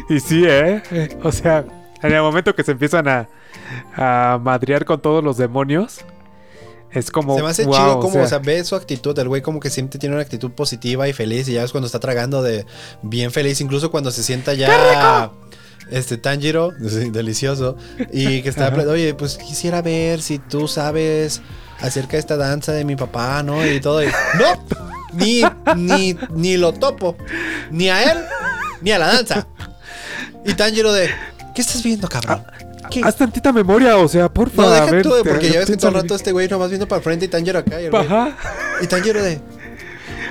Y 0.09 0.21
sí, 0.21 0.45
¿eh? 0.47 0.81
Eh, 0.91 1.19
O 1.23 1.31
sea, 1.31 1.65
en 2.01 2.13
el 2.13 2.21
momento 2.21 2.55
que 2.55 2.63
se 2.63 2.71
empiezan 2.71 3.05
a, 3.09 3.27
a 3.97 4.39
madrear 4.41 4.85
con 4.85 5.01
todos 5.01 5.21
los 5.21 5.35
demonios, 5.35 6.05
es 6.91 7.11
como. 7.11 7.35
Se 7.35 7.43
me 7.43 7.49
hace 7.49 7.65
wow, 7.65 7.73
chido 7.73 7.97
o 7.97 7.99
como, 7.99 8.13
sea, 8.13 8.23
o 8.23 8.27
sea, 8.27 8.39
ve 8.39 8.63
su 8.63 8.75
actitud, 8.75 9.17
el 9.19 9.27
güey 9.27 9.41
como 9.41 9.59
que 9.59 9.69
siempre 9.69 9.99
tiene 9.99 10.15
una 10.15 10.23
actitud 10.23 10.51
positiva 10.51 11.07
y 11.07 11.13
feliz, 11.13 11.47
y 11.49 11.53
ya 11.53 11.61
ves 11.61 11.71
cuando 11.71 11.85
está 11.85 11.99
tragando 11.99 12.41
de 12.41 12.65
bien 13.01 13.31
feliz, 13.31 13.61
incluso 13.61 13.91
cuando 13.91 14.11
se 14.11 14.23
sienta 14.23 14.53
ya 14.53 15.31
este 15.91 16.17
Tanjiro, 16.17 16.73
sí, 16.87 17.09
delicioso, 17.09 17.77
y 18.11 18.41
que 18.41 18.49
está, 18.49 18.69
oye, 18.89 19.13
pues 19.13 19.37
quisiera 19.37 19.81
ver 19.81 20.21
si 20.21 20.39
tú 20.39 20.67
sabes 20.67 21.41
acerca 21.79 22.13
de 22.13 22.19
esta 22.19 22.37
danza 22.37 22.71
de 22.71 22.85
mi 22.85 22.95
papá, 22.95 23.43
¿no? 23.43 23.65
Y 23.65 23.79
todo, 23.79 24.03
y, 24.03 24.07
no, 24.07 24.65
ni, 25.13 25.41
ni, 25.75 26.17
ni 26.31 26.57
lo 26.57 26.73
topo, 26.73 27.15
ni 27.71 27.89
a 27.89 28.11
él, 28.11 28.17
ni 28.81 28.91
a 28.91 28.99
la 28.99 29.07
danza. 29.07 29.47
Y 30.45 30.53
Tanjiro 30.53 30.93
de, 30.93 31.09
¿qué 31.53 31.61
estás 31.61 31.83
viendo, 31.83 32.07
cabrón? 32.07 32.43
¿Qué? 32.89 33.01
Haz 33.03 33.15
tantita 33.15 33.51
memoria, 33.51 33.97
o 33.97 34.07
sea, 34.07 34.31
porfa. 34.31 34.61
No, 34.61 34.67
a 34.69 34.85
deja 34.85 35.01
tú, 35.01 35.13
porque 35.23 35.49
ya 35.49 35.59
ves 35.59 35.69
que 35.69 35.77
todo 35.77 35.89
el 35.89 35.95
rato 35.95 36.15
este 36.15 36.31
güey 36.31 36.47
nomás 36.47 36.69
viendo 36.69 36.87
para 36.87 37.01
frente 37.01 37.25
y 37.25 37.27
Tanjiro 37.27 37.59
acá. 37.59 37.81
Y, 37.81 37.85
el 37.85 37.95
Ajá. 37.95 38.37
y 38.81 38.87
Tanjiro 38.87 39.21
de, 39.21 39.39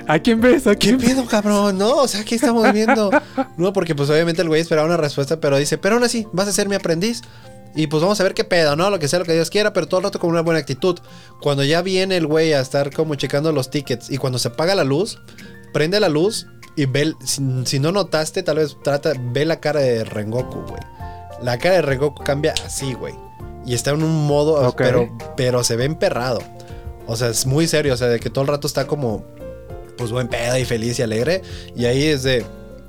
¿A 0.08 0.18
quién 0.20 0.40
ves? 0.40 0.66
¿A 0.66 0.76
¿Qué 0.76 0.96
quién 0.96 0.98
pedo, 0.98 1.26
cabrón? 1.26 1.78
No, 1.78 1.96
o 1.96 2.08
sea, 2.08 2.24
¿qué 2.24 2.36
estamos 2.36 2.72
viendo? 2.72 3.10
No, 3.56 3.72
porque 3.72 3.94
pues 3.94 4.08
obviamente 4.10 4.42
el 4.42 4.48
güey 4.48 4.60
esperaba 4.60 4.86
una 4.86 4.96
respuesta, 4.96 5.40
pero 5.40 5.56
dice, 5.56 5.78
pero 5.78 5.96
aún 5.96 6.04
así, 6.04 6.26
vas 6.32 6.46
a 6.48 6.52
ser 6.52 6.68
mi 6.68 6.74
aprendiz. 6.74 7.22
Y 7.74 7.88
pues 7.88 8.02
vamos 8.02 8.18
a 8.20 8.22
ver 8.22 8.32
qué 8.32 8.44
pedo, 8.44 8.76
¿no? 8.76 8.88
Lo 8.88 8.98
que 8.98 9.08
sea, 9.08 9.18
lo 9.18 9.24
que 9.24 9.34
Dios 9.34 9.50
quiera, 9.50 9.72
pero 9.72 9.86
todo 9.86 10.00
el 10.00 10.04
rato 10.04 10.18
con 10.18 10.30
una 10.30 10.40
buena 10.40 10.60
actitud. 10.60 10.98
Cuando 11.40 11.62
ya 11.64 11.82
viene 11.82 12.16
el 12.16 12.26
güey 12.26 12.54
a 12.54 12.60
estar 12.60 12.90
como 12.90 13.14
checando 13.16 13.52
los 13.52 13.70
tickets 13.70 14.10
y 14.10 14.16
cuando 14.16 14.38
se 14.38 14.48
apaga 14.48 14.74
la 14.74 14.84
luz, 14.84 15.18
prende 15.74 16.00
la 16.00 16.08
luz 16.08 16.46
y 16.74 16.86
ve, 16.86 17.12
si, 17.24 17.42
si 17.66 17.78
no 17.78 17.92
notaste, 17.92 18.42
tal 18.42 18.56
vez 18.56 18.76
trata, 18.82 19.12
ve 19.18 19.44
la 19.44 19.60
cara 19.60 19.80
de 19.80 20.04
Rengoku, 20.04 20.60
güey. 20.62 20.80
La 21.42 21.58
cara 21.58 21.76
de 21.76 21.82
Rengoku 21.82 22.22
cambia 22.24 22.54
así, 22.64 22.94
güey. 22.94 23.14
Y 23.64 23.74
está 23.74 23.90
en 23.90 24.02
un 24.02 24.26
modo, 24.26 24.74
pero, 24.76 25.08
pero 25.36 25.64
se 25.64 25.76
ve 25.76 25.84
emperrado. 25.84 26.40
O 27.06 27.16
sea, 27.16 27.28
es 27.28 27.46
muy 27.46 27.66
serio, 27.66 27.94
o 27.94 27.96
sea, 27.96 28.08
de 28.08 28.20
que 28.20 28.30
todo 28.30 28.42
el 28.42 28.48
rato 28.48 28.66
está 28.66 28.86
como 28.86 29.24
pues 29.96 30.12
buen 30.12 30.28
pedo 30.28 30.56
y 30.56 30.64
feliz 30.64 30.98
y 30.98 31.02
alegre. 31.02 31.42
Y 31.74 31.86
ahí 31.86 32.04
es 32.04 32.22
de. 32.22 32.44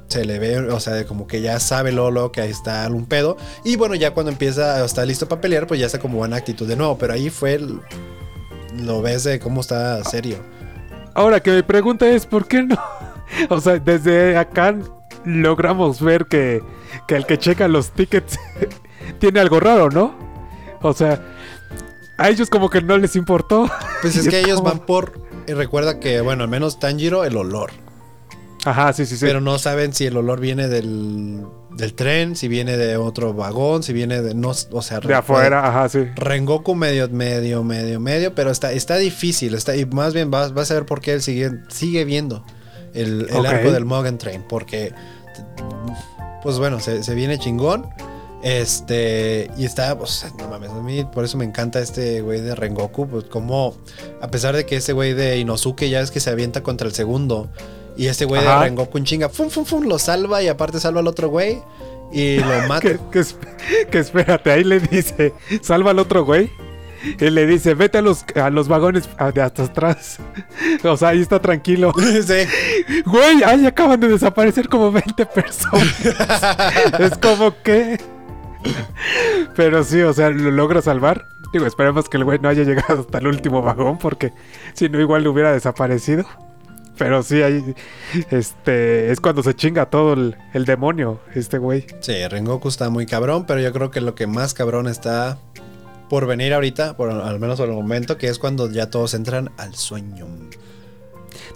Se 0.08 0.24
le 0.24 0.40
ve, 0.40 0.60
o 0.60 0.80
sea, 0.80 0.94
de 0.94 1.06
como 1.06 1.28
que 1.28 1.42
ya 1.42 1.60
sabe 1.60 1.92
Lolo 1.92 2.32
que 2.32 2.40
ahí 2.40 2.50
está 2.50 2.88
un 2.90 3.06
pedo. 3.06 3.36
Y 3.66 3.76
bueno, 3.76 3.94
ya 3.96 4.12
cuando 4.12 4.32
empieza, 4.32 4.84
está 4.86 5.06
listo 5.06 5.28
para 5.28 5.42
pelear, 5.42 5.68
pues 5.68 5.82
ya 5.82 5.86
está 5.86 6.00
como 6.00 6.18
buena 6.18 6.38
actitud 6.38 6.66
de 6.66 6.78
nuevo. 6.78 6.98
Pero 6.98 7.14
ahí 7.14 7.30
fue 7.30 7.56
el. 7.56 7.82
Lo 8.84 9.02
ves 9.02 9.24
de 9.24 9.40
cómo 9.40 9.62
está 9.62 10.04
serio. 10.04 10.38
Ahora 11.14 11.42
que 11.42 11.52
mi 11.52 11.64
pregunta 11.64 12.08
es, 12.08 12.26
¿por 12.26 12.48
qué 12.48 12.64
no? 12.64 12.78
O 13.50 13.60
sea, 13.60 13.78
desde 13.78 14.38
acá 14.38 14.74
logramos 15.26 16.02
ver 16.02 16.28
que, 16.28 16.64
que 17.08 17.16
el 17.16 17.26
que 17.26 17.38
checa 17.38 17.68
los 17.68 17.92
tickets 17.92 18.40
tiene 19.20 19.40
algo 19.40 19.60
raro, 19.60 19.90
¿no? 19.90 20.16
O 20.82 20.94
sea, 20.94 21.22
a 22.18 22.30
ellos 22.30 22.50
como 22.50 22.70
que 22.70 22.82
no 22.82 22.98
les 22.98 23.16
importó. 23.16 23.70
Pues 24.02 24.16
es 24.16 24.28
que 24.30 24.40
ellos 24.40 24.62
van 24.62 24.80
por. 24.80 25.22
Y 25.48 25.54
recuerda 25.54 26.00
que, 26.00 26.22
bueno, 26.22 26.44
al 26.44 26.50
menos 26.50 26.80
Tanjiro, 26.80 27.24
el 27.24 27.38
olor. 27.38 27.72
Ajá, 28.66 28.92
sí, 28.92 29.06
sí, 29.06 29.16
sí. 29.16 29.26
Pero 29.26 29.40
no 29.40 29.60
saben 29.60 29.94
si 29.94 30.06
el 30.06 30.18
olor 30.18 30.42
viene 30.42 30.68
del, 30.68 31.46
del 31.72 31.94
tren, 31.94 32.36
si 32.36 32.48
viene 32.48 32.76
de 32.76 32.98
otro 32.98 33.34
vagón, 33.34 33.82
si 33.84 33.94
viene 33.94 34.22
de. 34.22 34.34
No, 34.34 34.50
o 34.50 34.82
sea, 34.82 35.00
de 35.00 35.14
afuera, 35.14 35.68
ajá, 35.68 35.88
sí. 35.88 36.06
Rengoku 36.16 36.76
medio, 36.76 37.08
medio, 37.08 37.64
medio, 37.64 38.00
medio, 38.00 38.36
pero 38.36 38.52
está, 38.52 38.74
está 38.74 38.98
difícil. 38.98 39.54
Está, 39.54 39.76
y 39.76 39.86
más 39.86 40.14
bien 40.14 40.32
vas, 40.32 40.54
vas 40.54 40.70
a 40.72 40.74
ver 40.74 40.86
por 40.86 41.00
qué 41.00 41.14
él 41.14 41.22
sigue, 41.22 41.52
sigue 41.70 42.04
viendo 42.04 42.44
el, 42.94 43.28
el 43.30 43.46
arco 43.46 43.72
del 43.72 43.86
Mugen 43.86 44.18
Train. 44.18 44.44
Porque, 44.50 44.94
pues 46.44 46.60
bueno, 46.60 46.80
se, 46.80 47.04
se 47.04 47.16
viene 47.16 47.38
chingón. 47.38 47.88
Este, 48.44 49.50
y 49.58 49.66
está, 49.66 49.98
pues, 49.98 50.26
no 50.38 50.48
mames, 50.48 50.70
a 50.70 50.76
mí 50.76 51.04
por 51.06 51.26
eso 51.26 51.38
me 51.38 51.46
encanta 51.46 51.80
este 51.80 52.22
güey 52.22 52.42
de 52.42 52.56
Rengoku. 52.56 53.08
Pues 53.08 53.26
como, 53.26 53.76
a 54.22 54.30
pesar 54.30 54.56
de 54.56 54.66
que 54.66 54.78
ese 54.78 54.94
güey 54.94 55.14
de 55.14 55.38
Inosuke 55.40 55.90
ya 55.90 56.02
es 56.02 56.12
que 56.12 56.20
se 56.20 56.30
avienta 56.30 56.62
contra 56.64 56.88
el 56.88 56.94
segundo. 56.94 57.50
Y 57.98 58.08
este 58.08 58.26
güey 58.26 58.44
de. 58.44 58.60
Rengoku 58.60 58.98
en 59.00 59.06
chinga, 59.06 59.30
fum, 59.30 59.50
fum, 59.50 59.66
fum, 59.66 59.86
lo 59.86 59.98
salva 59.98 60.44
y 60.44 60.48
aparte 60.48 60.80
salva 60.80 61.00
al 61.00 61.08
otro 61.08 61.30
güey. 61.30 61.62
Y 62.12 62.38
lo 62.38 62.62
mata. 62.68 62.82
Que, 62.82 63.00
que, 63.12 63.88
que 63.90 64.00
espérate, 64.00 64.52
ahí 64.52 64.64
le 64.64 64.80
dice, 64.80 65.34
salva 65.62 65.92
al 65.92 66.00
otro 66.00 66.24
güey. 66.24 66.50
Y 67.20 67.30
le 67.30 67.46
dice, 67.46 67.74
vete 67.74 68.00
a 68.00 68.02
los, 68.02 68.26
a 68.36 68.50
los 68.50 68.68
vagones 68.68 69.10
de 69.34 69.42
hasta 69.42 69.64
atrás. 69.64 70.20
O 70.84 70.98
sea, 70.98 71.10
ahí 71.10 71.22
está 71.22 71.40
tranquilo. 71.40 71.92
Sí. 72.28 73.04
Güey, 73.06 73.44
ahí 73.44 73.66
acaban 73.66 74.00
de 74.00 74.08
desaparecer 74.08 74.68
como 74.70 74.92
20 74.92 75.26
personas. 75.28 76.06
es 77.00 77.18
como 77.18 77.62
que. 77.62 78.00
Pero 79.56 79.84
sí, 79.84 80.02
o 80.02 80.14
sea, 80.14 80.30
lo 80.30 80.52
logra 80.52 80.82
salvar. 80.82 81.28
Digo, 81.54 81.66
esperemos 81.66 82.10
que 82.10 82.18
el 82.18 82.26
güey 82.26 82.40
no 82.40 82.50
haya 82.50 82.64
llegado 82.64 83.02
hasta 83.02 83.20
el 83.20 83.28
último 83.28 83.62
vagón, 83.62 83.98
porque 83.98 84.34
si 84.74 84.90
no, 84.90 85.00
igual 85.00 85.24
le 85.24 85.30
hubiera 85.30 85.54
desaparecido. 85.54 86.26
Pero 86.98 87.22
sí, 87.24 87.42
ahí. 87.42 87.76
Este. 88.32 89.12
Es 89.12 89.20
cuando 89.22 89.44
se 89.44 89.54
chinga 89.54 89.90
todo 89.90 90.14
el, 90.14 90.36
el 90.54 90.66
demonio, 90.66 91.20
este 91.36 91.58
güey. 91.60 91.86
Sí, 92.02 92.28
Rengoku 92.28 92.68
está 92.68 92.90
muy 92.90 93.06
cabrón, 93.06 93.46
pero 93.46 93.62
yo 93.62 93.72
creo 93.72 93.92
que 93.92 94.02
lo 94.02 94.16
que 94.16 94.28
más 94.28 94.54
cabrón 94.54 94.88
está 94.88 95.38
por 96.10 96.26
venir 96.26 96.54
ahorita, 96.54 96.96
por, 96.98 97.10
al 97.12 97.40
menos 97.40 97.58
por 97.60 97.68
el 97.70 97.76
momento, 97.76 98.18
que 98.18 98.28
es 98.28 98.40
cuando 98.40 98.70
ya 98.72 98.90
todos 98.90 99.14
entran 99.14 99.52
al 99.58 99.76
sueño. 99.76 100.26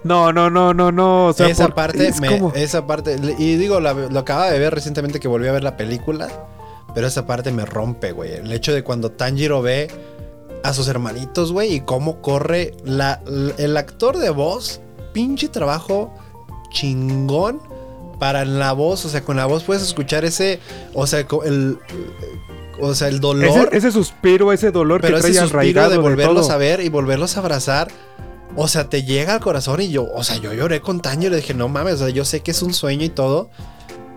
No, 0.04 0.32
no, 0.32 0.50
no, 0.50 0.74
no, 0.74 0.92
no. 0.92 1.26
O 1.28 1.32
sea, 1.32 1.48
esa 1.48 1.66
por- 1.66 1.74
parte, 1.74 2.08
es 2.08 2.20
me- 2.20 2.28
como- 2.28 2.52
esa 2.54 2.86
parte, 2.86 3.16
y 3.38 3.56
digo, 3.56 3.80
la- 3.80 3.92
lo 3.94 4.18
acababa 4.18 4.50
de 4.50 4.58
ver 4.58 4.74
recientemente 4.74 5.20
que 5.20 5.28
volví 5.28 5.46
a 5.48 5.52
ver 5.52 5.62
la 5.62 5.76
película, 5.76 6.28
pero 6.94 7.06
esa 7.06 7.26
parte 7.26 7.52
me 7.52 7.64
rompe, 7.64 8.12
güey. 8.12 8.32
El 8.32 8.52
hecho 8.52 8.72
de 8.74 8.82
cuando 8.84 9.10
Tanjiro 9.12 9.62
ve 9.62 9.88
a 10.64 10.72
sus 10.72 10.88
hermanitos, 10.88 11.52
güey, 11.52 11.74
y 11.74 11.80
cómo 11.80 12.20
corre 12.20 12.74
la, 12.84 13.20
el 13.58 13.76
actor 13.76 14.18
de 14.18 14.30
voz, 14.30 14.80
pinche 15.12 15.48
trabajo 15.48 16.12
chingón 16.70 17.60
para 18.18 18.44
la 18.44 18.72
voz, 18.72 19.04
o 19.04 19.08
sea, 19.08 19.22
con 19.24 19.36
la 19.36 19.46
voz 19.46 19.64
puedes 19.64 19.82
escuchar 19.82 20.24
ese, 20.24 20.60
o 20.94 21.06
sea, 21.06 21.26
el, 21.44 21.78
o 22.80 22.94
sea, 22.94 23.08
el 23.08 23.20
dolor. 23.20 23.68
ese, 23.68 23.76
ese 23.76 23.92
suspiro, 23.92 24.52
ese 24.52 24.70
dolor 24.70 25.00
Pero 25.00 25.20
que 25.20 25.28
ese 25.28 25.40
suspiro 25.40 25.82
de 25.84 25.90
de 25.90 25.98
volverlos 25.98 26.50
a 26.50 26.56
ver 26.56 26.80
y 26.80 26.88
volverlos 26.88 27.36
a 27.36 27.40
abrazar. 27.40 27.88
O 28.54 28.68
sea, 28.68 28.88
te 28.90 29.02
llega 29.02 29.34
al 29.34 29.40
corazón 29.40 29.80
y 29.80 29.90
yo, 29.90 30.06
o 30.12 30.22
sea, 30.24 30.36
yo 30.36 30.52
lloré 30.52 30.80
con 30.80 31.00
Taño 31.00 31.28
y 31.28 31.30
le 31.30 31.36
dije, 31.36 31.54
no 31.54 31.68
mames, 31.68 31.94
o 31.94 31.98
sea, 31.98 32.08
yo 32.10 32.24
sé 32.24 32.40
que 32.40 32.50
es 32.50 32.62
un 32.62 32.74
sueño 32.74 33.04
y 33.04 33.08
todo. 33.08 33.48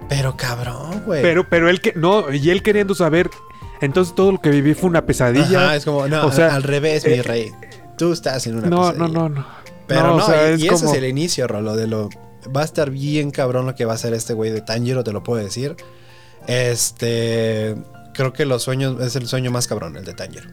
Pero 0.09 0.35
cabrón, 0.35 1.03
güey. 1.05 1.21
Pero, 1.21 1.49
pero 1.49 1.69
él 1.69 1.81
que. 1.81 1.93
No, 1.95 2.31
y 2.31 2.49
él 2.49 2.61
queriendo 2.61 2.95
saber. 2.95 3.29
Entonces 3.81 4.13
todo 4.15 4.33
lo 4.33 4.41
que 4.41 4.49
viví 4.49 4.73
fue 4.73 4.89
una 4.89 5.05
pesadilla. 5.05 5.65
Ajá, 5.65 5.75
es 5.75 5.85
como, 5.85 6.07
no, 6.07 6.25
o 6.25 6.31
sea, 6.31 6.55
al 6.55 6.63
revés, 6.63 7.05
mi 7.05 7.13
eh, 7.13 7.23
rey. 7.23 7.51
Tú 7.97 8.11
estás 8.11 8.45
en 8.47 8.57
una 8.57 8.67
no, 8.67 8.91
pesadilla. 8.91 9.07
no, 9.07 9.29
no, 9.29 9.29
no. 9.29 9.45
Pero 9.87 10.07
no, 10.07 10.15
o 10.17 10.21
sea, 10.21 10.51
y, 10.51 10.53
es 10.55 10.59
y 10.61 10.67
ese 10.67 10.75
como- 10.75 10.91
es 10.91 10.97
el 10.97 11.05
inicio, 11.05 11.47
Rolo, 11.47 11.75
de 11.75 11.87
lo... 11.87 12.09
Va 12.55 12.61
a 12.61 12.65
estar 12.65 12.91
bien 12.91 13.31
cabrón 13.31 13.65
lo 13.65 13.75
que 13.75 13.85
va 13.85 13.93
a 13.93 13.95
hacer 13.95 14.13
este 14.13 14.33
güey 14.33 14.51
de 14.51 14.61
Tanjiro, 14.61 15.03
te 15.03 15.11
lo 15.11 15.23
puedo 15.23 15.43
decir. 15.43 15.75
Este... 16.47 17.75
Creo 18.15 18.33
que 18.33 18.45
los 18.45 18.63
sueños... 18.63 18.99
Es 19.01 19.15
el 19.15 19.27
sueño 19.27 19.51
más 19.51 19.67
cabrón, 19.67 19.95
el 19.97 20.05
de 20.05 20.13
Tanjiro. 20.13 20.49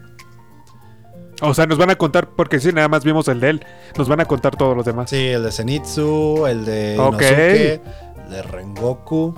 O 1.40 1.54
sea, 1.54 1.66
nos 1.66 1.76
van 1.78 1.90
a 1.90 1.96
contar, 1.96 2.28
porque 2.36 2.60
sí, 2.60 2.72
nada 2.72 2.88
más 2.88 3.02
vimos 3.04 3.26
el 3.28 3.40
de 3.40 3.50
él. 3.50 3.66
Nos 3.98 4.08
van 4.08 4.20
a 4.20 4.24
contar 4.26 4.54
todos 4.56 4.76
los 4.76 4.86
demás. 4.86 5.10
Sí, 5.10 5.26
el 5.28 5.42
de 5.42 5.50
Zenitsu, 5.50 6.46
el 6.46 6.64
de 6.64 6.96
Ok. 7.00 7.14
Inosuke, 7.20 7.80
el 8.26 8.30
de 8.30 8.42
Rengoku 8.42 9.34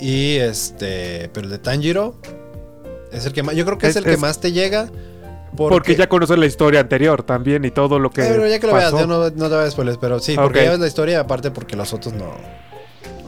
y 0.00 0.36
este, 0.36 1.30
pero 1.32 1.44
el 1.44 1.50
de 1.52 1.58
Tanjiro 1.58 2.16
es 3.12 3.26
el 3.26 3.32
que 3.32 3.42
más, 3.44 3.54
yo 3.54 3.64
creo 3.64 3.78
que 3.78 3.86
es, 3.86 3.90
Es- 3.90 3.96
el 3.96 4.04
que 4.04 4.14
es- 4.14 4.18
más 4.20 4.40
te 4.40 4.50
llega 4.50 4.88
Porque, 5.56 5.94
ya 5.94 6.08
conoces 6.08 6.36
la 6.38 6.46
historia 6.46 6.80
anterior 6.80 7.22
también 7.22 7.64
y 7.64 7.70
todo 7.70 7.98
lo 7.98 8.10
que. 8.10 8.22
pero 8.22 8.46
ya 8.48 8.58
que 8.58 8.66
lo 8.66 8.72
pasó. 8.72 8.96
veas, 8.96 9.06
yo 9.06 9.06
no, 9.06 9.18
no 9.30 9.48
te 9.48 9.54
voy 9.56 9.64
a 9.66 9.70
spoilers, 9.70 9.98
pero 9.98 10.18
sí, 10.20 10.34
porque 10.36 10.64
ya 10.64 10.70
ves 10.70 10.80
la 10.80 10.86
historia 10.88 11.20
aparte 11.20 11.50
porque 11.50 11.76
los 11.76 11.92
otros 11.92 12.12
no 12.14 12.32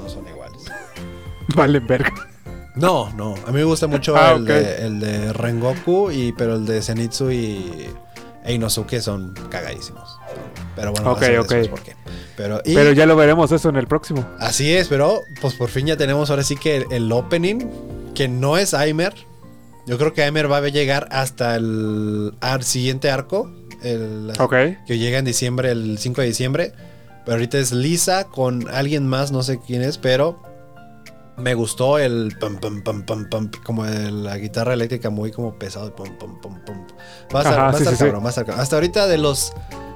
no 0.03 0.09
son 0.09 0.27
iguales. 0.27 0.63
Valen 1.55 1.87
verga. 1.87 2.13
No, 2.75 3.13
no, 3.15 3.35
a 3.47 3.49
mí 3.51 3.59
me 3.59 3.65
gusta 3.65 3.87
mucho 3.87 4.17
Ah, 4.17 4.33
el, 4.37 4.45
de, 4.47 4.87
el 4.87 5.01
de 5.01 5.33
Rengoku 5.33 6.11
y 6.11 6.33
pero 6.33 6.55
el 6.57 6.65
de 6.65 6.81
Zenitsu 6.81 7.31
y 7.31 7.87
e 8.45 8.55
Inosuke 8.55 9.01
son 9.01 9.35
cagadísimos. 9.51 10.19
Pero 10.75 10.93
bueno, 10.93 11.11
Ok, 11.13 11.21
vas 11.21 11.29
a 11.29 11.31
ver 11.31 11.41
ok. 11.41 11.49
después 11.51 11.69
por 11.69 11.83
qué. 11.83 11.95
Pero, 12.37 12.61
y- 12.65 12.75
Pero 12.75 12.93
ya 12.93 13.05
lo 13.07 13.15
veremos 13.15 13.53
eso 13.53 13.69
en 13.69 13.77
el 13.77 13.87
próximo. 13.87 14.25
Así 14.39 14.73
es, 14.75 14.89
pero 14.89 15.21
pues 15.43 15.55
por 15.55 15.69
fin 15.69 15.87
ya 15.87 15.97
tenemos 15.99 16.31
ahora 16.31 16.43
sí 16.43 16.57
que 16.57 16.79
el, 16.79 16.87
el 16.93 17.13
opening, 17.13 17.59
que 18.15 18.29
no 18.29 18.57
es 18.57 18.73
Aimer. 18.73 19.15
Yo 19.87 19.99
creo 19.99 20.15
que 20.15 20.23
Aimer 20.23 20.51
va 20.51 20.59
a 20.59 20.69
llegar 20.69 21.09
hasta 21.13 21.57
el 21.57 22.33
ar- 22.41 22.63
siguiente 22.65 23.11
arco, 23.11 23.51
el- 23.83 24.33
que 24.87 24.97
llega 24.99 25.19
en 25.19 25.25
diciembre, 25.27 25.71
el 25.73 25.99
5 25.99 26.23
de 26.23 26.27
diciembre. 26.29 26.73
Pero 27.25 27.35
ahorita 27.37 27.59
es 27.59 27.71
Lisa 27.73 28.25
con 28.29 28.67
alguien 28.71 29.07
más, 29.07 29.31
no 29.31 29.43
sé 29.43 29.61
quién 29.65 29.83
es, 29.83 29.99
pero 29.99 30.43
me 31.43 31.55
gustó 31.55 31.99
el 31.99 32.37
pum 32.41 32.57
pum 32.57 32.83
pum 32.83 33.03
pum 33.03 33.25
pum, 33.29 33.51
como 33.65 33.85
el- 33.87 34.25
la 34.25 34.39
guitarra 34.39 34.75
eléctrica 34.75 35.11
muy 35.11 35.31
como 35.31 35.59
pesado, 35.59 35.93
estar, 37.51 37.61
Ajá, 37.61 37.69
a 37.69 37.73
sí, 37.97 37.97
cabrón, 37.99 38.23
cabrón. 38.45 38.61
Hasta 38.63 38.77
ahorita 38.77 39.07
de 39.07 39.19
los 39.19 39.53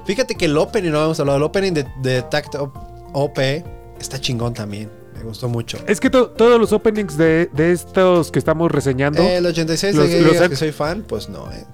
Fíjate 0.07 0.37
que 0.37 0.45
el 0.45 0.57
opening, 0.57 0.93
no 0.93 1.03
hemos 1.03 1.19
hablado, 1.19 1.39
el 1.39 1.43
opening 1.43 1.73
de, 1.73 1.85
de 2.01 2.23
Tact 2.23 2.55
OP 3.13 3.39
está 3.99 4.21
chingón 4.21 4.55
también. 4.55 4.89
Me 5.17 5.25
gustó 5.25 5.49
mucho. 5.49 5.79
Es 5.89 5.99
que 5.99 6.11
to- 6.11 6.29
todos 6.31 6.61
los 6.61 6.73
openings 6.73 7.17
de, 7.17 7.51
de 7.53 7.73
estos 7.73 8.31
que 8.31 8.39
estamos 8.39 8.71
reseñando. 8.71 9.21
Eh, 9.23 9.39
el 9.39 9.47
86 9.47 9.97
Los- 9.97 10.09
de 10.09 10.19
que 10.19 10.23
los 10.23 10.41
han- 10.41 10.51
que 10.51 10.57
soy 10.57 10.71
fan, 10.71 11.03
pues 11.09 11.29
no, 11.29 11.51
eh. 11.51 11.67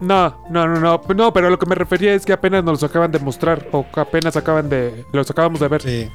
No, 0.00 0.42
no, 0.50 0.66
no, 0.66 0.80
no. 0.80 1.00
No, 1.14 1.32
pero 1.32 1.46
a 1.46 1.50
lo 1.50 1.58
que 1.60 1.66
me 1.66 1.74
refería 1.76 2.12
es 2.12 2.26
que 2.26 2.32
apenas 2.32 2.64
nos 2.64 2.82
los 2.82 2.90
acaban 2.90 3.12
de 3.12 3.18
mostrar. 3.20 3.68
O 3.72 3.86
apenas 3.94 4.36
acaban 4.36 4.68
de. 4.68 5.04
Los 5.12 5.30
acabamos 5.30 5.60
de 5.60 5.68
ver. 5.68 5.82
Sí. 5.82 6.08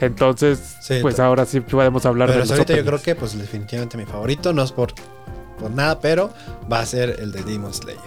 Entonces, 0.00 0.76
Sí, 0.80 0.98
pues 1.02 1.18
ahora 1.20 1.44
sí 1.44 1.60
podemos 1.60 2.06
hablar 2.06 2.28
Pero 2.28 2.40
de 2.40 2.44
los 2.46 2.50
ahorita 2.52 2.76
yo 2.76 2.84
creo 2.84 3.02
que, 3.02 3.14
pues 3.14 3.36
definitivamente 3.38 3.96
mi 3.96 4.04
favorito, 4.06 4.52
no 4.52 4.62
es 4.62 4.72
por, 4.72 4.92
por 5.58 5.70
nada, 5.70 6.00
pero 6.00 6.30
va 6.70 6.80
a 6.80 6.86
ser 6.86 7.16
el 7.20 7.32
de 7.32 7.42
Demon 7.42 7.74
Slayer. 7.74 8.00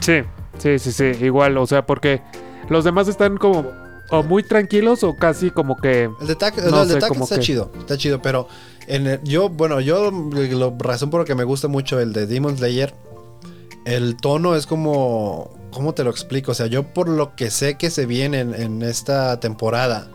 Sí, 0.00 0.22
sí, 0.58 0.78
sí, 0.78 0.92
sí. 0.92 1.24
Igual, 1.24 1.56
o 1.58 1.66
sea, 1.66 1.84
porque 1.86 2.22
los 2.68 2.84
demás 2.84 3.08
están 3.08 3.36
como. 3.36 3.66
O 4.10 4.22
muy 4.22 4.42
tranquilos 4.42 5.02
o 5.02 5.16
casi 5.16 5.50
como 5.50 5.76
que. 5.76 6.10
El 6.20 6.26
de 6.26 6.36
Tac, 6.36 6.58
No 6.58 6.82
el 6.82 6.88
de 6.88 6.94
sé, 6.94 7.00
Tac 7.00 7.08
como 7.08 7.24
está 7.24 7.36
que- 7.36 7.42
chido, 7.42 7.72
está 7.78 7.96
chido, 7.96 8.20
pero 8.20 8.46
en 8.86 9.06
el- 9.06 9.20
yo, 9.24 9.48
bueno, 9.48 9.80
yo 9.80 10.10
la 10.10 10.72
razón 10.78 11.08
por 11.08 11.20
la 11.22 11.24
que 11.24 11.34
me 11.34 11.42
gusta 11.44 11.68
mucho 11.68 11.98
el 11.98 12.12
de 12.12 12.26
Demon 12.26 12.56
Slayer, 12.56 12.94
el 13.86 14.16
tono 14.16 14.56
es 14.56 14.66
como, 14.66 15.50
¿cómo 15.72 15.94
te 15.94 16.04
lo 16.04 16.10
explico? 16.10 16.52
O 16.52 16.54
sea, 16.54 16.66
yo 16.66 16.82
por 16.92 17.08
lo 17.08 17.34
que 17.34 17.50
sé 17.50 17.76
que 17.78 17.88
se 17.90 18.04
viene 18.04 18.40
en, 18.40 18.54
en 18.54 18.82
esta 18.82 19.40
temporada, 19.40 20.08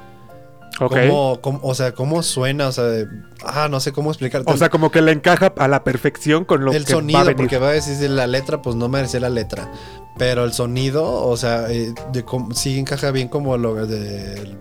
Ok. 0.80 0.92
cómo- 1.08 1.40
cómo- 1.42 1.60
o 1.64 1.74
sea, 1.76 1.94
cómo 1.94 2.24
suena, 2.24 2.68
o 2.68 2.72
sea, 2.72 2.86
de- 2.86 3.08
ah, 3.46 3.68
no 3.70 3.80
sé 3.80 3.92
cómo 3.92 4.12
explicarte. 4.12 4.52
O 4.52 4.58
sea, 4.58 4.70
como 4.70 4.92
que 4.92 5.02
le 5.02 5.12
encaja 5.12 5.54
a 5.58 5.68
la 5.68 5.84
perfección 5.84 6.46
con 6.46 6.64
lo 6.66 6.72
el 6.72 6.86
que 6.86 6.92
sonido, 6.94 7.18
va 7.18 7.22
a 7.24 7.28
venir. 7.28 7.38
porque 7.38 7.58
va 7.58 7.70
a 7.70 7.74
decir 7.74 8.10
la 8.10 8.28
letra, 8.28 8.62
pues 8.62 8.76
no 8.76 8.88
merecía 8.90 9.20
la 9.20 9.30
letra. 9.30 9.72
Pero 10.18 10.44
el 10.44 10.54
sonido, 10.54 11.06
o 11.26 11.38
sea, 11.38 11.72
eh, 11.72 11.94
de 12.12 12.26
sí 12.54 12.78
encaja 12.80 13.12
bien 13.12 13.28
como 13.30 13.58
lo 13.58 13.86
de. 13.88 14.58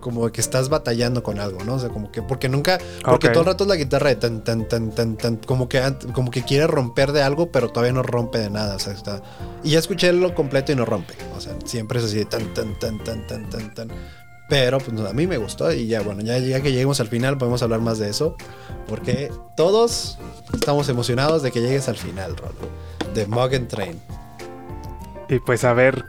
Como 0.00 0.28
que 0.32 0.40
estás 0.40 0.68
batallando 0.68 1.22
con 1.22 1.38
algo, 1.38 1.62
¿no? 1.62 1.74
O 1.74 1.78
sea, 1.78 1.88
como 1.88 2.10
que. 2.10 2.22
Porque 2.22 2.48
nunca. 2.48 2.78
Porque 3.04 3.28
todo 3.34 3.42
el 3.42 3.46
rato 3.46 3.62
es 3.64 3.68
la 3.68 3.76
guitarra 3.76 4.08
de 4.08 4.16
tan, 4.16 4.42
tan, 4.42 4.68
tan, 4.68 4.90
tan, 4.90 5.16
tan. 5.16 5.36
Como 5.36 5.68
que, 5.68 5.80
como 6.12 6.32
que 6.32 6.42
quiere 6.42 6.66
romper 6.66 7.12
de 7.12 7.22
algo, 7.22 7.52
pero 7.52 7.68
todavía 7.68 7.92
no 7.92 8.02
rompe 8.02 8.38
de 8.38 8.50
nada. 8.50 8.74
O 8.74 8.78
sea, 8.80 8.92
está. 8.94 9.22
Y 9.62 9.70
ya 9.70 9.78
escuché 9.78 10.12
lo 10.12 10.34
completo 10.34 10.72
y 10.72 10.74
no 10.74 10.84
rompe. 10.84 11.14
O 11.36 11.40
sea, 11.40 11.52
siempre 11.64 12.00
es 12.00 12.06
así 12.06 12.16
de 12.18 12.24
tan, 12.24 12.52
tan, 12.52 12.76
tan, 12.80 12.98
tan, 13.04 13.26
tan, 13.28 13.48
tan, 13.48 13.74
tan. 13.74 13.88
Pero 14.48 14.78
pues 14.78 15.00
a 15.00 15.12
mí 15.12 15.26
me 15.26 15.38
gustó 15.38 15.72
y 15.72 15.86
ya, 15.86 16.02
bueno, 16.02 16.20
ya, 16.22 16.36
ya 16.38 16.60
que 16.60 16.72
lleguemos 16.72 17.00
al 17.00 17.08
final 17.08 17.38
podemos 17.38 17.62
hablar 17.62 17.80
más 17.80 17.98
de 17.98 18.10
eso. 18.10 18.36
Porque 18.86 19.30
todos 19.56 20.18
estamos 20.52 20.88
emocionados 20.88 21.42
de 21.42 21.50
que 21.52 21.60
llegues 21.60 21.88
al 21.88 21.96
final, 21.96 22.36
Rolo. 22.36 22.54
De 23.14 23.26
Mugen 23.26 23.68
Train. 23.68 23.98
Y 25.28 25.38
pues 25.38 25.64
a 25.64 25.72
ver 25.72 26.04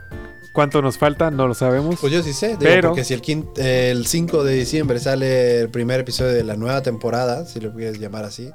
cuánto 0.52 0.82
nos 0.82 0.98
falta, 0.98 1.30
no 1.30 1.48
lo 1.48 1.54
sabemos. 1.54 1.96
Pues 2.00 2.12
yo 2.12 2.22
sí 2.22 2.32
sé, 2.34 2.48
digo, 2.48 2.58
Pero- 2.60 2.88
porque 2.90 3.04
si 3.04 3.14
el, 3.14 3.22
quin- 3.22 3.48
el 3.58 4.06
5 4.06 4.44
de 4.44 4.54
diciembre 4.54 4.98
sale 5.00 5.60
el 5.60 5.70
primer 5.70 6.00
episodio 6.00 6.32
de 6.32 6.44
la 6.44 6.56
nueva 6.56 6.82
temporada, 6.82 7.46
si 7.46 7.60
lo 7.60 7.72
quieres 7.72 7.98
llamar 7.98 8.24
así, 8.24 8.50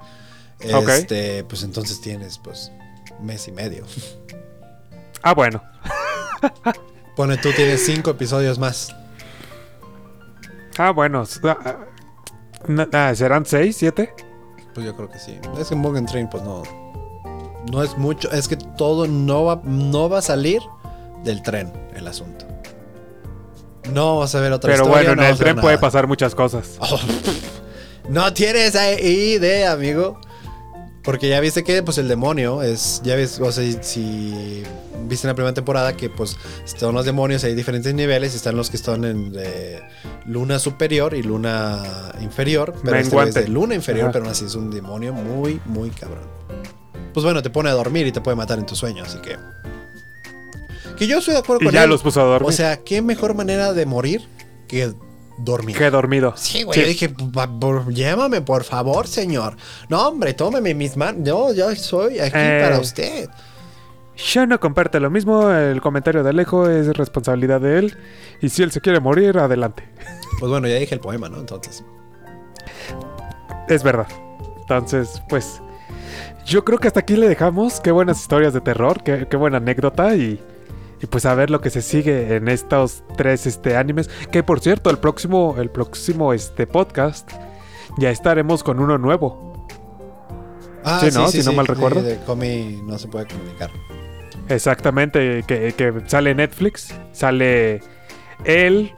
este, 0.59 1.43
pues 1.45 1.63
entonces 1.63 1.99
tienes 2.01 2.37
pues 2.37 2.71
mes 3.21 3.47
y 3.47 3.51
medio. 3.53 3.85
Ah, 5.23 5.33
bueno. 5.33 5.63
Pone 7.15 7.37
tú 7.37 7.49
tienes 7.53 7.85
5 7.85 8.11
episodios 8.11 8.59
más. 8.59 8.95
Ah, 10.79 10.91
bueno. 10.91 11.25
ah, 11.43 11.85
ah, 12.93 13.13
¿Serán 13.13 13.45
seis, 13.45 13.75
siete? 13.75 14.13
Pues 14.73 14.85
yo 14.85 14.95
creo 14.95 15.09
que 15.09 15.19
sí. 15.19 15.37
Es 15.59 15.67
que 15.67 15.75
Mugen 15.75 16.05
Train 16.05 16.29
pues 16.29 16.41
no 16.41 16.63
no 17.69 17.83
es 17.83 17.97
mucho, 17.97 18.31
es 18.31 18.47
que 18.47 18.55
todo 18.55 19.05
no 19.05 19.43
va 19.43 19.61
no 19.65 20.09
va 20.09 20.19
a 20.19 20.21
salir 20.21 20.61
del 21.25 21.41
tren 21.43 21.73
el 21.93 22.07
asunto. 22.07 22.45
No 23.91 24.19
vas 24.19 24.33
a 24.35 24.39
ver 24.39 24.53
otra 24.53 24.71
Pero 24.71 24.85
historia, 24.85 25.09
bueno, 25.09 25.21
en 25.21 25.27
no 25.27 25.33
el 25.33 25.37
tren 25.37 25.57
puede 25.57 25.77
pasar 25.77 26.07
muchas 26.07 26.33
cosas. 26.33 26.77
Oh, 26.79 26.99
no 28.07 28.33
tienes 28.33 28.73
idea, 29.03 29.73
amigo. 29.73 30.19
Porque 31.03 31.29
ya 31.29 31.39
viste 31.39 31.63
que 31.63 31.81
pues 31.81 31.97
el 31.97 32.07
demonio 32.07 32.61
es, 32.61 33.01
ya 33.03 33.15
ves, 33.15 33.39
o 33.39 33.51
sea, 33.51 33.63
si 33.83 34.63
viste 35.07 35.25
en 35.27 35.29
la 35.29 35.35
primera 35.35 35.53
temporada 35.53 35.95
que 35.95 36.09
pues 36.09 36.37
están 36.65 36.93
los 36.93 37.05
demonios, 37.05 37.43
hay 37.45 37.55
diferentes 37.55 37.93
niveles, 37.93 38.35
están 38.35 38.57
los 38.57 38.69
que 38.69 38.77
están 38.77 39.05
en 39.05 39.33
eh, 39.37 39.79
luna 40.25 40.59
superior 40.59 41.13
y 41.13 41.23
luna 41.23 41.81
inferior, 42.21 42.73
pero 42.83 42.97
este 42.97 43.23
es 43.23 43.33
de 43.33 43.47
luna 43.47 43.75
inferior, 43.75 44.05
Ajá. 44.05 44.11
pero 44.11 44.25
aún 44.25 44.31
así 44.31 44.45
es 44.45 44.55
un 44.55 44.69
demonio 44.69 45.13
muy, 45.13 45.61
muy 45.65 45.89
cabrón. 45.89 46.27
Pues 47.13 47.23
bueno, 47.23 47.41
te 47.41 47.49
pone 47.49 47.69
a 47.69 47.73
dormir 47.73 48.05
y 48.05 48.11
te 48.11 48.21
puede 48.21 48.35
matar 48.35 48.59
en 48.59 48.65
tu 48.65 48.75
sueño, 48.75 49.03
así 49.03 49.19
que... 49.19 49.37
Que 50.97 51.07
yo 51.07 51.19
estoy 51.19 51.33
de 51.33 51.39
acuerdo 51.39 51.61
Y 51.63 51.65
con 51.65 51.73
ya 51.73 51.85
él. 51.85 51.89
los 51.89 52.01
puso 52.03 52.19
a 52.21 52.25
dormir. 52.25 52.49
O 52.49 52.51
sea, 52.51 52.77
qué 52.83 53.01
mejor 53.01 53.33
manera 53.33 53.71
de 53.73 53.85
morir 53.85 54.27
que 54.67 54.93
dormir. 55.43 55.77
que 55.77 55.89
dormido. 55.89 56.33
Sí, 56.35 56.63
güey. 56.63 56.75
Sí. 56.75 56.81
Yo 56.81 56.87
dije, 56.87 57.09
"Pa- 57.33 57.47
por- 57.59 57.93
llévame, 57.93 58.41
por 58.41 58.63
favor, 58.63 59.07
señor. 59.07 59.55
No, 59.89 60.07
hombre, 60.07 60.33
tómeme 60.33 60.73
mis 60.73 60.95
manos. 60.97 61.27
Yo, 61.27 61.53
yo 61.53 61.73
soy 61.75 62.19
aquí 62.19 62.37
Eh. 62.37 62.59
para 62.63 62.79
usted. 62.79 63.29
Yo 64.33 64.45
no 64.45 64.59
comparte 64.59 64.99
lo 64.99 65.09
mismo. 65.09 65.49
El 65.51 65.79
comentario 65.81 66.23
de 66.23 66.29
Alejo 66.31 66.67
es 66.69 66.87
responsabilidad 66.97 67.61
de 67.61 67.79
él. 67.79 67.97
Y 68.41 68.49
si 68.49 68.63
él 68.63 68.71
se 68.71 68.81
quiere 68.81 68.99
morir, 68.99 69.37
adelante. 69.37 69.87
Pues 70.39 70.49
bueno, 70.49 70.67
ya 70.67 70.75
dije 70.75 70.93
el 70.95 70.99
poema, 71.01 71.29
¿no? 71.29 71.37
Entonces. 71.37 71.83
Es 73.67 73.83
verdad. 73.83 74.07
Entonces, 74.61 75.21
pues. 75.29 75.61
Yo 76.45 76.65
creo 76.65 76.79
que 76.79 76.87
hasta 76.87 77.01
aquí 77.01 77.15
le 77.15 77.29
dejamos. 77.29 77.79
Qué 77.79 77.91
buenas 77.91 78.19
historias 78.19 78.53
de 78.53 78.61
terror. 78.61 79.03
Qué, 79.03 79.27
qué 79.29 79.37
buena 79.37 79.57
anécdota. 79.57 80.15
Y. 80.15 80.41
Y 81.01 81.07
pues 81.07 81.25
a 81.25 81.33
ver 81.33 81.49
lo 81.49 81.61
que 81.61 81.69
se 81.69 81.81
sigue 81.81 82.35
en 82.35 82.47
estos 82.47 83.03
tres 83.15 83.45
este, 83.45 83.77
animes. 83.77 84.09
Que 84.31 84.43
por 84.43 84.59
cierto, 84.59 84.89
el 84.89 84.97
próximo, 84.97 85.55
el 85.57 85.69
próximo 85.69 86.33
este, 86.33 86.67
podcast 86.67 87.31
ya 87.97 88.09
estaremos 88.09 88.63
con 88.63 88.79
uno 88.79 88.97
nuevo. 88.97 89.67
Ah, 90.83 90.99
Sí, 91.01 91.09
¿no? 91.13 91.27
Si 91.29 91.43
no 91.43 91.53
mal 91.53 91.67
recuerdo. 91.67 92.01
De, 92.01 92.17
Comi 92.25 92.81
no 92.83 92.97
se 92.97 93.07
puede 93.07 93.27
comunicar. 93.27 93.69
Exactamente, 94.49 95.43
que, 95.47 95.73
que 95.73 95.93
sale 96.07 96.33
Netflix. 96.35 96.93
Sale 97.11 97.81
el 98.45 98.93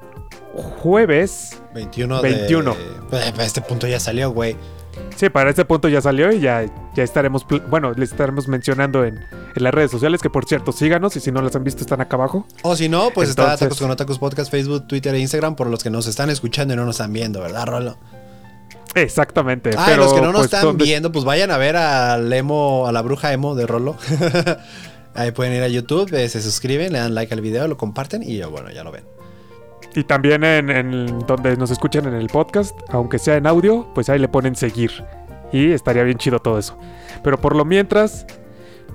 jueves. 0.54 1.62
21 1.74 2.22
21. 2.22 2.74
de... 2.74 2.80
Pues, 3.10 3.40
a 3.40 3.44
este 3.44 3.62
punto 3.62 3.88
ya 3.88 4.00
salió, 4.00 4.32
güey. 4.32 4.56
Sí, 5.16 5.30
para 5.30 5.50
este 5.50 5.66
punto 5.66 5.88
ya 5.88 6.02
salió 6.02 6.32
y 6.32 6.40
ya, 6.40 6.66
ya 6.96 7.04
estaremos, 7.04 7.46
bueno, 7.70 7.92
les 7.94 8.12
estaremos 8.12 8.48
mencionando 8.48 9.06
en, 9.06 9.16
en 9.56 9.64
las 9.64 9.74
redes 9.74 9.92
sociales, 9.92 10.22
que 10.22 10.30
por 10.30 10.46
cierto, 10.46 10.72
síganos 10.72 11.16
y 11.16 11.20
si 11.20 11.32
no 11.32 11.42
las 11.42 11.56
han 11.56 11.64
visto 11.64 11.82
están 11.82 12.02
acá 12.02 12.16
abajo. 12.16 12.46
O 12.64 12.76
si 12.76 12.90
no, 12.90 13.10
pues 13.14 13.30
está 13.30 13.44
Entonces- 13.44 13.60
Tacos 13.68 13.80
con 13.80 13.92
Otakus 13.92 14.20
Podcast, 14.20 14.50
Facebook, 14.52 14.88
Twitter 14.88 15.14
e 15.16 15.20
Instagram 15.20 15.56
por 15.56 15.68
los 15.68 15.84
que 15.84 15.90
nos 15.90 16.08
están 16.08 16.30
escuchando 16.30 16.74
y 16.74 16.78
no 16.78 16.86
nos 16.86 16.96
están 16.96 17.14
viendo, 17.14 17.40
¿verdad, 17.42 17.66
Rolo? 17.68 17.98
Exactamente. 18.96 19.72
Ah, 19.78 19.92
y 19.94 19.98
los 19.98 20.14
que 20.14 20.20
no 20.22 20.28
nos 20.28 20.42
pues, 20.42 20.46
están 20.46 20.64
¿dónde- 20.64 20.84
viendo, 20.86 21.12
pues 21.12 21.24
vayan 21.24 21.52
a 21.52 21.58
ver 21.58 21.78
al 21.78 22.32
emo, 22.34 22.88
a 22.88 22.92
la 22.92 23.02
bruja 23.02 23.32
emo 23.32 23.56
de 23.56 23.68
Rolo. 23.68 23.96
Ahí 25.14 25.32
pueden 25.32 25.54
ir 25.54 25.62
a 25.64 25.68
YouTube, 25.68 26.14
eh, 26.14 26.30
se 26.30 26.42
suscriben, 26.42 26.94
le 26.94 27.00
dan 27.00 27.14
like 27.16 27.34
al 27.34 27.42
video, 27.42 27.68
lo 27.68 27.78
comparten 27.78 28.24
y 28.24 28.42
bueno, 28.44 28.70
ya 28.72 28.84
lo 28.84 28.92
ven. 28.92 29.04
Y 29.96 30.04
también 30.04 30.44
en, 30.44 30.70
en 30.70 31.20
donde 31.28 31.58
nos 31.58 31.72
escuchan 31.72 32.06
en 32.06 32.14
el 32.14 32.28
podcast, 32.28 32.80
aunque 32.90 33.20
sea 33.20 33.36
en 33.36 33.48
audio, 33.48 33.88
pues 33.94 34.10
ahí 34.10 34.20
le 34.20 34.28
ponen 34.28 34.56
seguir. 34.56 34.92
Y 35.52 35.72
estaría 35.72 36.04
bien 36.04 36.18
chido 36.18 36.40
todo 36.40 36.58
eso. 36.58 36.78
Pero 37.24 37.40
por 37.40 37.56
lo 37.56 37.66
mientras, 37.66 38.26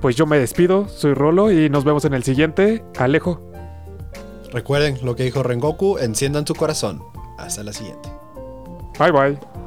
pues 0.01 0.15
yo 0.15 0.25
me 0.25 0.39
despido, 0.39 0.87
soy 0.87 1.13
Rolo 1.13 1.51
y 1.51 1.69
nos 1.69 1.83
vemos 1.83 2.05
en 2.05 2.13
el 2.13 2.23
siguiente. 2.23 2.83
Alejo. 2.97 3.41
Recuerden 4.51 4.97
lo 5.03 5.15
que 5.15 5.23
dijo 5.23 5.43
Rengoku, 5.43 5.97
enciendan 5.97 6.47
su 6.47 6.55
corazón. 6.55 7.03
Hasta 7.37 7.63
la 7.63 7.73
siguiente. 7.73 8.09
Bye 8.97 9.11
bye. 9.11 9.66